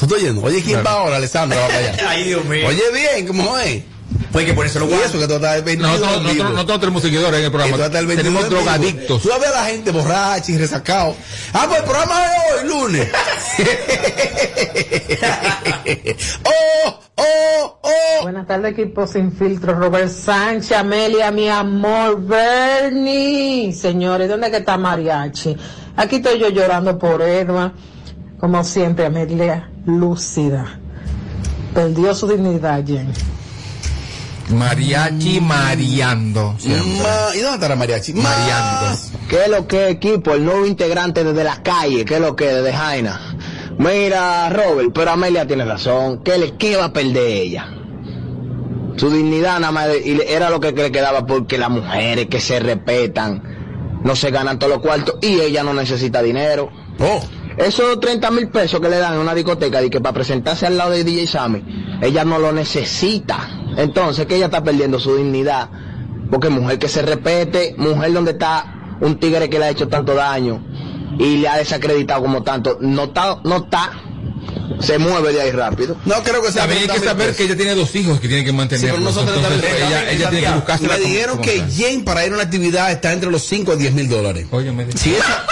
¿Tú 0.00 0.06
estás 0.06 0.20
yendo? 0.22 0.42
Oye, 0.42 0.62
¿quién 0.62 0.82
va 0.84 0.92
ahora? 0.92 1.16
Alessandra 1.16 1.60
va 1.60 1.66
para 1.66 1.78
allá. 1.78 1.96
Ay, 2.08 2.24
Dios 2.24 2.44
mío. 2.46 2.66
Oye, 2.66 2.82
bien, 2.92 3.26
¿cómo 3.26 3.56
es? 3.58 3.82
Pues 4.32 4.46
que 4.46 4.54
ponerse 4.54 4.78
los 4.80 4.88
Y 4.90 4.94
eso 4.94 5.18
que 5.18 5.26
tú 5.26 5.34
estás 5.34 5.56
el 5.56 5.62
22 5.62 6.00
Nosotros, 6.00 6.16
en 6.16 6.22
vivo. 6.22 6.32
nosotros, 6.34 6.54
nosotros 6.54 6.80
tenemos 6.80 7.02
seguidores 7.02 7.38
en 7.38 7.44
el 7.44 7.50
programa. 7.50 7.84
estás 7.84 8.00
el 8.00 8.06
22 8.06 8.32
Tenemos 8.32 8.50
drogadictos. 8.50 9.22
Tú 9.22 9.28
ves 9.28 9.48
a 9.48 9.60
la 9.60 9.64
gente 9.66 9.90
borracha 9.90 10.52
y 10.52 10.58
resacado. 10.58 11.14
Ah, 11.52 11.66
pues 11.68 11.80
el 11.80 11.84
programa 11.84 12.20
de 12.20 12.28
hoy, 12.28 12.68
lunes. 12.68 13.08
oh, 16.44 17.00
oh, 17.16 17.78
oh. 17.82 18.22
Buenas 18.22 18.46
tardes, 18.46 18.72
equipo 18.72 19.06
sin 19.06 19.32
filtro. 19.32 19.74
Robert 19.74 20.10
Sánchez, 20.10 20.72
Amelia, 20.72 21.30
mi 21.30 21.48
amor, 21.48 22.20
Bernie. 22.22 23.72
Señores, 23.72 24.28
¿dónde 24.28 24.50
que 24.50 24.58
está 24.58 24.76
Mariachi? 24.76 25.56
Aquí 25.96 26.16
estoy 26.16 26.38
yo 26.38 26.48
llorando 26.48 26.98
por 26.98 27.22
Edma. 27.22 27.72
Como 28.40 28.64
siempre, 28.64 29.06
Amelia, 29.06 29.70
lúcida. 29.86 30.78
Perdió 31.74 32.14
su 32.14 32.26
dignidad, 32.26 32.82
Jen. 32.86 33.12
Mariachi 34.50 35.40
Mariando. 35.40 36.54
Ma- 36.54 37.34
¿Y 37.36 37.38
dónde 37.40 37.54
está 37.54 37.68
la 37.68 37.76
mariachi? 37.76 38.14
Mariando. 38.14 38.98
¿Qué 39.28 39.42
es 39.44 39.48
lo 39.48 39.68
que 39.68 39.88
equipo? 39.90 40.34
El 40.34 40.44
nuevo 40.44 40.66
integrante 40.66 41.22
desde 41.22 41.44
la 41.44 41.62
calle. 41.62 42.04
¿Qué 42.04 42.14
es 42.14 42.20
lo 42.20 42.34
que 42.34 42.48
es 42.48 42.54
desde 42.56 42.72
Jaina? 42.72 43.20
Mira, 43.78 44.50
Robert, 44.50 44.90
pero 44.92 45.12
Amelia 45.12 45.46
tiene 45.46 45.64
razón. 45.64 46.22
¿Qué, 46.24 46.36
le, 46.38 46.56
qué 46.56 46.76
va 46.76 46.86
a 46.86 46.92
perder 46.92 47.26
ella? 47.28 47.68
Su 48.96 49.08
dignidad 49.10 49.60
nada 49.60 49.72
más 49.72 49.88
era 50.28 50.50
lo 50.50 50.58
que 50.60 50.72
le 50.72 50.90
quedaba 50.90 51.24
porque 51.26 51.56
las 51.56 51.70
mujeres 51.70 52.26
que 52.26 52.40
se 52.40 52.58
respetan 52.58 54.00
no 54.02 54.16
se 54.16 54.30
ganan 54.30 54.58
todos 54.58 54.72
los 54.74 54.82
cuartos 54.82 55.14
y 55.22 55.40
ella 55.40 55.62
no 55.62 55.72
necesita 55.72 56.22
dinero. 56.22 56.70
Oh. 56.98 57.20
Esos 57.64 58.00
30 58.00 58.30
mil 58.30 58.48
pesos 58.48 58.80
que 58.80 58.88
le 58.88 58.96
dan 58.98 59.14
en 59.14 59.20
una 59.20 59.34
discoteca 59.34 59.82
y 59.82 59.90
que 59.90 60.00
para 60.00 60.14
presentarse 60.14 60.66
al 60.66 60.76
lado 60.78 60.92
de 60.92 61.04
DJ 61.04 61.26
Sammy, 61.26 61.62
ella 62.00 62.24
no 62.24 62.38
lo 62.38 62.52
necesita. 62.52 63.48
Entonces, 63.76 64.26
que 64.26 64.36
ella 64.36 64.46
está 64.46 64.62
perdiendo 64.64 64.98
su 64.98 65.16
dignidad. 65.16 65.68
Porque 66.30 66.48
mujer 66.48 66.78
que 66.78 66.88
se 66.88 67.02
respete, 67.02 67.74
mujer 67.76 68.12
donde 68.12 68.32
está 68.32 68.96
un 69.00 69.18
tigre 69.18 69.50
que 69.50 69.58
le 69.58 69.66
ha 69.66 69.70
hecho 69.70 69.88
tanto 69.88 70.14
daño 70.14 70.64
y 71.18 71.38
le 71.38 71.48
ha 71.48 71.56
desacreditado 71.56 72.22
como 72.22 72.42
tanto, 72.42 72.78
no 72.80 73.04
está, 73.04 73.40
no 73.44 73.56
está, 73.64 73.90
se 74.78 74.98
mueve 74.98 75.32
de 75.32 75.40
ahí 75.42 75.50
rápido. 75.50 75.96
No 76.04 76.22
creo 76.22 76.40
que 76.42 76.52
sea 76.52 76.62
También 76.62 76.82
hay 76.82 76.86
que 76.88 77.00
30 77.00 77.00
mil 77.00 77.08
saber 77.08 77.26
pesos. 77.26 77.36
que 77.36 77.44
ella 77.44 77.56
tiene 77.56 77.74
dos 77.74 77.94
hijos 77.96 78.20
que 78.20 78.28
tienen 78.28 78.44
que 78.46 78.52
Sí, 78.52 78.56
mantener. 78.56 78.90
pero 78.90 79.00
no 79.02 79.12
son 79.12 79.26
30 79.26 79.48
mil 79.48 79.58
Entonces, 79.58 79.86
ella, 79.86 80.10
ella 80.12 80.30
tiene 80.30 80.46
que 80.46 80.52
buscarse 80.54 80.86
Me 80.86 80.98
dijeron 80.98 81.38
que 81.40 81.64
Jane 81.76 82.02
para 82.04 82.24
ir 82.24 82.32
a 82.32 82.34
una 82.36 82.44
actividad 82.44 82.90
está 82.92 83.12
entre 83.12 83.30
los 83.30 83.42
5 83.42 83.72
a 83.72 83.76
10 83.76 83.92
mil 83.92 84.08
dólares. 84.08 84.46
Oye, 84.50 84.70
me 84.72 84.90
Si 84.92 85.14
esa... 85.14 85.44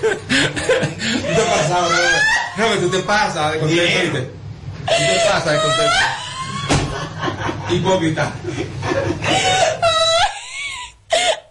¿Qué 0.00 1.34
te 1.34 1.42
pasa, 1.42 1.80
Robert? 1.80 2.22
Robert, 2.56 2.80
tú 2.80 2.90
te 2.90 2.98
pasas 3.00 3.52
de 3.52 3.58
contento. 3.60 4.18
Tú 4.20 4.86
te 4.86 5.20
pasas 5.28 5.44
de 5.52 5.58
contento. 5.60 5.94
Hipócrita. 7.70 8.32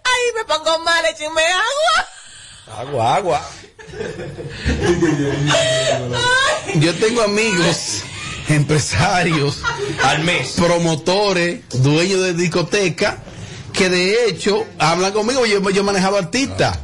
Ay, 0.04 0.22
me 0.36 0.44
pongo 0.44 0.78
mal, 0.80 1.04
échenme 1.06 1.42
agua. 1.42 2.78
Agua, 2.80 3.16
agua. 3.16 3.40
Yo 6.76 6.94
tengo 6.96 7.22
amigos, 7.22 8.02
empresarios, 8.48 9.62
Al 10.04 10.20
mes. 10.20 10.52
promotores, 10.56 11.60
dueños 11.70 12.20
de 12.22 12.34
discoteca, 12.34 13.18
que 13.80 13.88
de 13.88 14.26
hecho 14.26 14.66
hablan 14.78 15.10
conmigo, 15.10 15.46
yo, 15.46 15.70
yo 15.70 15.82
manejaba 15.82 16.18
artistas. 16.18 16.78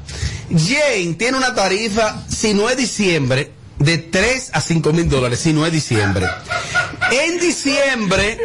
Jane 0.48 1.12
tiene 1.18 1.36
una 1.36 1.55
tarifa, 1.55 2.24
si 2.27 2.55
no 2.55 2.70
es 2.70 2.78
diciembre, 2.78 3.52
de 3.78 3.98
3 3.98 4.52
a 4.55 4.62
5 4.62 4.94
mil 4.94 5.06
dólares, 5.06 5.40
si 5.40 5.52
no 5.52 5.66
es 5.66 5.73
diciembre. 5.73 6.27
En 7.12 7.39
diciembre, 7.39 8.39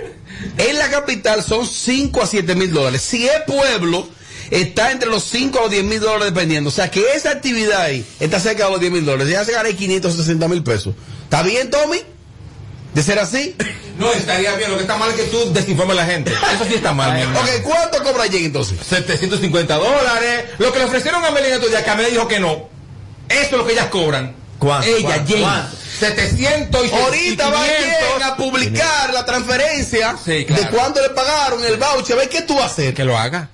en 0.58 0.78
la 0.78 0.90
capital 0.90 1.42
son 1.42 1.66
5 1.66 2.24
a 2.24 2.28
7 2.28 2.54
mil 2.56 2.74
dólares. 2.74 3.02
Si 3.02 3.26
es 3.26 3.40
pueblo, 3.48 4.10
está 4.50 4.92
entre 4.92 5.10
los 5.10 5.24
5 5.24 5.58
a 5.58 5.62
los 5.62 5.72
10 5.72 5.86
mil 5.86 6.02
dólares 6.02 6.34
dependiendo. 6.34 6.68
O 6.68 6.74
sea 6.74 6.92
que 6.92 7.02
esa 7.16 7.32
actividad 7.32 7.84
ahí 7.84 8.06
está 8.20 8.42
cerca 8.42 8.66
de 8.66 8.72
los 8.72 8.82
10 8.82 8.92
mil 8.92 9.06
dólares. 9.06 9.32
Ya 9.32 9.46
se 9.46 9.54
gana 9.54 9.72
560 9.72 10.48
mil 10.50 10.62
pesos. 10.62 10.94
¿Está 11.24 11.42
bien, 11.42 11.70
Tommy? 11.70 12.00
¿De 12.94 13.04
ser 13.04 13.20
así? 13.20 13.56
No, 13.98 14.12
estaría 14.12 14.54
bien. 14.56 14.70
Lo 14.72 14.78
que 14.78 14.84
está 14.84 14.98
mal 14.98 15.10
es 15.12 15.16
que 15.16 15.24
tú 15.24 15.54
desinformes 15.54 15.98
a 15.98 16.02
la 16.02 16.06
gente. 16.06 16.32
Eso 16.32 16.66
sí 16.66 16.74
está 16.76 16.92
mal, 16.94 17.14
mi 17.14 17.22
hermano. 17.22 17.40
Ok, 17.40 17.62
¿cuánto 17.64 18.04
cobra 18.04 18.24
Jane 18.26 18.46
entonces? 18.46 18.80
750 18.88 19.76
dólares. 19.76 20.46
Lo 20.58 20.74
que 20.74 20.80
le 20.80 20.86
ofrecieron 20.86 21.24
a 21.24 21.32
Melina 21.32 21.58
día 21.60 21.84
que 21.84 21.90
Amelia 21.90 22.12
dijo 22.12 22.28
que 22.28 22.40
no. 22.40 22.70
Eso 23.30 23.42
es 23.44 23.52
lo 23.54 23.66
que 23.66 23.74
ellas 23.74 23.88
cobran. 23.88 24.36
¿Cuánto? 24.60 24.88
Ella. 24.88 25.24
¿Cuánto? 25.26 25.78
700 26.00 26.86
y 26.88 26.92
Ahorita 26.96 27.50
va 27.50 27.64
500. 27.64 27.94
Jane 28.12 28.24
a 28.24 28.36
publicar 28.36 29.14
la 29.14 29.26
transferencia 29.26 30.16
Sí, 30.24 30.46
claro. 30.46 30.64
de 30.64 30.70
cuánto 30.70 31.02
le 31.02 31.10
pagaron 31.10 31.64
el 31.64 31.78
voucher. 31.78 32.16
A 32.16 32.20
ver 32.22 32.30
qué 32.30 32.42
tú 32.42 32.56
vas 32.56 32.64
a 32.64 32.68
hacer. 32.68 32.94
Que 32.94 33.06
lo 33.06 33.18
haga. 33.18 33.50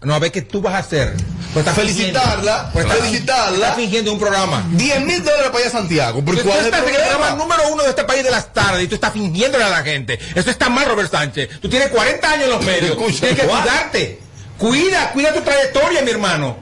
No, 0.00 0.14
a 0.14 0.18
ver 0.18 0.32
qué 0.32 0.42
tú 0.42 0.60
vas 0.62 0.74
a 0.74 0.78
hacer. 0.78 1.14
Pues 1.52 1.66
estás 1.66 1.74
Felicitarla. 1.74 2.70
Pues 2.72 2.86
felicitarla. 2.86 3.56
Estás 3.56 3.76
fingiendo 3.76 4.12
un 4.12 4.18
programa. 4.18 4.64
10 4.72 5.00
mil 5.02 5.22
dólares 5.22 5.46
para 5.48 5.58
allá 5.58 5.66
a 5.68 5.70
Santiago. 5.70 6.24
¿Por 6.24 6.36
Tú 6.36 6.42
cuál 6.44 6.58
es 6.60 6.66
el 6.66 6.72
estás 6.72 6.88
en 6.88 6.94
el 6.94 7.00
programa 7.02 7.30
número 7.36 7.62
uno 7.72 7.82
de 7.82 7.90
este 7.90 8.04
país 8.04 8.24
de 8.24 8.30
las 8.30 8.52
tardes 8.52 8.84
y 8.84 8.88
tú 8.88 8.94
estás 8.94 9.12
fingiéndole 9.12 9.64
a 9.64 9.68
la 9.68 9.82
gente. 9.82 10.18
Eso 10.34 10.50
está 10.50 10.68
mal, 10.70 10.86
Robert 10.86 11.10
Sánchez. 11.10 11.60
Tú 11.60 11.68
tienes 11.68 11.88
40 11.88 12.30
años 12.30 12.44
en 12.44 12.50
los 12.50 12.64
medios. 12.64 12.90
Escucha, 12.92 13.20
tienes 13.20 13.40
que 13.40 13.46
¿cuál? 13.46 13.62
cuidarte. 13.62 14.20
Cuida, 14.56 15.10
cuida 15.12 15.34
tu 15.34 15.40
trayectoria, 15.42 16.02
mi 16.02 16.10
hermano. 16.10 16.56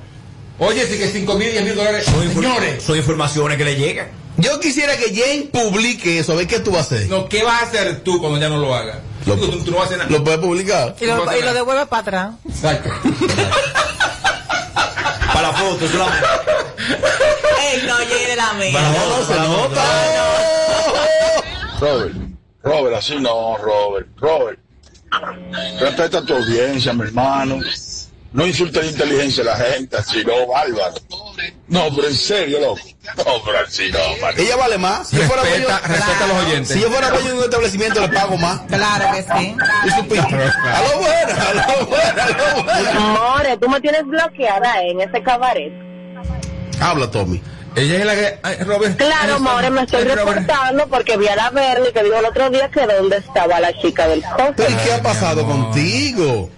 Oye, 0.59 0.87
si 0.87 0.99
que 0.99 1.09
5 1.09 1.35
mil, 1.37 1.51
10 1.53 1.65
mil 1.65 1.75
dólares. 1.77 2.05
Son, 2.07 2.29
Señores. 2.35 2.83
son 2.83 2.97
informaciones 2.97 3.57
que 3.59 3.65
le 3.65 3.77
llegan. 3.77 4.09
Yo 4.39 4.59
quisiera 4.59 4.97
que 4.97 5.15
Jane 5.15 5.49
publique 5.53 6.19
eso. 6.19 6.33
A 6.33 6.37
ver 6.37 6.47
qué 6.47 6.61
tú 6.61 6.71
vas 6.73 6.91
a 6.91 6.97
hacer. 6.97 7.09
No, 7.09 7.29
¿qué 7.29 7.43
vas 7.45 7.63
a 7.63 7.67
hacer 7.67 8.01
tú 8.01 8.21
cuando 8.21 8.39
ya 8.41 8.49
no 8.49 8.59
lo 8.59 8.75
hagas? 8.75 8.99
Lo- 9.27 9.37
tú, 9.37 9.63
tú 9.65 9.71
no 9.71 9.77
vas 9.77 9.85
a 9.85 9.87
hacer 9.87 9.99
nada. 9.99 10.11
¿Lo 10.11 10.25
puedes 10.25 10.41
publicar? 10.41 10.97
Y 11.01 11.07
lo, 11.07 11.37
y 11.39 11.43
lo 11.43 11.55
devuelve 11.55 11.87
para 11.87 12.01
atrás. 12.03 12.31
Exacto. 12.49 12.91
Para 15.41 15.53
la 15.53 15.59
foto, 15.59 15.89
solamente. 15.89 16.27
Ey, 17.63 17.83
no 17.87 17.99
llegue 18.01 18.37
la 18.37 18.53
mía. 18.55 18.73
Para 18.75 18.89
la 18.91 18.95
foto, 18.95 19.25
se 19.25 19.35
la 19.37 19.45
nota. 19.45 19.83
Robert, 21.81 22.15
Robert, 22.63 22.97
así 22.97 23.17
no, 23.17 23.57
Robert, 23.57 24.09
Robert. 24.19 24.59
Respeta 25.81 26.19
a 26.19 26.23
tu 26.23 26.35
audiencia, 26.35 26.93
mi 26.93 27.05
hermano. 27.05 27.59
No 28.33 28.47
insultes 28.47 28.85
la 28.85 28.91
inteligencia 28.93 29.43
de 29.43 29.51
la 29.51 29.57
gente, 29.57 29.97
así 29.97 30.25
no, 30.25 30.47
bárbaro. 30.47 30.95
No, 31.67 31.89
pero 31.95 32.07
en 32.09 32.15
serio, 32.15 32.61
loco. 32.61 32.81
No, 33.17 33.25
pero 33.45 33.59
así 33.67 33.91
no, 33.91 33.99
man. 34.23 34.35
Ella 34.37 34.55
vale 34.57 34.79
más. 34.79 35.09
Si 35.09 35.17
yo 35.17 35.23
fuera 35.25 35.43
Respeta, 35.43 35.67
dueño- 35.81 35.89
respeta 35.89 36.25
a 36.25 36.27
los 36.29 36.45
oyentes. 36.47 36.69
Si 36.69 36.81
yo 36.81 36.91
fuera 36.91 37.11
dueño 37.11 37.29
de 37.29 37.39
un 37.39 37.45
establecimiento, 37.45 38.01
le 38.01 38.09
pago 38.09 38.37
más. 38.37 38.61
Claro 38.69 39.05
que 39.17 39.23
sí. 39.23 39.57
Y 39.85 39.91
supiste. 39.91 40.19
A 40.21 40.83
lo 40.83 40.99
bueno, 41.01 41.43
a 41.49 41.55
lo 41.55 41.87
bueno, 41.87 42.23
a 42.23 42.29
lo 42.57 42.63
bueno. 42.65 43.01
More, 43.01 43.57
tú 43.57 43.69
me 43.69 43.81
tienes 43.81 44.07
bloqueada 44.07 44.81
en 44.83 45.01
ese 45.01 45.23
cabaret. 45.25 45.73
Habla, 46.81 47.11
Tommy. 47.11 47.43
Ella 47.77 47.97
es 47.99 48.05
la 48.07 48.15
que. 48.15 48.39
ay, 48.43 48.57
Robert. 48.65 48.97
Claro, 48.97 49.41
More, 49.41 49.71
me 49.71 49.83
estoy 49.83 50.05
reportando 50.05 50.87
porque 50.89 51.17
vi 51.17 51.27
a 51.29 51.37
la 51.37 51.51
Bernie 51.51 51.93
que 51.93 52.03
dijo 52.05 52.17
el 52.17 52.25
otro 52.27 52.49
día 52.51 52.69
que 52.69 52.87
dónde 52.87 53.17
estaba 53.19 53.59
la 53.61 53.73
chica 53.81 54.07
del 54.09 54.23
Pero 54.37 54.69
¿y 54.69 54.73
coche. 54.75 54.77
qué 54.85 54.93
ha 54.93 55.03
pasado 55.03 55.45
contigo? 55.47 56.49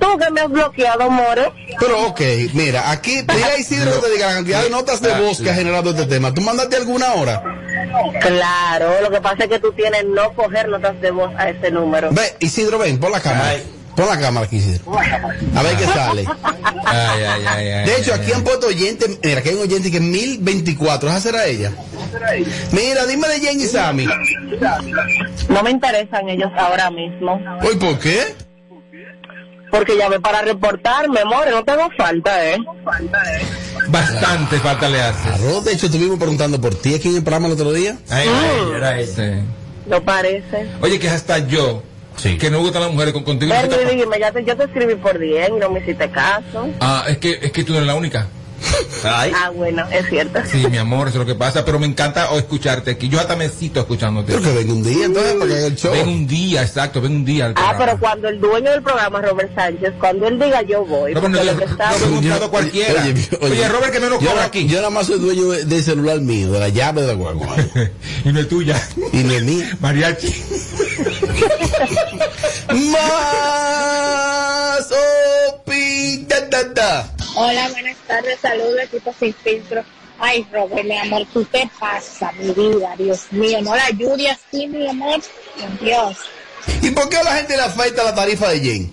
Tú 0.00 0.18
que 0.18 0.30
me 0.30 0.40
has 0.40 0.48
bloqueado, 0.48 1.10
More. 1.10 1.52
Pero 1.78 2.06
ok, 2.06 2.20
mira, 2.54 2.90
aquí, 2.90 3.22
mira 3.32 3.58
Isidro 3.58 3.92
que 3.92 4.08
te 4.08 4.12
diga 4.14 4.28
la 4.28 4.34
cantidad 4.36 4.62
de 4.62 4.70
notas 4.70 5.00
de 5.00 5.12
voz 5.20 5.40
que 5.40 5.50
ha 5.50 5.54
generado 5.54 5.90
este 5.90 6.06
tema. 6.06 6.32
¿Tú 6.32 6.40
mandaste 6.40 6.76
alguna 6.76 7.12
hora? 7.14 7.42
Claro, 8.20 9.00
lo 9.02 9.10
que 9.10 9.20
pasa 9.20 9.44
es 9.44 9.50
que 9.50 9.58
tú 9.58 9.72
tienes 9.72 10.04
no 10.06 10.32
coger 10.34 10.68
notas 10.68 11.00
de 11.00 11.10
voz 11.10 11.30
a 11.36 11.50
ese 11.50 11.70
número. 11.70 12.10
Ve, 12.12 12.36
Isidro, 12.40 12.78
ven, 12.78 12.98
pon 12.98 13.12
la 13.12 13.20
cámara. 13.20 13.56
Pon 13.96 14.06
la 14.06 14.18
cámara 14.18 14.46
aquí, 14.46 14.56
Isidro. 14.56 14.92
A 15.54 15.62
ver 15.62 15.76
qué 15.76 15.84
sale. 15.86 16.24
Ay, 16.84 17.22
ay, 17.24 17.44
ay, 17.46 17.68
ay, 17.68 17.86
De 17.86 17.96
hecho, 17.98 18.14
aquí 18.14 18.32
han 18.32 18.42
puesto 18.42 18.68
oyente, 18.68 19.06
mira, 19.22 19.40
aquí 19.40 19.50
hay 19.50 19.54
un 19.56 19.62
oyente 19.62 19.90
que 19.90 19.98
es 19.98 20.02
1024. 20.02 21.08
¿Esa 21.10 21.20
será 21.20 21.46
ella? 21.46 21.72
Mira, 22.72 23.06
dime 23.06 23.28
de 23.28 23.40
Jen 23.40 23.60
y 23.60 23.64
Sammy. 23.66 24.06
No 25.48 25.62
me 25.62 25.70
interesan 25.70 26.28
ellos 26.28 26.50
ahora 26.56 26.90
mismo. 26.90 27.40
¿Hoy 27.62 27.76
por 27.76 27.98
qué? 27.98 28.34
Porque 29.70 29.96
llamé 29.96 30.20
para 30.20 30.42
reportarme, 30.42 31.24
More, 31.24 31.50
no 31.50 31.64
tengo 31.64 31.88
falta, 31.96 32.50
¿eh? 32.50 32.58
Bastante 33.88 34.58
falta 34.58 34.88
le 34.88 35.00
hace. 35.00 35.28
Claro, 35.28 35.60
de 35.60 35.72
hecho, 35.72 35.86
estuvimos 35.86 36.18
preguntando 36.18 36.60
por 36.60 36.74
ti 36.74 36.94
aquí 36.94 37.08
en 37.08 37.16
el 37.16 37.22
programa 37.22 37.46
el 37.46 37.52
otro 37.54 37.72
día. 37.72 37.96
Ay, 38.08 38.28
ay, 38.28 38.72
era 38.76 39.00
ese. 39.00 39.42
No 39.86 40.02
parece. 40.02 40.68
Oye, 40.80 40.98
que 40.98 41.06
es 41.06 41.12
hasta 41.12 41.38
yo, 41.38 41.82
que 42.22 42.50
no 42.50 42.58
me 42.58 42.64
gustan 42.64 42.82
las 42.82 42.92
mujeres 42.92 43.12
con 43.12 43.24
contigo. 43.24 43.52
no 43.54 43.68
te 43.68 43.94
y 43.94 43.96
dime, 43.96 44.18
ya 44.18 44.30
te, 44.32 44.44
yo 44.44 44.56
te 44.56 44.64
escribí 44.64 44.94
por 44.96 45.18
10 45.18 45.50
y 45.50 45.52
no 45.52 45.70
me 45.70 45.80
hiciste 45.80 46.10
caso. 46.10 46.68
Ah, 46.80 47.04
es 47.08 47.18
que, 47.18 47.38
es 47.42 47.52
que 47.52 47.64
tú 47.64 47.72
no 47.72 47.78
eres 47.78 47.86
la 47.86 47.94
única. 47.94 48.26
Ah, 49.04 49.50
bueno, 49.54 49.84
es 49.90 50.08
cierto. 50.08 50.40
Sí, 50.50 50.66
mi 50.70 50.76
amor, 50.78 51.08
eso 51.08 51.20
es 51.20 51.26
lo 51.26 51.32
que 51.32 51.38
pasa, 51.38 51.64
pero 51.64 51.78
me 51.78 51.86
encanta 51.86 52.30
o 52.30 52.38
escucharte 52.38 52.90
aquí. 52.92 53.08
Yo 53.08 53.18
hasta 53.20 53.34
me 53.36 53.48
cito 53.48 53.80
escuchándote. 53.80 54.32
Pero 54.32 54.42
que 54.42 54.52
venga 54.52 54.72
un 54.72 54.82
día, 54.82 55.06
entonces, 55.06 55.32
para 55.34 55.46
que 55.50 55.56
haga 55.56 55.66
el 55.66 55.76
show. 55.76 55.92
Ven 55.92 56.08
un 56.08 56.26
día, 56.26 56.62
exacto, 56.62 57.00
ven 57.00 57.12
un 57.16 57.24
día 57.24 57.46
al 57.46 57.52
Ah, 57.52 57.54
programa. 57.54 57.78
pero 57.86 57.98
cuando 58.00 58.28
el 58.28 58.40
dueño 58.40 58.70
del 58.70 58.82
programa, 58.82 59.20
Robert 59.22 59.54
Sánchez, 59.54 59.92
cuando 59.98 60.28
él 60.28 60.38
diga 60.38 60.62
yo 60.62 60.84
voy, 60.84 61.14
no, 61.14 61.20
lo 61.28 61.56
que 61.58 61.64
está... 61.64 61.92
Robert, 61.92 62.12
un 62.12 62.24
trato 62.24 62.50
cualquiera. 62.50 63.04
Oye, 63.40 63.68
Robert, 63.68 63.92
que 63.92 64.00
me 64.00 64.08
lo 64.08 64.20
yo, 64.20 64.28
cobra 64.30 64.44
aquí. 64.44 64.66
Yo 64.66 64.76
nada 64.76 64.90
más 64.90 65.06
soy 65.06 65.18
dueño 65.18 65.48
de- 65.50 65.64
del 65.64 65.82
celular 65.82 66.20
mío, 66.20 66.52
de 66.52 66.60
la 66.60 66.68
llave 66.68 67.00
de 67.02 67.06
la 67.08 67.14
guagua. 67.14 67.56
y 68.24 68.32
no 68.32 68.40
es 68.40 68.48
tuya. 68.48 68.80
Y 69.12 69.18
no 69.18 69.32
es 69.32 69.42
mía. 69.42 69.76
Mariachi. 69.80 70.28
Más 72.70 73.39
Hola, 77.42 77.70
buenas 77.70 77.96
tardes, 78.06 78.38
saludos, 78.38 78.82
equipo 78.82 79.14
sin 79.18 79.32
filtro. 79.32 79.82
Ay, 80.18 80.46
Robert, 80.52 80.84
mi 80.84 80.98
amor, 80.98 81.26
tú 81.32 81.42
te 81.46 81.70
pasas, 81.80 82.34
mi 82.36 82.52
vida, 82.52 82.94
Dios 82.98 83.20
mío, 83.30 83.62
no 83.62 83.74
la 83.74 83.86
ayudes 83.86 84.32
así, 84.32 84.66
mi 84.66 84.86
amor, 84.86 85.22
Dios. 85.80 86.18
¿Y 86.82 86.90
por 86.90 87.08
qué 87.08 87.16
a 87.16 87.24
la 87.24 87.36
gente 87.36 87.56
le 87.56 87.62
afecta 87.62 88.04
la 88.04 88.14
tarifa 88.14 88.50
de 88.50 88.60
Jen? 88.60 88.92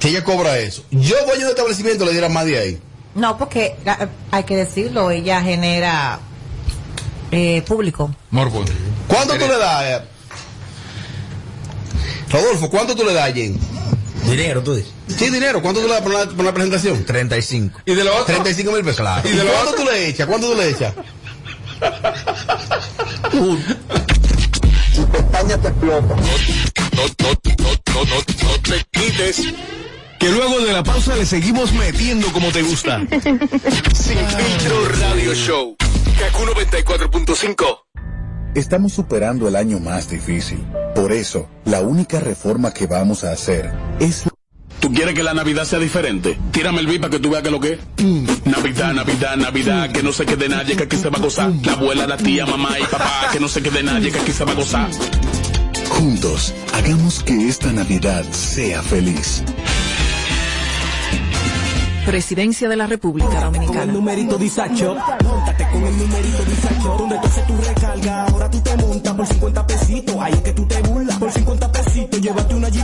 Que 0.00 0.08
ella 0.08 0.24
cobra 0.24 0.56
eso. 0.56 0.82
Yo, 0.90 1.16
dueño 1.26 1.44
de 1.44 1.50
establecimiento, 1.50 2.06
le 2.06 2.12
diera 2.12 2.30
más 2.30 2.46
de 2.46 2.58
ahí. 2.58 2.80
No, 3.14 3.36
porque 3.36 3.76
hay 4.30 4.44
que 4.44 4.56
decirlo, 4.56 5.10
ella 5.10 5.42
genera 5.42 6.18
eh, 7.30 7.60
público. 7.68 8.10
Morbo. 8.30 8.64
¿Cuánto 9.06 9.34
tú 9.34 9.46
le 9.46 9.58
das? 9.58 10.02
Rodolfo, 12.30 12.70
¿cuánto 12.70 12.96
tú 12.96 13.04
le 13.04 13.12
das 13.12 13.28
a 13.28 13.32
Jen? 13.34 13.60
Dinero, 14.30 14.62
tú 14.62 14.74
dices. 14.74 14.92
Sí, 15.08 15.30
dinero. 15.30 15.60
¿Cuánto 15.62 15.80
tú 15.80 15.86
le 15.86 15.94
das 15.94 16.02
por 16.02 16.12
la, 16.12 16.26
por 16.26 16.44
la 16.44 16.52
presentación? 16.52 17.04
35. 17.04 17.80
¿Y 17.84 17.94
de 17.94 18.04
lo 18.04 18.12
otro? 18.12 18.26
35 18.26 18.72
mil 18.72 18.82
pesos. 18.82 19.00
Claro. 19.00 19.28
¿Y 19.28 19.32
de 19.36 19.44
lo 19.44 19.52
¿Cuánto 19.52 19.74
tú 19.74 19.84
le 19.84 20.08
echas? 20.08 20.26
¿Cuánto 20.26 20.50
tú 20.50 20.56
le 20.56 20.70
echas? 20.70 20.94
Tu 24.94 25.06
pestaña 25.08 25.58
te 25.58 25.68
explota. 25.68 26.14
No, 26.16 26.22
no, 26.94 27.06
no, 27.18 27.34
no, 27.94 28.04
no, 28.04 28.16
no 28.16 28.60
te 28.62 28.86
quites. 28.90 29.42
Que 30.18 30.30
luego 30.30 30.60
de 30.60 30.72
la 30.72 30.82
pausa 30.82 31.14
le 31.16 31.26
seguimos 31.26 31.72
metiendo 31.72 32.32
como 32.32 32.50
te 32.50 32.62
gusta. 32.62 32.98
Sin 33.94 34.18
filtro 34.18 34.88
radio 35.00 35.34
show. 35.34 35.76
Kaku 36.18 36.44
94.5. 36.44 37.78
Estamos 38.54 38.92
superando 38.92 39.48
el 39.48 39.56
año 39.56 39.80
más 39.80 40.08
difícil. 40.08 40.64
Por 40.94 41.10
eso, 41.10 41.48
la 41.64 41.80
única 41.80 42.20
reforma 42.20 42.72
que 42.72 42.86
vamos 42.86 43.24
a 43.24 43.32
hacer 43.32 43.72
es... 43.98 44.22
¿Tú 44.78 44.92
quieres 44.92 45.14
que 45.14 45.24
la 45.24 45.34
Navidad 45.34 45.64
sea 45.64 45.80
diferente? 45.80 46.38
Tírame 46.52 46.78
el 46.78 46.86
beat 46.86 47.00
para 47.00 47.10
que 47.10 47.18
tú 47.18 47.30
veas 47.30 47.42
que 47.42 47.50
lo 47.50 47.58
que 47.58 47.72
es. 47.72 47.78
Navidad, 48.44 48.92
Navidad, 48.92 49.36
Navidad, 49.36 49.90
que 49.90 50.04
no 50.04 50.12
se 50.12 50.24
quede 50.24 50.48
nadie, 50.48 50.76
que 50.76 50.84
aquí 50.84 50.96
se 50.96 51.08
va 51.08 51.18
a 51.18 51.20
gozar. 51.20 51.52
La 51.64 51.72
abuela, 51.72 52.06
la 52.06 52.16
tía, 52.16 52.46
mamá 52.46 52.78
y 52.78 52.84
papá, 52.84 53.28
que 53.32 53.40
no 53.40 53.48
se 53.48 53.60
quede 53.60 53.82
nadie, 53.82 54.12
que 54.12 54.20
aquí 54.20 54.30
se 54.30 54.44
va 54.44 54.52
a 54.52 54.54
gozar. 54.54 54.88
Juntos, 55.88 56.54
hagamos 56.74 57.24
que 57.24 57.48
esta 57.48 57.72
Navidad 57.72 58.24
sea 58.30 58.82
feliz. 58.82 59.42
Presidencia 62.06 62.68
de 62.68 62.76
la 62.76 62.86
República 62.86 63.40
Dominicana. 63.40 63.92
numerito 63.92 64.36
disacho. 64.36 64.94
Móntate 65.24 65.66
con 65.72 65.82
el 65.84 65.98
numerito 65.98 66.44
disacho. 66.44 66.96
Donde 66.98 67.18
tú 67.18 67.26
haces 67.26 67.46
tu 67.46 67.56
recarga, 67.56 68.26
ahora 68.26 68.50
tú 68.50 68.60
te 68.60 68.76
montas 68.76 69.14
por 69.14 69.26
50 69.26 69.66
pesitos. 69.66 70.16
Ahí 70.20 70.32
es 70.34 70.40
que 70.42 70.52
tú 70.52 70.66
te 70.66 70.82
burlas. 70.82 71.18
Por 71.18 71.32
50 71.32 71.72
pesitos, 71.72 72.20
llévate 72.20 72.54
una 72.54 72.70
jipeta, 72.70 72.83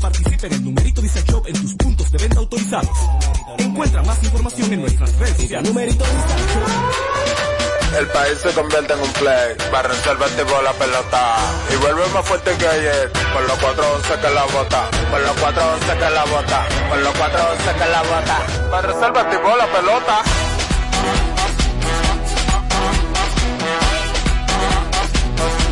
50 0.00 0.08
pesitos 0.08 0.10
participa 0.40 0.46
en 0.46 0.52
el 0.54 0.64
numerito 0.64 1.02
disacho 1.02 1.42
en 1.46 1.60
tus 1.60 1.74
puntos 1.74 2.10
de 2.10 2.18
venta 2.18 2.38
autorizados. 2.38 2.98
Encuentra 3.58 4.02
más 4.02 4.22
información 4.24 4.72
en 4.72 4.80
nuestras 4.80 5.18
redes 5.18 5.36
sociales. 5.36 5.68
Numerito. 5.68 6.04
El 7.98 8.06
país 8.06 8.38
se 8.40 8.50
convierte 8.52 8.92
en 8.92 9.00
un 9.00 9.12
play, 9.14 9.56
para 9.72 9.88
reservarte 9.88 10.44
por 10.44 10.62
la 10.62 10.72
pelota. 10.72 11.36
Y 11.72 11.76
vuelve 11.76 12.06
más 12.14 12.24
fuerte 12.24 12.56
que 12.56 12.66
ayer, 12.66 13.12
por 13.32 13.42
los 13.42 13.58
411 13.58 14.20
que 14.20 14.30
la 14.30 14.44
bota. 14.44 14.90
Por 15.10 15.20
los 15.20 15.36
411 15.36 15.98
que 15.98 16.10
la 16.10 16.24
bota. 16.24 16.68
Por 16.88 16.98
los 16.98 17.14
411 17.14 17.72
que 17.74 17.90
la 17.90 18.02
bota. 18.02 18.70
Para 18.70 18.86
reservarte 18.86 19.38
por 19.38 19.58
la 19.58 19.66
pelota. 19.66 20.22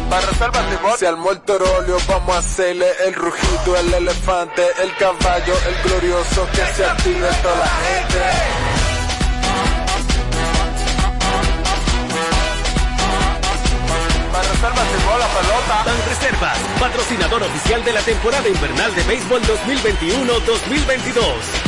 Para 0.09 0.26
por... 0.80 0.98
Se 0.98 1.06
armó 1.06 1.32
el 1.32 1.40
torolio, 1.40 1.98
vamos 2.09 2.35
a 2.35 2.39
hacerle 2.39 2.86
el 3.06 3.14
rugido, 3.14 3.76
el 3.76 3.93
elefante, 3.93 4.62
el 4.82 4.97
caballo, 4.97 5.52
el 5.68 5.82
glorioso, 5.82 6.48
que 6.52 6.64
se 6.74 6.85
active 6.85 7.28
toda 7.43 7.56
la 7.56 7.66
gente. 7.66 8.18
Reservas 14.60 14.86
la 15.18 15.28
pelota. 15.28 15.82
Ban 15.85 15.98
Reservas, 16.09 16.59
patrocinador 16.80 17.43
oficial 17.43 17.85
de 17.85 17.93
la 17.93 18.01
temporada 18.01 18.48
invernal 18.48 18.94
de 18.94 19.02
béisbol 19.05 19.43
2021-2022. 19.43 21.68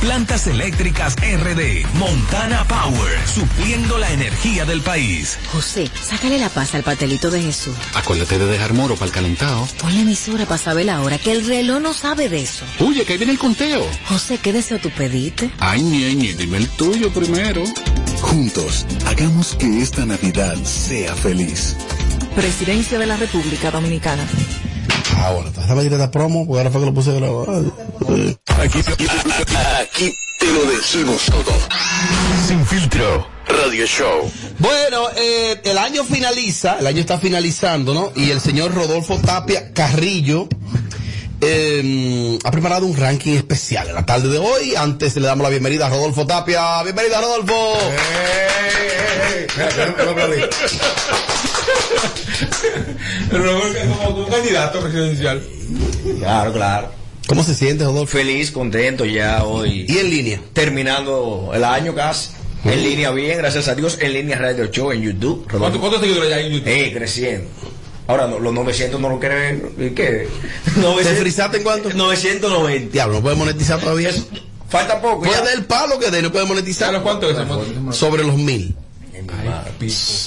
Plantas 0.00 0.46
Eléctricas 0.46 1.16
RD, 1.16 1.86
Montana 1.94 2.64
Power, 2.68 3.26
supliendo 3.26 3.98
la 3.98 4.10
energía 4.12 4.64
del 4.64 4.80
país. 4.80 5.38
José, 5.52 5.90
sácale 6.02 6.38
la 6.38 6.48
paz 6.48 6.74
al 6.74 6.82
pastelito 6.82 7.30
de 7.30 7.42
Jesús. 7.42 7.74
Acuérdate 7.94 8.38
de 8.38 8.46
dejar 8.46 8.74
moro 8.74 8.94
para 8.94 9.06
el 9.06 9.12
calentado. 9.12 9.68
Ponle 9.80 10.00
emisora 10.02 10.46
para 10.46 10.58
saber 10.58 10.86
la 10.86 11.00
hora, 11.02 11.18
que 11.18 11.32
el 11.32 11.46
reloj 11.46 11.80
no 11.80 11.92
sabe 11.92 12.28
de 12.28 12.42
eso. 12.42 12.64
Oye, 12.80 13.04
que 13.04 13.12
ahí 13.12 13.18
viene 13.18 13.32
el 13.32 13.38
conteo. 13.38 13.86
José, 14.06 14.38
¿qué 14.38 14.52
deseo 14.52 14.78
tú 14.78 14.90
pediste? 14.90 15.50
Ay, 15.58 15.82
ñeñe, 15.82 16.34
dime 16.34 16.58
el 16.58 16.68
tuyo 16.68 17.12
primero. 17.12 17.64
Juntos, 18.20 18.86
hagamos 19.06 19.54
que 19.56 19.80
esta 19.80 20.04
Navidad 20.06 20.56
sea 20.64 21.14
feliz. 21.14 21.76
Presidencia 22.34 22.98
de 22.98 23.06
la 23.06 23.16
República 23.16 23.70
Dominicana. 23.70 24.24
Ahora, 25.18 25.48
esta 25.48 25.74
va 25.74 25.82
directa 25.82 26.10
promo, 26.10 26.46
porque 26.46 26.58
ahora 26.58 26.70
fue 26.70 26.80
que 26.80 26.86
lo 26.86 26.94
puse 26.94 27.12
de 27.12 27.20
la 27.20 27.28
Aquí, 28.62 28.78
aquí 28.78 30.14
te 30.38 30.46
lo 30.52 30.64
decimos 30.70 31.26
todo. 31.26 31.52
Sin 32.46 32.64
filtro. 32.64 33.26
Radio 33.48 33.86
Show. 33.86 34.30
Bueno, 34.58 35.08
eh, 35.16 35.60
el 35.64 35.78
año 35.78 36.04
finaliza, 36.04 36.78
el 36.78 36.86
año 36.86 37.00
está 37.00 37.18
finalizando, 37.18 37.94
¿no? 37.94 38.12
Y 38.14 38.30
el 38.30 38.40
señor 38.40 38.74
Rodolfo 38.74 39.18
Tapia 39.18 39.72
Carrillo 39.72 40.48
eh, 41.40 42.38
ha 42.42 42.50
preparado 42.50 42.86
un 42.86 42.96
ranking 42.96 43.34
especial 43.34 43.88
en 43.88 43.94
la 43.94 44.06
tarde 44.06 44.28
de 44.28 44.38
hoy. 44.38 44.74
Antes 44.76 45.16
le 45.16 45.26
damos 45.26 45.44
la 45.44 45.50
bienvenida 45.50 45.86
a 45.86 45.90
Rodolfo 45.90 46.26
Tapia. 46.26 46.82
Bienvenida, 46.82 47.20
Rodolfo. 47.20 47.78
como 53.30 54.18
un 54.18 54.30
candidato 54.30 54.80
presidencial. 54.80 55.42
Claro, 56.18 56.52
claro. 56.52 56.90
¿Cómo 57.26 57.42
se 57.42 57.54
siente, 57.54 57.84
Rodolfo? 57.84 58.16
Feliz, 58.16 58.50
contento 58.50 59.04
ya 59.04 59.44
hoy. 59.44 59.84
¿Y 59.88 59.98
en 59.98 60.10
línea? 60.10 60.40
Terminando 60.52 61.50
el 61.54 61.62
año 61.64 61.94
casi. 61.94 62.30
En 62.64 62.82
línea 62.82 63.10
bien, 63.12 63.38
gracias 63.38 63.68
a 63.68 63.74
Dios. 63.74 63.98
En 64.00 64.12
línea 64.12 64.38
Radio 64.38 64.66
Show 64.66 64.90
en 64.92 65.02
YouTube. 65.02 65.46
¿Cuántos 65.50 65.78
cuántos 65.80 66.00
seguidores 66.00 66.32
hay 66.32 66.46
en 66.46 66.52
YouTube? 66.52 66.68
Eh, 66.68 66.92
creciendo. 66.92 67.48
Ahora, 68.08 68.26
no, 68.26 68.38
los 68.40 68.52
900 68.54 69.00
no 69.00 69.10
lo 69.10 69.20
quieren. 69.20 69.74
¿Qué? 69.94 70.28
¿Te 71.02 71.14
frisaste 71.14 71.58
en 71.58 71.62
cuánto? 71.62 71.90
990. 71.90 72.92
Diablo, 72.92 73.16
no 73.16 73.22
puede 73.22 73.36
monetizar 73.36 73.78
todavía. 73.78 74.10
Falta 74.68 75.00
poco. 75.00 75.20
Puede 75.20 75.32
ya. 75.32 75.42
dar 75.42 75.54
el 75.54 75.64
palo 75.66 75.98
que 75.98 76.10
dé, 76.10 76.22
no 76.22 76.32
puede 76.32 76.46
monetizar. 76.46 76.88
¿Sabes 76.88 77.02
cuánto 77.02 77.30
es? 77.30 77.96
Sobre 77.96 78.24
los 78.24 78.36
mil. 78.36 78.74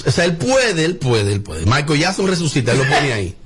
O 0.06 0.10
sea, 0.10 0.24
él 0.24 0.36
puede, 0.36 0.84
él 0.84 0.96
puede, 0.96 1.32
él 1.32 1.42
puede. 1.42 1.66
Michael 1.66 1.98
Jackson 1.98 2.26
resucita, 2.28 2.72
él 2.72 2.78
lo 2.78 2.84
pone 2.84 3.12
ahí. 3.12 3.36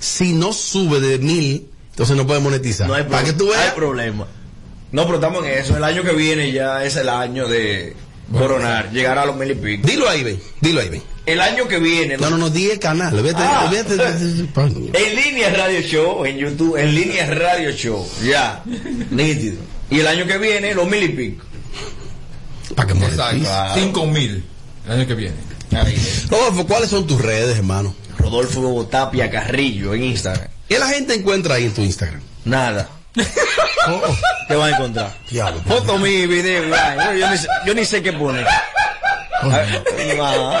Si 0.00 0.32
no 0.32 0.52
sube 0.52 1.00
de 1.00 1.18
mil, 1.18 1.68
entonces 1.90 2.16
no 2.16 2.26
puede 2.26 2.40
monetizar. 2.40 2.88
No 2.88 2.94
hay, 2.94 3.04
Para 3.04 3.24
que 3.24 3.32
tú 3.32 3.46
no 3.46 3.52
hay 3.52 3.58
veas. 3.58 3.74
problema. 3.74 4.26
No, 4.90 5.04
pero 5.04 5.16
estamos 5.16 5.44
en 5.44 5.52
eso. 5.52 5.76
El 5.76 5.84
año 5.84 6.02
que 6.02 6.12
viene 6.12 6.50
ya 6.52 6.84
es 6.84 6.96
el 6.96 7.08
año 7.08 7.46
de 7.46 7.94
coronar, 8.30 8.90
llegar 8.92 9.18
a 9.18 9.26
los 9.26 9.36
mil 9.36 9.50
y 9.50 9.54
pico. 9.54 9.86
Dilo 9.86 10.08
ahí, 10.08 10.22
ven. 10.22 10.40
Dilo 10.60 10.80
ahí, 10.80 10.88
ven. 10.88 11.02
El 11.24 11.40
año 11.40 11.68
que 11.68 11.78
viene. 11.78 12.16
No, 12.16 12.30
no, 12.30 12.36
no, 12.38 12.50
di 12.50 12.70
el 12.70 12.78
canal. 12.78 13.14
Vete, 13.22 13.36
Ah. 13.38 13.68
vete, 13.70 13.94
vete. 13.96 14.48
En 14.94 15.16
línea 15.16 15.50
Radio 15.50 15.80
Show, 15.80 16.24
en 16.24 16.36
YouTube, 16.38 16.76
en 16.76 16.94
línea 16.94 17.26
Radio 17.26 17.70
Show, 17.72 18.08
ya, 18.24 18.62
nítido. 19.10 19.56
Y 19.90 20.00
el 20.00 20.06
año 20.06 20.26
que 20.26 20.38
viene, 20.38 20.74
los 20.74 20.88
mil 20.88 21.02
y 21.02 21.08
pico. 21.10 21.44
Para 22.74 22.92
que 22.92 22.98
Exacto. 22.98 23.40
Claro. 23.40 23.74
Cinco 23.80 24.06
mil 24.06 24.44
el 24.86 24.92
año 24.92 25.06
que 25.06 25.14
viene. 25.14 25.36
Rodolfo, 26.30 26.66
¿cuáles 26.66 26.90
son 26.90 27.06
tus 27.06 27.20
redes, 27.20 27.56
hermano? 27.56 27.94
Rodolfo 28.18 28.86
Tapia 28.90 29.30
Carrillo 29.30 29.94
en 29.94 30.04
Instagram. 30.04 30.48
¿Qué 30.68 30.78
la 30.78 30.88
gente 30.88 31.14
encuentra 31.14 31.54
ahí 31.56 31.64
en 31.64 31.72
tu 31.72 31.82
Instagram? 31.82 32.20
Nada. 32.44 32.88
¿Qué 34.48 34.54
vas 34.54 34.72
a 34.72 34.76
encontrar? 34.76 35.12
Diablo. 35.30 35.60
Foto 35.66 35.98
mi 35.98 36.26
video, 36.26 36.64
yo, 37.18 37.30
ni 37.30 37.36
sé, 37.38 37.48
yo 37.66 37.74
ni 37.74 37.84
sé 37.84 38.02
qué 38.02 38.12
poner. 38.12 38.46
Bueno. 39.42 40.52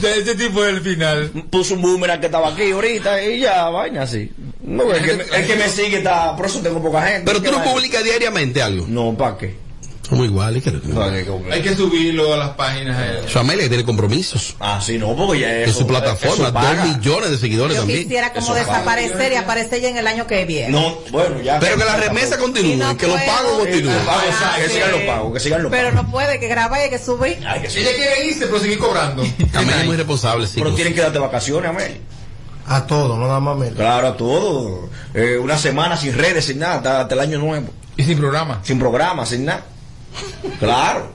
De 0.00 0.18
ese 0.18 0.34
tipo 0.34 0.62
del 0.62 0.80
final. 0.80 1.30
Puso 1.50 1.74
un 1.74 1.82
boomerang 1.82 2.20
que 2.20 2.26
estaba 2.26 2.48
aquí 2.48 2.70
ahorita 2.70 3.22
y 3.22 3.40
ya, 3.40 3.68
vaina 3.70 4.02
así. 4.02 4.30
No, 4.62 4.92
el, 4.92 5.02
que, 5.04 5.12
me- 5.14 5.24
el 5.24 5.46
que 5.46 5.56
me 5.56 5.68
sigue 5.68 5.98
está, 5.98 6.36
por 6.36 6.46
eso 6.46 6.60
tengo 6.60 6.82
poca 6.82 7.02
gente. 7.02 7.22
Pero 7.26 7.42
¿Qué 7.42 7.50
tú 7.50 7.58
no 7.58 7.64
publicas 7.64 8.04
diariamente 8.04 8.62
algo. 8.62 8.86
No, 8.88 9.14
¿para 9.16 9.36
qué? 9.38 9.56
Somos 10.08 10.26
iguales. 10.26 10.62
que. 10.62 10.70
Hay 11.50 11.62
que 11.62 11.74
subirlo 11.74 12.34
a 12.34 12.36
las 12.36 12.50
páginas. 12.50 12.96
eh. 13.00 13.22
Su 13.26 13.38
Amelia 13.38 13.68
tiene 13.68 13.84
compromisos. 13.84 14.54
Ah, 14.60 14.78
sí, 14.84 14.98
no, 14.98 15.16
porque 15.16 15.40
ya 15.40 15.62
En 15.62 15.68
eso- 15.70 15.78
su 15.80 15.86
plataforma, 15.86 16.50
dos 16.50 16.86
millones 16.98 17.30
de 17.30 17.38
seguidores 17.38 17.74
Yo 17.76 17.80
también. 17.82 18.02
quisiera 18.02 18.32
como 18.32 18.44
Eso 18.44 18.52
paga. 18.54 18.66
desaparecer 18.66 19.32
y 19.32 19.36
aparecer 19.36 19.80
ya 19.80 19.88
en 19.88 19.96
el 19.96 20.06
año 20.06 20.26
que 20.26 20.44
viene. 20.44 20.68
No, 20.70 20.98
bueno, 21.10 21.40
ya. 21.40 21.58
Pero 21.58 21.78
que 21.78 21.84
la 21.86 21.96
remesa 21.96 22.36
continúe, 22.38 22.76
no 22.76 22.96
que 22.98 23.06
los 23.08 23.20
pagos 23.22 23.52
continúen. 23.60 23.96
Que 23.96 24.10
Ah, 24.10 24.56
que 24.58 24.68
sigan 24.68 24.90
los 24.92 25.00
pagos, 25.02 25.32
que 25.32 25.40
sigan 25.40 25.62
los 25.62 25.70
Pero 25.72 25.88
pagos. 25.90 26.04
no 26.04 26.10
puede, 26.10 26.38
que 26.38 26.48
graba 26.48 26.78
y 26.78 26.82
hay 26.82 26.90
que 26.90 26.98
subir. 26.98 27.38
Ay, 27.46 27.62
que. 27.62 27.68
Ella 27.68 27.90
quiere 27.96 28.26
irse, 28.26 28.46
pero 28.46 28.60
seguir 28.60 28.78
cobrando. 28.78 29.22
Amelia 29.54 29.80
es 29.80 29.86
muy 29.86 29.96
responsable, 29.96 30.46
sí. 30.46 30.54
Pero 30.56 30.74
tienen 30.74 30.94
que 30.94 31.00
darte 31.00 31.18
vacaciones, 31.18 31.70
Amel. 31.70 32.00
A 32.66 32.86
todo, 32.86 33.16
no 33.18 33.26
nada 33.26 33.40
más 33.40 33.56
menos. 33.56 33.74
Claro, 33.76 34.08
a 34.08 34.16
todo. 34.16 34.88
Eh, 35.14 35.38
una 35.38 35.56
semana 35.58 35.96
sin 35.96 36.12
redes, 36.14 36.44
sin 36.46 36.58
nada, 36.58 36.74
hasta, 36.76 37.00
hasta 37.02 37.14
el 37.14 37.20
año 37.20 37.38
nuevo. 37.38 37.68
Y 37.96 38.04
sin 38.04 38.18
programa. 38.18 38.60
Sin 38.64 38.78
programa, 38.78 39.24
sin 39.26 39.44
nada. 39.46 39.64
Claro. 40.58 41.12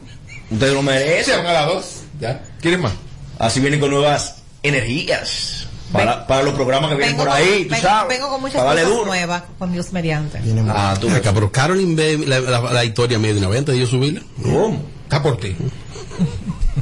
Ustedes 0.50 0.74
lo 0.74 0.80
Se 0.80 0.86
merecen. 0.86 1.38
van 1.38 1.48
a 1.48 1.54
las 1.54 1.66
dos. 1.68 1.86
¿Ya? 2.20 2.42
¿Quieren 2.62 2.82
más? 2.82 2.94
Así 3.38 3.60
vienen 3.60 3.80
con 3.80 3.90
nuevas 3.92 4.38
energías. 4.64 5.68
Para, 5.92 6.28
para 6.28 6.44
los 6.44 6.54
programas 6.54 6.92
que 6.92 6.98
vienen 6.98 7.18
Vengo, 7.18 7.26
por 7.28 7.36
ahí, 7.36 7.48
con, 7.48 7.64
tú 7.64 7.74
vengo- 7.74 7.82
sabes. 7.88 8.18
vengo 8.18 8.30
con 8.30 8.42
muchas 8.42 8.62
cosas 8.62 8.86
duro. 8.88 9.06
nuevas, 9.06 9.44
con 9.58 9.72
Dios 9.72 9.92
mediante. 9.92 10.40
Ah, 10.70 10.96
tú 11.00 11.10
Acá, 11.10 11.34
pero 11.34 11.52
Carolyn 11.52 11.96
ve 11.96 12.18
la, 12.28 12.40
la- 12.42 12.74
la 12.74 12.86
historia 12.86 13.18
mía 13.18 13.34
de 13.34 13.40
una 13.40 13.48
vez 13.48 13.60
antes 13.60 13.74
de 13.74 13.82
yo 13.82 13.88
subirla. 13.88 14.22
¿Cómo? 14.44 14.84
Está 15.04 15.24
por 15.24 15.38
ti. 15.38 15.56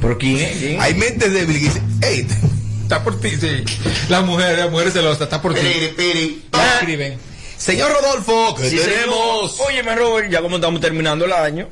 ¿Pero 0.00 0.18
quién 0.18 0.36
es? 0.38 0.56
¿Quién? 0.58 0.80
Hay 0.80 0.94
mentes 0.94 1.32
débiles 1.32 1.62
que 1.62 1.68
dicen, 1.68 1.98
hey, 2.02 2.26
Está 2.82 3.02
por 3.04 3.20
ti, 3.20 3.30
sí. 3.38 3.64
Las 4.08 4.24
mujeres, 4.24 4.58
las 4.58 4.70
mujeres 4.70 4.94
celosas, 4.94 5.20
está 5.22 5.42
por 5.42 5.52
ti. 5.54 5.60
Piri, 5.60 5.88
piri. 5.88 6.44
Escriben. 6.80 7.18
Señor 7.58 7.92
Rodolfo, 7.92 8.54
que 8.54 8.70
Sí, 8.70 8.76
tenemos. 8.76 9.52
señor. 9.52 9.68
Óyeme, 9.68 9.94
Robert, 9.96 10.30
ya 10.30 10.40
como 10.40 10.56
estamos 10.56 10.80
terminando 10.80 11.24
el 11.24 11.32
año, 11.32 11.68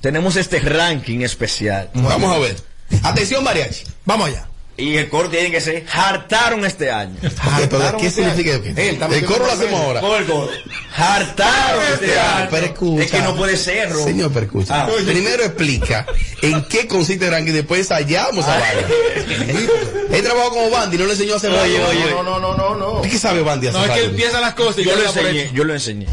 tenemos 0.00 0.36
este 0.36 0.58
ranking 0.60 1.20
especial. 1.20 1.90
Vamos 1.94 2.34
a 2.34 2.38
ver. 2.38 2.56
Atención, 3.02 3.42
mariachi. 3.44 3.84
Vamos 4.04 4.28
allá. 4.28 4.48
Y 4.78 4.96
el 4.96 5.08
coro 5.08 5.30
tiene 5.30 5.50
que 5.50 5.60
ser 5.60 5.86
hartaron 5.90 6.64
este 6.64 6.90
año. 6.90 7.16
Pero 7.70 7.96
¿Qué 7.96 8.10
significa? 8.10 8.52
El 8.76 9.24
coro 9.24 9.46
lo 9.46 9.52
hacemos 9.52 9.80
ahora. 9.80 10.00
Coro. 10.00 10.50
Hartaron 10.94 11.82
este 11.94 12.18
año. 12.18 12.48
Pero 12.50 12.66
escucha. 12.66 13.04
Es 13.04 13.10
que 13.10 13.20
no 13.22 13.36
puede 13.36 13.56
ser. 13.56 13.92
Señor, 13.94 14.30
pero 14.32 14.46
escucha. 14.46 14.84
Ah. 14.84 14.88
Primero 15.06 15.44
explica 15.44 16.06
en 16.42 16.62
qué 16.64 16.86
consiste 16.86 17.26
el 17.26 17.30
ranking 17.32 17.52
y 17.52 17.56
después 17.56 17.80
ensayamos 17.80 18.44
a 18.46 18.58
Bandi. 18.58 19.66
Él 20.16 20.22
trabajó 20.22 20.50
como 20.50 20.70
Bandy, 20.70 20.98
no 20.98 21.06
le 21.06 21.12
enseñó 21.12 21.34
a 21.34 21.36
hacer 21.36 21.50
Oye, 21.50 21.78
radio. 21.78 21.88
oye. 21.88 22.10
No, 22.10 22.22
no, 22.22 22.38
no, 22.38 22.56
no, 22.56 22.76
no. 22.76 23.02
¿Qué 23.02 23.18
sabe 23.18 23.42
Bandy 23.42 23.68
hacer 23.68 23.80
No, 23.80 23.86
es 23.86 23.90
que 23.92 23.96
radio? 23.98 24.10
empiezan 24.10 24.40
las 24.40 24.54
cosas 24.54 24.78
y 24.78 24.84
Yo 24.84 24.90
ya 24.90 24.96
lo 24.96 25.06
enseñé, 25.08 25.50
yo 25.52 25.64
lo 25.64 25.72
enseñé. 25.74 26.06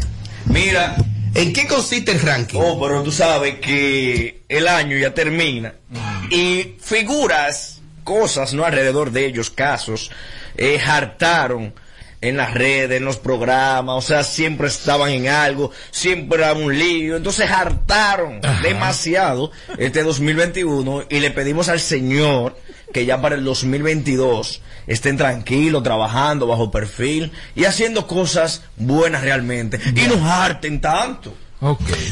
Mira, 0.46 0.96
¿En 1.34 1.52
qué 1.52 1.66
consiste 1.66 2.12
el 2.12 2.20
ranking? 2.20 2.58
oh, 2.62 2.80
pero 2.80 3.02
tú 3.02 3.10
sabes 3.10 3.58
que 3.60 4.44
el 4.48 4.68
año 4.68 4.96
ya 4.96 5.12
termina 5.14 5.74
y 6.30 6.76
figuras, 6.80 7.73
cosas, 8.04 8.54
¿no? 8.54 8.64
Alrededor 8.64 9.10
de 9.10 9.26
ellos, 9.26 9.50
casos, 9.50 10.10
eh, 10.56 10.80
hartaron 10.86 11.74
en 12.20 12.38
las 12.38 12.54
redes, 12.54 12.96
en 12.96 13.04
los 13.04 13.18
programas, 13.18 13.96
o 13.96 14.00
sea, 14.00 14.24
siempre 14.24 14.68
estaban 14.68 15.10
en 15.10 15.28
algo, 15.28 15.70
siempre 15.90 16.38
era 16.38 16.54
un 16.54 16.76
lío, 16.76 17.16
entonces 17.16 17.50
hartaron 17.50 18.40
demasiado 18.62 19.50
este 19.76 20.02
2021 20.02 21.04
y 21.10 21.20
le 21.20 21.30
pedimos 21.32 21.68
al 21.68 21.80
Señor 21.80 22.56
que 22.94 23.04
ya 23.04 23.20
para 23.20 23.34
el 23.34 23.44
2022 23.44 24.62
estén 24.86 25.18
tranquilos, 25.18 25.82
trabajando 25.82 26.46
bajo 26.46 26.70
perfil 26.70 27.30
y 27.54 27.64
haciendo 27.64 28.06
cosas 28.06 28.62
buenas 28.76 29.22
realmente 29.22 29.78
y 29.94 30.06
no 30.08 30.24
harten 30.26 30.80
tanto. 30.80 31.34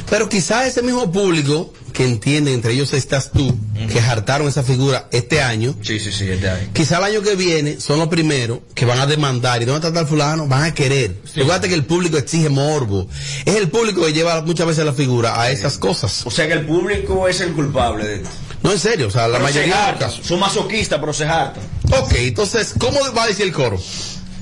Pero 0.08 0.28
quizás 0.28 0.66
ese 0.66 0.82
mismo 0.82 1.10
público 1.12 1.72
que 1.92 2.04
entiende, 2.04 2.54
entre 2.54 2.72
ellos 2.72 2.92
estás 2.94 3.32
tú, 3.32 3.54
que 3.92 4.00
hartaron 4.00 4.48
esa 4.48 4.62
figura 4.62 5.08
este 5.12 5.42
año, 5.42 5.74
Sí, 5.82 6.00
sí, 6.00 6.10
sí, 6.10 6.30
este 6.30 6.48
año. 6.48 6.68
quizá 6.72 6.96
el 6.98 7.04
año 7.04 7.20
que 7.22 7.36
viene 7.36 7.78
son 7.80 7.98
los 7.98 8.08
primeros 8.08 8.60
que 8.74 8.86
van 8.86 8.98
a 8.98 9.06
demandar. 9.06 9.60
¿Y 9.60 9.66
dónde 9.66 9.86
está 9.86 10.00
el 10.00 10.06
fulano? 10.06 10.46
Van 10.48 10.62
a 10.64 10.72
querer. 10.74 11.16
Recuerda 11.34 11.68
que 11.68 11.74
el 11.74 11.84
público 11.84 12.16
exige 12.16 12.48
morbo. 12.48 13.08
Es 13.44 13.56
el 13.56 13.68
público 13.68 14.04
que 14.06 14.12
lleva 14.14 14.40
muchas 14.42 14.66
veces 14.66 14.84
la 14.86 14.94
figura 14.94 15.38
a 15.40 15.50
esas 15.50 15.76
cosas. 15.76 16.22
O 16.24 16.30
sea 16.30 16.46
que 16.46 16.54
el 16.54 16.64
público 16.66 17.28
es 17.28 17.40
el 17.40 17.52
culpable 17.52 18.04
de 18.06 18.14
esto. 18.16 18.30
No, 18.62 18.72
en 18.72 18.78
serio, 18.78 19.08
o 19.08 19.10
sea, 19.10 19.26
la 19.28 19.38
Pero 19.38 19.48
se 19.48 19.54
mayoría 19.54 19.74
de 19.74 19.80
los 19.82 19.88
hartan. 19.90 20.08
casos. 20.10 20.26
Son 20.26 20.38
masoquistas, 20.40 20.98
pero 21.00 21.12
se 21.12 21.24
hartan. 21.26 21.62
Ok, 21.90 22.12
entonces, 22.16 22.72
¿cómo 22.78 22.98
va 23.14 23.24
a 23.24 23.26
decir 23.26 23.44
el 23.46 23.52
coro? 23.52 23.78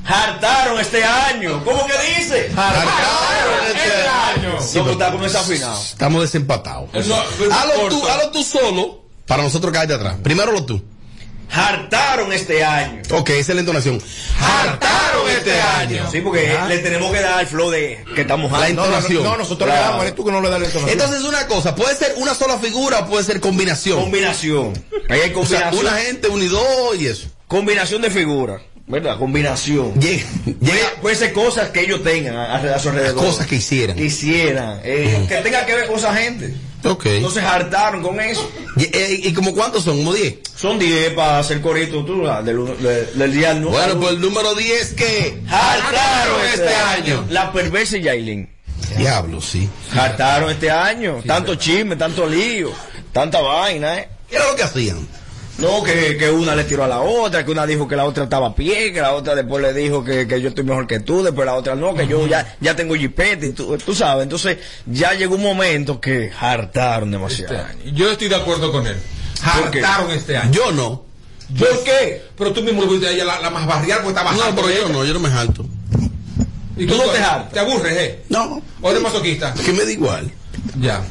Hartaron 0.07 0.81
este 0.81 1.05
año. 1.05 1.63
¿Cómo 1.65 1.87
que 1.87 1.93
dice? 2.19 2.51
Hartaron 2.57 3.67
este 3.67 4.09
año. 4.09 4.61
Sí, 4.61 4.79
No, 4.79 4.91
está 4.91 5.11
como 5.13 5.25
desafinado. 5.25 5.81
Estamos 5.81 6.23
desempatados. 6.23 6.89
Pero 6.93 7.05
Hazlo 7.15 7.89
tú, 7.89 8.09
hazlo 8.09 8.31
tú 8.31 8.43
solo 8.43 9.03
para 9.27 9.43
nosotros 9.43 9.73
caer 9.73 9.89
de 9.89 9.95
atrás. 9.95 10.17
Primero 10.23 10.53
lo 10.53 10.65
tú. 10.65 10.83
Hartaron 11.53 12.33
este 12.33 12.63
año. 12.65 13.03
Ok, 13.11 13.31
esa 13.31 13.51
es 13.53 13.55
la 13.57 13.61
entonación. 13.61 14.01
Hartaron 14.39 15.29
este 15.31 15.61
año. 15.61 16.09
Sí, 16.11 16.21
porque 16.21 16.57
le 16.69 16.79
tenemos 16.79 17.11
que 17.13 17.21
dar 17.21 17.41
el 17.41 17.47
flow 17.49 17.71
de 17.71 18.05
que 18.15 18.21
estamos 18.21 18.53
La 18.53 18.59
hartos. 18.59 18.71
entonación. 18.71 19.23
No, 19.25 19.37
nosotros 19.37 19.67
Claro. 19.69 19.81
le 19.83 19.89
damos, 19.89 20.03
eres 20.05 20.15
tú 20.15 20.25
que 20.25 20.31
no 20.33 20.41
le 20.41 20.49
das 20.49 20.61
la 20.61 20.67
entonación. 20.67 20.93
Entonces, 20.99 21.25
una 21.25 21.47
cosa, 21.49 21.75
puede 21.75 21.97
ser 21.97 22.15
una 22.19 22.35
sola 22.35 22.57
figura 22.59 23.01
o 23.01 23.07
puede 23.07 23.25
ser 23.25 23.41
combinación. 23.41 24.01
Combinación. 24.01 24.73
Ahí 25.09 25.21
hay 25.23 25.35
o 25.35 25.45
sea, 25.45 25.71
combinación. 25.71 25.87
una 25.87 25.93
gente, 25.99 26.29
un 26.29 26.41
y 26.41 26.47
dos 26.47 26.97
y 27.01 27.07
eso. 27.09 27.27
Combinación 27.49 28.01
de 28.03 28.11
figuras. 28.11 28.63
¿Verdad? 28.91 29.19
Combinación. 29.19 29.95
Llega, 30.01 30.25
llega 30.61 30.87
Puede 31.01 31.15
ser 31.17 31.33
cosas 31.33 31.71
que 31.71 31.83
ellos 31.83 32.03
tengan 32.03 32.35
a, 32.37 32.57
a 32.57 32.79
su 32.79 32.89
alrededor. 32.89 33.25
cosas 33.25 33.47
que 33.47 33.57
hicieran. 33.57 33.97
que 33.97 34.05
hicieran. 34.05 34.81
eh, 34.83 35.25
que 35.29 35.37
tenga 35.37 35.65
que 35.65 35.75
ver 35.77 35.87
con 35.87 35.97
esa 35.97 36.15
gente. 36.15 36.55
Ok. 36.85 37.07
Entonces 37.07 37.45
hartaron 37.45 38.03
con 38.03 38.19
eso. 38.21 38.51
¿Y, 38.77 38.85
eh, 38.85 39.21
¿y 39.25 39.33
como 39.33 39.55
cuántos 39.55 39.85
son? 39.85 39.99
¿Como 39.99 40.13
10? 40.15 40.35
Son 40.57 40.79
10 40.79 41.13
para 41.13 41.39
hacer 41.39 41.61
corito 41.61 42.05
tú, 42.05 42.23
del, 42.45 42.79
de- 42.83 43.05
del 43.15 43.33
día 43.33 43.51
al 43.51 43.63
Bueno, 43.65 44.01
pues 44.01 44.13
el 44.13 44.21
número 44.21 44.55
10 44.55 44.95
que 44.95 45.41
hartaron 45.49 46.41
este 46.53 46.75
año. 46.75 47.27
La 47.31 47.53
perversa 47.53 47.97
Yailin. 47.99 48.49
Diablo, 48.97 49.41
sí. 49.41 49.69
Hartaron 49.95 50.51
este 50.51 50.71
año. 50.71 51.23
tanto 51.27 51.55
chisme, 51.55 51.97
tanto 51.97 52.27
lío, 52.27 52.73
tanta 53.13 53.41
vaina, 53.41 53.99
¿eh? 53.99 54.09
¿Qué 54.29 54.37
era 54.37 54.47
lo 54.49 54.57
que 54.57 54.63
hacían? 54.63 55.07
No, 55.61 55.83
que, 55.83 56.17
que 56.17 56.31
una 56.31 56.55
le 56.55 56.65
tiró 56.65 56.85
a 56.85 56.89
la 56.89 57.01
otra, 57.01 57.45
que 57.45 57.51
una 57.51 57.67
dijo 57.67 57.87
que 57.87 57.95
la 57.95 58.05
otra 58.05 58.25
estaba 58.25 58.49
a 58.49 58.55
pie, 58.55 58.93
que 58.93 59.01
la 59.01 59.13
otra 59.13 59.35
después 59.35 59.63
le 59.63 59.75
dijo 59.75 60.03
que, 60.03 60.27
que 60.27 60.41
yo 60.41 60.49
estoy 60.49 60.65
mejor 60.65 60.87
que 60.87 61.01
tú, 61.01 61.23
después 61.23 61.45
la 61.45 61.55
otra 61.55 61.75
no, 61.75 61.95
que 61.95 62.07
yo 62.07 62.27
ya, 62.27 62.57
ya 62.61 62.75
tengo 62.75 62.95
jipete, 62.95 63.49
y 63.49 63.53
tú, 63.53 63.77
tú 63.79 63.95
sabes. 63.95 64.23
Entonces, 64.23 64.59
ya 64.87 65.13
llegó 65.13 65.35
un 65.35 65.43
momento 65.43 66.01
que 66.01 66.33
hartaron 66.39 67.11
demasiado. 67.11 67.57
Yo 67.93 68.11
estoy 68.11 68.29
de 68.29 68.37
acuerdo 68.37 68.73
con 68.73 68.87
él. 68.87 68.97
Hartaron 69.43 70.11
este 70.13 70.37
año. 70.37 70.51
Yo 70.53 70.73
no. 70.73 71.05
¿Por 71.59 71.85
qué? 71.85 72.23
Pero 72.37 72.53
tú 72.53 72.63
mismo 72.63 72.83
lo 72.83 72.89
viste 72.89 73.09
a 73.09 73.11
ella, 73.11 73.25
la, 73.25 73.41
la 73.41 73.51
más 73.51 73.67
barrial, 73.67 74.01
porque 74.03 74.19
estaba 74.19 74.33
No, 74.33 74.55
pero 74.55 74.71
yo 74.71 74.89
no, 74.89 75.05
yo 75.05 75.13
no 75.13 75.21
me 75.21 75.29
jalto. 75.29 75.67
¿Y 76.77 76.87
¿Tú 76.87 76.97
no 76.97 77.05
te 77.05 77.19
hartas? 77.19 77.53
¿Te 77.53 77.59
aburres, 77.61 77.93
eh? 77.99 78.23
No. 78.31 78.63
¿O 78.81 78.91
eres 78.91 79.03
masoquista? 79.03 79.53
Que 79.53 79.73
me 79.73 79.85
da 79.85 79.91
igual. 79.91 80.31
Ya. 80.81 81.05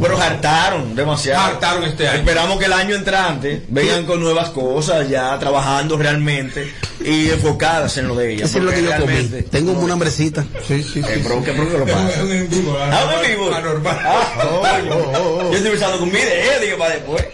Pero 0.00 0.20
hartaron 0.20 0.94
demasiado. 0.94 1.42
Hartaron 1.44 1.84
este 1.84 2.08
año. 2.08 2.18
Esperamos 2.20 2.58
que 2.58 2.64
el 2.66 2.72
año 2.72 2.94
entrante 2.94 3.62
vengan 3.68 4.04
con 4.06 4.20
nuevas 4.20 4.50
cosas, 4.50 5.08
ya 5.08 5.38
trabajando 5.38 5.96
realmente 5.96 6.72
y 7.04 7.30
enfocadas 7.30 7.96
en 7.98 8.08
lo 8.08 8.14
de 8.16 8.32
ellas. 8.34 8.48
Eso 8.50 8.58
es 8.58 8.64
lo 8.64 8.70
que 8.72 8.82
yo 8.82 8.90
comí. 8.92 9.06
realmente- 9.06 9.42
Tengo 9.44 9.72
como 9.72 9.84
una 9.84 9.92
hambrecita. 9.94 10.44
Sí, 10.66 10.82
sí, 10.82 11.00
Eh, 11.00 11.20
pero 11.22 11.42
¿qué, 11.44 11.52
pero 11.52 11.70
qué 11.70 11.78
lo 11.78 11.84
pasa? 11.86 12.22
Un 12.22 12.32
en 12.32 12.48
vivo, 12.50 12.76
anormal. 13.54 13.98
Ah, 14.04 14.80
Yo 14.84 15.52
estoy 15.56 15.70
pensando 15.70 15.98
con 15.98 16.10
mi 16.12 16.18
idea, 16.18 16.58
digo, 16.60 16.78
para 16.78 16.94
después. 16.94 17.24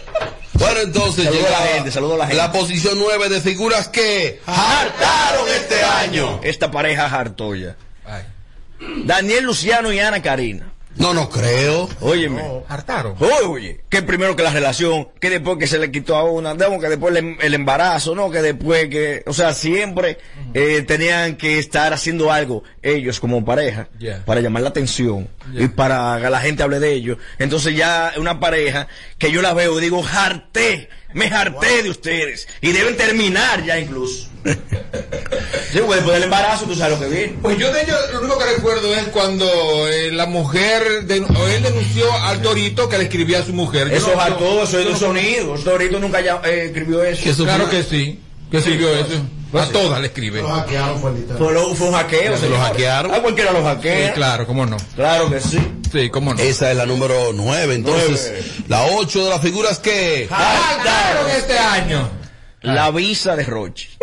Bueno, 0.53 0.79
entonces 0.81 1.25
Saludo 1.25 1.39
a 1.39 1.43
llega 1.49 1.59
la 1.59 1.65
gente, 1.73 1.91
saludo 1.91 2.13
a 2.13 2.17
la 2.19 2.27
gente. 2.27 2.43
posición 2.57 2.97
9 2.99 3.27
de 3.29 3.41
figuras 3.41 3.87
que 3.89 4.39
hartaron 4.45 5.47
este 5.49 5.83
año. 5.83 6.39
Esta 6.43 6.69
pareja 6.71 7.05
hartoya. 7.05 7.75
Daniel 9.05 9.45
Luciano 9.45 9.91
y 9.91 9.99
Ana 9.99 10.21
Karina. 10.21 10.72
No, 10.95 11.13
no 11.13 11.29
creo. 11.29 11.89
Óyeme. 12.01 12.41
Hartaron. 12.67 13.15
Oye, 13.19 13.47
oye, 13.47 13.81
que 13.89 14.01
primero 14.01 14.35
que 14.35 14.43
la 14.43 14.51
relación, 14.51 15.09
que 15.19 15.29
después 15.29 15.57
que 15.57 15.67
se 15.67 15.79
le 15.79 15.91
quitó 15.91 16.15
a 16.15 16.23
una, 16.23 16.55
que 16.55 16.89
después 16.89 17.15
el, 17.15 17.35
el 17.41 17.53
embarazo, 17.53 18.15
¿no? 18.15 18.29
Que 18.29 18.41
después 18.41 18.89
que, 18.89 19.23
o 19.25 19.33
sea, 19.33 19.53
siempre 19.53 20.17
eh, 20.53 20.83
tenían 20.85 21.35
que 21.35 21.57
estar 21.59 21.93
haciendo 21.93 22.31
algo 22.31 22.63
ellos 22.81 23.19
como 23.19 23.43
pareja 23.43 23.87
Yeah. 23.99 24.23
para 24.25 24.41
llamar 24.41 24.63
la 24.63 24.69
atención 24.69 25.29
y 25.53 25.67
para 25.67 26.19
que 26.21 26.29
la 26.29 26.39
gente 26.39 26.63
hable 26.63 26.79
de 26.79 26.93
ellos. 26.93 27.17
Entonces 27.39 27.75
ya 27.75 28.11
una 28.17 28.39
pareja 28.39 28.87
que 29.17 29.31
yo 29.31 29.41
la 29.41 29.53
veo 29.53 29.77
y 29.79 29.81
digo, 29.81 30.03
harté, 30.05 30.89
me 31.13 31.27
harté 31.27 31.83
de 31.83 31.89
ustedes 31.89 32.47
y 32.61 32.71
deben 32.71 32.95
terminar 32.97 33.63
ya 33.65 33.79
incluso. 33.79 34.29
sí, 35.71 35.79
después 35.79 36.05
del 36.05 36.23
embarazo 36.23 36.65
tú 36.65 36.75
sabes 36.75 36.99
lo 36.99 37.05
que 37.05 37.13
viene. 37.15 37.35
Pues 37.41 37.57
yo 37.57 37.71
de 37.71 37.81
ellos 37.83 37.97
lo 38.13 38.19
único 38.21 38.37
que 38.39 38.45
recuerdo 38.45 38.93
es 38.93 39.03
cuando 39.05 39.87
eh, 39.87 40.11
la 40.11 40.25
mujer, 40.25 41.05
de, 41.05 41.21
o 41.21 41.47
él 41.47 41.63
denunció 41.63 42.11
al 42.23 42.41
Torito 42.41 42.89
que 42.89 42.97
le 42.97 43.05
escribía 43.05 43.39
a 43.39 43.43
su 43.45 43.53
mujer. 43.53 43.91
Eso 43.91 44.07
no- 44.07 44.13
es 44.13 44.19
harto, 44.19 44.63
eso 44.63 44.79
es 44.79 44.85
de 44.87 44.95
sonidos. 44.95 45.63
Dorito 45.63 45.99
nunca 45.99 46.21
ya, 46.21 46.41
eh, 46.45 46.65
escribió 46.67 47.03
eso. 47.03 47.43
Claro 47.43 47.69
que 47.69 47.83
sí, 47.83 48.19
que 48.51 48.57
escribió 48.57 48.93
eso. 48.93 49.21
Pues 49.53 49.65
a 49.65 49.67
sí. 49.67 49.73
todas 49.73 50.01
le 50.01 50.07
escribe. 50.07 50.41
Fue, 51.37 51.53
lo- 51.53 51.75
fue 51.75 51.87
un 51.87 51.93
hackeo. 51.93 52.35
Se 52.37 52.49
lo 52.49 52.57
hackearon. 52.57 53.13
A 53.13 53.21
cualquiera 53.21 53.51
lo 53.51 53.63
hackea. 53.63 54.07
Sí, 54.07 54.13
claro, 54.15 54.47
cómo 54.47 54.65
no. 54.65 54.77
Claro 54.95 55.29
que 55.29 55.39
sí. 55.39 55.59
Sí, 55.91 56.09
cómo 56.09 56.33
no. 56.33 56.41
Esa 56.41 56.71
es 56.71 56.77
la 56.77 56.87
número 56.87 57.31
9. 57.33 57.75
Entonces, 57.75 58.33
la 58.67 58.83
8 58.85 59.23
de 59.25 59.29
las 59.29 59.41
figuras 59.41 59.77
que 59.77 60.27
Hartaron 60.29 61.29
este 61.37 61.57
año. 61.57 62.09
La 62.63 62.89
visa 62.91 63.35
de 63.35 63.43
Roche. 63.43 63.89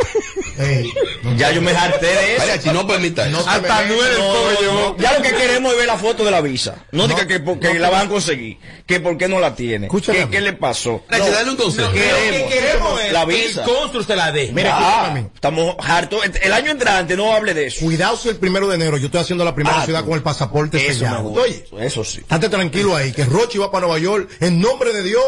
Ya 1.36 1.52
yo 1.52 1.62
me 1.62 1.70
harté 1.70 2.04
de 2.06 2.34
eso. 2.36 2.46
Vaya, 2.46 2.60
si 2.60 2.68
no 2.70 2.86
permita 2.86 3.26
eso. 3.26 3.38
Hasta 3.48 3.84
nueve 3.86 4.10
el 4.12 4.18
No, 4.18 4.34
no, 4.52 4.60
llevó. 4.60 4.96
Ya 4.98 5.14
lo 5.16 5.22
que 5.22 5.30
queremos 5.32 5.72
es 5.72 5.78
ver 5.78 5.86
la 5.86 5.96
foto 5.96 6.22
de 6.24 6.30
la 6.30 6.42
visa. 6.42 6.84
No, 6.92 7.08
diga 7.08 7.26
que 7.26 7.40
porque 7.40 7.78
la 7.78 7.88
van 7.88 8.06
a 8.06 8.10
conseguir. 8.10 8.58
Que 8.86 9.00
por 9.00 9.16
qué 9.16 9.26
no 9.28 9.38
la 9.40 9.54
tiene. 9.54 9.88
¿Qué, 9.88 10.28
qué 10.30 10.40
le 10.42 10.52
pasó? 10.52 11.02
Hay 11.08 11.22
que 11.22 11.30
darle 11.30 11.52
un 11.52 11.56
consejo. 11.56 11.88
Lo 11.88 11.94
que 11.94 12.46
queremos 12.50 13.00
es 13.00 13.12
la 13.12 13.24
que 13.26 13.32
visa. 13.34 13.64
el 13.64 13.70
cónsul 13.70 14.04
se 14.04 14.16
la 14.16 14.32
dé. 14.32 14.50
Mira, 14.52 14.72
Ah, 14.76 14.92
escúchame. 15.04 15.30
estamos 15.34 15.76
hartos. 15.78 16.20
El 16.42 16.52
año 16.52 16.70
entrante 16.72 17.16
no 17.16 17.32
hable 17.32 17.54
de 17.54 17.68
eso. 17.68 17.80
Cuidado 17.84 18.16
si 18.18 18.28
el 18.28 18.36
primero 18.36 18.68
de 18.68 18.74
enero 18.74 18.98
yo 18.98 19.06
estoy 19.06 19.20
haciendo 19.22 19.44
la 19.44 19.54
primera 19.54 19.80
Ah, 19.80 19.84
ciudad 19.86 20.04
con 20.04 20.12
el 20.14 20.22
pasaporte 20.22 20.76
Eso 20.76 20.88
me 20.88 20.94
sellado. 21.10 21.28
Oye, 21.32 21.64
Eso 21.80 22.04
sí. 22.04 22.18
estate 22.20 22.48
tranquilo 22.50 22.94
ahí, 22.96 23.12
que 23.12 23.24
Rochi 23.24 23.56
va 23.56 23.70
para 23.70 23.86
Nueva 23.86 23.98
York 24.00 24.28
en 24.40 24.60
nombre 24.60 24.92
de 24.92 25.02
Dios, 25.04 25.22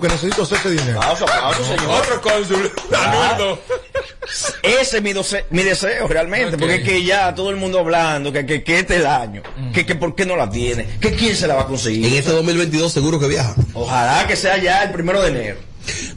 porque 0.00 0.08
necesito 0.12 0.42
hacer 0.42 0.58
ese 0.58 0.70
dinero. 0.70 1.00
Aplauso, 1.00 1.24
aplauso, 1.24 1.64
señor. 1.64 1.90
Otro 1.90 2.20
cónsul. 2.20 2.72
Ah. 2.92 3.38
Ese 4.62 4.96
es 4.96 5.02
mi, 5.02 5.12
doce- 5.12 5.44
mi 5.50 5.62
deseo 5.62 6.08
realmente, 6.08 6.56
porque 6.58 6.76
es 6.76 6.84
que 6.84 7.04
ya 7.04 7.34
todo 7.34 7.50
el 7.50 7.56
mundo 7.56 7.78
hablando 7.78 8.32
que, 8.32 8.44
que, 8.46 8.64
que 8.64 8.78
este 8.80 8.94
es 8.94 9.00
el 9.00 9.06
año, 9.06 9.42
que, 9.72 9.84
que 9.86 9.94
por 9.94 10.14
qué 10.14 10.24
no 10.26 10.34
la 10.36 10.50
tiene, 10.50 10.86
que 11.00 11.12
quién 11.12 11.36
se 11.36 11.46
la 11.46 11.54
va 11.54 11.62
a 11.62 11.66
conseguir. 11.66 12.06
En 12.06 12.14
este 12.14 12.30
2022 12.32 12.92
seguro 12.92 13.20
que 13.20 13.28
viaja. 13.28 13.54
Ojalá 13.74 14.26
que 14.26 14.34
sea 14.36 14.56
ya 14.56 14.82
el 14.82 14.90
primero 14.92 15.22
de 15.22 15.28
enero. 15.28 15.56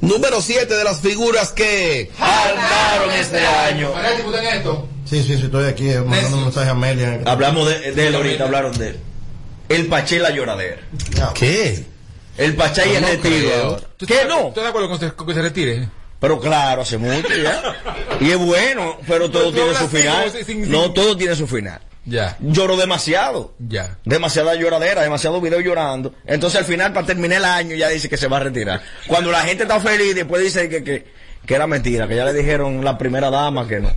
Número 0.02 0.42
7 0.42 0.74
de 0.74 0.84
las 0.84 1.02
figuras 1.02 1.52
que 1.52 2.10
Hartaron 2.20 3.12
este 3.14 3.46
año. 3.46 3.92
¿Para 3.92 4.10
qué 4.10 4.16
discuten 4.16 4.46
esto? 4.46 4.88
Sí, 5.06 5.22
sí, 5.24 5.38
sí, 5.38 5.44
estoy 5.46 5.66
aquí 5.68 5.90
eh, 5.90 6.00
mandando 6.02 6.38
un 6.38 6.44
mensaje 6.46 6.70
a 6.70 6.72
Amelia. 6.72 7.20
Hablamos 7.26 7.68
de, 7.70 7.92
de 7.92 8.08
él 8.08 8.16
ahorita, 8.16 8.46
hablaron 8.46 8.78
de 8.78 8.88
él. 8.90 9.00
El 9.70 9.88
Paché 9.88 10.16
y 10.16 10.20
la 10.20 10.30
lloradera. 10.30 10.82
¿Qué? 11.34 11.84
El 12.38 12.56
Pachá 12.56 12.86
y 12.86 12.96
el 12.96 13.02
No 13.02 13.08
retiro 13.08 13.36
creo. 13.50 13.64
ahora. 13.66 13.82
¿Tú 13.98 14.06
¿Qué 14.06 14.26
no? 14.28 14.38
¿Tú 14.42 14.48
estás 14.50 14.64
de 14.64 14.70
acuerdo 14.70 14.90
con, 14.90 15.00
que 15.00 15.06
se- 15.08 15.14
con 15.14 15.28
que 15.28 15.34
se 15.34 15.42
retire? 15.42 15.90
Pero 16.20 16.40
claro, 16.40 16.82
hace 16.82 16.98
mucho 16.98 17.28
ya. 17.36 17.62
Y 18.20 18.32
es 18.32 18.38
bueno, 18.38 18.98
pero 19.08 19.30
todo 19.30 19.52
Pero 19.52 19.66
tiene 19.72 19.80
su 19.80 19.88
final. 19.90 20.32
sin- 20.46 20.72
No, 20.72 20.92
todo 20.92 21.16
tiene 21.18 21.36
su 21.36 21.48
final. 21.48 21.80
Ya, 22.06 22.38
Lloró 22.40 22.78
demasiado. 22.78 23.54
ya. 23.60 23.98
demasiada 24.06 24.56
lloradera, 24.56 25.02
demasiado 25.02 25.42
video 25.42 25.60
llorando. 25.60 26.16
Entonces 26.26 26.58
al 26.60 26.66
final, 26.66 26.94
para 26.94 27.06
terminar 27.06 27.40
el 27.40 27.46
año, 27.46 27.76
ya 27.76 27.90
dice 27.90 28.08
que 28.08 28.16
se 28.18 28.28
va 28.28 28.38
a 28.38 28.42
retirar. 28.42 28.82
Cuando 29.08 29.30
la 29.32 29.42
gente 29.42 29.64
está 29.64 29.80
feliz, 29.82 30.16
después 30.16 30.42
dice 30.42 30.70
que, 30.70 30.84
que, 30.86 31.06
que 31.46 31.54
era 31.54 31.68
mentira, 31.68 32.08
que 32.08 32.16
ya 32.16 32.24
le 32.26 32.34
dijeron 32.34 32.84
la 32.86 32.98
primera 32.98 33.30
dama 33.30 33.68
que 33.68 33.82
no. 33.82 33.92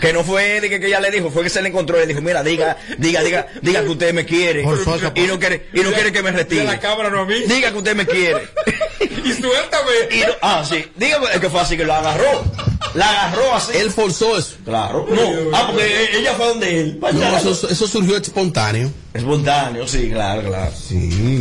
Que 0.00 0.12
no 0.12 0.22
fue 0.24 0.60
de 0.60 0.68
que, 0.70 0.80
que 0.80 0.86
ella 0.86 1.00
le 1.00 1.10
dijo, 1.10 1.30
fue 1.30 1.42
que 1.42 1.50
se 1.50 1.60
le 1.60 1.68
encontró 1.68 1.96
y 1.96 2.00
le 2.00 2.06
dijo, 2.06 2.20
mira, 2.20 2.42
diga, 2.42 2.76
diga, 2.98 3.22
diga, 3.22 3.46
diga 3.62 3.82
que 3.82 3.88
usted 3.88 4.12
me 4.14 4.24
quiere. 4.24 4.62
Y 5.14 5.26
no 5.26 5.38
quiere, 5.38 5.66
y 5.72 5.80
no 5.80 5.92
quiere 5.92 6.12
que 6.12 6.22
me 6.22 6.30
retire. 6.30 6.64
La 6.64 6.78
cámara 6.80 7.10
no 7.10 7.20
a 7.20 7.26
mí. 7.26 7.40
Diga 7.46 7.70
que 7.72 7.78
usted 7.78 7.94
me 7.96 8.06
quiere. 8.06 8.48
Y 9.28 9.32
suéltame. 9.34 9.90
Y 10.10 10.20
no- 10.20 10.32
ah, 10.40 10.64
sí. 10.66 10.86
Dígame, 10.96 11.26
es 11.34 11.40
que 11.40 11.50
fue 11.50 11.60
así 11.60 11.76
que 11.76 11.84
la 11.84 11.98
agarró. 11.98 12.44
La 12.94 13.10
agarró 13.10 13.54
así. 13.54 13.72
Él 13.76 13.90
forzó 13.90 14.38
eso. 14.38 14.56
Claro. 14.64 15.06
No. 15.10 15.20
Ah, 15.52 15.66
porque 15.66 16.16
ella 16.16 16.32
fue 16.32 16.46
donde 16.46 16.80
él. 16.80 16.98
No, 17.12 17.36
eso, 17.36 17.68
eso 17.68 17.86
surgió 17.86 18.16
espontáneo. 18.16 18.90
Espontáneo, 19.12 19.86
sí, 19.86 20.08
claro, 20.10 20.42
claro. 20.48 20.72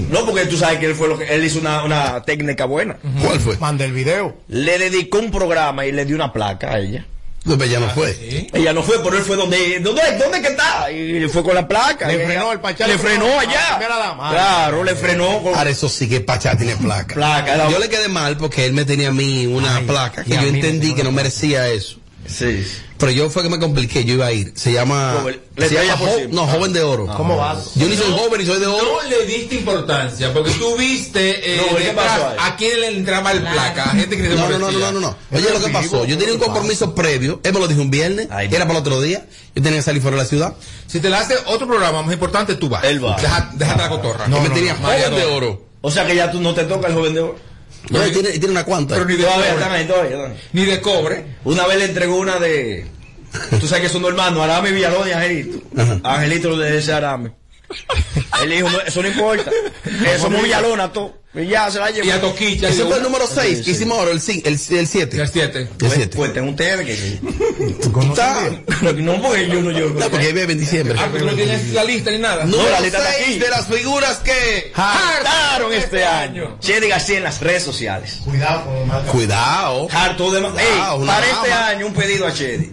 No, 0.10 0.26
porque 0.26 0.46
tú 0.48 0.58
sabes 0.58 0.80
que 0.80 0.88
él 0.88 0.96
fue 0.96 1.08
lo 1.08 1.18
que 1.18 1.34
él 1.34 1.46
hizo 1.46 1.60
una, 1.60 1.84
una 1.84 2.22
técnica 2.24 2.66
buena. 2.66 2.98
¿Cuál 3.24 3.40
fue? 3.40 3.58
Manda 3.58 3.86
el 3.86 3.94
video. 3.94 4.36
Le 4.50 4.78
dedicó 4.80 5.20
un 5.20 5.32
programa 5.32 5.86
y 5.86 5.94
le 5.94 6.04
dio 6.04 6.16
una 6.16 6.34
placa 6.34 6.74
a 6.74 6.80
ella. 6.80 7.06
No, 7.48 7.58
pero 7.58 7.72
ya 7.72 7.80
no 7.80 7.90
fue. 7.90 8.48
Ella 8.54 8.74
no 8.74 8.84
fue, 8.84 9.02
pero 9.04 9.18
él 9.18 9.24
fue 9.24 9.36
donde, 9.38 9.80
¿dónde, 9.80 10.02
dónde 10.20 10.42
que 10.42 10.48
está? 10.50 10.92
Y 10.92 11.28
fue 11.30 11.44
con 11.44 11.56
la 11.56 11.68
placa. 11.68 12.08
Le 12.08 12.16
ella- 12.16 12.26
frenó 12.26 12.52
el 12.52 12.60
Pachá, 12.60 12.88
Le 12.88 12.98
frenó 12.98 13.40
allá. 13.40 13.80
dama. 13.80 14.30
Claro, 14.32 14.84
le 14.84 14.96
frenó 14.96 15.42
con 15.42 15.56
Ahora 15.56 15.70
eso 15.70 15.88
sí 15.90 16.10
que 16.10 16.20
Pachá 16.22 16.58
tiene 16.58 16.76
placa. 16.76 17.16
placa. 17.16 17.70
Yo 17.70 17.80
le 17.80 17.90
quedé 17.90 18.08
mal 18.10 18.38
porque 18.38 18.66
él 18.66 18.74
me 18.74 18.84
tenía 18.86 19.10
a 19.10 19.14
mí 19.14 19.48
una 19.48 19.82
placa 19.82 20.24
que 20.24 20.32
yo 20.36 20.42
entendí 20.42 20.94
que 20.94 21.04
no 21.04 21.12
merecía 21.12 21.68
eso. 21.70 22.00
Sí. 22.28 22.66
Pero 22.98 23.12
yo 23.12 23.30
fue 23.30 23.44
que 23.44 23.50
me 23.50 23.60
compliqué, 23.60 24.04
yo 24.04 24.16
iba 24.16 24.26
a 24.26 24.32
ir. 24.32 24.52
Se 24.56 24.72
llama. 24.74 25.24
Se 25.58 25.70
llama 25.74 25.98
Jo- 25.98 26.18
no, 26.32 26.48
joven 26.48 26.74
de 26.74 26.82
oro. 26.84 27.06
¿Cómo 27.16 27.38
vas? 27.38 27.76
Yo 27.76 27.88
ni 27.88 27.96
soy 27.96 28.12
joven 28.12 28.40
ni 28.42 28.46
soy 28.46 28.60
de 28.60 28.66
oro. 28.66 28.84
No 29.04 29.10
le 29.10 29.26
diste 29.26 29.56
importancia, 29.56 30.34
porque 30.34 30.52
tú 30.52 30.76
viste 30.78 31.56
eh, 31.56 31.62
No, 31.96 32.42
a 32.44 32.56
quién 32.56 32.82
le 32.82 32.88
entraba 32.88 33.32
el 33.32 33.42
placa, 33.42 33.84
a 33.92 33.96
gente 33.96 34.18
que 34.18 34.30
No, 34.30 34.50
no, 34.50 34.58
no, 34.60 34.72
no, 34.72 34.92
no, 34.92 35.00
no. 35.00 35.16
Oye, 35.32 35.46
lo 35.54 35.64
que 35.64 35.70
pasó, 35.72 36.06
yo 36.06 36.18
tenía 36.18 36.34
un 36.34 36.40
compromiso 36.40 36.94
previo, 36.96 37.40
él 37.44 37.54
me 37.54 37.60
lo 37.60 37.68
dijo 37.68 37.82
un 37.82 37.92
viernes, 37.92 38.28
Ay, 38.32 38.48
era 38.48 38.60
no. 38.60 38.66
para 38.68 38.80
el 38.80 38.86
otro 38.86 39.02
día, 39.02 39.26
yo 39.56 39.62
tenía 39.62 39.80
que 39.80 39.84
salir 39.84 40.02
fuera 40.02 40.18
de 40.18 40.24
la 40.24 40.30
ciudad. 40.30 40.56
Si 40.88 41.00
te 41.00 41.10
la 41.10 41.20
hace 41.20 41.36
otro 41.46 41.68
programa 41.68 42.02
más 42.02 42.14
importante, 42.14 42.56
tú 42.56 42.68
vas. 42.68 42.84
Él 42.84 43.04
va. 43.04 43.16
Deja- 43.18 43.52
déjate 43.54 43.82
la 43.84 43.90
cotorra. 43.90 44.26
y 44.28 44.30
me 44.32 44.40
no, 44.50 44.54
tenía 44.54 44.74
no. 44.74 44.88
joven 44.88 45.16
de 45.16 45.26
oro. 45.26 45.68
O 45.82 45.92
sea 45.92 46.06
que 46.08 46.16
ya 46.16 46.32
tú 46.32 46.42
no 46.42 46.54
te 46.56 46.64
toca 46.64 46.88
el 46.88 46.94
joven 46.96 47.14
de 47.14 47.20
oro. 47.22 47.47
No, 47.90 48.06
y 48.06 48.12
tiene, 48.12 48.30
tiene 48.32 48.50
una 48.50 48.66
cuanta. 48.66 48.96
Pero 48.96 49.06
ni 49.06 49.16
de 49.16 49.24
cobre. 49.24 49.48
todavía, 49.48 49.88
todavía, 49.88 50.16
todavía. 50.16 50.38
Ni 50.54 50.66
de 50.66 50.82
cobre. 50.82 51.26
Una 51.44 51.68
vez 51.68 51.78
le 51.78 51.86
entregó 51.86 52.16
una 52.18 52.40
de. 52.40 52.86
Tú 53.60 53.68
sabes 53.68 53.84
que 53.84 53.90
son 53.90 54.02
dos 54.02 54.12
hermanos, 54.12 54.42
Arame 54.42 54.72
Villalón 54.72 55.08
y 55.08 55.12
Angelito. 55.12 55.60
Ajá. 55.78 56.00
Angelito 56.04 56.56
le 56.56 56.72
dice 56.78 56.94
Arame. 56.94 57.32
Él 58.44 58.50
dijo, 58.50 58.70
"No, 58.70 58.80
eso 58.82 59.02
no 59.02 59.08
importa. 59.08 59.52
Que 59.84 60.20
somos 60.20 60.42
Villalona 60.44 60.92
todos. 60.92 61.12
Y 61.36 61.46
ya 61.48 61.70
se 61.70 61.78
la 61.80 61.92
llevó. 61.92 62.08
Y 62.08 62.10
a 62.10 62.20
Toquicha. 62.20 62.70
Ese 62.70 62.84
fue 62.86 62.98
el 62.98 63.04
número 63.04 63.28
6 63.28 63.60
Sí, 63.60 63.64
que 63.64 63.72
hicimos 63.72 64.00
ahora, 64.00 64.12
el 64.12 64.22
7. 64.22 64.48
El, 64.50 64.54
el 64.56 64.88
7. 64.88 65.22
El 65.22 65.28
7. 65.30 65.60
El 65.60 65.68
Pues, 65.68 65.94
7. 65.94 66.18
pues 66.18 66.34
tengo 66.34 66.50
ustedes 66.50 66.86
que. 66.86 66.94
Está- 66.94 68.50
No, 68.96 69.22
porque 69.22 69.48
yo 69.48 69.62
no 69.62 69.72
yo. 69.72 69.90
No, 69.90 70.10
porque 70.10 70.28
ahí 70.28 70.34
bebe 70.34 70.54
en 70.54 70.60
diciembre. 70.60 70.96
Ah, 70.98 71.10
pero 71.12 71.26
no 71.26 71.34
tienes 71.36 71.74
la 71.74 71.84
lista 71.84 72.10
ni 72.10 72.18
nada. 72.18 72.46
Número 72.46 72.72
la 72.72 72.80
lista 72.80 72.98
está 73.00 73.12
6 73.14 73.28
aquí. 73.28 73.40
de 73.40 73.50
las 73.50 73.68
figuras 73.68 74.18
que. 74.18 74.72
Hartaron 74.74 75.74
este 75.74 76.06
año. 76.06 76.58
Chedi 76.60 76.88
García 76.88 77.18
en 77.18 77.24
las 77.26 77.40
redes 77.42 77.62
sociales. 77.64 78.20
Cuidado 78.24 78.66
con 78.66 79.02
Cuidado. 79.08 79.88
Harto 79.92 80.32
de 80.32 80.42
para 80.42 81.26
este 81.28 81.52
año 81.54 81.88
un 81.88 81.94
pedido 81.94 82.26
a 82.26 82.34
Chedi. 82.34 82.72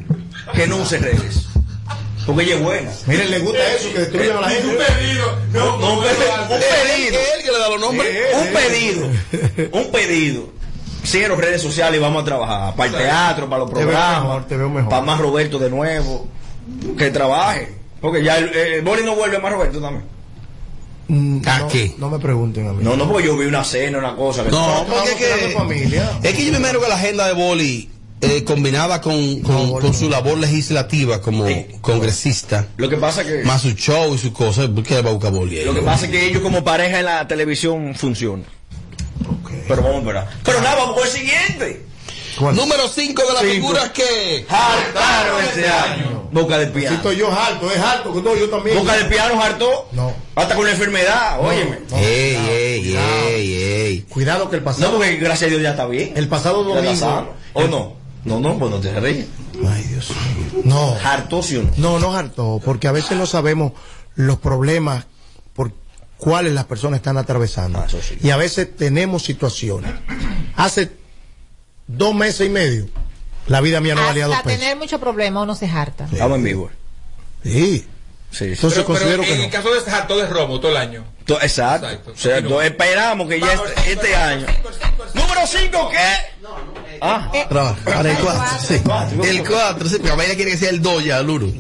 Que 0.55 0.67
no 0.67 0.77
use 0.79 0.99
redes. 0.99 1.49
Porque 2.27 2.43
ella 2.45 2.55
es 2.57 2.63
buena. 2.63 2.91
Miren, 3.07 3.31
le 3.31 3.39
gusta 3.41 3.73
eso, 3.75 3.93
que 3.93 3.99
destruyan 4.01 4.37
a 4.39 4.41
la 4.41 4.49
gente. 4.51 4.77
pedido. 4.77 5.39
No, 5.53 5.77
un 5.77 6.03
pedido. 6.03 6.43
Un 6.43 6.61
pedido. 6.61 7.19
Él 7.37 7.45
que 7.45 7.53
le 7.53 7.59
da 7.59 7.69
los 7.69 7.81
nombres. 7.81 8.17
Un 8.41 8.53
pedido. 8.53 9.09
Un 9.73 9.91
pedido. 9.93 10.49
redes 11.37 11.63
sociales 11.63 11.99
y 11.99 12.03
vamos 12.03 12.23
a 12.23 12.25
trabajar. 12.25 12.75
Para 12.77 12.91
el 12.91 12.97
teatro, 12.97 13.49
para 13.49 13.61
los 13.61 13.71
programas. 13.71 14.23
mejor, 14.23 14.45
te 14.47 14.57
veo 14.57 14.69
mejor. 14.71 14.91
Para 14.91 15.03
más 15.03 15.21
Roberto 15.21 15.59
de 15.59 15.71
nuevo. 15.71 16.27
Que 16.97 17.11
trabaje. 17.11 17.75
Porque 18.01 18.23
ya 18.23 18.39
el, 18.39 18.55
el 18.55 18.83
boli 18.83 19.03
no 19.03 19.15
vuelve 19.15 19.39
más 19.39 19.53
Roberto 19.53 19.81
también. 19.81 20.05
¿A 21.47 21.59
no, 21.59 21.69
qué? 21.69 21.95
No 21.99 22.09
me 22.09 22.19
pregunten 22.19 22.67
a 22.67 22.73
mí. 22.73 22.83
No, 22.83 22.97
no, 22.97 23.07
porque 23.09 23.27
yo 23.27 23.37
vi 23.37 23.45
una 23.47 23.63
cena, 23.63 23.99
una 23.99 24.17
cosa. 24.17 24.43
Que 24.45 24.51
No, 24.51 24.87
porque 24.89 25.11
es 25.11 25.17
que, 25.17 25.53
familia. 25.53 26.19
es 26.23 26.35
que 26.35 26.47
yo 26.47 26.53
primero 26.53 26.81
que 26.81 26.89
la 26.89 26.95
agenda 26.95 27.27
de 27.27 27.35
Boli, 27.35 27.91
eh, 28.25 28.45
combinada 28.45 29.01
con, 29.01 29.41
con, 29.41 29.81
con 29.81 29.95
su 29.95 30.09
labor 30.09 30.39
legislativa 30.39 31.21
como 31.21 31.47
congresista, 31.81 32.67
Lo 32.77 32.89
que 32.89 32.97
pasa 32.97 33.25
que. 33.25 33.43
más 33.45 33.63
su 33.63 33.71
show 33.73 34.15
y 34.15 34.19
sus 34.19 34.33
cosas, 34.33 34.69
¿por 34.69 34.83
qué 34.83 35.01
va 35.03 35.11
a 35.11 35.13
buscar? 35.15 35.33
Lo 35.33 35.75
que 35.75 35.83
pasa 35.83 36.07
es 36.07 36.11
que 36.11 36.27
ellos 36.27 36.43
como 36.43 36.65
pareja 36.65 36.99
en 37.01 37.05
la 37.07 37.27
televisión 37.29 37.95
funcionan. 37.95 38.47
Pero 39.69 39.83
vamos 39.83 39.97
a 39.97 39.99
esperar. 40.01 40.29
Pero 40.45 40.61
nada, 40.61 40.77
vamos 40.77 40.97
con 40.97 41.05
el 41.07 41.11
siguiente. 41.13 41.83
Número 42.41 42.89
5 42.89 43.23
de 43.23 43.33
las 43.33 43.43
Cinco. 43.43 43.53
figuras 43.55 43.91
que 43.91 44.45
Hartaron 44.49 45.45
este 45.45 45.69
año. 45.69 46.29
Boca 46.33 46.59
de 46.59 46.67
Si 46.67 46.73
piano. 46.73 46.97
estoy 46.97 47.17
yo 47.17 47.31
harto, 47.31 47.71
es 47.71 47.79
harto, 47.79 48.13
que 48.13 48.21
no, 48.21 48.35
yo 48.35 48.51
también. 48.51 48.77
Boca 48.77 48.97
de 48.97 49.05
piano 49.05 49.41
hartó. 49.41 49.89
No. 49.93 50.13
Hasta 50.35 50.57
con 50.57 50.65
la 50.65 50.73
enfermedad, 50.73 51.39
óyeme. 51.41 51.79
Ey, 51.95 52.37
ey, 52.51 52.97
ey, 53.29 53.55
ey. 53.63 54.01
Cuidado 54.09 54.51
que 54.51 54.57
el 54.57 54.63
pasado. 54.65 54.87
No, 54.91 54.97
porque 54.97 55.15
gracias 55.17 55.43
a 55.47 55.51
Dios 55.51 55.63
ya 55.63 55.71
está 55.71 55.87
bien. 55.87 56.13
El 56.17 56.27
pasado 56.27 56.65
domingo. 56.65 57.29
¿O 57.53 57.63
no? 57.69 57.93
No, 58.25 58.41
no, 58.41 58.59
pues 58.59 58.71
no 58.71 58.81
te 58.81 58.99
ríes. 58.99 59.27
Ay, 59.69 59.83
Dios 59.85 60.11
mío. 60.11 60.63
No. 60.65 60.97
Hartó, 61.05 61.43
sí 61.43 61.57
o 61.57 61.63
no. 61.63 61.71
No, 61.77 61.99
no 61.99 62.17
harto, 62.17 62.61
porque 62.65 62.89
a 62.89 62.93
veces 62.93 63.17
no 63.19 63.27
sabemos 63.27 63.73
los 64.15 64.39
problemas 64.39 65.05
por 65.55 65.73
cuáles 66.17 66.53
las 66.55 66.65
personas 66.65 66.99
están 66.99 67.19
atravesando. 67.19 67.79
Ah, 67.81 67.85
eso 67.87 68.01
sí. 68.01 68.17
Y 68.23 68.31
a 68.31 68.37
veces 68.37 68.75
tenemos 68.77 69.23
situaciones. 69.25 69.93
Hace 70.57 70.91
dos 71.87 72.15
meses 72.15 72.47
y 72.47 72.51
medio, 72.51 72.87
la 73.47 73.61
vida 73.61 73.81
mía 73.81 73.95
no 73.95 74.03
valía 74.03 74.27
dos 74.27 74.37
Hasta 74.37 74.45
pesos. 74.49 74.61
tener 74.61 74.77
mucho 74.79 74.99
problema 74.99 75.43
uno 75.43 75.55
se 75.55 75.67
harta. 75.67 76.09
Estamos 76.11 76.39
en 76.39 76.45
vivo. 76.45 76.71
Sí. 77.43 77.87
Sí. 78.31 78.45
Entonces 78.47 78.61
Pero, 78.85 78.87
pero 78.87 78.87
considero 78.87 79.23
en 79.23 79.29
que 79.29 79.35
el 79.35 79.43
no. 79.43 79.51
caso 79.51 79.71
de 79.73 79.79
este 79.79 79.91
harto 79.91 80.17
de 80.17 80.27
robo 80.27 80.59
todo 80.59 80.71
el 80.73 80.77
año. 80.79 81.05
To- 81.27 81.41
Exacto. 81.41 81.89
Exacto. 81.89 82.13
O 82.13 82.17
sea, 82.17 82.41
no- 82.41 82.61
esperamos 82.63 83.29
que 83.29 83.39
ya 83.39 83.53
este, 83.53 83.93
este 83.93 84.17
año. 84.17 84.47
Número 85.15 85.41
5, 85.47 85.89
¿qué? 85.91 86.34
Ah, 87.01 87.31
Tra- 87.51 87.75
Para 87.85 88.11
el 88.11 88.17
4, 88.19 88.43
sí. 88.67 88.75
El 89.25 89.47
4, 89.47 89.89
sí, 89.89 89.97
porque 89.97 90.11
Amelia 90.13 90.37
quiere 90.37 90.51
que 90.53 90.57
sea 90.59 90.71
el 90.71 90.81
2 90.81 91.05
ya, 91.05 91.21
Luru. 91.23 91.53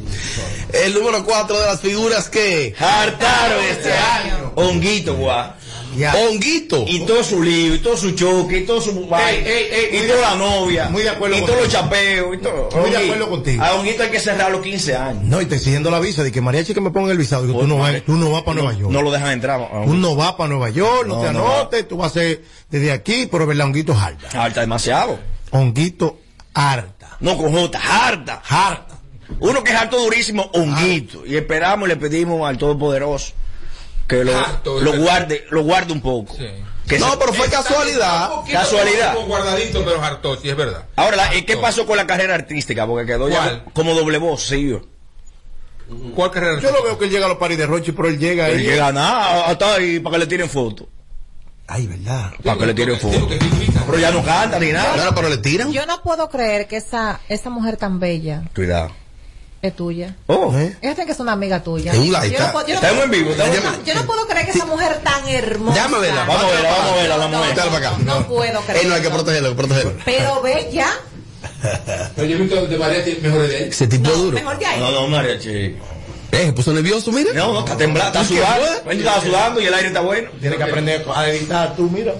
El 0.72 0.94
número 0.94 1.24
4 1.24 1.60
de 1.60 1.66
las 1.66 1.80
figuras 1.80 2.28
que. 2.28 2.74
hartaron 2.78 3.62
este 3.64 3.92
año. 3.92 4.52
Honguito, 4.56 5.14
guau. 5.16 5.52
Ya. 5.96 6.14
Honguito. 6.14 6.84
Y 6.86 7.00
todo 7.00 7.22
su 7.22 7.42
lío, 7.42 7.74
y 7.74 7.78
todo 7.78 7.96
su 7.96 8.12
choque, 8.12 8.58
y 8.58 8.66
todo 8.66 8.80
su 8.80 8.90
ey, 8.90 9.44
ey, 9.44 9.98
y 9.98 10.08
toda 10.08 10.20
la 10.20 10.34
novia, 10.36 10.88
muy 10.90 11.02
de 11.02 11.10
acuerdo 11.10 11.36
y 11.36 11.40
todos 11.42 11.60
los 11.62 11.68
chapeos, 11.68 12.34
y 12.34 12.38
todo. 12.38 12.68
Muy 12.80 12.90
de 12.90 12.96
acuerdo 12.96 13.28
contigo. 13.28 13.62
A 13.62 13.74
Honguito 13.74 14.02
hay 14.02 14.10
que 14.10 14.20
cerrar 14.20 14.50
los 14.50 14.62
15 14.62 14.96
años. 14.96 15.22
No, 15.24 15.40
y 15.40 15.46
te 15.46 15.56
exigiendo 15.56 15.90
la 15.90 16.00
visa 16.00 16.22
de 16.22 16.32
que 16.32 16.40
mariachi 16.40 16.74
que 16.74 16.80
me 16.80 16.90
ponga 16.90 17.12
el 17.12 17.18
visado. 17.18 17.46
Digo, 17.46 17.60
tú 17.60 17.66
no 17.66 17.78
vas, 17.78 18.02
tú 18.04 18.12
no 18.12 18.30
vas 18.30 18.42
para 18.42 18.54
Nueva 18.56 18.72
York. 18.72 18.90
No 18.90 19.02
lo 19.02 19.10
dejan 19.10 19.32
entrar. 19.32 19.68
Tú 19.84 19.94
no 19.94 20.16
vas 20.16 20.32
para 20.32 20.48
Nueva 20.48 20.70
York, 20.70 21.06
no, 21.06 21.16
No, 21.16 21.22
te 21.22 21.32
no 21.32 21.46
anotes, 21.46 21.88
tú 21.88 21.96
vas 21.96 22.10
a 22.10 22.14
ser 22.14 22.42
desde 22.70 22.92
aquí, 22.92 23.28
pero 23.30 23.46
verdad, 23.46 23.66
honguito 23.66 23.92
es 23.92 23.98
harta. 23.98 24.44
Harta 24.44 24.60
demasiado. 24.60 25.18
Honguito 25.50 26.18
harta. 26.52 27.16
No 27.20 27.36
con 27.36 27.52
J, 27.52 27.78
harta. 27.78 28.42
Harta. 28.46 28.94
Uno 29.40 29.64
que 29.64 29.72
es 29.72 29.78
harto 29.78 29.98
durísimo, 29.98 30.50
Honguito. 30.52 31.24
Y 31.26 31.36
esperamos 31.36 31.88
y 31.88 31.92
le 31.92 31.96
pedimos 31.96 32.46
al 32.48 32.58
Todopoderoso 32.58 33.32
que 34.08 34.24
lo, 34.24 34.36
Harto, 34.36 34.80
lo 34.80 34.94
es 34.94 35.00
guarde, 35.00 35.44
lo 35.50 35.62
guarde 35.62 35.92
un 35.92 36.00
poco. 36.00 36.34
Sí. 36.34 36.46
Que 36.86 36.98
No, 36.98 37.12
se- 37.12 37.16
pero 37.16 37.32
fue 37.32 37.48
casualidad. 37.48 38.30
Casualidad. 38.50 39.14
guardadito, 39.26 39.82
pero 39.84 40.02
hartó, 40.02 40.36
sí, 40.36 40.50
es 40.50 40.56
verdad. 40.56 40.84
Ahora, 40.96 41.16
la- 41.16 41.34
¿y 41.34 41.42
qué 41.42 41.56
pasó 41.56 41.86
con 41.86 41.96
la 41.96 42.06
carrera 42.06 42.34
artística? 42.34 42.86
Porque 42.86 43.06
quedó 43.06 43.28
¿Cuál? 43.28 43.32
ya 43.32 43.64
como 43.72 43.94
doble 43.94 44.18
voz, 44.18 44.42
sí. 44.42 44.76
¿Cuál 46.14 46.30
carrera? 46.30 46.60
Yo 46.60 46.70
lo 46.70 46.82
veo 46.82 46.98
que 46.98 47.04
él 47.06 47.10
llega 47.10 47.26
a 47.26 47.28
los 47.28 47.38
paris 47.38 47.58
de 47.58 47.66
Rochi, 47.66 47.92
pero 47.92 48.08
él 48.08 48.18
llega 48.18 48.48
Él 48.48 48.58
ahí. 48.58 48.64
llega 48.64 48.90
nada, 48.92 49.46
hasta 49.46 49.74
ahí 49.74 49.98
para 50.00 50.14
que 50.14 50.18
le 50.20 50.26
tiren 50.26 50.48
foto. 50.48 50.88
Ay, 51.66 51.86
verdad. 51.86 52.32
Para 52.42 52.58
que 52.58 52.66
le 52.66 52.74
tiren 52.74 52.98
foto. 53.00 53.28
que 53.28 53.38
significa? 53.38 53.82
Pero 53.86 53.98
ya 53.98 54.10
no 54.10 54.22
canta 54.24 54.58
ni 54.58 54.72
nada. 54.72 54.92
Claro, 54.94 55.14
pero 55.14 55.28
le 55.30 55.38
tiran. 55.38 55.72
Yo 55.72 55.84
no 55.86 56.02
puedo 56.02 56.28
creer 56.28 56.66
que 56.68 56.76
esa, 56.76 57.20
esa 57.28 57.48
mujer 57.50 57.76
tan 57.78 58.00
bella 58.00 58.42
Cuidado. 58.54 58.90
Es 59.68 59.76
tuya. 59.76 60.14
Oh, 60.26 60.52
¿Eh? 60.56 60.76
Ella 60.82 60.94
tiene 60.94 61.06
que 61.06 61.14
ser 61.14 61.22
una 61.22 61.32
amiga 61.32 61.62
tuya. 61.62 61.92
Es 61.92 61.98
un 61.98 62.12
like, 62.12 62.30
Yo 62.30 62.38
no 62.38 62.52
yo 62.52 62.68
no 62.68 62.74
estamos 62.74 63.04
en 63.04 63.10
vivo. 63.10 63.30
Yo 63.30 63.46
no- 63.62 63.84
Yo 63.84 63.94
no 63.94 64.06
puedo 64.06 64.26
creer 64.26 64.44
que 64.46 64.52
esa 64.52 64.66
mujer 64.66 65.00
tan 65.02 65.28
hermosa. 65.28 65.74
Déjame 65.74 65.98
verla. 65.98 66.24
Vamos 66.24 66.44
a 66.44 66.48
verla, 66.48 66.70
vamos 66.70 66.92
a 66.92 66.94
verla, 66.96 67.16
la 67.16 67.28
No, 67.28 67.38
mujer. 67.38 67.60
Acá. 67.60 67.92
No 68.04 68.26
puedo 68.26 68.58
Ey, 68.58 68.64
creer. 68.66 68.86
no 68.86 68.94
hay 68.94 69.02
que 69.02 69.10
protegerlo, 69.10 69.48
hay 69.48 69.54
que 69.54 69.58
protegerlo. 69.62 69.92
Pero 70.04 70.42
bella, 70.42 70.86
Pero 72.16 72.26
yo 72.28 72.36
he 72.36 72.40
visto 72.40 72.66
de 72.66 72.78
María 72.78 73.04
mejores 73.22 73.48
de 73.50 73.56
ahí. 73.56 73.68
Ese 73.68 73.86
tipo 73.86 74.10
duro. 74.10 74.34
mejor 74.34 74.58
de 74.58 74.66
ahí. 74.66 74.80
No, 74.80 74.90
no, 74.90 75.08
mariachi. 75.08 75.76
Eh, 76.32 76.46
se 76.46 76.52
puso 76.52 76.72
nervioso, 76.72 77.12
mira. 77.12 77.32
No, 77.32 77.52
no, 77.52 77.60
está 77.60 77.76
temblando, 77.76 78.18
está 78.18 78.32
¿Y 78.32 78.36
qué 78.36 78.42
sudando. 78.42 78.90
Está 78.90 79.20
sudando 79.20 79.60
y 79.60 79.66
el 79.66 79.74
aire 79.74 79.88
está 79.88 80.00
bueno. 80.00 80.30
Tienes 80.40 80.58
que 80.58 80.64
aprender 80.64 81.06
a 81.14 81.28
editar 81.30 81.76
tú, 81.76 81.88
mira. 81.88 82.12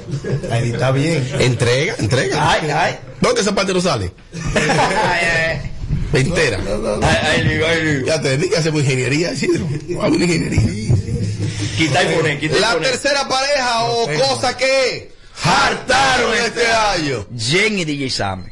A 0.51 0.59
editar 0.59 0.95
bien. 0.95 1.29
Entrega, 1.41 1.95
entrega. 1.99 2.51
Ay, 2.53 2.71
ay. 2.71 2.99
¿Dónde 3.21 3.41
esa 3.41 3.55
parte 3.55 3.75
no 3.75 3.81
sale? 3.81 4.13
Ay, 4.55 5.27
ay, 5.27 5.71
Entera. 6.15 6.59
ay, 7.03 7.43
ay, 7.47 7.61
ay. 7.65 8.03
Ya 8.07 8.21
te 8.21 8.37
dedicas 8.37 8.59
a 8.59 8.61
hacer 8.61 8.75
ingeniería, 8.75 9.33
Isidro. 9.33 9.67
Hago 10.03 10.15
una 10.15 10.25
ingeniería. 10.25 10.95
Quita 11.77 12.03
y 12.05 12.15
pone, 12.15 12.39
quita 12.39 12.57
y 12.57 12.61
La 12.61 12.79
tercera 12.79 13.29
pareja 13.29 13.85
o 13.85 14.07
cosa 14.07 14.57
que 14.57 15.13
hartaron 15.43 16.35
este 16.35 16.67
año. 16.67 17.27
Jen 17.37 17.79
y 17.79 17.85
DJ 17.85 18.11
Sam. 18.11 18.47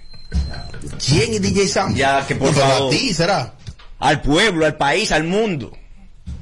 ¿Quién 1.04 1.34
es 1.34 1.42
DJ 1.42 1.68
Sam? 1.68 1.94
Ya, 1.94 2.24
que 2.26 2.34
por 2.36 2.48
No, 2.48 2.60
favor. 2.60 2.92
a 2.94 2.96
ti 2.96 3.14
será. 3.14 3.54
Al 4.00 4.20
pueblo, 4.22 4.66
al 4.66 4.76
país, 4.76 5.12
al 5.12 5.24
mundo. 5.24 5.72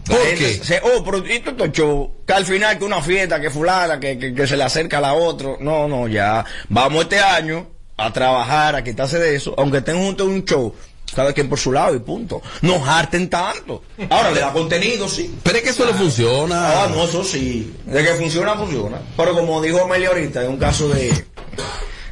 ¿Por 0.07 0.19
qué? 0.35 0.61
se- 0.63 0.81
oh, 0.83 1.05
pero 1.05 1.25
y 1.27 1.33
esto 1.33 1.55
es 1.65 1.73
show, 1.73 2.13
que 2.27 2.33
al 2.33 2.45
final 2.47 2.79
que 2.79 2.85
una 2.85 3.01
fiesta, 3.03 3.41
que 3.41 3.51
fulana, 3.51 4.01
que, 4.01 4.19
que, 4.19 4.35
que 4.35 4.47
se 4.47 4.57
le 4.57 4.65
acerca 4.65 4.99
a 4.99 5.01
la 5.03 5.15
otra. 5.15 5.51
No, 5.61 5.87
no, 5.89 6.09
ya. 6.09 6.45
Vamos 6.69 7.03
este 7.03 7.21
año 7.21 7.69
a 7.97 8.13
trabajar, 8.13 8.75
a 8.77 8.83
quitarse 8.83 9.19
de 9.19 9.37
eso, 9.37 9.55
aunque 9.59 9.79
estén 9.79 9.99
juntos 9.99 10.27
en 10.27 10.33
un 10.35 10.45
show, 10.45 10.75
cada 11.15 11.33
quien 11.33 11.49
por 11.49 11.59
su 11.59 11.73
lado 11.73 11.95
y 11.95 11.99
punto. 12.01 12.41
No 12.63 12.85
harten 12.85 13.29
tanto. 13.31 13.83
Ahora 14.09 14.31
le 14.31 14.41
da 14.41 14.53
contenido, 14.53 15.09
sí. 15.09 15.35
Pero 15.43 15.59
es 15.59 15.63
que 15.65 15.71
eso 15.71 15.85
no 15.87 15.93
funciona. 15.95 16.83
Ah, 16.83 16.89
no, 16.89 17.05
eso 17.05 17.25
sí. 17.25 17.75
De 17.87 18.03
que 18.05 18.15
funciona, 18.15 18.55
funciona. 18.57 19.01
Pero 19.17 19.35
como 19.35 19.61
dijo 19.61 19.83
Amelia 19.83 20.09
ahorita, 20.09 20.43
es 20.43 20.49
un 20.49 20.59
caso 20.59 20.89
de. 20.89 21.09
de- 21.09 21.25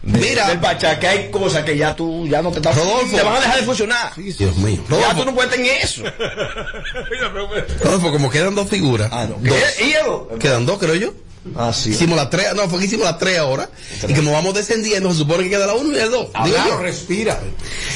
Mira. 0.02 0.48
del 0.48 0.58
Pachá, 0.60 0.98
que 0.98 1.06
hay 1.06 1.30
cosas 1.30 1.64
que 1.64 1.76
ya 1.76 1.94
tú 1.94 2.26
ya 2.26 2.40
no 2.40 2.50
te 2.50 2.58
estás. 2.58 2.76
Rodolfo. 2.76 3.16
Te 3.16 3.22
van 3.22 3.36
a 3.36 3.40
dejar 3.40 3.56
de 3.60 3.62
funcionar. 3.66 4.12
Dios 4.16 4.56
mío. 4.56 4.80
Ya 4.88 4.88
tú 4.88 4.94
Rodolfo, 4.94 5.24
no 5.26 5.34
puedes 5.34 5.50
tener 5.52 5.82
eso. 5.82 6.02
Rodolfo, 7.82 8.10
como 8.12 8.30
quedan 8.30 8.54
dos 8.54 8.68
figuras. 8.68 9.10
Ah, 9.12 9.26
no. 9.28 9.36
dos. 9.38 9.58
¿Qué? 9.76 9.84
¿Hígado? 9.86 10.28
Quedan 10.38 10.66
dos, 10.66 10.78
creo 10.78 10.94
yo. 10.94 11.12
Ah, 11.56 11.72
sí. 11.72 11.90
Hicimos 11.90 12.16
las 12.16 12.30
tres, 12.30 12.46
no, 12.54 12.68
fue 12.68 12.78
que 12.80 12.86
hicimos 12.86 13.04
las 13.06 13.18
tres 13.18 13.38
ahora. 13.38 13.68
Y 14.06 14.12
como 14.14 14.32
vamos 14.32 14.54
descendiendo, 14.54 15.10
se 15.12 15.18
supone 15.18 15.44
que 15.44 15.50
queda 15.50 15.66
la 15.66 15.74
uno 15.74 15.96
y 15.96 16.00
el 16.00 16.10
dos. 16.10 16.28
Digo 16.44 16.56
yo. 16.68 16.78
respira. 16.80 17.38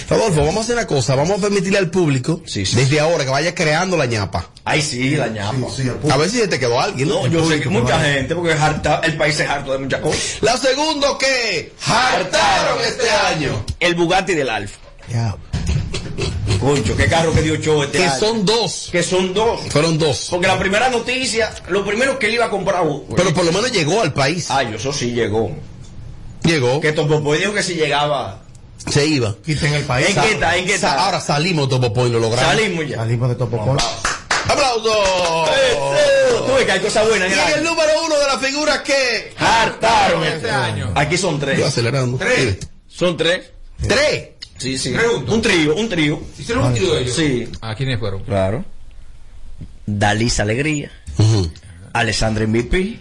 Rodolfo, 0.08 0.40
vamos 0.40 0.56
a 0.56 0.60
hacer 0.60 0.76
una 0.76 0.86
cosa. 0.86 1.14
Vamos 1.14 1.38
a 1.38 1.42
permitirle 1.42 1.78
al 1.78 1.90
público, 1.90 2.40
Sí, 2.46 2.64
sí. 2.66 2.76
desde 2.76 3.00
ahora, 3.00 3.24
que 3.24 3.30
vaya 3.30 3.54
creando 3.54 3.96
la 3.96 4.06
ñapa. 4.06 4.48
Ay, 4.64 4.80
sí, 4.80 5.16
la 5.16 5.28
ñapa. 5.28 5.56
A 6.10 6.16
ver 6.16 6.30
si 6.30 6.38
se 6.38 6.48
te 6.48 6.58
quedó 6.58 6.80
alguien. 6.80 7.08
¿no? 7.08 7.22
No, 7.22 7.26
yo 7.26 7.48
sé 7.48 7.60
que 7.60 7.68
mucha 7.68 8.00
gente, 8.00 8.34
porque 8.34 8.52
es 8.52 8.60
harta, 8.60 9.00
el 9.04 9.16
país 9.16 9.38
es 9.40 9.48
harto 9.48 9.72
de 9.72 9.78
muchas 9.78 10.00
cosas. 10.00 10.20
La 10.40 10.56
segunda 10.56 11.08
que 11.18 11.72
hartaron 11.86 12.80
este 12.86 13.10
año. 13.10 13.64
El 13.80 13.94
Bugatti 13.94 14.34
del 14.34 14.48
Alfa. 14.48 14.78
Ya. 15.10 15.36
Concho, 16.62 16.96
qué 16.96 17.06
carro 17.06 17.32
que 17.32 17.42
dio 17.42 17.56
show 17.56 17.82
este 17.82 17.98
Que 17.98 18.04
año. 18.04 18.20
son 18.20 18.46
dos. 18.46 18.88
Que 18.92 19.02
son 19.02 19.34
dos. 19.34 19.60
Fueron 19.70 19.98
dos. 19.98 20.28
Porque 20.30 20.46
la 20.46 20.58
primera 20.60 20.88
noticia, 20.90 21.52
lo 21.68 21.84
primero 21.84 22.18
que 22.20 22.26
él 22.26 22.34
iba 22.34 22.44
a 22.46 22.50
comprar. 22.50 22.84
Pero 23.16 23.34
por 23.34 23.44
lo 23.44 23.52
menos 23.52 23.72
llegó 23.72 24.00
al 24.00 24.12
país. 24.12 24.48
Ay, 24.48 24.72
eso 24.76 24.92
sí 24.92 25.10
llegó. 25.10 25.50
Llegó. 26.44 26.80
Que 26.80 26.92
Topopoy 26.92 27.38
dijo 27.38 27.52
que 27.52 27.64
si 27.64 27.74
llegaba. 27.74 28.42
Se 28.88 29.04
iba. 29.06 29.34
Quiten 29.44 29.74
el 29.74 29.84
país. 29.84 30.08
¿En 30.10 30.22
qué 30.22 30.30
está? 30.32 30.56
¿En 30.56 30.66
qué 30.66 30.74
está? 30.74 31.04
Ahora 31.04 31.20
salimos 31.20 31.68
Topo 31.68 32.06
y 32.06 32.10
lo 32.10 32.20
logramos. 32.20 32.48
Salimos 32.48 32.88
ya. 32.88 32.96
Salimos 32.98 33.28
de 33.28 33.34
Topopón. 33.34 33.78
¡Aplausos! 34.48 35.50
Tú 36.46 36.52
ves 36.54 36.64
que 36.64 36.72
hay 36.72 36.80
cosas 36.80 37.08
buenas 37.08 37.30
Y 37.30 37.32
en 37.32 37.38
en 37.38 37.58
el 37.58 37.64
número 37.64 37.90
uno 38.04 38.18
de 38.18 38.26
las 38.26 38.38
figuras 38.40 38.80
que 38.80 39.32
Hartaron 39.38 40.24
este 40.24 40.50
año. 40.50 40.92
Aquí 40.94 41.16
son 41.16 41.34
Yo 41.38 41.46
tres. 41.46 41.64
acelerando. 41.64 42.18
Tres. 42.18 42.58
Son 42.88 43.16
tres. 43.16 43.50
Tres. 43.86 44.30
Sí, 44.62 44.78
sí. 44.78 44.90
Pregunto. 44.90 45.34
Un 45.34 45.42
trío, 45.42 45.74
un 45.74 45.88
trío. 45.88 46.22
¿Hicieron 46.38 46.66
un 46.66 46.74
trío 46.74 46.94
de 46.94 47.02
ellos? 47.02 47.14
Sí. 47.16 47.48
¿A 47.60 47.74
quiénes 47.74 47.98
fueron? 47.98 48.22
Claro. 48.22 48.64
Dalisa 49.86 50.42
Alegría, 50.44 50.90
Ujú, 51.18 51.50
Alessandra 51.92 52.46
MVP 52.46 53.00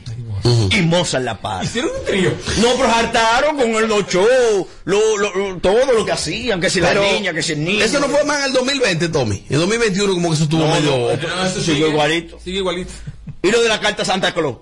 y 0.71 0.81
Mozart 0.81 1.23
La 1.23 1.39
Paz. 1.39 1.65
¿Hicieron 1.65 1.91
un 1.99 2.05
trío? 2.05 2.31
No, 2.61 2.69
pero 2.75 2.89
hartaron 2.89 3.57
con 3.57 3.69
el 3.75 3.87
shows, 4.07 4.67
lo, 4.85 5.17
lo- 5.17 5.35
lo- 5.35 5.57
todo 5.59 5.93
lo 5.93 6.03
que 6.03 6.11
hacían, 6.11 6.59
que 6.59 6.69
si 6.71 6.81
Pero 6.81 7.03
la 7.03 7.11
niña, 7.13 7.33
que 7.33 7.43
si 7.43 7.53
el 7.53 7.63
niño. 7.63 7.83
Eso 7.85 7.99
no 7.99 8.07
fue 8.07 8.23
más 8.25 8.39
en 8.39 8.45
el 8.45 8.53
2020, 8.53 9.09
Tommy. 9.09 9.45
En 9.47 9.53
el 9.55 9.59
2021 9.61 10.13
como 10.13 10.29
que 10.29 10.33
eso 10.35 10.43
estuvo 10.45 10.65
No, 10.65 10.73
medio... 10.73 10.91
no, 10.91 11.35
No, 11.35 11.45
eso 11.45 11.61
Sigue 11.61 11.87
igualito. 11.87 12.39
Sigue 12.43 12.57
igualito. 12.57 12.91
Y 13.43 13.51
lo 13.51 13.61
de 13.61 13.69
la 13.69 13.79
carta 13.79 14.03
Santa 14.03 14.33
Claus. 14.33 14.57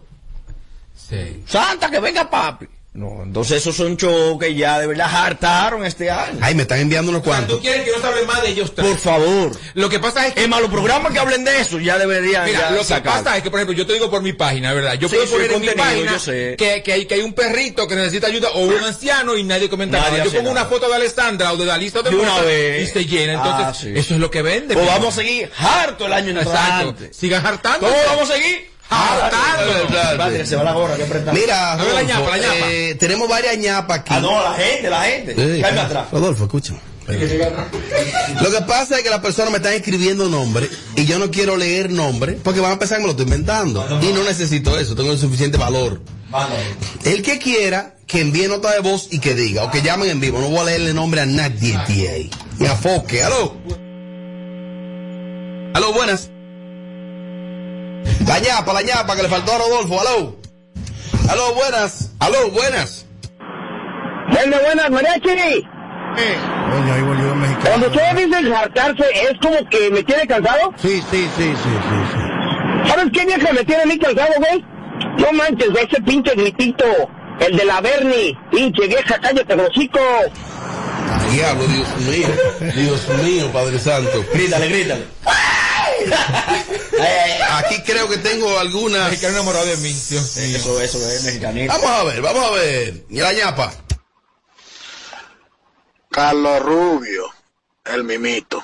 Sí. 1.09 1.41
Santa, 1.47 1.89
que 1.89 1.99
venga 2.01 2.29
papi. 2.29 2.65
No, 2.91 3.21
entonces 3.23 3.57
esos 3.57 3.75
son 3.75 3.95
shows 3.97 4.39
que 4.39 4.55
ya 4.55 4.79
de 4.79 4.87
verdad 4.87 5.07
hartaron 5.13 5.85
este 5.85 6.09
año. 6.09 6.39
Ay, 6.41 6.55
me 6.55 6.63
están 6.63 6.79
enviando 6.79 7.11
unos 7.11 7.21
O 7.21 7.25
sea, 7.25 7.33
cuantos. 7.35 7.57
tú 7.57 7.61
quieres 7.61 7.83
que 7.85 7.91
no 7.91 7.99
se 8.01 8.07
hable 8.07 8.23
más 8.25 8.41
de 8.41 8.49
ellos 8.49 8.73
tres. 8.73 8.87
Por 8.87 8.97
favor. 8.97 9.51
Lo 9.75 9.89
que 9.89 9.99
pasa 9.99 10.25
es 10.25 10.33
que. 10.33 10.41
Es 10.43 10.49
más, 10.49 10.59
los 10.59 10.71
programas 10.71 11.13
que 11.13 11.19
hablen 11.19 11.43
de 11.43 11.59
eso 11.61 11.77
ya 11.79 11.99
deberían 11.99 12.45
Mira, 12.45 12.59
ya 12.61 12.71
lo 12.71 12.83
que 12.85 13.01
pasa 13.01 13.37
es 13.37 13.43
que, 13.43 13.51
por 13.51 13.59
ejemplo, 13.59 13.77
yo 13.77 13.85
te 13.85 13.93
digo 13.93 14.09
por 14.09 14.23
mi 14.23 14.33
página, 14.33 14.73
¿verdad? 14.73 14.95
Yo 14.95 15.07
Sí, 15.07 15.15
puedo 15.17 15.29
poner 15.29 15.51
en 15.53 15.61
mi 15.61 15.67
página 15.69 16.17
que, 16.57 16.81
que, 16.83 16.91
hay, 16.91 17.05
que 17.05 17.13
hay 17.13 17.21
un 17.21 17.33
perrito 17.33 17.87
que 17.87 17.95
necesita 17.95 18.25
ayuda 18.25 18.49
o 18.55 18.61
un 18.61 18.83
anciano 18.83 19.37
y 19.37 19.43
nadie 19.43 19.69
comenta 19.69 19.99
Nadie 19.99 20.17
nada. 20.17 20.23
Yo 20.25 20.33
pongo 20.39 20.49
una 20.49 20.65
foto 20.65 20.89
de 20.89 20.95
Alessandra 20.95 21.53
o 21.53 21.57
de 21.57 21.65
Dalisa 21.67 21.99
o 21.99 22.03
de, 22.03 22.09
De 22.09 22.15
una 22.15 22.39
vez. 22.41 22.89
y 22.89 22.91
se 22.91 23.05
llena. 23.05 23.33
Entonces, 23.33 23.65
Ah, 23.67 23.73
sí. 23.75 23.93
eso 23.95 24.15
es 24.15 24.19
lo 24.19 24.31
que 24.31 24.41
vende. 24.41 24.73
Pues 24.73 24.85
mi 24.87 24.91
vamos 24.91 25.13
a 25.13 25.21
seguir 25.21 25.51
harto 25.59 26.07
el 26.07 26.13
año 26.13 26.41
Exacto. 26.41 26.95
Sigan 27.11 27.45
hartando. 27.45 27.87
¿Cómo 27.87 27.99
vamos 28.07 28.31
a 28.31 28.33
seguir? 28.33 28.67
Padre, 28.89 30.45
se 30.45 30.55
va 30.55 30.63
la 30.63 30.73
gorra, 30.73 30.95
que 30.95 31.03
apretar. 31.03 31.33
Mira, 31.33 31.75
Dame 31.75 31.83
la 31.93 32.01
Rodolfo, 32.01 32.07
ñapa, 32.07 32.37
la 32.37 32.37
ñapa. 32.43 32.71
eh, 32.71 32.95
tenemos 32.95 33.29
varias 33.29 33.57
ñapas 33.57 33.99
aquí. 33.99 34.13
Ah, 34.15 34.19
no, 34.19 34.43
la 34.43 34.53
gente, 34.53 34.89
la 34.89 35.03
gente. 35.03 35.35
Sí, 35.35 35.61
Cállame 35.61 35.81
atrás. 35.81 36.07
Rodolfo, 36.11 36.43
escúchame. 36.45 36.79
Lo 37.09 38.51
que 38.51 38.61
pasa 38.67 38.97
es 38.97 39.03
que 39.03 39.09
las 39.09 39.19
personas 39.19 39.49
me 39.51 39.57
están 39.57 39.73
escribiendo 39.73 40.29
nombres 40.29 40.69
y 40.95 41.05
yo 41.05 41.17
no 41.17 41.31
quiero 41.31 41.57
leer 41.57 41.91
nombres 41.91 42.37
porque 42.43 42.59
van 42.59 42.73
a 42.73 42.77
pensar 42.79 42.97
que 42.97 43.01
me 43.01 43.07
lo 43.07 43.11
estoy 43.11 43.25
inventando. 43.25 43.99
Y 44.01 44.13
no 44.13 44.23
necesito 44.23 44.77
eso, 44.77 44.95
tengo 44.95 45.11
el 45.11 45.17
suficiente 45.17 45.57
valor. 45.57 46.01
El 47.03 47.23
que 47.23 47.39
quiera, 47.39 47.95
que 48.05 48.21
envíe 48.21 48.47
nota 48.47 48.71
de 48.73 48.81
voz 48.81 49.07
y 49.11 49.19
que 49.19 49.33
diga, 49.33 49.63
o 49.63 49.71
que 49.71 49.81
llamen 49.81 50.09
en 50.09 50.19
vivo. 50.19 50.39
No 50.39 50.49
voy 50.49 50.59
a 50.59 50.63
leerle 50.65 50.93
nombre 50.93 51.21
a 51.21 51.25
nadie. 51.25 52.29
Ni 52.59 52.67
a 52.67 52.75
Foque. 52.75 53.23
Aló. 53.23 53.55
Aló, 55.73 55.93
buenas. 55.93 56.29
La 58.27 58.39
ñapa, 58.39 58.73
la 58.73 58.81
ñapa 58.81 59.15
que 59.15 59.23
le 59.23 59.29
faltó 59.29 59.53
a 59.53 59.57
Rodolfo. 59.57 59.99
Aló. 60.01 60.35
Aló, 61.29 61.53
buenas. 61.53 62.11
Aló, 62.19 62.51
buenas. 62.51 63.05
Buenas, 64.31 64.61
buenas, 64.61 64.91
mariachi. 64.91 65.67
Coño, 66.69 66.93
ahí 66.93 67.01
volvió 67.01 67.33
el 67.33 67.35
mexicano. 67.35 67.65
Cuando 67.65 67.87
ustedes 67.87 68.15
dicen 68.15 68.53
hartarse, 68.53 69.03
¿es 69.13 69.39
como 69.41 69.69
que 69.69 69.89
me 69.91 70.03
tiene 70.03 70.27
cansado? 70.27 70.73
Sí, 70.77 71.01
sí, 71.11 71.29
sí, 71.37 71.53
sí, 71.55 71.55
sí, 71.63 71.97
sí. 72.13 72.89
¿Sabes 72.89 73.05
qué 73.13 73.25
vieja 73.25 73.53
me 73.53 73.63
tiene 73.63 73.83
a 73.83 73.85
mí 73.85 73.97
cansado, 73.97 74.33
güey? 74.37 74.65
No 75.17 75.31
manches, 75.33 75.69
ese 75.69 76.01
pinche 76.01 76.33
gritito, 76.35 76.85
el 77.39 77.57
de 77.57 77.65
la 77.65 77.81
Bernie, 77.81 78.37
pinche 78.51 78.87
vieja, 78.87 79.19
cállate, 79.21 79.53
hocico. 79.53 79.99
Diablo, 81.31 81.63
Dios 81.67 81.87
mío. 82.07 82.27
Dios 82.75 83.07
mío, 83.23 83.51
Padre 83.51 83.79
Santo. 83.79 84.23
Grítale, 84.33 84.67
grítale. 84.67 85.05
Aquí 87.57 87.81
creo 87.83 88.07
que 88.07 88.17
tengo 88.17 88.57
algunas. 88.59 89.09
Mexicano 89.09 89.35
enamorado 89.35 89.65
de 89.65 89.77
mí, 89.77 89.93
Dios 90.09 90.37
mío. 90.37 90.57
Eso, 90.57 90.81
eso 90.81 91.09
es 91.09 91.23
mexicanito. 91.23 91.73
Vamos 91.73 91.89
a 91.89 92.03
ver, 92.03 92.21
vamos 92.21 92.45
a 92.45 92.51
ver. 92.51 93.05
Y 93.09 93.19
la 93.19 93.33
ñapa. 93.33 93.73
Carlos 96.09 96.61
Rubio, 96.63 97.25
el 97.85 98.03
mimito. 98.03 98.63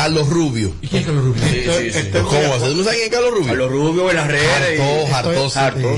Carlos 0.00 0.30
Rubio. 0.30 0.72
¿Y 0.80 0.88
quién 0.88 1.02
es 1.02 1.06
Carlos 1.06 1.24
Rubio? 1.26 1.42
Sí, 1.42 1.62
sí, 1.62 1.92
sí. 1.92 2.10
¿Cómo 2.10 2.48
va 2.48 2.56
a 2.56 2.58
ser? 2.58 2.68
¿No 2.74 2.84
saben 2.84 2.98
quién 3.00 3.04
es 3.04 3.10
Carlos 3.10 3.30
Rubio? 3.32 3.52
A 3.52 3.54
los 3.54 3.70
rubios 3.70 4.10
en 4.10 4.16
las 4.16 4.26
redes. 4.28 4.80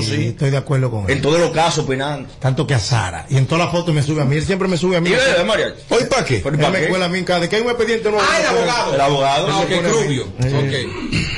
Sí. 0.03 0.27
Estoy 0.27 0.49
de 0.49 0.57
acuerdo 0.57 0.91
con 0.91 1.05
él. 1.05 1.11
En 1.11 1.21
todos 1.21 1.39
los 1.39 1.51
casos, 1.51 1.85
opinando. 1.85 2.27
Tanto 2.37 2.67
que 2.67 2.73
a 2.73 2.79
Sara. 2.79 3.25
Y 3.29 3.37
en 3.37 3.45
todas 3.45 3.63
las 3.63 3.71
fotos 3.71 3.95
me 3.95 4.03
sube 4.03 4.21
a 4.21 4.25
mí. 4.25 4.35
Él 4.35 4.45
siempre 4.45 4.67
me 4.67 4.75
sube 4.75 4.97
a 4.97 5.01
mí. 5.01 5.09
¿Y 5.09 5.13
de 5.13 5.43
mariachi? 5.45 5.83
¿Hoy 5.87 6.03
para 6.09 6.25
qué? 6.25 6.39
¿Por 6.39 6.53
Él 6.53 6.59
para 6.59 6.71
me 6.71 6.87
cuela 6.87 7.05
a 7.05 7.09
mí 7.09 7.19
en 7.19 7.23
cada 7.23 7.39
vez 7.39 7.49
que 7.49 7.55
hay 7.55 7.61
un 7.61 7.69
expediente 7.69 8.11
nuevo. 8.11 8.25
Ah, 8.29 8.39
el 8.41 8.45
abogado. 8.45 8.93
El 8.95 9.01
abogado. 9.01 9.47
Ah, 9.49 9.59
ok. 9.61 9.71
Rubio. 10.03 10.27
Eh, 10.43 10.89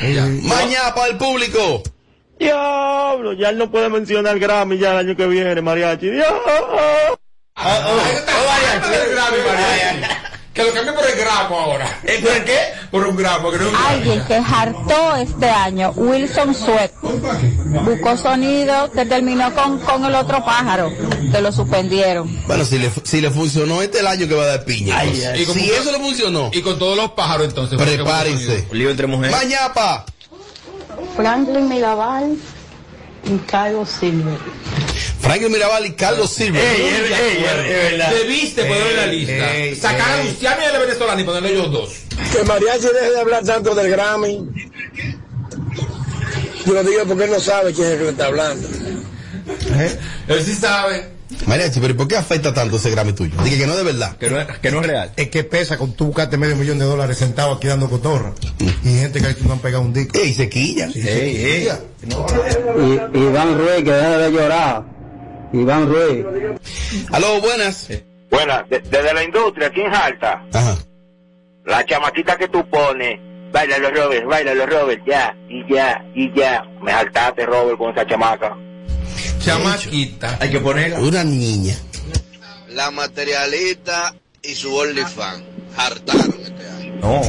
Ok. 0.01 0.13
Ya. 0.15 0.25
Mañapa 0.25 1.05
del 1.05 1.17
público. 1.17 1.83
Diablo, 2.39 3.33
ya 3.33 3.49
él 3.49 3.59
no 3.59 3.69
puede 3.69 3.89
mencionar 3.89 4.39
Grammy 4.39 4.79
ya 4.79 4.91
el 4.93 4.97
año 5.07 5.15
que 5.15 5.27
viene, 5.27 5.61
mariachi. 5.61 6.09
Diablo. 6.09 6.41
Que 10.55 10.63
lo 10.63 10.71
cambie 10.73 10.93
por 10.93 11.05
el 11.05 11.15
gramo 11.19 11.59
ahora. 11.59 11.99
¿Eh, 12.05 12.19
¿Por 12.23 12.45
qué? 12.45 12.57
Por 12.89 13.05
un 13.05 13.15
gramo, 13.17 13.51
que 13.51 13.57
no 13.57 13.63
es 13.65 13.69
un 13.69 13.73
gramo. 13.73 13.89
Alguien 13.89 14.25
que 14.25 14.35
hartó 14.35 15.15
este 15.17 15.49
año, 15.49 15.91
Wilson 15.97 16.55
Sweat, 16.55 16.91
buscó 17.83 18.15
sonido 18.17 18.89
que 18.91 19.05
terminó 19.05 19.53
con, 19.53 19.79
con 19.79 20.05
el 20.05 20.15
otro 20.15 20.43
pájaro, 20.45 20.89
que 21.31 21.41
lo 21.41 21.51
suspendieron. 21.51 22.29
Bueno, 22.47 22.63
si 22.63 22.79
le, 22.79 22.89
si 23.03 23.19
le 23.19 23.31
funcionó 23.31 23.81
este 23.81 23.99
el 23.99 24.07
año 24.07 24.27
que 24.29 24.33
va 24.33 24.43
a 24.43 24.47
dar 24.47 24.63
piña. 24.65 24.97
Ay, 24.97 25.09
pues. 25.09 25.25
ay. 25.27 25.41
Y 25.41 25.45
como 25.45 25.59
si 25.59 25.69
eso 25.71 25.91
le 25.91 25.99
funcionó, 25.99 26.49
Y 26.53 26.61
con 26.61 26.79
todos 26.79 26.95
los 26.95 27.11
pájaros 27.11 27.47
entonces. 27.49 27.77
prepárense. 27.77 28.65
Un 28.71 28.77
lío 28.79 28.89
entre 28.91 29.07
mujeres. 29.07 29.35
Mañapa. 29.35 30.05
Franklin 31.17 31.67
Mirabal 31.67 32.37
y 33.25 33.37
Carlos 33.39 33.89
Silver. 33.89 34.37
Franklin 35.19 35.51
Mirabal 35.51 35.85
y 35.85 35.91
Carlos 35.93 36.31
Silva. 36.31 36.59
Ey, 36.59 36.81
ey, 36.81 36.87
ey, 36.87 37.45
es 37.45 37.91
verdad. 37.91 38.09
Debiste 38.11 38.65
ponerlo 38.65 38.89
en 38.89 38.95
la 38.97 39.07
lista. 39.07 39.55
ey, 39.55 39.75
Sacar 39.75 40.19
a. 40.19 40.23
Luciano 40.23 40.61
y 40.61 40.65
a 40.65 40.71
la 40.71 40.79
venezolana 40.79 41.21
y 41.21 41.23
ponerle 41.23 41.49
ellos 41.51 41.71
dos. 41.71 41.89
Que 42.31 42.43
mariachi 42.43 42.87
deje 42.87 43.11
de 43.11 43.19
hablar 43.19 43.43
tanto 43.43 43.75
del 43.75 43.89
Grammy. 43.89 44.49
Yo 46.65 46.73
lo 46.73 46.83
digo 46.83 47.05
porque 47.07 47.25
él 47.25 47.31
no 47.31 47.39
sabe 47.39 47.73
quién 47.73 47.87
es 47.87 47.93
el 47.93 47.97
que 47.99 48.03
le 48.05 48.09
está 48.11 48.25
hablando. 48.27 48.67
Él 50.27 50.43
sí 50.43 50.53
sabe. 50.55 51.14
Mariachi, 51.47 51.79
pero 51.79 51.93
¿y 51.93 51.97
por 51.97 52.07
qué 52.07 52.17
afecta 52.17 52.53
tanto 52.53 52.77
ese 52.77 52.89
Grammy 52.89 53.13
tuyo? 53.13 53.35
Dije 53.43 53.59
que 53.59 53.67
no 53.67 53.73
es 53.73 53.77
de 53.77 53.83
verdad. 53.83 54.17
Que 54.17 54.29
no 54.29 54.39
es, 54.39 54.47
que 54.59 54.71
no 54.71 54.81
es 54.81 54.87
real. 54.87 55.11
Es 55.15 55.29
que 55.29 55.43
pesa 55.43 55.77
con 55.77 55.93
tú 55.93 56.07
buscaste 56.07 56.37
medio 56.37 56.55
millón 56.55 56.79
de 56.79 56.85
dólares 56.85 57.17
sentado 57.17 57.53
aquí 57.53 57.67
dando 57.67 57.89
cotorra. 57.89 58.33
Y 58.59 58.99
gente 58.99 59.21
que 59.21 59.43
no 59.45 59.53
han 59.53 59.59
pegado 59.59 59.83
un 59.83 59.93
disco. 59.93 60.17
Ey, 60.17 60.33
se 60.33 60.49
quilla. 60.49 60.87
Ey, 60.93 61.45
ey. 61.45 61.69
Iván 63.13 63.57
Ruiz, 63.57 63.83
que 63.83 63.91
deje 63.91 64.17
de 64.17 64.31
llorar. 64.31 64.83
Iván 65.53 65.87
Ruiz. 65.87 66.25
Aló, 67.11 67.41
buenas. 67.41 67.89
Bueno, 68.29 68.53
desde 68.69 69.13
la 69.13 69.23
industria, 69.23 69.69
¿quién 69.69 69.91
jalta? 69.91 70.43
Ajá. 70.51 70.77
La 71.65 71.85
chamaquita 71.85 72.35
que 72.37 72.47
tú 72.47 72.67
pones. 72.69 73.19
Baila 73.51 73.77
los 73.77 73.93
Robert, 73.93 74.25
baila 74.25 74.53
los 74.53 74.69
Robert, 74.69 75.01
ya, 75.07 75.33
y 75.47 75.65
ya, 75.73 76.03
y 76.13 76.33
ya. 76.33 76.65
Me 76.81 76.91
jaltaste, 76.91 77.45
Robert, 77.45 77.77
con 77.77 77.91
esa 77.91 78.05
chamaca. 78.05 78.57
Chamaquita. 79.45 80.37
Hay 80.41 80.49
que 80.51 80.59
ponerla. 80.59 80.99
Una 80.99 81.23
niña. 81.23 81.75
La 82.69 82.91
materialista 82.91 84.13
y 84.43 84.55
su 84.55 84.75
OnlyFans 84.75 85.43
hartaron 85.77 86.35
este 86.43 86.67
año. 86.69 86.95
No, 87.01 87.21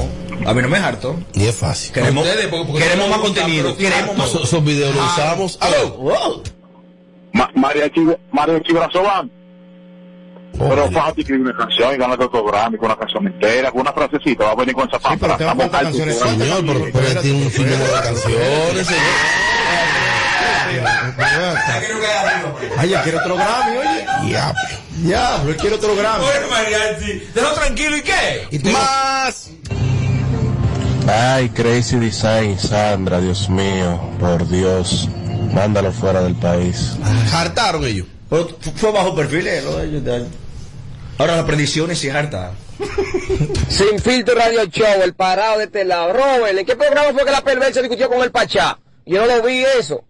a 0.51 0.55
mí 0.55 0.63
no 0.63 0.69
me 0.69 0.79
harto. 0.79 1.19
Y 1.35 1.45
es 1.47 1.55
fácil. 1.55 1.93
Queremos, 1.93 2.27
Ustedes, 2.27 2.47
porque- 2.49 2.67
porque 2.67 2.83
queremos 2.85 3.07
no 3.09 3.13
más 3.17 3.21
gusta, 3.21 3.41
contenido. 3.43 3.77
Queremos 3.77 4.17
más. 4.17 4.29
Esos, 4.35 4.65
videos 4.65 4.95
los 4.95 5.05
usamos. 5.13 5.59
Aló. 5.61 5.91
Wow. 5.99 6.43
Mariachi, 7.55 8.01
Mariachi 8.33 8.73
Brazoban. 8.73 9.31
Oh, 10.59 10.69
Pero 10.71 10.85
María. 10.87 11.03
fácil 11.03 11.21
escribir 11.21 11.43
una 11.47 11.57
canción 11.57 11.95
y 11.95 11.99
ganar 11.99 12.21
otro 12.23 12.43
Grammy 12.45 12.79
con 12.79 12.87
una 12.87 12.97
canción 12.97 13.27
entera, 13.27 13.71
con 13.71 13.83
una 13.83 13.93
frasecita, 13.93 14.45
va 14.45 14.53
a 14.53 14.55
venir 14.55 14.75
con 14.75 14.89
esa 14.89 14.99
Sí, 14.99 15.17
pero 15.21 15.37
te 15.37 15.45
van 15.45 15.51
a 15.61 15.63
Vamos 15.63 15.63
faltar 15.65 15.81
a 15.81 15.85
canciones. 15.85 16.19
Señor, 16.19 16.65
pero, 16.67 16.87
pero 16.93 17.21
tiene 17.21 17.45
un 17.45 17.51
sinnúmero 17.53 17.85
de 17.85 17.93
canciones, 18.03 18.87
señor. 18.87 19.03
Ay, 22.79 22.89
ya 22.91 23.03
quiere 23.03 23.19
otro 23.19 23.37
Grammy, 23.37 23.77
oye. 23.79 24.07
Diablo. 24.27 24.61
Diablo, 24.97 25.51
él 25.51 25.57
quiere 25.57 25.77
otro 25.77 25.97
Grammy. 25.97 26.25
Bueno, 26.25 26.49
mariachi. 26.51 27.29
Déjalo 27.35 27.55
tranquilo 27.55 27.97
y 27.97 28.03
qué. 28.03 28.49
Y 28.51 28.59
tengo- 28.59 28.79
Más. 28.79 29.51
Ay, 31.09 31.49
Crazy 31.51 31.97
Design, 31.99 32.59
Sandra, 32.59 33.21
Dios 33.21 33.49
mío, 33.49 34.01
por 34.19 34.49
Dios, 34.49 35.09
mándalo 35.53 35.93
fuera 35.93 36.21
del 36.23 36.35
país. 36.35 36.93
Hartaron 37.33 37.85
ellos. 37.85 38.07
Pero 38.29 38.49
fue 38.75 38.91
bajo 38.91 39.15
perfil, 39.15 39.47
eh, 39.47 39.63
lo 39.63 39.77
de 39.77 39.87
ellos 39.87 40.05
de 40.05 40.15
año. 40.17 40.27
Ahora 41.19 41.37
las 41.37 41.45
predicciones 41.45 41.99
sí 42.01 42.11
harta. 42.11 42.53
Sin 43.69 43.99
filtro 44.01 44.35
radio 44.35 44.65
show, 44.67 45.01
el 45.03 45.15
parado 45.15 45.59
de 45.59 45.65
este 45.65 45.85
lado. 45.85 46.13
Robert, 46.13 46.59
¿en 46.59 46.67
qué 46.67 46.75
programa 46.77 47.13
fue 47.13 47.25
que 47.25 47.31
la 47.31 47.41
perversa 47.43 47.81
discutió 47.81 48.09
con 48.09 48.21
el 48.23 48.31
Pachá? 48.33 48.79
Yo 49.07 49.25
no 49.25 49.37
lo 49.37 49.43
vi 49.45 49.65
eso. 49.79 50.03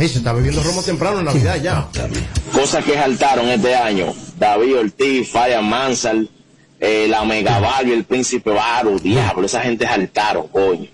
Ey, 0.00 0.08
se 0.08 0.18
está 0.18 0.32
bebiendo 0.32 0.62
romo 0.62 0.82
temprano 0.82 1.18
en 1.18 1.26
Navidad 1.26 1.56
ya. 1.62 1.88
Cosas 2.52 2.84
que 2.84 2.94
saltaron 2.94 3.48
este 3.48 3.74
año. 3.76 4.14
David 4.38 4.78
Ortiz, 4.78 5.30
Faya 5.30 5.60
Mansal, 5.60 6.30
eh, 6.80 7.06
la 7.08 7.24
Megavalio, 7.24 7.94
el 7.94 8.04
Príncipe 8.04 8.50
Baro, 8.50 8.98
diablo, 8.98 9.44
esa 9.46 9.60
gente 9.60 9.86
saltaron, 9.86 10.48
coño. 10.48 10.88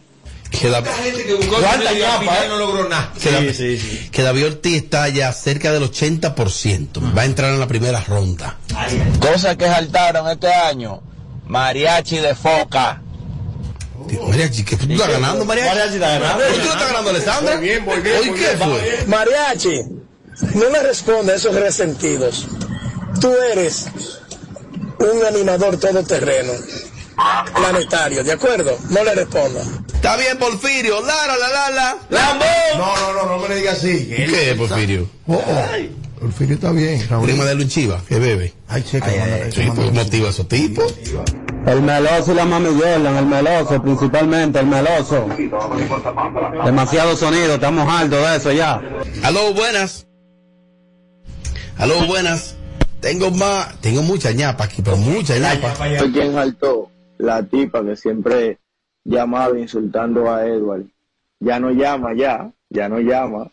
Que, 0.51 0.69
La 0.70 0.81
gente 0.83 1.24
que 1.24 1.35
buscó 1.35 1.57
¿Cuánta 1.57 1.91
dinero 1.91 1.99
y 1.99 2.03
al 2.03 2.09
ñapa, 2.09 2.20
final 2.20 2.45
eh? 2.45 2.49
no 2.49 2.57
logró 2.59 2.89
nada. 2.89 3.12
que 3.20 3.31
da- 3.31 3.41
Sí, 3.41 3.53
sí, 3.53 3.78
sí. 3.78 4.09
que 4.11 4.23
David 4.23 4.47
Ortiz 4.47 4.74
está 4.77 5.09
ya 5.09 5.33
cerca 5.33 5.73
del 5.73 5.83
80%. 5.83 7.01
Va 7.16 7.23
a 7.23 7.24
entrar 7.24 7.53
en 7.53 7.61
la 7.61 7.66
primera 7.66 8.01
ronda. 8.07 8.57
Cosas 9.20 9.57
que 9.57 9.66
saltaron 9.66 10.28
este 10.31 10.53
año. 10.53 11.03
Mariachi 11.47 12.19
de 12.19 12.35
foca. 12.35 13.03
Mariachi, 14.28 14.65
¿qué 14.65 14.77
tú 14.77 14.87
estás 14.93 15.09
ganando, 15.11 15.45
Mariachi? 15.45 15.69
Mariachi 15.69 15.95
está 15.95 16.19
ganando. 16.19 16.45
¿Hoy 16.45 16.53
tú 16.55 16.69
estás 16.69 16.87
ganando, 16.87 17.11
Alessandra? 17.11 17.57
Voy 17.57 17.65
bien, 17.65 17.85
voy 17.85 18.01
bien, 18.01 18.16
¿Hoy 18.20 18.28
voy 18.31 18.39
qué 18.39 18.47
fue? 18.57 19.05
Mariachi, 19.07 19.81
no 20.55 20.70
me 20.70 20.81
responde 20.81 21.33
a 21.33 21.37
esos 21.37 21.55
resentidos. 21.55 22.47
Tú 23.20 23.33
eres 23.53 23.87
un 24.99 25.24
animador 25.27 25.78
todoterreno. 25.78 26.53
planetario, 27.55 28.23
¿de 28.24 28.33
acuerdo? 28.33 28.78
No 28.91 29.03
le 29.05 29.15
responda. 29.15 29.62
Está 29.95 30.16
bien, 30.16 30.39
Porfirio. 30.39 31.01
Lara, 31.01 31.37
la, 31.39 31.49
la, 31.49 31.70
la. 31.70 31.97
¡Lambo! 32.11 32.45
No, 32.77 32.97
no, 32.97 33.12
no, 33.15 33.27
no 33.31 33.39
me 33.39 33.49
le 33.49 33.57
diga 33.57 33.73
así. 33.73 34.07
¿Qué 34.15 34.51
es, 34.51 34.57
Porfirio? 34.57 35.09
Oh, 35.27 35.35
oh. 35.35 36.20
Porfirio 36.20 36.55
está 36.57 36.73
bien, 36.73 37.07
Raúl. 37.09 37.24
Prima 37.27 37.45
de 37.45 37.55
Luchiva, 37.55 38.03
que 38.07 38.19
bebe. 38.19 38.53
Ay, 38.69 38.83
checa, 38.83 39.07
manda- 39.07 39.51
Sí, 39.51 39.62
pues, 39.74 39.93
motiva 39.93 40.28
a 40.28 40.31
esos 40.31 40.47
tipos. 40.49 40.95
El 41.66 41.82
meloso 41.82 42.32
y 42.32 42.34
la 42.36 42.44
mami 42.44 42.68
Jordan, 42.68 43.16
el 43.16 43.26
meloso 43.26 43.82
principalmente, 43.82 44.60
el 44.60 44.66
meloso. 44.66 45.26
Demasiado 46.64 47.16
sonido, 47.16 47.55
estamos 47.55 47.88
hartos 47.88 48.18
de 48.18 48.36
eso 48.36 48.52
ya. 48.52 48.80
Aló, 49.24 49.52
buenas. 49.52 50.06
Aló, 51.76 52.06
buenas. 52.06 52.56
Tengo 53.01 53.30
más, 53.32 53.80
tengo 53.80 54.02
mucha 54.02 54.30
ñapa 54.32 54.64
aquí, 54.64 54.80
pero 54.80 54.97
mucha 54.97 55.36
ñapa. 55.38 55.70
Fue 55.70 56.12
quien 56.12 56.32
saltó 56.32 56.90
la 57.18 57.43
tipa 57.43 57.84
que 57.84 57.97
siempre 57.97 58.59
llamaba 59.05 59.59
insultando 59.59 60.32
a 60.32 60.47
Edward. 60.47 60.84
Ya 61.40 61.59
no 61.59 61.70
llama, 61.70 62.10
ya, 62.16 62.51
ya 62.70 62.88
no 62.88 63.01
llama. 63.01 63.51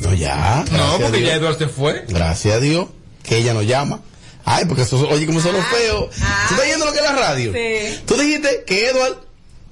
No, 0.00 0.14
ya. 0.14 0.64
No, 0.72 0.98
porque 1.00 1.22
ya 1.22 1.34
Eduardo 1.34 1.58
se 1.58 1.68
fue. 1.68 2.04
Gracias 2.08 2.54
a 2.56 2.60
Dios 2.60 2.86
que 3.22 3.38
ella 3.38 3.54
nos 3.54 3.66
llama. 3.66 4.00
Ay, 4.44 4.64
porque 4.66 4.82
eso, 4.82 4.98
oye, 5.08 5.26
como 5.26 5.40
son 5.40 5.52
los 5.54 5.64
feos. 5.66 6.10
¿Tú 6.10 6.54
estás 6.54 6.66
viendo 6.66 6.84
lo 6.84 6.92
que 6.92 6.98
es 6.98 7.04
la 7.04 7.12
radio? 7.12 7.52
Sí. 7.52 8.00
Tú 8.06 8.14
dijiste 8.16 8.64
que 8.66 8.88
Edward. 8.90 9.16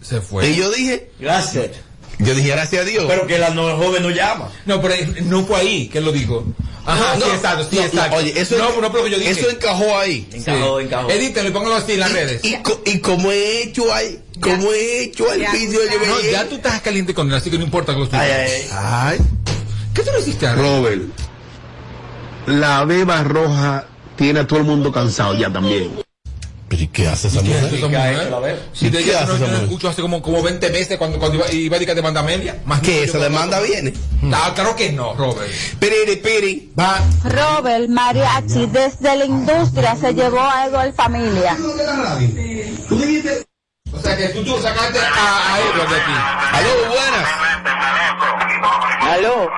Se 0.01 0.21
fue. 0.21 0.49
Y 0.49 0.57
yo 0.57 0.71
dije. 0.71 1.11
Gracias. 1.21 1.71
Yo 2.19 2.35
dije, 2.35 2.49
gracias 2.51 2.83
a 2.83 2.85
Dios. 2.85 3.05
Pero 3.09 3.27
que 3.27 3.39
la 3.39 3.51
no, 3.51 3.77
joven 3.77 4.03
no 4.03 4.11
llama. 4.11 4.49
No, 4.67 4.81
pero 4.81 4.95
eh, 4.95 5.23
no 5.23 5.45
fue 5.45 5.59
ahí 5.61 5.89
que 5.89 6.01
lo 6.01 6.13
dijo. 6.13 6.45
Ajá, 6.85 7.17
No, 7.17 7.27
sí, 7.27 7.31
exacto, 7.33 7.67
sí, 7.71 7.77
no, 7.77 7.83
exacto. 7.83 8.11
no, 8.11 8.17
oye, 8.23 8.33
eso- 8.41 8.59
no, 8.59 8.81
no, 8.81 8.91
pero 8.91 9.05
que 9.05 9.11
yo 9.11 9.19
dije. 9.19 9.31
eso 9.31 9.49
encajó 9.51 9.99
ahí. 9.99 10.29
Encajó, 10.33 10.79
Sí. 10.81 10.85
encajó. 10.87 11.11
Edítelo 11.11 11.49
y 11.49 11.53
póngalo 11.53 11.75
así 11.77 11.93
en 11.93 12.01
las 12.01 12.13
redes. 12.13 12.45
Y, 12.45 12.57
co- 12.63 12.81
y 12.85 12.99
como 12.99 13.31
he 13.31 13.63
hecho 13.63 13.93
ahí, 13.93 14.21
como 14.41 14.73
he 14.73 15.05
hecho 15.05 15.31
al 15.31 15.41
Ya 15.41 15.53
vídeo, 15.53 15.81
yo 15.85 16.07
No, 16.07 16.21
ya 16.31 16.49
tú 16.49 16.57
estás 16.57 16.81
caliente 16.81 17.15
con 17.15 17.29
él, 17.29 17.35
así 17.35 17.51
que 17.51 17.59
no 17.59 17.65
importa 17.65 17.93
que 17.95 18.01
lo 18.01 18.09
Ay, 18.13 18.31
ay, 18.31 18.51
ay. 18.51 18.63
Ay, 18.73 19.19
¿Qué 19.95 20.03
tú 20.03 20.11
le 20.13 20.21
hiciste 20.21 20.47
a 20.47 20.55
Robert, 20.55 21.03
la 22.47 22.85
beba 22.85 23.23
roja 23.23 23.87
tiene 24.23 24.39
a 24.39 24.47
todo 24.47 24.61
el 24.61 24.65
mundo 24.65 24.93
cansado 24.93 25.35
ya 25.35 25.51
también. 25.53 25.91
pero 26.69 26.81
¿y 26.83 26.87
qué 26.87 27.09
hace 27.09 27.27
esa 27.27 27.43
¿Qué 27.43 27.55
hace 27.55 27.63
mujer? 27.65 27.79
esa 27.81 27.89
¿Qué 27.89 27.97
ha 27.97 28.13
mujer? 28.13 28.41
ver? 28.43 28.63
Si 28.73 28.87
¿Y 28.87 28.91
de 28.91 29.03
qué 29.03 29.17
hace 29.17 29.27
no, 29.27 29.33
yo 29.37 29.41
no 29.41 29.47
mujer? 29.49 29.65
escucho 29.65 29.89
hace 29.89 30.01
como, 30.01 30.23
como 30.23 30.41
20 30.45 30.71
meses 30.71 30.97
cuando, 30.97 31.19
cuando 31.19 31.39
iba, 31.39 31.51
iba 31.51 31.75
a 31.75 31.79
decir 31.81 31.89
que 31.89 31.95
te 31.97 32.03
manda 32.03 32.23
media. 32.23 32.57
Más 32.65 32.79
¿Qué? 32.81 32.93
que 32.93 33.03
¿Esa 33.03 33.19
demanda 33.19 33.59
viene? 33.61 33.93
Ah, 34.33 34.53
claro 34.55 34.77
que 34.77 34.93
no, 34.93 35.13
Robert. 35.15 35.51
Piri, 35.81 36.17
piri. 36.23 36.73
Va. 36.79 37.01
Robert 37.25 37.89
Mariachi 37.89 38.67
desde 38.67 39.17
la 39.17 39.25
industria 39.25 39.97
se 39.97 40.15
llevó 40.15 40.41
a 40.41 40.67
Edward 40.67 40.95
familia. 40.95 41.57
Tú 42.89 42.97
dijiste. 42.99 43.45
O 43.93 44.01
sea 44.01 44.17
que 44.17 44.29
tú, 44.29 44.45
tú 44.45 44.57
sacaste 44.63 45.01
a, 45.01 45.55
a 45.55 45.61
Edward 45.61 45.91
de 45.91 45.97
aquí. 45.97 46.13
Aló, 46.53 46.71
buenas. 46.89 47.29
Aló. 49.03 49.51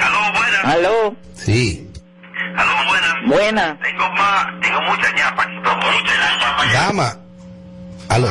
Aló. 0.00 0.19
Sí. 1.34 1.90
Buena. 3.26 3.78
Dama. 6.72 7.16
Aló. 8.08 8.28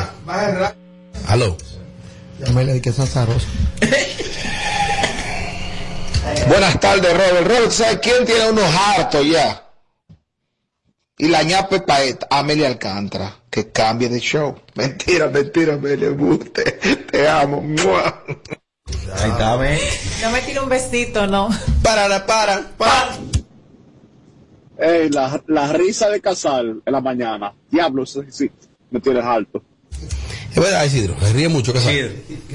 Aló. 1.28 1.56
Llámele 2.38 2.74
de 2.74 2.82
que 2.82 2.90
es 2.90 2.98
azaroso. 2.98 3.46
Buenas 6.48 6.80
tardes, 6.80 7.12
Robert. 7.12 7.46
Robert, 7.46 7.70
¿sabes 7.70 7.98
quién 8.02 8.24
tiene 8.24 8.50
unos 8.50 8.64
hartos 8.74 9.26
ya? 9.26 9.64
Y 11.18 11.28
la 11.28 11.42
ñapa 11.42 11.76
es 11.76 11.82
pa' 11.82 12.00
esta, 12.02 12.26
Amelia 12.30 12.66
Alcántara, 12.66 13.36
que 13.50 13.70
cambie 13.70 14.08
de 14.08 14.20
show. 14.20 14.58
Mentira, 14.74 15.28
mentira, 15.28 15.74
Amelia, 15.74 16.10
buste. 16.10 16.62
Te 17.10 17.28
amo. 17.28 17.60
¡Mua! 17.60 18.24
Ahí 19.16 19.30
está, 19.30 19.56
ven. 19.56 19.78
No 20.22 20.30
me 20.30 20.40
tire 20.42 20.60
un 20.60 20.68
besito, 20.68 21.26
no. 21.26 21.48
Para, 21.82 22.26
para, 22.26 22.68
para. 22.76 23.16
Ey, 24.78 25.10
la, 25.10 25.42
la 25.46 25.72
risa 25.72 26.08
de 26.08 26.20
Casal 26.20 26.80
en 26.84 26.92
la 26.92 27.00
mañana. 27.00 27.52
Diablo, 27.70 28.06
sí, 28.06 28.20
sí, 28.30 28.50
me 28.90 29.00
tienes 29.00 29.24
alto. 29.24 29.62
Es 30.50 30.56
verdad, 30.56 30.84
Isidro. 30.84 31.14
Se 31.20 31.32
ríe 31.32 31.48
mucho, 31.48 31.72
que 31.72 31.78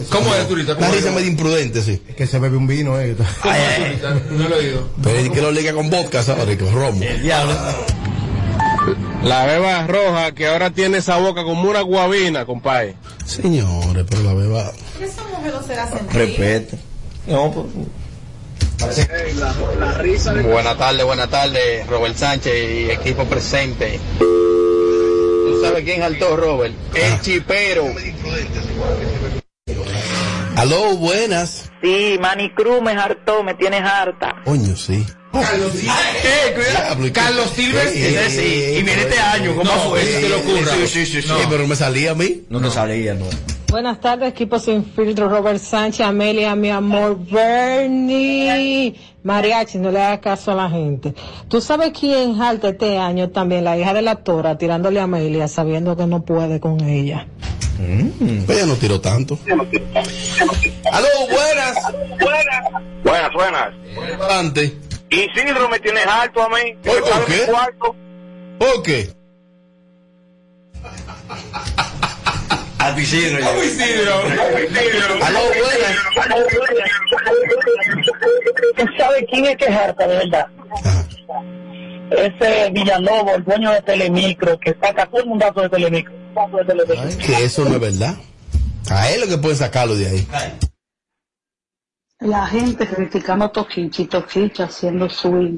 ¿Cómo 0.09 0.33
es, 0.35 0.47
Turita? 0.47 0.73
La 0.73 0.79
¿Cómo 0.79 0.91
risa 0.91 1.09
es? 1.09 1.15
medio 1.15 1.27
imprudente, 1.29 1.81
sí. 1.81 2.01
Es 2.07 2.15
que 2.15 2.27
se 2.27 2.39
bebe 2.39 2.57
un 2.57 2.67
vino, 2.67 2.99
eh. 2.99 3.15
¿Cómo 3.41 3.53
es, 3.55 3.75
Turita? 3.77 4.21
No 4.31 4.49
lo 4.49 4.55
he 4.55 4.59
oído. 4.59 4.89
Pero 5.01 5.19
es 5.19 5.29
que 5.29 5.41
lo 5.41 5.51
liga 5.51 5.73
con 5.73 5.89
vodka, 5.89 6.21
¿sabes? 6.23 6.57
Con 6.57 6.73
romo. 6.73 7.01
El 7.01 7.21
diablo. 7.21 7.53
La 9.23 9.45
beba 9.45 9.87
roja 9.87 10.33
que 10.33 10.47
ahora 10.47 10.69
tiene 10.69 10.99
esa 10.99 11.17
boca 11.17 11.43
como 11.43 11.69
una 11.69 11.81
guabina, 11.81 12.45
compadre. 12.45 12.95
Señores, 13.25 14.05
pero 14.09 14.23
la 14.23 14.33
beba. 14.33 14.71
Esa 15.01 15.23
mujer 15.23 15.53
no 15.53 15.63
será 15.63 15.87
sentir. 15.87 16.15
Repete. 16.15 16.79
No, 17.27 17.51
pues. 17.51 17.67
La, 19.37 19.55
la 19.79 19.97
risa 19.97 20.33
de 20.33 20.43
Buenas 20.43 20.77
tardes, 20.77 21.05
buenas 21.05 21.29
tardes, 21.29 21.87
Robert 21.87 22.15
Sánchez 22.15 22.53
y 22.53 22.91
equipo 22.91 23.23
presente. 23.25 23.99
¿Tú 24.19 25.61
sabes 25.63 25.83
quién 25.83 26.01
saltó, 26.01 26.35
Robert? 26.35 26.75
El 26.93 27.21
chipero. 27.21 27.85
Aló, 30.57 30.95
buenas. 30.97 31.71
Sí, 31.81 32.17
Manny 32.19 32.53
Cruz 32.53 32.81
me 32.81 32.91
hartó, 32.91 33.43
me 33.43 33.55
tienes 33.55 33.81
harta. 33.81 34.35
Coño, 34.45 34.75
sí. 34.75 35.05
Eh. 35.41 37.11
Carlos 37.11 37.49
Silver. 37.55 37.87
Ese 37.87 38.29
sí. 38.29 38.79
Y 38.79 38.83
viene 38.83 39.01
este 39.03 39.19
año, 39.19 39.55
¿cómo 39.55 39.63
No, 39.63 39.79
fue? 39.89 40.01
ese 40.01 40.21
se 40.21 40.29
le 40.29 40.35
ocurra. 40.35 40.71
Sí, 40.75 40.87
sí, 40.87 41.05
sí, 41.05 41.21
sí. 41.21 41.27
Sí, 41.27 41.33
pero 41.49 41.67
me 41.67 41.75
salía 41.75 42.11
a 42.11 42.15
mí. 42.15 42.43
No 42.49 42.61
te 42.61 42.69
salía, 42.71 43.13
no. 43.13 43.25
Buenas 43.69 43.99
tardes, 43.99 44.29
equipo 44.29 44.57
sin 44.59 44.85
filtro, 44.85 45.27
Robert 45.27 45.59
Sánchez, 45.59 46.05
Amelia, 46.05 46.55
mi 46.55 46.69
amor, 46.69 47.19
Bernie, 47.29 48.95
Mariachi, 49.23 49.79
no 49.79 49.91
le 49.91 50.01
hagas 50.01 50.19
caso 50.19 50.51
a 50.51 50.55
la 50.55 50.69
gente. 50.69 51.13
¿Tú 51.49 51.59
sabes 51.59 51.91
quién 51.99 52.37
jalta 52.37 52.69
este 52.69 52.97
año 52.97 53.31
también? 53.31 53.65
La 53.65 53.77
hija 53.77 53.93
de 53.93 54.01
la 54.01 54.15
Tora, 54.17 54.57
tirándole 54.57 55.01
a 55.01 55.03
Amelia, 55.03 55.47
sabiendo 55.49 55.97
que 55.97 56.05
no 56.05 56.23
puede 56.23 56.59
con 56.61 56.79
ella. 56.87 57.27
Pues 58.45 58.57
ella 58.57 58.67
no 58.67 58.75
tiró 58.75 59.01
tanto. 59.01 59.37
Aló, 59.49 61.07
buenas. 61.29 61.75
Buenas, 63.03 63.33
buenas. 63.33 63.73
Adelante. 64.21 64.77
Isidro, 65.09 65.69
me 65.69 65.79
tienes 65.79 66.05
alto 66.07 66.41
a 66.43 66.49
mí. 66.49 66.75
¿Por 66.83 67.07
¿Sabes 67.07 67.25
qué? 67.27 67.39
mi 67.41 67.45
cuarto? 67.51 67.95
¿Por 68.59 68.83
qué? 68.83 69.13
A 72.79 72.93
tu 72.93 72.99
Isidro. 72.99 73.45
¿Cómo 73.45 73.63
Isidro? 73.63 74.13
Aló, 75.25 75.39
buenas. 75.39 75.97
¿Tú 78.75 78.85
sabes 78.97 79.25
quién 79.31 79.45
es 79.45 79.57
que 79.57 79.65
es 79.65 79.71
harta, 79.75 80.07
de 80.07 80.17
verdad? 80.17 80.47
Ese 82.11 82.69
Villalobos, 82.71 83.35
el 83.35 83.43
dueño 83.45 83.71
de 83.71 83.81
Telemicro, 83.81 84.59
que 84.59 84.75
saca 84.79 85.05
todo 85.07 85.21
el 85.21 85.27
mundazo 85.27 85.61
de 85.61 85.69
Telemicro. 85.69 86.13
De 86.53 86.65
Telemicro. 86.65 87.25
Que 87.25 87.43
eso 87.45 87.65
no 87.65 87.75
es 87.75 87.79
verdad. 87.79 88.15
A 88.91 89.09
él 89.11 89.21
lo 89.21 89.27
que 89.27 89.37
puede 89.37 89.55
sacarlo 89.55 89.95
de 89.95 90.07
ahí. 90.07 90.27
La 92.21 92.47
gente 92.47 92.87
criticando 92.87 93.51
Toquichi, 93.51 94.05
Toquichi 94.05 94.61
haciendo 94.61 95.09
swing. 95.09 95.53